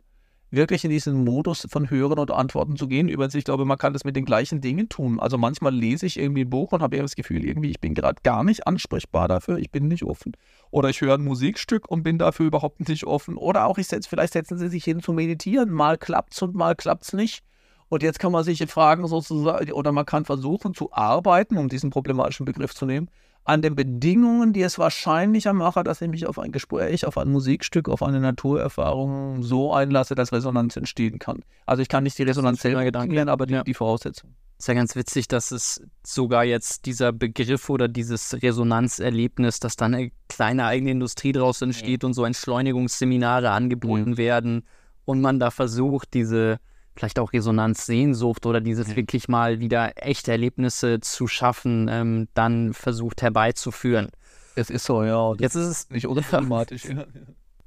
Wirklich 0.51 0.83
in 0.83 0.89
diesen 0.89 1.23
Modus 1.23 1.67
von 1.69 1.89
Hören 1.89 2.19
und 2.19 2.31
Antworten 2.31 2.75
zu 2.75 2.87
gehen. 2.87 3.09
Übrigens, 3.09 3.35
ich 3.35 3.43
glaube, 3.43 3.65
man 3.65 3.77
kann 3.77 3.93
das 3.93 4.03
mit 4.03 4.15
den 4.15 4.25
gleichen 4.25 4.61
Dingen 4.61 4.89
tun. 4.89 5.19
Also 5.19 5.37
manchmal 5.37 5.73
lese 5.73 6.05
ich 6.05 6.17
irgendwie 6.17 6.41
ein 6.41 6.49
Buch 6.49 6.71
und 6.71 6.81
habe 6.81 6.97
das 6.97 7.15
Gefühl, 7.15 7.45
irgendwie, 7.45 7.69
ich 7.69 7.79
bin 7.79 7.93
gerade 7.93 8.21
gar 8.23 8.43
nicht 8.43 8.67
ansprechbar 8.67 9.27
dafür, 9.27 9.57
ich 9.57 9.71
bin 9.71 9.87
nicht 9.87 10.03
offen. 10.03 10.33
Oder 10.71 10.89
ich 10.89 11.01
höre 11.01 11.15
ein 11.15 11.23
Musikstück 11.23 11.89
und 11.89 12.03
bin 12.03 12.17
dafür 12.17 12.47
überhaupt 12.47 12.87
nicht 12.87 13.05
offen. 13.05 13.37
Oder 13.37 13.65
auch, 13.65 13.77
ich 13.77 13.87
setz, 13.87 14.07
vielleicht 14.07 14.33
setzen 14.33 14.57
sie 14.57 14.69
sich 14.69 14.83
hin 14.83 15.01
zu 15.01 15.13
meditieren. 15.13 15.69
Mal 15.69 15.97
klappt's 15.97 16.41
und 16.41 16.55
mal 16.55 16.75
klappt's 16.75 17.13
nicht. 17.13 17.43
Und 17.89 18.03
jetzt 18.03 18.19
kann 18.19 18.31
man 18.31 18.43
sich 18.43 18.63
fragen, 18.67 19.07
sozusagen, 19.07 19.71
oder 19.71 19.91
man 19.91 20.05
kann 20.05 20.23
versuchen 20.23 20.75
zu 20.75 20.93
arbeiten, 20.93 21.57
um 21.57 21.69
diesen 21.69 21.89
problematischen 21.89 22.45
Begriff 22.45 22.75
zu 22.75 22.85
nehmen, 22.85 23.09
an 23.43 23.61
den 23.61 23.75
Bedingungen, 23.75 24.53
die 24.53 24.61
es 24.61 24.77
wahrscheinlicher 24.77 25.53
machen, 25.53 25.83
dass 25.83 26.01
ich 26.01 26.09
mich 26.09 26.27
auf 26.27 26.37
ein 26.37 26.51
Gespräch, 26.51 27.05
auf 27.05 27.17
ein 27.17 27.29
Musikstück, 27.29 27.89
auf 27.89 28.03
eine 28.03 28.19
Naturerfahrung 28.19 29.41
so 29.41 29.73
einlasse, 29.73 30.13
dass 30.15 30.31
Resonanz 30.31 30.75
entstehen 30.77 31.19
kann. 31.19 31.43
Also 31.65 31.81
ich 31.81 31.89
kann 31.89 32.03
nicht 32.03 32.17
die 32.17 32.23
Resonanz 32.23 32.61
selber 32.61 32.83
lernen, 32.83 33.29
aber 33.29 33.45
die, 33.45 33.53
ja. 33.55 33.63
die 33.63 33.73
Voraussetzung. 33.73 34.35
Ist 34.59 34.67
ja 34.67 34.73
ganz 34.73 34.95
witzig, 34.95 35.29
dass 35.29 35.51
es 35.51 35.81
sogar 36.05 36.43
jetzt 36.43 36.85
dieser 36.85 37.13
Begriff 37.13 37.69
oder 37.69 37.87
dieses 37.87 38.41
Resonanzerlebnis, 38.41 39.61
dass 39.61 39.77
dann 39.77 39.93
eine 39.93 40.11
kleine 40.27 40.65
eigene 40.65 40.91
Industrie 40.91 41.31
daraus 41.31 41.61
entsteht 41.61 42.03
ja. 42.03 42.07
und 42.07 42.13
so 42.13 42.25
Entschleunigungsseminare 42.25 43.51
angeboten 43.51 44.11
ja. 44.11 44.17
werden 44.17 44.63
und 45.05 45.21
man 45.21 45.39
da 45.39 45.49
versucht, 45.49 46.13
diese 46.13 46.59
vielleicht 46.99 47.19
auch 47.19 47.31
Resonanzsehnsucht 47.31 48.45
oder 48.45 48.59
dieses 48.59 48.89
ja. 48.89 48.95
wirklich 48.97 49.29
mal 49.29 49.59
wieder 49.59 49.93
echte 49.95 50.31
Erlebnisse 50.31 50.99
zu 50.99 51.27
schaffen, 51.27 51.87
ähm, 51.89 52.27
dann 52.33 52.73
versucht 52.73 53.21
herbeizuführen. 53.21 54.09
Es 54.55 54.69
ist 54.69 54.83
so, 54.83 55.03
ja. 55.03 55.33
Jetzt 55.39 55.55
ist 55.55 55.67
es 55.67 55.89
nicht 55.89 56.07
unproblematisch. 56.07 56.85
Ja. 56.85 57.05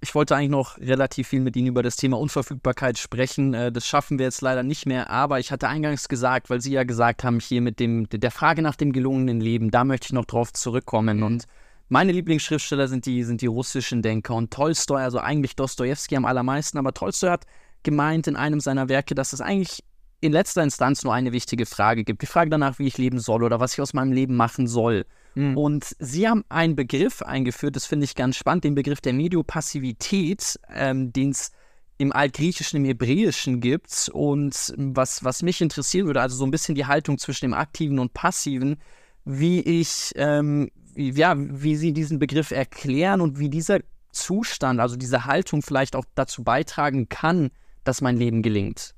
Ich 0.00 0.14
wollte 0.14 0.36
eigentlich 0.36 0.50
noch 0.50 0.78
relativ 0.78 1.28
viel 1.28 1.40
mit 1.40 1.56
Ihnen 1.56 1.68
über 1.68 1.82
das 1.82 1.96
Thema 1.96 2.18
Unverfügbarkeit 2.18 2.98
sprechen. 2.98 3.54
Äh, 3.54 3.72
das 3.72 3.86
schaffen 3.86 4.18
wir 4.18 4.26
jetzt 4.26 4.42
leider 4.42 4.62
nicht 4.62 4.84
mehr, 4.84 5.08
aber 5.08 5.38
ich 5.38 5.50
hatte 5.50 5.68
eingangs 5.68 6.08
gesagt, 6.08 6.50
weil 6.50 6.60
Sie 6.60 6.72
ja 6.72 6.84
gesagt 6.84 7.24
haben, 7.24 7.40
hier 7.40 7.62
mit 7.62 7.80
dem, 7.80 8.08
der 8.10 8.30
Frage 8.30 8.60
nach 8.60 8.76
dem 8.76 8.92
gelungenen 8.92 9.40
Leben, 9.40 9.70
da 9.70 9.84
möchte 9.84 10.06
ich 10.06 10.12
noch 10.12 10.26
drauf 10.26 10.52
zurückkommen. 10.52 11.18
Mhm. 11.18 11.22
Und 11.22 11.44
meine 11.88 12.12
Lieblingsschriftsteller 12.12 12.88
sind 12.88 13.06
die, 13.06 13.24
sind 13.24 13.40
die 13.40 13.46
russischen 13.46 14.02
Denker 14.02 14.34
und 14.34 14.50
Tolstoi, 14.50 15.00
also 15.00 15.18
eigentlich 15.18 15.56
Dostoevsky 15.56 16.16
am 16.16 16.24
allermeisten, 16.26 16.78
aber 16.78 16.92
Tolstoi 16.92 17.30
hat 17.30 17.46
gemeint 17.82 18.26
in 18.26 18.36
einem 18.36 18.60
seiner 18.60 18.88
Werke, 18.88 19.14
dass 19.14 19.32
es 19.32 19.40
eigentlich 19.40 19.82
in 20.20 20.32
letzter 20.32 20.62
Instanz 20.62 21.02
nur 21.02 21.12
eine 21.12 21.32
wichtige 21.32 21.66
Frage 21.66 22.04
gibt. 22.04 22.22
Die 22.22 22.26
Frage 22.26 22.48
danach, 22.48 22.78
wie 22.78 22.86
ich 22.86 22.96
leben 22.96 23.18
soll 23.18 23.42
oder 23.42 23.58
was 23.58 23.74
ich 23.74 23.80
aus 23.80 23.92
meinem 23.92 24.12
Leben 24.12 24.36
machen 24.36 24.68
soll. 24.68 25.04
Mhm. 25.34 25.58
Und 25.58 25.96
sie 25.98 26.28
haben 26.28 26.44
einen 26.48 26.76
Begriff 26.76 27.22
eingeführt, 27.22 27.74
das 27.74 27.86
finde 27.86 28.04
ich 28.04 28.14
ganz 28.14 28.36
spannend, 28.36 28.64
den 28.64 28.76
Begriff 28.76 29.00
der 29.00 29.14
Mediopassivität, 29.14 30.60
ähm, 30.72 31.12
den 31.12 31.30
es 31.30 31.50
im 31.98 32.12
Altgriechischen, 32.12 32.78
im 32.78 32.84
Hebräischen 32.84 33.60
gibt. 33.60 34.10
Und 34.12 34.74
was, 34.76 35.24
was 35.24 35.42
mich 35.42 35.60
interessieren 35.60 36.06
würde, 36.06 36.20
also 36.20 36.36
so 36.36 36.44
ein 36.44 36.52
bisschen 36.52 36.76
die 36.76 36.86
Haltung 36.86 37.18
zwischen 37.18 37.46
dem 37.46 37.54
Aktiven 37.54 37.98
und 37.98 38.14
Passiven, 38.14 38.76
wie 39.24 39.60
ich, 39.60 40.12
ähm, 40.14 40.70
ja, 40.94 41.34
wie 41.36 41.74
Sie 41.74 41.92
diesen 41.92 42.20
Begriff 42.20 42.52
erklären 42.52 43.20
und 43.20 43.38
wie 43.40 43.48
dieser 43.48 43.80
Zustand, 44.12 44.78
also 44.78 44.96
diese 44.96 45.24
Haltung 45.24 45.62
vielleicht 45.62 45.96
auch 45.96 46.04
dazu 46.14 46.44
beitragen 46.44 47.08
kann, 47.08 47.50
dass 47.84 48.00
mein 48.00 48.16
Leben 48.16 48.42
gelingt? 48.42 48.94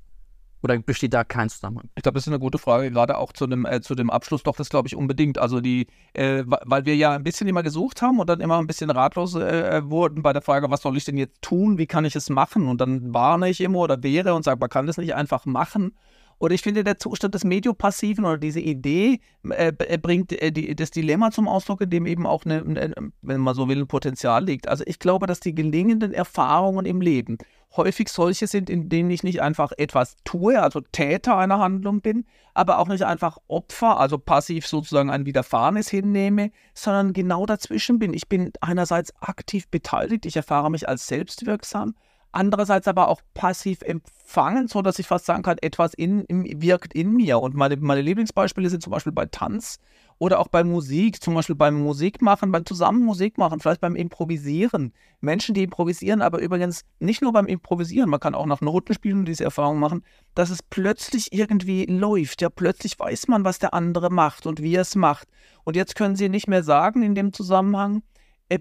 Oder 0.65 0.79
besteht 0.79 1.13
da 1.13 1.23
kein 1.23 1.47
Zusammenhang? 1.47 1.89
Ich 1.95 2.01
glaube, 2.01 2.15
das 2.15 2.23
ist 2.23 2.29
eine 2.29 2.39
gute 2.39 2.57
Frage, 2.57 2.89
gerade 2.89 3.19
auch 3.19 3.33
zu 3.33 3.45
dem, 3.45 3.65
äh, 3.65 3.81
zu 3.81 3.93
dem 3.93 4.09
Abschluss. 4.09 4.41
Doch, 4.41 4.55
das 4.55 4.69
glaube 4.69 4.87
ich 4.87 4.95
unbedingt. 4.95 5.37
Also 5.37 5.61
die, 5.61 5.85
äh, 6.13 6.43
weil 6.47 6.85
wir 6.85 6.95
ja 6.95 7.11
ein 7.11 7.23
bisschen 7.23 7.47
immer 7.47 7.61
gesucht 7.61 8.01
haben 8.01 8.19
und 8.19 8.27
dann 8.27 8.41
immer 8.41 8.57
ein 8.57 8.65
bisschen 8.65 8.89
ratlos 8.89 9.35
äh, 9.35 9.81
wurden 9.85 10.23
bei 10.23 10.33
der 10.33 10.41
Frage, 10.41 10.71
was 10.71 10.81
soll 10.81 10.97
ich 10.97 11.05
denn 11.05 11.17
jetzt 11.17 11.43
tun? 11.43 11.77
Wie 11.77 11.85
kann 11.85 12.03
ich 12.03 12.15
es 12.15 12.31
machen? 12.31 12.67
Und 12.67 12.81
dann 12.81 13.13
warne 13.13 13.47
ich 13.47 13.61
immer 13.61 13.77
oder 13.77 14.01
wäre 14.01 14.33
und 14.33 14.43
sage, 14.43 14.59
man 14.59 14.69
kann 14.69 14.87
das 14.87 14.97
nicht 14.97 15.13
einfach 15.13 15.45
machen. 15.45 15.91
Oder 16.37 16.53
ich 16.53 16.61
finde, 16.61 16.83
der 16.83 16.97
Zustand 16.97 17.33
des 17.33 17.45
Mediopassiven 17.45 18.25
oder 18.25 18.37
diese 18.37 18.59
Idee 18.59 19.19
äh, 19.49 19.71
äh, 19.77 19.97
bringt 19.97 20.33
äh, 20.33 20.51
die, 20.51 20.75
das 20.75 20.91
Dilemma 20.91 21.31
zum 21.31 21.47
Ausdruck, 21.47 21.81
in 21.81 21.89
dem 21.89 22.05
eben 22.05 22.25
auch, 22.27 22.43
eine, 22.43 22.61
eine, 22.61 22.93
wenn 23.21 23.39
man 23.39 23.55
so 23.55 23.69
will, 23.69 23.79
ein 23.79 23.87
Potenzial 23.87 24.43
liegt. 24.43 24.67
Also 24.67 24.83
ich 24.85 24.99
glaube, 24.99 25.27
dass 25.27 25.39
die 25.39 25.55
gelingenden 25.55 26.11
Erfahrungen 26.11 26.85
im 26.85 26.99
Leben 26.99 27.37
häufig 27.77 28.09
solche 28.09 28.47
sind, 28.47 28.69
in 28.69 28.89
denen 28.89 29.09
ich 29.09 29.23
nicht 29.23 29.41
einfach 29.41 29.71
etwas 29.77 30.15
tue, 30.23 30.61
also 30.61 30.81
Täter 30.81 31.37
einer 31.37 31.59
Handlung 31.59 32.01
bin, 32.01 32.25
aber 32.53 32.79
auch 32.79 32.87
nicht 32.87 33.03
einfach 33.03 33.37
Opfer, 33.47 33.99
also 33.99 34.17
passiv 34.17 34.67
sozusagen 34.67 35.09
ein 35.09 35.25
Widerfahrenes 35.25 35.89
hinnehme, 35.89 36.51
sondern 36.73 37.13
genau 37.13 37.45
dazwischen 37.45 37.99
bin. 37.99 38.13
Ich 38.13 38.27
bin 38.29 38.51
einerseits 38.61 39.13
aktiv 39.21 39.67
beteiligt, 39.69 40.25
ich 40.25 40.35
erfahre 40.35 40.71
mich 40.71 40.87
als 40.87 41.07
selbstwirksam, 41.07 41.95
andererseits 42.35 42.87
aber 42.87 43.07
auch 43.07 43.21
passiv 43.33 43.81
empfangen, 43.81 44.67
so 44.67 44.81
dass 44.81 44.99
ich 44.99 45.07
fast 45.07 45.25
sagen 45.25 45.43
kann, 45.43 45.57
etwas 45.61 45.93
in, 45.93 46.21
in, 46.25 46.61
wirkt 46.61 46.93
in 46.93 47.13
mir. 47.13 47.39
Und 47.39 47.55
meine, 47.55 47.77
meine 47.77 48.01
Lieblingsbeispiele 48.01 48.69
sind 48.69 48.83
zum 48.83 48.91
Beispiel 48.91 49.13
bei 49.13 49.25
Tanz 49.25 49.79
oder 50.17 50.39
auch 50.39 50.47
bei 50.47 50.63
Musik, 50.63 51.21
zum 51.21 51.33
Beispiel 51.33 51.55
beim 51.55 51.81
Musikmachen, 51.81 52.51
beim 52.51 52.65
Zusammen 52.65 53.03
Musik 53.03 53.37
machen, 53.37 53.59
vielleicht 53.59 53.81
beim 53.81 53.95
Improvisieren. 53.95 54.93
Menschen, 55.19 55.55
die 55.55 55.63
improvisieren, 55.63 56.21
aber 56.21 56.39
übrigens 56.39 56.83
nicht 56.99 57.21
nur 57.21 57.33
beim 57.33 57.47
Improvisieren, 57.47 58.09
man 58.09 58.19
kann 58.19 58.35
auch 58.35 58.45
nach 58.45 58.61
Noten 58.61 58.93
spielen 58.93 59.19
und 59.19 59.27
diese 59.27 59.43
Erfahrung 59.43 59.79
machen, 59.79 60.03
dass 60.33 60.49
es 60.49 60.63
plötzlich 60.63 61.33
irgendwie 61.33 61.85
läuft. 61.85 62.41
Ja, 62.41 62.49
plötzlich 62.49 62.97
weiß 62.99 63.27
man, 63.27 63.43
was 63.43 63.59
der 63.59 63.73
andere 63.73 64.09
macht 64.09 64.45
und 64.45 64.61
wie 64.61 64.75
er 64.75 64.81
es 64.81 64.95
macht. 64.95 65.27
Und 65.63 65.75
jetzt 65.75 65.95
können 65.95 66.15
Sie 66.15 66.29
nicht 66.29 66.47
mehr 66.47 66.63
sagen 66.63 67.01
in 67.01 67.15
dem 67.15 67.33
Zusammenhang, 67.33 68.03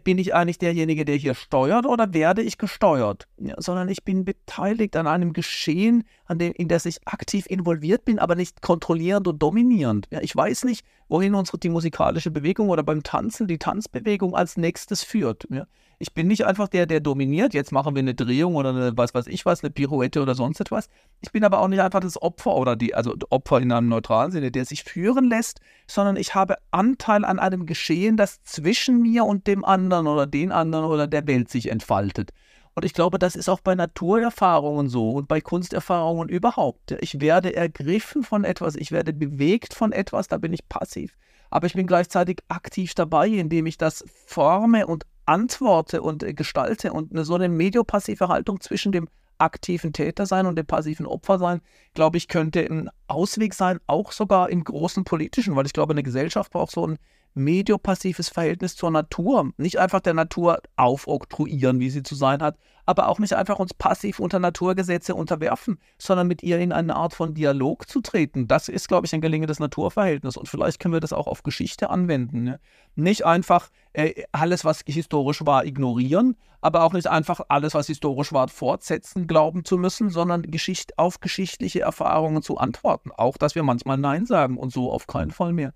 bin 0.02 0.18
ich 0.18 0.34
eigentlich 0.34 0.58
derjenige, 0.58 1.04
der 1.04 1.16
hier 1.16 1.34
steuert 1.34 1.86
oder 1.86 2.14
werde 2.14 2.42
ich 2.42 2.56
gesteuert? 2.56 3.28
Ja, 3.38 3.54
sondern 3.58 3.88
ich 3.88 4.02
bin 4.02 4.24
beteiligt 4.24 4.96
an 4.96 5.06
einem 5.06 5.32
Geschehen, 5.32 6.04
an 6.24 6.38
dem, 6.38 6.52
in 6.52 6.68
das 6.68 6.86
ich 6.86 7.06
aktiv 7.06 7.46
involviert 7.46 8.04
bin, 8.04 8.18
aber 8.18 8.34
nicht 8.34 8.62
kontrollierend 8.62 9.28
und 9.28 9.42
dominierend. 9.42 10.08
Ja, 10.10 10.20
ich 10.22 10.34
weiß 10.34 10.64
nicht, 10.64 10.86
wohin 11.14 11.36
unsere 11.36 11.58
die 11.58 11.68
musikalische 11.68 12.32
Bewegung 12.32 12.70
oder 12.70 12.82
beim 12.82 13.04
Tanzen 13.04 13.46
die 13.46 13.58
Tanzbewegung 13.58 14.34
als 14.34 14.56
nächstes 14.56 15.04
führt. 15.04 15.46
Ja, 15.48 15.64
ich 16.00 16.12
bin 16.12 16.26
nicht 16.26 16.44
einfach 16.44 16.66
der, 16.66 16.86
der 16.86 16.98
dominiert. 16.98 17.54
Jetzt 17.54 17.70
machen 17.70 17.94
wir 17.94 18.00
eine 18.00 18.16
Drehung 18.16 18.56
oder 18.56 18.70
eine, 18.70 18.96
was 18.96 19.14
weiß 19.14 19.28
ich 19.28 19.46
was, 19.46 19.62
eine 19.62 19.70
Pirouette 19.70 20.20
oder 20.20 20.34
sonst 20.34 20.58
etwas. 20.58 20.88
Ich 21.20 21.30
bin 21.30 21.44
aber 21.44 21.60
auch 21.60 21.68
nicht 21.68 21.78
einfach 21.78 22.00
das 22.00 22.20
Opfer 22.20 22.56
oder 22.56 22.74
die, 22.74 22.96
also 22.96 23.14
Opfer 23.30 23.60
in 23.60 23.70
einem 23.70 23.86
neutralen 23.86 24.32
Sinne, 24.32 24.50
der 24.50 24.64
sich 24.64 24.82
führen 24.82 25.28
lässt, 25.28 25.60
sondern 25.86 26.16
ich 26.16 26.34
habe 26.34 26.56
Anteil 26.72 27.24
an 27.24 27.38
einem 27.38 27.64
Geschehen, 27.64 28.16
das 28.16 28.42
zwischen 28.42 29.00
mir 29.00 29.24
und 29.24 29.46
dem 29.46 29.64
anderen 29.64 30.08
oder 30.08 30.26
den 30.26 30.50
anderen 30.50 30.84
oder 30.84 31.06
der 31.06 31.28
Welt 31.28 31.48
sich 31.48 31.70
entfaltet. 31.70 32.32
Und 32.74 32.84
ich 32.84 32.92
glaube, 32.92 33.18
das 33.18 33.36
ist 33.36 33.48
auch 33.48 33.60
bei 33.60 33.74
Naturerfahrungen 33.74 34.88
so 34.88 35.12
und 35.12 35.28
bei 35.28 35.40
Kunsterfahrungen 35.40 36.28
überhaupt. 36.28 36.92
Ich 37.00 37.20
werde 37.20 37.54
ergriffen 37.54 38.24
von 38.24 38.44
etwas, 38.44 38.74
ich 38.74 38.90
werde 38.90 39.12
bewegt 39.12 39.74
von 39.74 39.92
etwas, 39.92 40.26
da 40.26 40.38
bin 40.38 40.52
ich 40.52 40.68
passiv. 40.68 41.16
Aber 41.50 41.68
ich 41.68 41.74
bin 41.74 41.86
gleichzeitig 41.86 42.38
aktiv 42.48 42.94
dabei, 42.94 43.28
indem 43.28 43.66
ich 43.66 43.78
das 43.78 44.04
forme 44.26 44.88
und 44.88 45.06
antworte 45.24 46.02
und 46.02 46.24
äh, 46.24 46.34
gestalte 46.34 46.92
und 46.92 47.12
eine, 47.12 47.24
so 47.24 47.34
eine 47.34 47.48
mediopassive 47.48 48.28
Haltung 48.28 48.60
zwischen 48.60 48.90
dem 48.90 49.08
aktiven 49.38 49.92
Täter 49.92 50.26
sein 50.26 50.46
und 50.46 50.56
dem 50.56 50.66
passiven 50.66 51.06
Opfer 51.06 51.38
sein, 51.38 51.60
glaube 51.94 52.16
ich, 52.16 52.28
könnte 52.28 52.60
ein 52.60 52.90
Ausweg 53.06 53.54
sein, 53.54 53.78
auch 53.86 54.12
sogar 54.12 54.50
im 54.50 54.64
großen 54.64 55.04
politischen, 55.04 55.56
weil 55.56 55.66
ich 55.66 55.72
glaube, 55.72 55.92
eine 55.92 56.02
Gesellschaft 56.02 56.52
braucht 56.52 56.72
so 56.72 56.86
ein 56.86 56.98
mediopassives 57.34 58.28
Verhältnis 58.28 58.76
zur 58.76 58.90
Natur. 58.90 59.52
Nicht 59.56 59.78
einfach 59.78 60.00
der 60.00 60.14
Natur 60.14 60.60
aufoktroyieren, 60.76 61.80
wie 61.80 61.90
sie 61.90 62.02
zu 62.02 62.14
sein 62.14 62.42
hat, 62.42 62.56
aber 62.86 63.08
auch 63.08 63.18
nicht 63.18 63.34
einfach 63.34 63.58
uns 63.58 63.74
passiv 63.74 64.20
unter 64.20 64.38
Naturgesetze 64.38 65.14
unterwerfen, 65.14 65.78
sondern 65.98 66.26
mit 66.26 66.42
ihr 66.42 66.58
in 66.58 66.72
eine 66.72 66.94
Art 66.96 67.14
von 67.14 67.34
Dialog 67.34 67.88
zu 67.88 68.00
treten. 68.00 68.46
Das 68.46 68.68
ist, 68.68 68.88
glaube 68.88 69.06
ich, 69.06 69.14
ein 69.14 69.20
gelingendes 69.20 69.58
Naturverhältnis 69.58 70.36
und 70.36 70.48
vielleicht 70.48 70.80
können 70.80 70.94
wir 70.94 71.00
das 71.00 71.12
auch 71.12 71.26
auf 71.26 71.42
Geschichte 71.42 71.90
anwenden. 71.90 72.44
Ne? 72.44 72.60
Nicht 72.94 73.24
einfach 73.24 73.70
äh, 73.92 74.24
alles, 74.32 74.64
was 74.64 74.82
historisch 74.86 75.44
war, 75.44 75.64
ignorieren, 75.64 76.36
aber 76.60 76.84
auch 76.84 76.92
nicht 76.92 77.08
einfach 77.08 77.40
alles, 77.48 77.74
was 77.74 77.88
historisch 77.88 78.32
war, 78.32 78.48
fortsetzen, 78.48 79.26
glauben 79.26 79.64
zu 79.64 79.76
müssen, 79.76 80.10
sondern 80.10 80.42
Geschicht 80.42 80.98
auf 80.98 81.20
geschichtliche 81.20 81.80
Erfahrungen 81.80 82.42
zu 82.42 82.58
antworten. 82.58 83.10
Auch, 83.12 83.36
dass 83.36 83.54
wir 83.54 83.62
manchmal 83.62 83.98
Nein 83.98 84.24
sagen 84.26 84.56
und 84.56 84.72
so 84.72 84.92
auf 84.92 85.06
keinen 85.06 85.30
Fall 85.30 85.52
mehr 85.52 85.72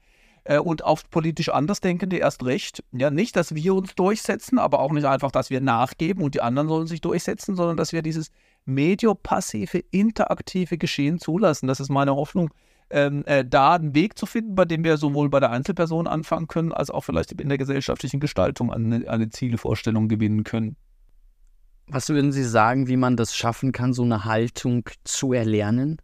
äh, 0.48 0.58
und 0.58 0.82
auf 0.82 1.08
politisch 1.10 1.50
Andersdenkende 1.50 2.16
erst 2.16 2.44
recht. 2.44 2.82
Ja, 2.92 3.10
nicht, 3.10 3.36
dass 3.36 3.54
wir 3.54 3.74
uns 3.74 3.94
durchsetzen, 3.94 4.58
aber 4.58 4.80
auch 4.80 4.92
nicht 4.92 5.04
einfach, 5.04 5.30
dass 5.30 5.50
wir 5.50 5.60
nachgeben 5.60 6.22
und 6.24 6.34
die 6.34 6.40
anderen 6.40 6.68
sollen 6.68 6.86
sich 6.86 7.02
durchsetzen, 7.02 7.54
sondern 7.54 7.76
dass 7.76 7.92
wir 7.92 8.02
dieses 8.02 8.30
mediopassive, 8.64 9.78
interaktive 9.90 10.78
Geschehen 10.78 11.18
zulassen. 11.18 11.68
Das 11.68 11.80
ist 11.80 11.90
meine 11.90 12.16
Hoffnung, 12.16 12.50
ähm, 12.90 13.24
äh, 13.26 13.44
da 13.44 13.74
einen 13.74 13.94
Weg 13.94 14.16
zu 14.16 14.24
finden, 14.24 14.54
bei 14.54 14.64
dem 14.64 14.84
wir 14.84 14.96
sowohl 14.96 15.28
bei 15.28 15.38
der 15.38 15.50
Einzelperson 15.50 16.06
anfangen 16.06 16.48
können, 16.48 16.72
als 16.72 16.90
auch 16.90 17.02
vielleicht 17.02 17.32
in 17.32 17.48
der 17.48 17.58
gesellschaftlichen 17.58 18.18
Gestaltung 18.18 18.72
eine, 18.72 19.08
eine 19.08 19.28
Zielvorstellung 19.28 20.08
gewinnen 20.08 20.44
können. 20.44 20.76
Was 21.88 22.08
würden 22.08 22.32
Sie 22.32 22.44
sagen, 22.44 22.88
wie 22.88 22.96
man 22.96 23.16
das 23.16 23.36
schaffen 23.36 23.72
kann, 23.72 23.92
so 23.92 24.02
eine 24.02 24.24
Haltung 24.24 24.88
zu 25.04 25.34
erlernen? 25.34 25.98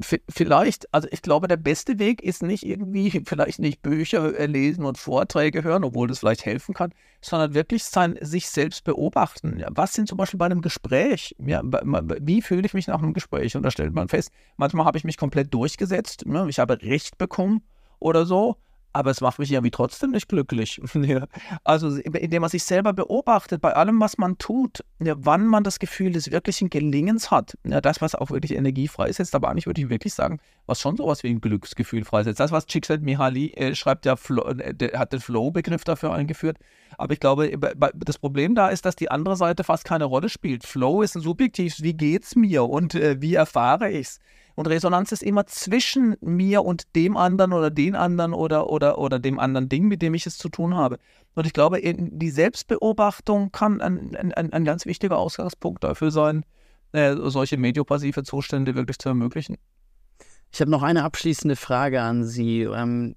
Vielleicht, 0.00 0.92
also 0.92 1.08
ich 1.10 1.22
glaube, 1.22 1.48
der 1.48 1.56
beste 1.56 1.98
Weg 1.98 2.22
ist 2.22 2.42
nicht 2.42 2.64
irgendwie, 2.64 3.10
vielleicht 3.26 3.58
nicht 3.58 3.82
Bücher 3.82 4.38
äh, 4.38 4.46
lesen 4.46 4.84
und 4.84 4.98
Vorträge 4.98 5.62
hören, 5.62 5.84
obwohl 5.84 6.08
das 6.08 6.20
vielleicht 6.20 6.44
helfen 6.44 6.74
kann, 6.74 6.92
sondern 7.20 7.54
wirklich 7.54 7.84
sein, 7.84 8.18
sich 8.20 8.48
selbst 8.48 8.84
beobachten. 8.84 9.64
Was 9.70 9.94
sind 9.94 10.08
zum 10.08 10.18
Beispiel 10.18 10.38
bei 10.38 10.46
einem 10.46 10.62
Gespräch? 10.62 11.34
Ja, 11.38 11.62
wie 11.64 12.42
fühle 12.42 12.66
ich 12.66 12.74
mich 12.74 12.86
nach 12.86 13.02
einem 13.02 13.14
Gespräch? 13.14 13.56
Und 13.56 13.62
da 13.62 13.70
stellt 13.70 13.94
man 13.94 14.08
fest, 14.08 14.30
manchmal 14.56 14.86
habe 14.86 14.98
ich 14.98 15.04
mich 15.04 15.16
komplett 15.16 15.52
durchgesetzt, 15.52 16.24
ja, 16.26 16.46
ich 16.46 16.58
habe 16.58 16.80
Recht 16.82 17.18
bekommen 17.18 17.62
oder 17.98 18.26
so 18.26 18.56
aber 18.94 19.10
es 19.10 19.20
macht 19.20 19.40
mich 19.40 19.50
irgendwie 19.50 19.72
trotzdem 19.72 20.12
nicht 20.12 20.28
glücklich. 20.28 20.80
also 21.64 21.96
indem 21.96 22.42
man 22.42 22.50
sich 22.50 22.62
selber 22.62 22.92
beobachtet 22.92 23.60
bei 23.60 23.74
allem, 23.74 24.00
was 24.00 24.18
man 24.18 24.38
tut, 24.38 24.84
wann 25.00 25.46
man 25.46 25.64
das 25.64 25.80
Gefühl 25.80 26.12
des 26.12 26.30
wirklichen 26.30 26.70
Gelingens 26.70 27.32
hat, 27.32 27.58
das, 27.64 28.00
was 28.00 28.14
auch 28.14 28.30
wirklich 28.30 28.54
Energie 28.54 28.86
freisetzt, 28.86 29.34
aber 29.34 29.50
eigentlich 29.50 29.66
würde 29.66 29.80
ich 29.80 29.90
wirklich 29.90 30.14
sagen, 30.14 30.38
was 30.66 30.80
schon 30.80 30.96
sowas 30.96 31.24
wie 31.24 31.28
ein 31.28 31.40
Glücksgefühl 31.40 32.04
freisetzt. 32.04 32.38
Das, 32.38 32.52
was 32.52 32.66
Csikszentmihalyi 32.66 33.52
äh, 33.54 33.74
schreibt, 33.74 34.04
der, 34.04 34.16
Flow, 34.16 34.44
äh, 34.44 34.72
der 34.72 34.96
hat 34.98 35.12
den 35.12 35.20
Flow-Begriff 35.20 35.82
dafür 35.82 36.12
eingeführt, 36.14 36.58
aber 36.96 37.12
ich 37.14 37.20
glaube, 37.20 37.50
das 37.96 38.18
Problem 38.18 38.54
da 38.54 38.68
ist, 38.68 38.84
dass 38.84 38.94
die 38.94 39.10
andere 39.10 39.36
Seite 39.36 39.64
fast 39.64 39.84
keine 39.84 40.04
Rolle 40.04 40.28
spielt. 40.28 40.64
Flow 40.64 41.02
ist 41.02 41.16
ein 41.16 41.20
subjektives, 41.20 41.82
wie 41.82 41.94
geht's 41.94 42.36
mir 42.36 42.64
und 42.64 42.94
äh, 42.94 43.20
wie 43.20 43.34
erfahre 43.34 43.90
ich's? 43.90 44.20
Und 44.54 44.68
Resonanz 44.68 45.10
ist 45.10 45.22
immer 45.22 45.46
zwischen 45.46 46.16
mir 46.20 46.64
und 46.64 46.94
dem 46.94 47.16
anderen 47.16 47.52
oder 47.52 47.70
den 47.70 47.96
anderen 47.96 48.32
oder, 48.32 48.70
oder, 48.70 48.98
oder 48.98 49.18
dem 49.18 49.38
anderen 49.38 49.68
Ding, 49.68 49.88
mit 49.88 50.00
dem 50.00 50.14
ich 50.14 50.26
es 50.26 50.38
zu 50.38 50.48
tun 50.48 50.76
habe. 50.76 50.98
Und 51.34 51.46
ich 51.46 51.52
glaube, 51.52 51.80
die 51.82 52.30
Selbstbeobachtung 52.30 53.50
kann 53.50 53.80
ein, 53.80 54.14
ein, 54.14 54.52
ein 54.52 54.64
ganz 54.64 54.86
wichtiger 54.86 55.18
Ausgangspunkt 55.18 55.82
dafür 55.82 56.12
sein, 56.12 56.44
äh, 56.92 57.16
solche 57.16 57.56
mediopassive 57.56 58.22
Zustände 58.22 58.76
wirklich 58.76 58.98
zu 58.98 59.08
ermöglichen. 59.08 59.56
Ich 60.52 60.60
habe 60.60 60.70
noch 60.70 60.84
eine 60.84 61.02
abschließende 61.02 61.56
Frage 61.56 62.00
an 62.00 62.24
Sie. 62.24 62.62
Ähm, 62.62 63.16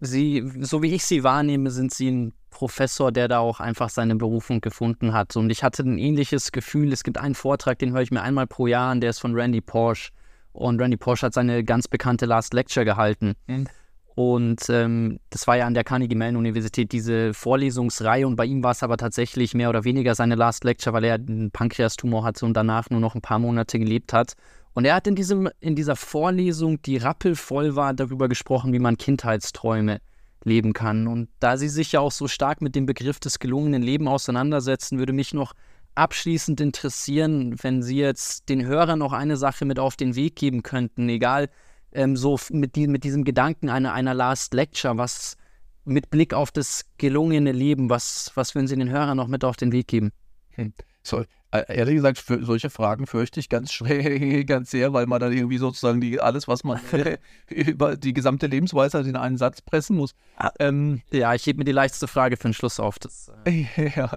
Sie, 0.00 0.50
so 0.58 0.82
wie 0.82 0.92
ich 0.92 1.04
Sie 1.04 1.22
wahrnehme, 1.22 1.70
sind 1.70 1.94
Sie 1.94 2.10
ein 2.10 2.32
Professor, 2.50 3.12
der 3.12 3.28
da 3.28 3.38
auch 3.38 3.60
einfach 3.60 3.88
seine 3.88 4.16
Berufung 4.16 4.60
gefunden 4.60 5.12
hat. 5.12 5.36
Und 5.36 5.50
ich 5.50 5.62
hatte 5.62 5.84
ein 5.84 5.96
ähnliches 5.96 6.50
Gefühl. 6.50 6.92
Es 6.92 7.04
gibt 7.04 7.18
einen 7.18 7.36
Vortrag, 7.36 7.78
den 7.78 7.92
höre 7.92 8.02
ich 8.02 8.10
mir 8.10 8.22
einmal 8.22 8.48
pro 8.48 8.66
Jahr 8.66 8.90
an, 8.90 9.00
der 9.00 9.10
ist 9.10 9.20
von 9.20 9.34
Randy 9.34 9.60
Porsche. 9.60 10.10
Und 10.52 10.80
Randy 10.80 10.96
Porsche 10.96 11.26
hat 11.26 11.34
seine 11.34 11.64
ganz 11.64 11.88
bekannte 11.88 12.26
Last 12.26 12.54
Lecture 12.54 12.84
gehalten. 12.84 13.34
Mhm. 13.46 13.66
Und 14.14 14.68
ähm, 14.68 15.20
das 15.30 15.46
war 15.46 15.56
ja 15.56 15.66
an 15.66 15.72
der 15.72 15.84
Carnegie 15.84 16.14
Mellon 16.14 16.36
Universität 16.36 16.92
diese 16.92 17.32
Vorlesungsreihe. 17.32 18.26
Und 18.26 18.36
bei 18.36 18.44
ihm 18.44 18.62
war 18.62 18.72
es 18.72 18.82
aber 18.82 18.98
tatsächlich 18.98 19.54
mehr 19.54 19.70
oder 19.70 19.84
weniger 19.84 20.14
seine 20.14 20.34
Last 20.34 20.64
Lecture, 20.64 20.92
weil 20.92 21.04
er 21.04 21.14
einen 21.14 21.50
Pankreastumor 21.50 22.22
hatte 22.22 22.44
und 22.44 22.54
danach 22.54 22.90
nur 22.90 23.00
noch 23.00 23.14
ein 23.14 23.22
paar 23.22 23.38
Monate 23.38 23.78
gelebt 23.78 24.12
hat. 24.12 24.34
Und 24.74 24.84
er 24.84 24.94
hat 24.94 25.06
in, 25.06 25.14
diesem, 25.14 25.48
in 25.60 25.76
dieser 25.76 25.96
Vorlesung, 25.96 26.80
die 26.82 26.98
rappelvoll 26.98 27.76
war, 27.76 27.94
darüber 27.94 28.28
gesprochen, 28.28 28.72
wie 28.72 28.78
man 28.78 28.98
Kindheitsträume 28.98 30.00
leben 30.44 30.72
kann. 30.72 31.06
Und 31.06 31.28
da 31.40 31.56
Sie 31.56 31.68
sich 31.68 31.92
ja 31.92 32.00
auch 32.00 32.12
so 32.12 32.28
stark 32.28 32.60
mit 32.60 32.74
dem 32.74 32.86
Begriff 32.86 33.20
des 33.20 33.38
gelungenen 33.38 33.82
Lebens 33.82 34.10
auseinandersetzen, 34.10 34.98
würde 34.98 35.12
mich 35.12 35.32
noch 35.32 35.54
abschließend 35.94 36.60
interessieren, 36.60 37.56
wenn 37.62 37.82
Sie 37.82 37.98
jetzt 37.98 38.48
den 38.48 38.64
Hörern 38.64 38.98
noch 38.98 39.12
eine 39.12 39.36
Sache 39.36 39.64
mit 39.64 39.78
auf 39.78 39.96
den 39.96 40.14
Weg 40.14 40.36
geben 40.36 40.62
könnten, 40.62 41.08
egal 41.08 41.50
ähm, 41.92 42.16
so 42.16 42.38
mit, 42.50 42.76
die, 42.76 42.86
mit 42.86 43.04
diesem 43.04 43.24
Gedanken 43.24 43.68
einer, 43.68 43.92
einer 43.92 44.14
Last 44.14 44.54
Lecture, 44.54 44.96
was 44.96 45.36
mit 45.84 46.10
Blick 46.10 46.34
auf 46.34 46.50
das 46.50 46.84
gelungene 46.98 47.52
Leben, 47.52 47.90
was, 47.90 48.30
was 48.34 48.54
würden 48.54 48.66
Sie 48.66 48.76
den 48.76 48.90
Hörern 48.90 49.16
noch 49.16 49.28
mit 49.28 49.44
auf 49.44 49.56
den 49.56 49.72
Weg 49.72 49.88
geben? 49.88 50.12
Hm. 50.50 50.72
So, 51.02 51.24
äh, 51.50 51.64
ehrlich 51.68 51.96
gesagt, 51.96 52.18
für 52.18 52.44
solche 52.44 52.70
Fragen 52.70 53.06
fürchte 53.06 53.40
ich 53.40 53.48
ganz 53.48 53.72
schwer, 53.72 54.44
ganz 54.44 54.70
sehr, 54.70 54.92
weil 54.92 55.06
man 55.06 55.20
dann 55.20 55.32
irgendwie 55.32 55.58
sozusagen 55.58 56.00
die, 56.00 56.20
alles, 56.20 56.48
was 56.48 56.64
man 56.64 56.80
über 57.50 57.96
die 57.96 58.12
gesamte 58.12 58.46
Lebensweisheit 58.46 59.06
in 59.06 59.16
einen 59.16 59.36
Satz 59.36 59.60
pressen 59.60 59.96
muss. 59.96 60.14
Ah, 60.36 60.52
ähm, 60.60 61.02
ja, 61.10 61.34
ich 61.34 61.46
hebe 61.46 61.58
mir 61.58 61.64
die 61.64 61.72
leichteste 61.72 62.08
Frage 62.08 62.36
für 62.36 62.48
den 62.48 62.54
Schluss 62.54 62.80
auf. 62.80 62.98
Das, 62.98 63.30
äh 63.44 63.66
ja. 63.96 64.16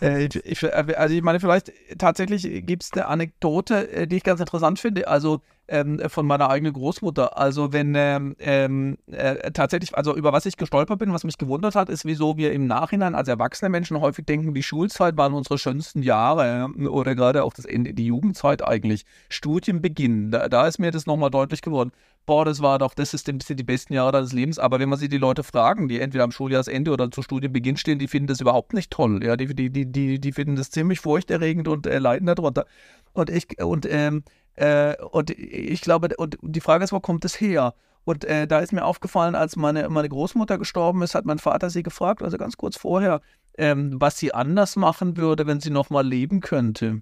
Äh, 0.00 0.24
ich, 0.44 0.62
äh, 0.62 0.66
also 0.68 1.14
ich 1.14 1.22
meine, 1.22 1.40
vielleicht 1.40 1.72
tatsächlich 1.98 2.42
gibt 2.66 2.84
es 2.84 2.92
eine 2.92 3.06
Anekdote, 3.06 3.90
äh, 3.90 4.06
die 4.06 4.16
ich 4.16 4.22
ganz 4.22 4.40
interessant 4.40 4.78
finde, 4.78 5.08
also 5.08 5.40
ähm, 5.68 6.00
von 6.08 6.26
meiner 6.26 6.50
eigenen 6.50 6.72
Großmutter. 6.72 7.38
Also 7.38 7.72
wenn 7.72 7.94
ähm, 7.96 8.36
ähm, 8.38 8.98
äh, 9.10 9.50
tatsächlich, 9.52 9.96
also 9.96 10.14
über 10.14 10.32
was 10.32 10.46
ich 10.46 10.56
gestolpert 10.56 10.98
bin, 10.98 11.12
was 11.12 11.24
mich 11.24 11.38
gewundert 11.38 11.74
hat, 11.74 11.88
ist, 11.88 12.04
wieso 12.04 12.36
wir 12.36 12.52
im 12.52 12.66
Nachhinein 12.66 13.14
als 13.14 13.28
erwachsene 13.28 13.68
Menschen 13.68 14.00
häufig 14.00 14.26
denken, 14.26 14.54
die 14.54 14.62
Schulzeit 14.62 15.16
waren 15.16 15.34
unsere 15.34 15.58
schönsten 15.58 16.02
Jahre 16.02 16.68
oder 16.88 17.14
gerade 17.14 17.44
auch 17.44 17.54
das 17.54 17.64
Ende, 17.64 17.94
die 17.94 18.06
Jugendzeit 18.06 18.66
eigentlich, 18.66 19.04
Studienbeginn. 19.28 20.30
Da, 20.30 20.48
da 20.48 20.66
ist 20.66 20.78
mir 20.78 20.90
das 20.90 21.06
nochmal 21.06 21.30
deutlich 21.30 21.62
geworden 21.62 21.92
boah, 22.26 22.44
das 22.44 22.60
war 22.60 22.78
doch, 22.78 22.94
das 22.94 23.14
ist 23.14 23.28
ein 23.28 23.38
die 23.38 23.62
besten 23.62 23.94
Jahre 23.94 24.12
deines 24.12 24.32
Lebens. 24.32 24.58
Aber 24.58 24.80
wenn 24.80 24.88
man 24.88 24.98
sich 24.98 25.08
die 25.08 25.18
Leute 25.18 25.42
fragen, 25.42 25.88
die 25.88 26.00
entweder 26.00 26.24
am 26.24 26.32
Schuljahresende 26.32 26.90
oder 26.90 27.10
zu 27.10 27.22
Studienbeginn 27.22 27.76
stehen, 27.76 27.98
die 27.98 28.08
finden 28.08 28.28
das 28.28 28.40
überhaupt 28.40 28.72
nicht 28.72 28.90
toll. 28.90 29.22
Ja, 29.24 29.36
die, 29.36 29.54
die, 29.54 29.70
die, 29.70 29.86
die, 29.86 30.20
die 30.20 30.32
finden 30.32 30.56
das 30.56 30.70
ziemlich 30.70 31.00
furchterregend 31.00 31.68
und 31.68 31.86
äh, 31.86 31.98
leiden 31.98 32.26
darunter. 32.26 32.66
Und 33.12 33.30
ich, 33.30 33.62
und, 33.62 33.86
ähm, 33.90 34.24
äh, 34.56 34.96
und 35.02 35.30
ich 35.30 35.80
glaube, 35.80 36.16
und 36.16 36.38
die 36.42 36.60
Frage 36.60 36.84
ist, 36.84 36.92
wo 36.92 37.00
kommt 37.00 37.24
es 37.24 37.40
her? 37.40 37.74
Und 38.04 38.24
äh, 38.24 38.46
da 38.46 38.58
ist 38.58 38.72
mir 38.72 38.84
aufgefallen, 38.84 39.34
als 39.34 39.56
meine, 39.56 39.88
meine 39.88 40.08
Großmutter 40.08 40.58
gestorben 40.58 41.02
ist, 41.02 41.14
hat 41.14 41.24
mein 41.24 41.38
Vater 41.38 41.70
sie 41.70 41.82
gefragt, 41.82 42.22
also 42.22 42.36
ganz 42.36 42.56
kurz 42.56 42.76
vorher, 42.76 43.20
ähm, 43.56 43.94
was 43.98 44.18
sie 44.18 44.34
anders 44.34 44.76
machen 44.76 45.16
würde, 45.16 45.46
wenn 45.46 45.60
sie 45.60 45.70
nochmal 45.70 46.06
leben 46.06 46.40
könnte. 46.40 47.00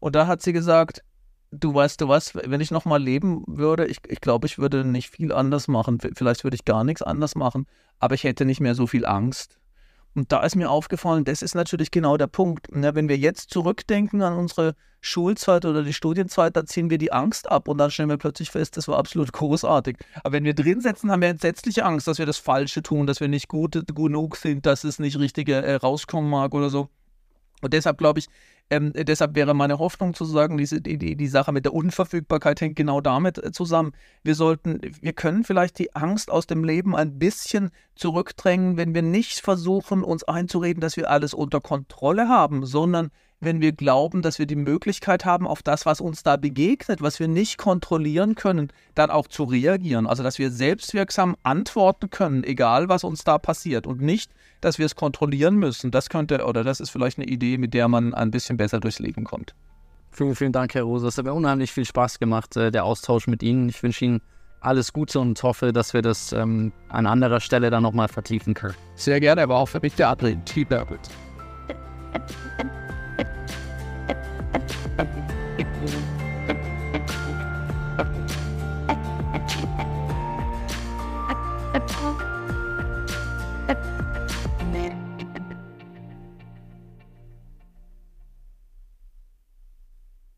Und 0.00 0.16
da 0.16 0.26
hat 0.26 0.42
sie 0.42 0.52
gesagt, 0.52 1.04
du 1.52 1.74
weißt 1.74 2.00
du 2.00 2.08
was, 2.08 2.34
wenn 2.34 2.60
ich 2.60 2.70
nochmal 2.70 3.02
leben 3.02 3.44
würde, 3.46 3.86
ich, 3.86 3.98
ich 4.08 4.20
glaube, 4.20 4.46
ich 4.46 4.58
würde 4.58 4.84
nicht 4.84 5.10
viel 5.10 5.32
anders 5.32 5.68
machen. 5.68 5.98
Vielleicht 6.14 6.42
würde 6.42 6.56
ich 6.56 6.64
gar 6.64 6.84
nichts 6.84 7.02
anders 7.02 7.36
machen, 7.36 7.66
aber 7.98 8.14
ich 8.14 8.24
hätte 8.24 8.44
nicht 8.44 8.60
mehr 8.60 8.74
so 8.74 8.86
viel 8.86 9.06
Angst. 9.06 9.59
Und 10.14 10.32
da 10.32 10.42
ist 10.42 10.56
mir 10.56 10.70
aufgefallen, 10.70 11.24
das 11.24 11.40
ist 11.42 11.54
natürlich 11.54 11.90
genau 11.90 12.16
der 12.16 12.26
Punkt. 12.26 12.66
Ja, 12.74 12.94
wenn 12.94 13.08
wir 13.08 13.16
jetzt 13.16 13.50
zurückdenken 13.50 14.22
an 14.22 14.36
unsere 14.36 14.74
Schulzeit 15.00 15.64
oder 15.64 15.82
die 15.82 15.92
Studienzeit, 15.92 16.56
da 16.56 16.66
ziehen 16.66 16.90
wir 16.90 16.98
die 16.98 17.12
Angst 17.12 17.50
ab 17.50 17.68
und 17.68 17.78
dann 17.78 17.90
stellen 17.90 18.08
wir 18.08 18.16
plötzlich 18.16 18.50
fest, 18.50 18.76
das 18.76 18.88
war 18.88 18.98
absolut 18.98 19.32
großartig. 19.32 19.96
Aber 20.24 20.32
wenn 20.32 20.44
wir 20.44 20.54
drin 20.54 20.80
sitzen, 20.80 21.10
haben 21.10 21.22
wir 21.22 21.28
entsetzliche 21.28 21.84
Angst, 21.84 22.08
dass 22.08 22.18
wir 22.18 22.26
das 22.26 22.38
Falsche 22.38 22.82
tun, 22.82 23.06
dass 23.06 23.20
wir 23.20 23.28
nicht 23.28 23.48
gut 23.48 23.82
genug 23.94 24.36
sind, 24.36 24.66
dass 24.66 24.84
es 24.84 24.98
nicht 24.98 25.18
richtig 25.18 25.48
äh, 25.48 25.74
rauskommen 25.76 26.28
mag 26.28 26.54
oder 26.54 26.70
so. 26.70 26.88
Und 27.62 27.72
deshalb 27.72 27.98
glaube 27.98 28.18
ich, 28.18 28.26
ähm, 28.70 28.92
deshalb 28.94 29.34
wäre 29.34 29.52
meine 29.52 29.78
Hoffnung 29.80 30.14
zu 30.14 30.24
sagen, 30.24 30.56
diese, 30.56 30.80
die, 30.80 31.16
die, 31.16 31.28
Sache 31.28 31.50
mit 31.50 31.64
der 31.64 31.74
Unverfügbarkeit 31.74 32.60
hängt 32.60 32.76
genau 32.76 33.00
damit 33.00 33.38
äh, 33.38 33.50
zusammen. 33.50 33.92
Wir 34.22 34.36
sollten, 34.36 34.80
wir 35.00 35.12
können 35.12 35.42
vielleicht 35.42 35.78
die 35.80 35.94
Angst 35.96 36.30
aus 36.30 36.46
dem 36.46 36.62
Leben 36.62 36.94
ein 36.94 37.18
bisschen 37.18 37.70
zurückdrängen, 37.96 38.76
wenn 38.76 38.94
wir 38.94 39.02
nicht 39.02 39.40
versuchen, 39.40 40.04
uns 40.04 40.22
einzureden, 40.22 40.80
dass 40.80 40.96
wir 40.96 41.10
alles 41.10 41.34
unter 41.34 41.60
Kontrolle 41.60 42.28
haben, 42.28 42.64
sondern 42.64 43.10
wenn 43.40 43.60
wir 43.60 43.72
glauben, 43.72 44.22
dass 44.22 44.38
wir 44.38 44.46
die 44.46 44.56
Möglichkeit 44.56 45.24
haben, 45.24 45.46
auf 45.46 45.62
das, 45.62 45.86
was 45.86 46.00
uns 46.00 46.22
da 46.22 46.36
begegnet, 46.36 47.00
was 47.00 47.18
wir 47.18 47.28
nicht 47.28 47.58
kontrollieren 47.58 48.34
können, 48.34 48.70
dann 48.94 49.10
auch 49.10 49.26
zu 49.26 49.44
reagieren. 49.44 50.06
Also, 50.06 50.22
dass 50.22 50.38
wir 50.38 50.50
selbstwirksam 50.50 51.36
antworten 51.42 52.10
können, 52.10 52.44
egal 52.44 52.88
was 52.88 53.02
uns 53.02 53.24
da 53.24 53.38
passiert 53.38 53.86
und 53.86 54.00
nicht, 54.00 54.30
dass 54.60 54.78
wir 54.78 54.86
es 54.86 54.94
kontrollieren 54.94 55.56
müssen. 55.56 55.90
Das 55.90 56.10
könnte, 56.10 56.44
oder 56.44 56.64
das 56.64 56.80
ist 56.80 56.90
vielleicht 56.90 57.18
eine 57.18 57.26
Idee, 57.26 57.56
mit 57.56 57.72
der 57.72 57.88
man 57.88 58.14
ein 58.14 58.30
bisschen 58.30 58.58
besser 58.58 58.78
durchs 58.78 58.98
Leben 58.98 59.24
kommt. 59.24 59.54
Vielen, 60.12 60.34
vielen 60.34 60.52
Dank, 60.52 60.74
Herr 60.74 60.82
Rose. 60.82 61.06
Es 61.06 61.16
hat 61.16 61.24
mir 61.24 61.32
unheimlich 61.32 61.72
viel 61.72 61.84
Spaß 61.84 62.18
gemacht, 62.18 62.56
äh, 62.56 62.70
der 62.70 62.84
Austausch 62.84 63.26
mit 63.26 63.42
Ihnen. 63.42 63.68
Ich 63.68 63.82
wünsche 63.82 64.04
Ihnen 64.04 64.20
alles 64.60 64.92
Gute 64.92 65.20
und 65.20 65.42
hoffe, 65.42 65.72
dass 65.72 65.94
wir 65.94 66.02
das 66.02 66.32
ähm, 66.32 66.72
an 66.88 67.06
anderer 67.06 67.40
Stelle 67.40 67.70
dann 67.70 67.82
nochmal 67.82 68.08
vertiefen 68.08 68.54
können. 68.54 68.74
Sehr 68.94 69.20
gerne, 69.20 69.42
aber 69.42 69.56
auch 69.56 69.68
für 69.68 69.80
mich 69.80 69.94
der 69.94 70.10
Adrian. 70.10 70.42
Vielen 70.46 70.68
Dank. 70.68 71.00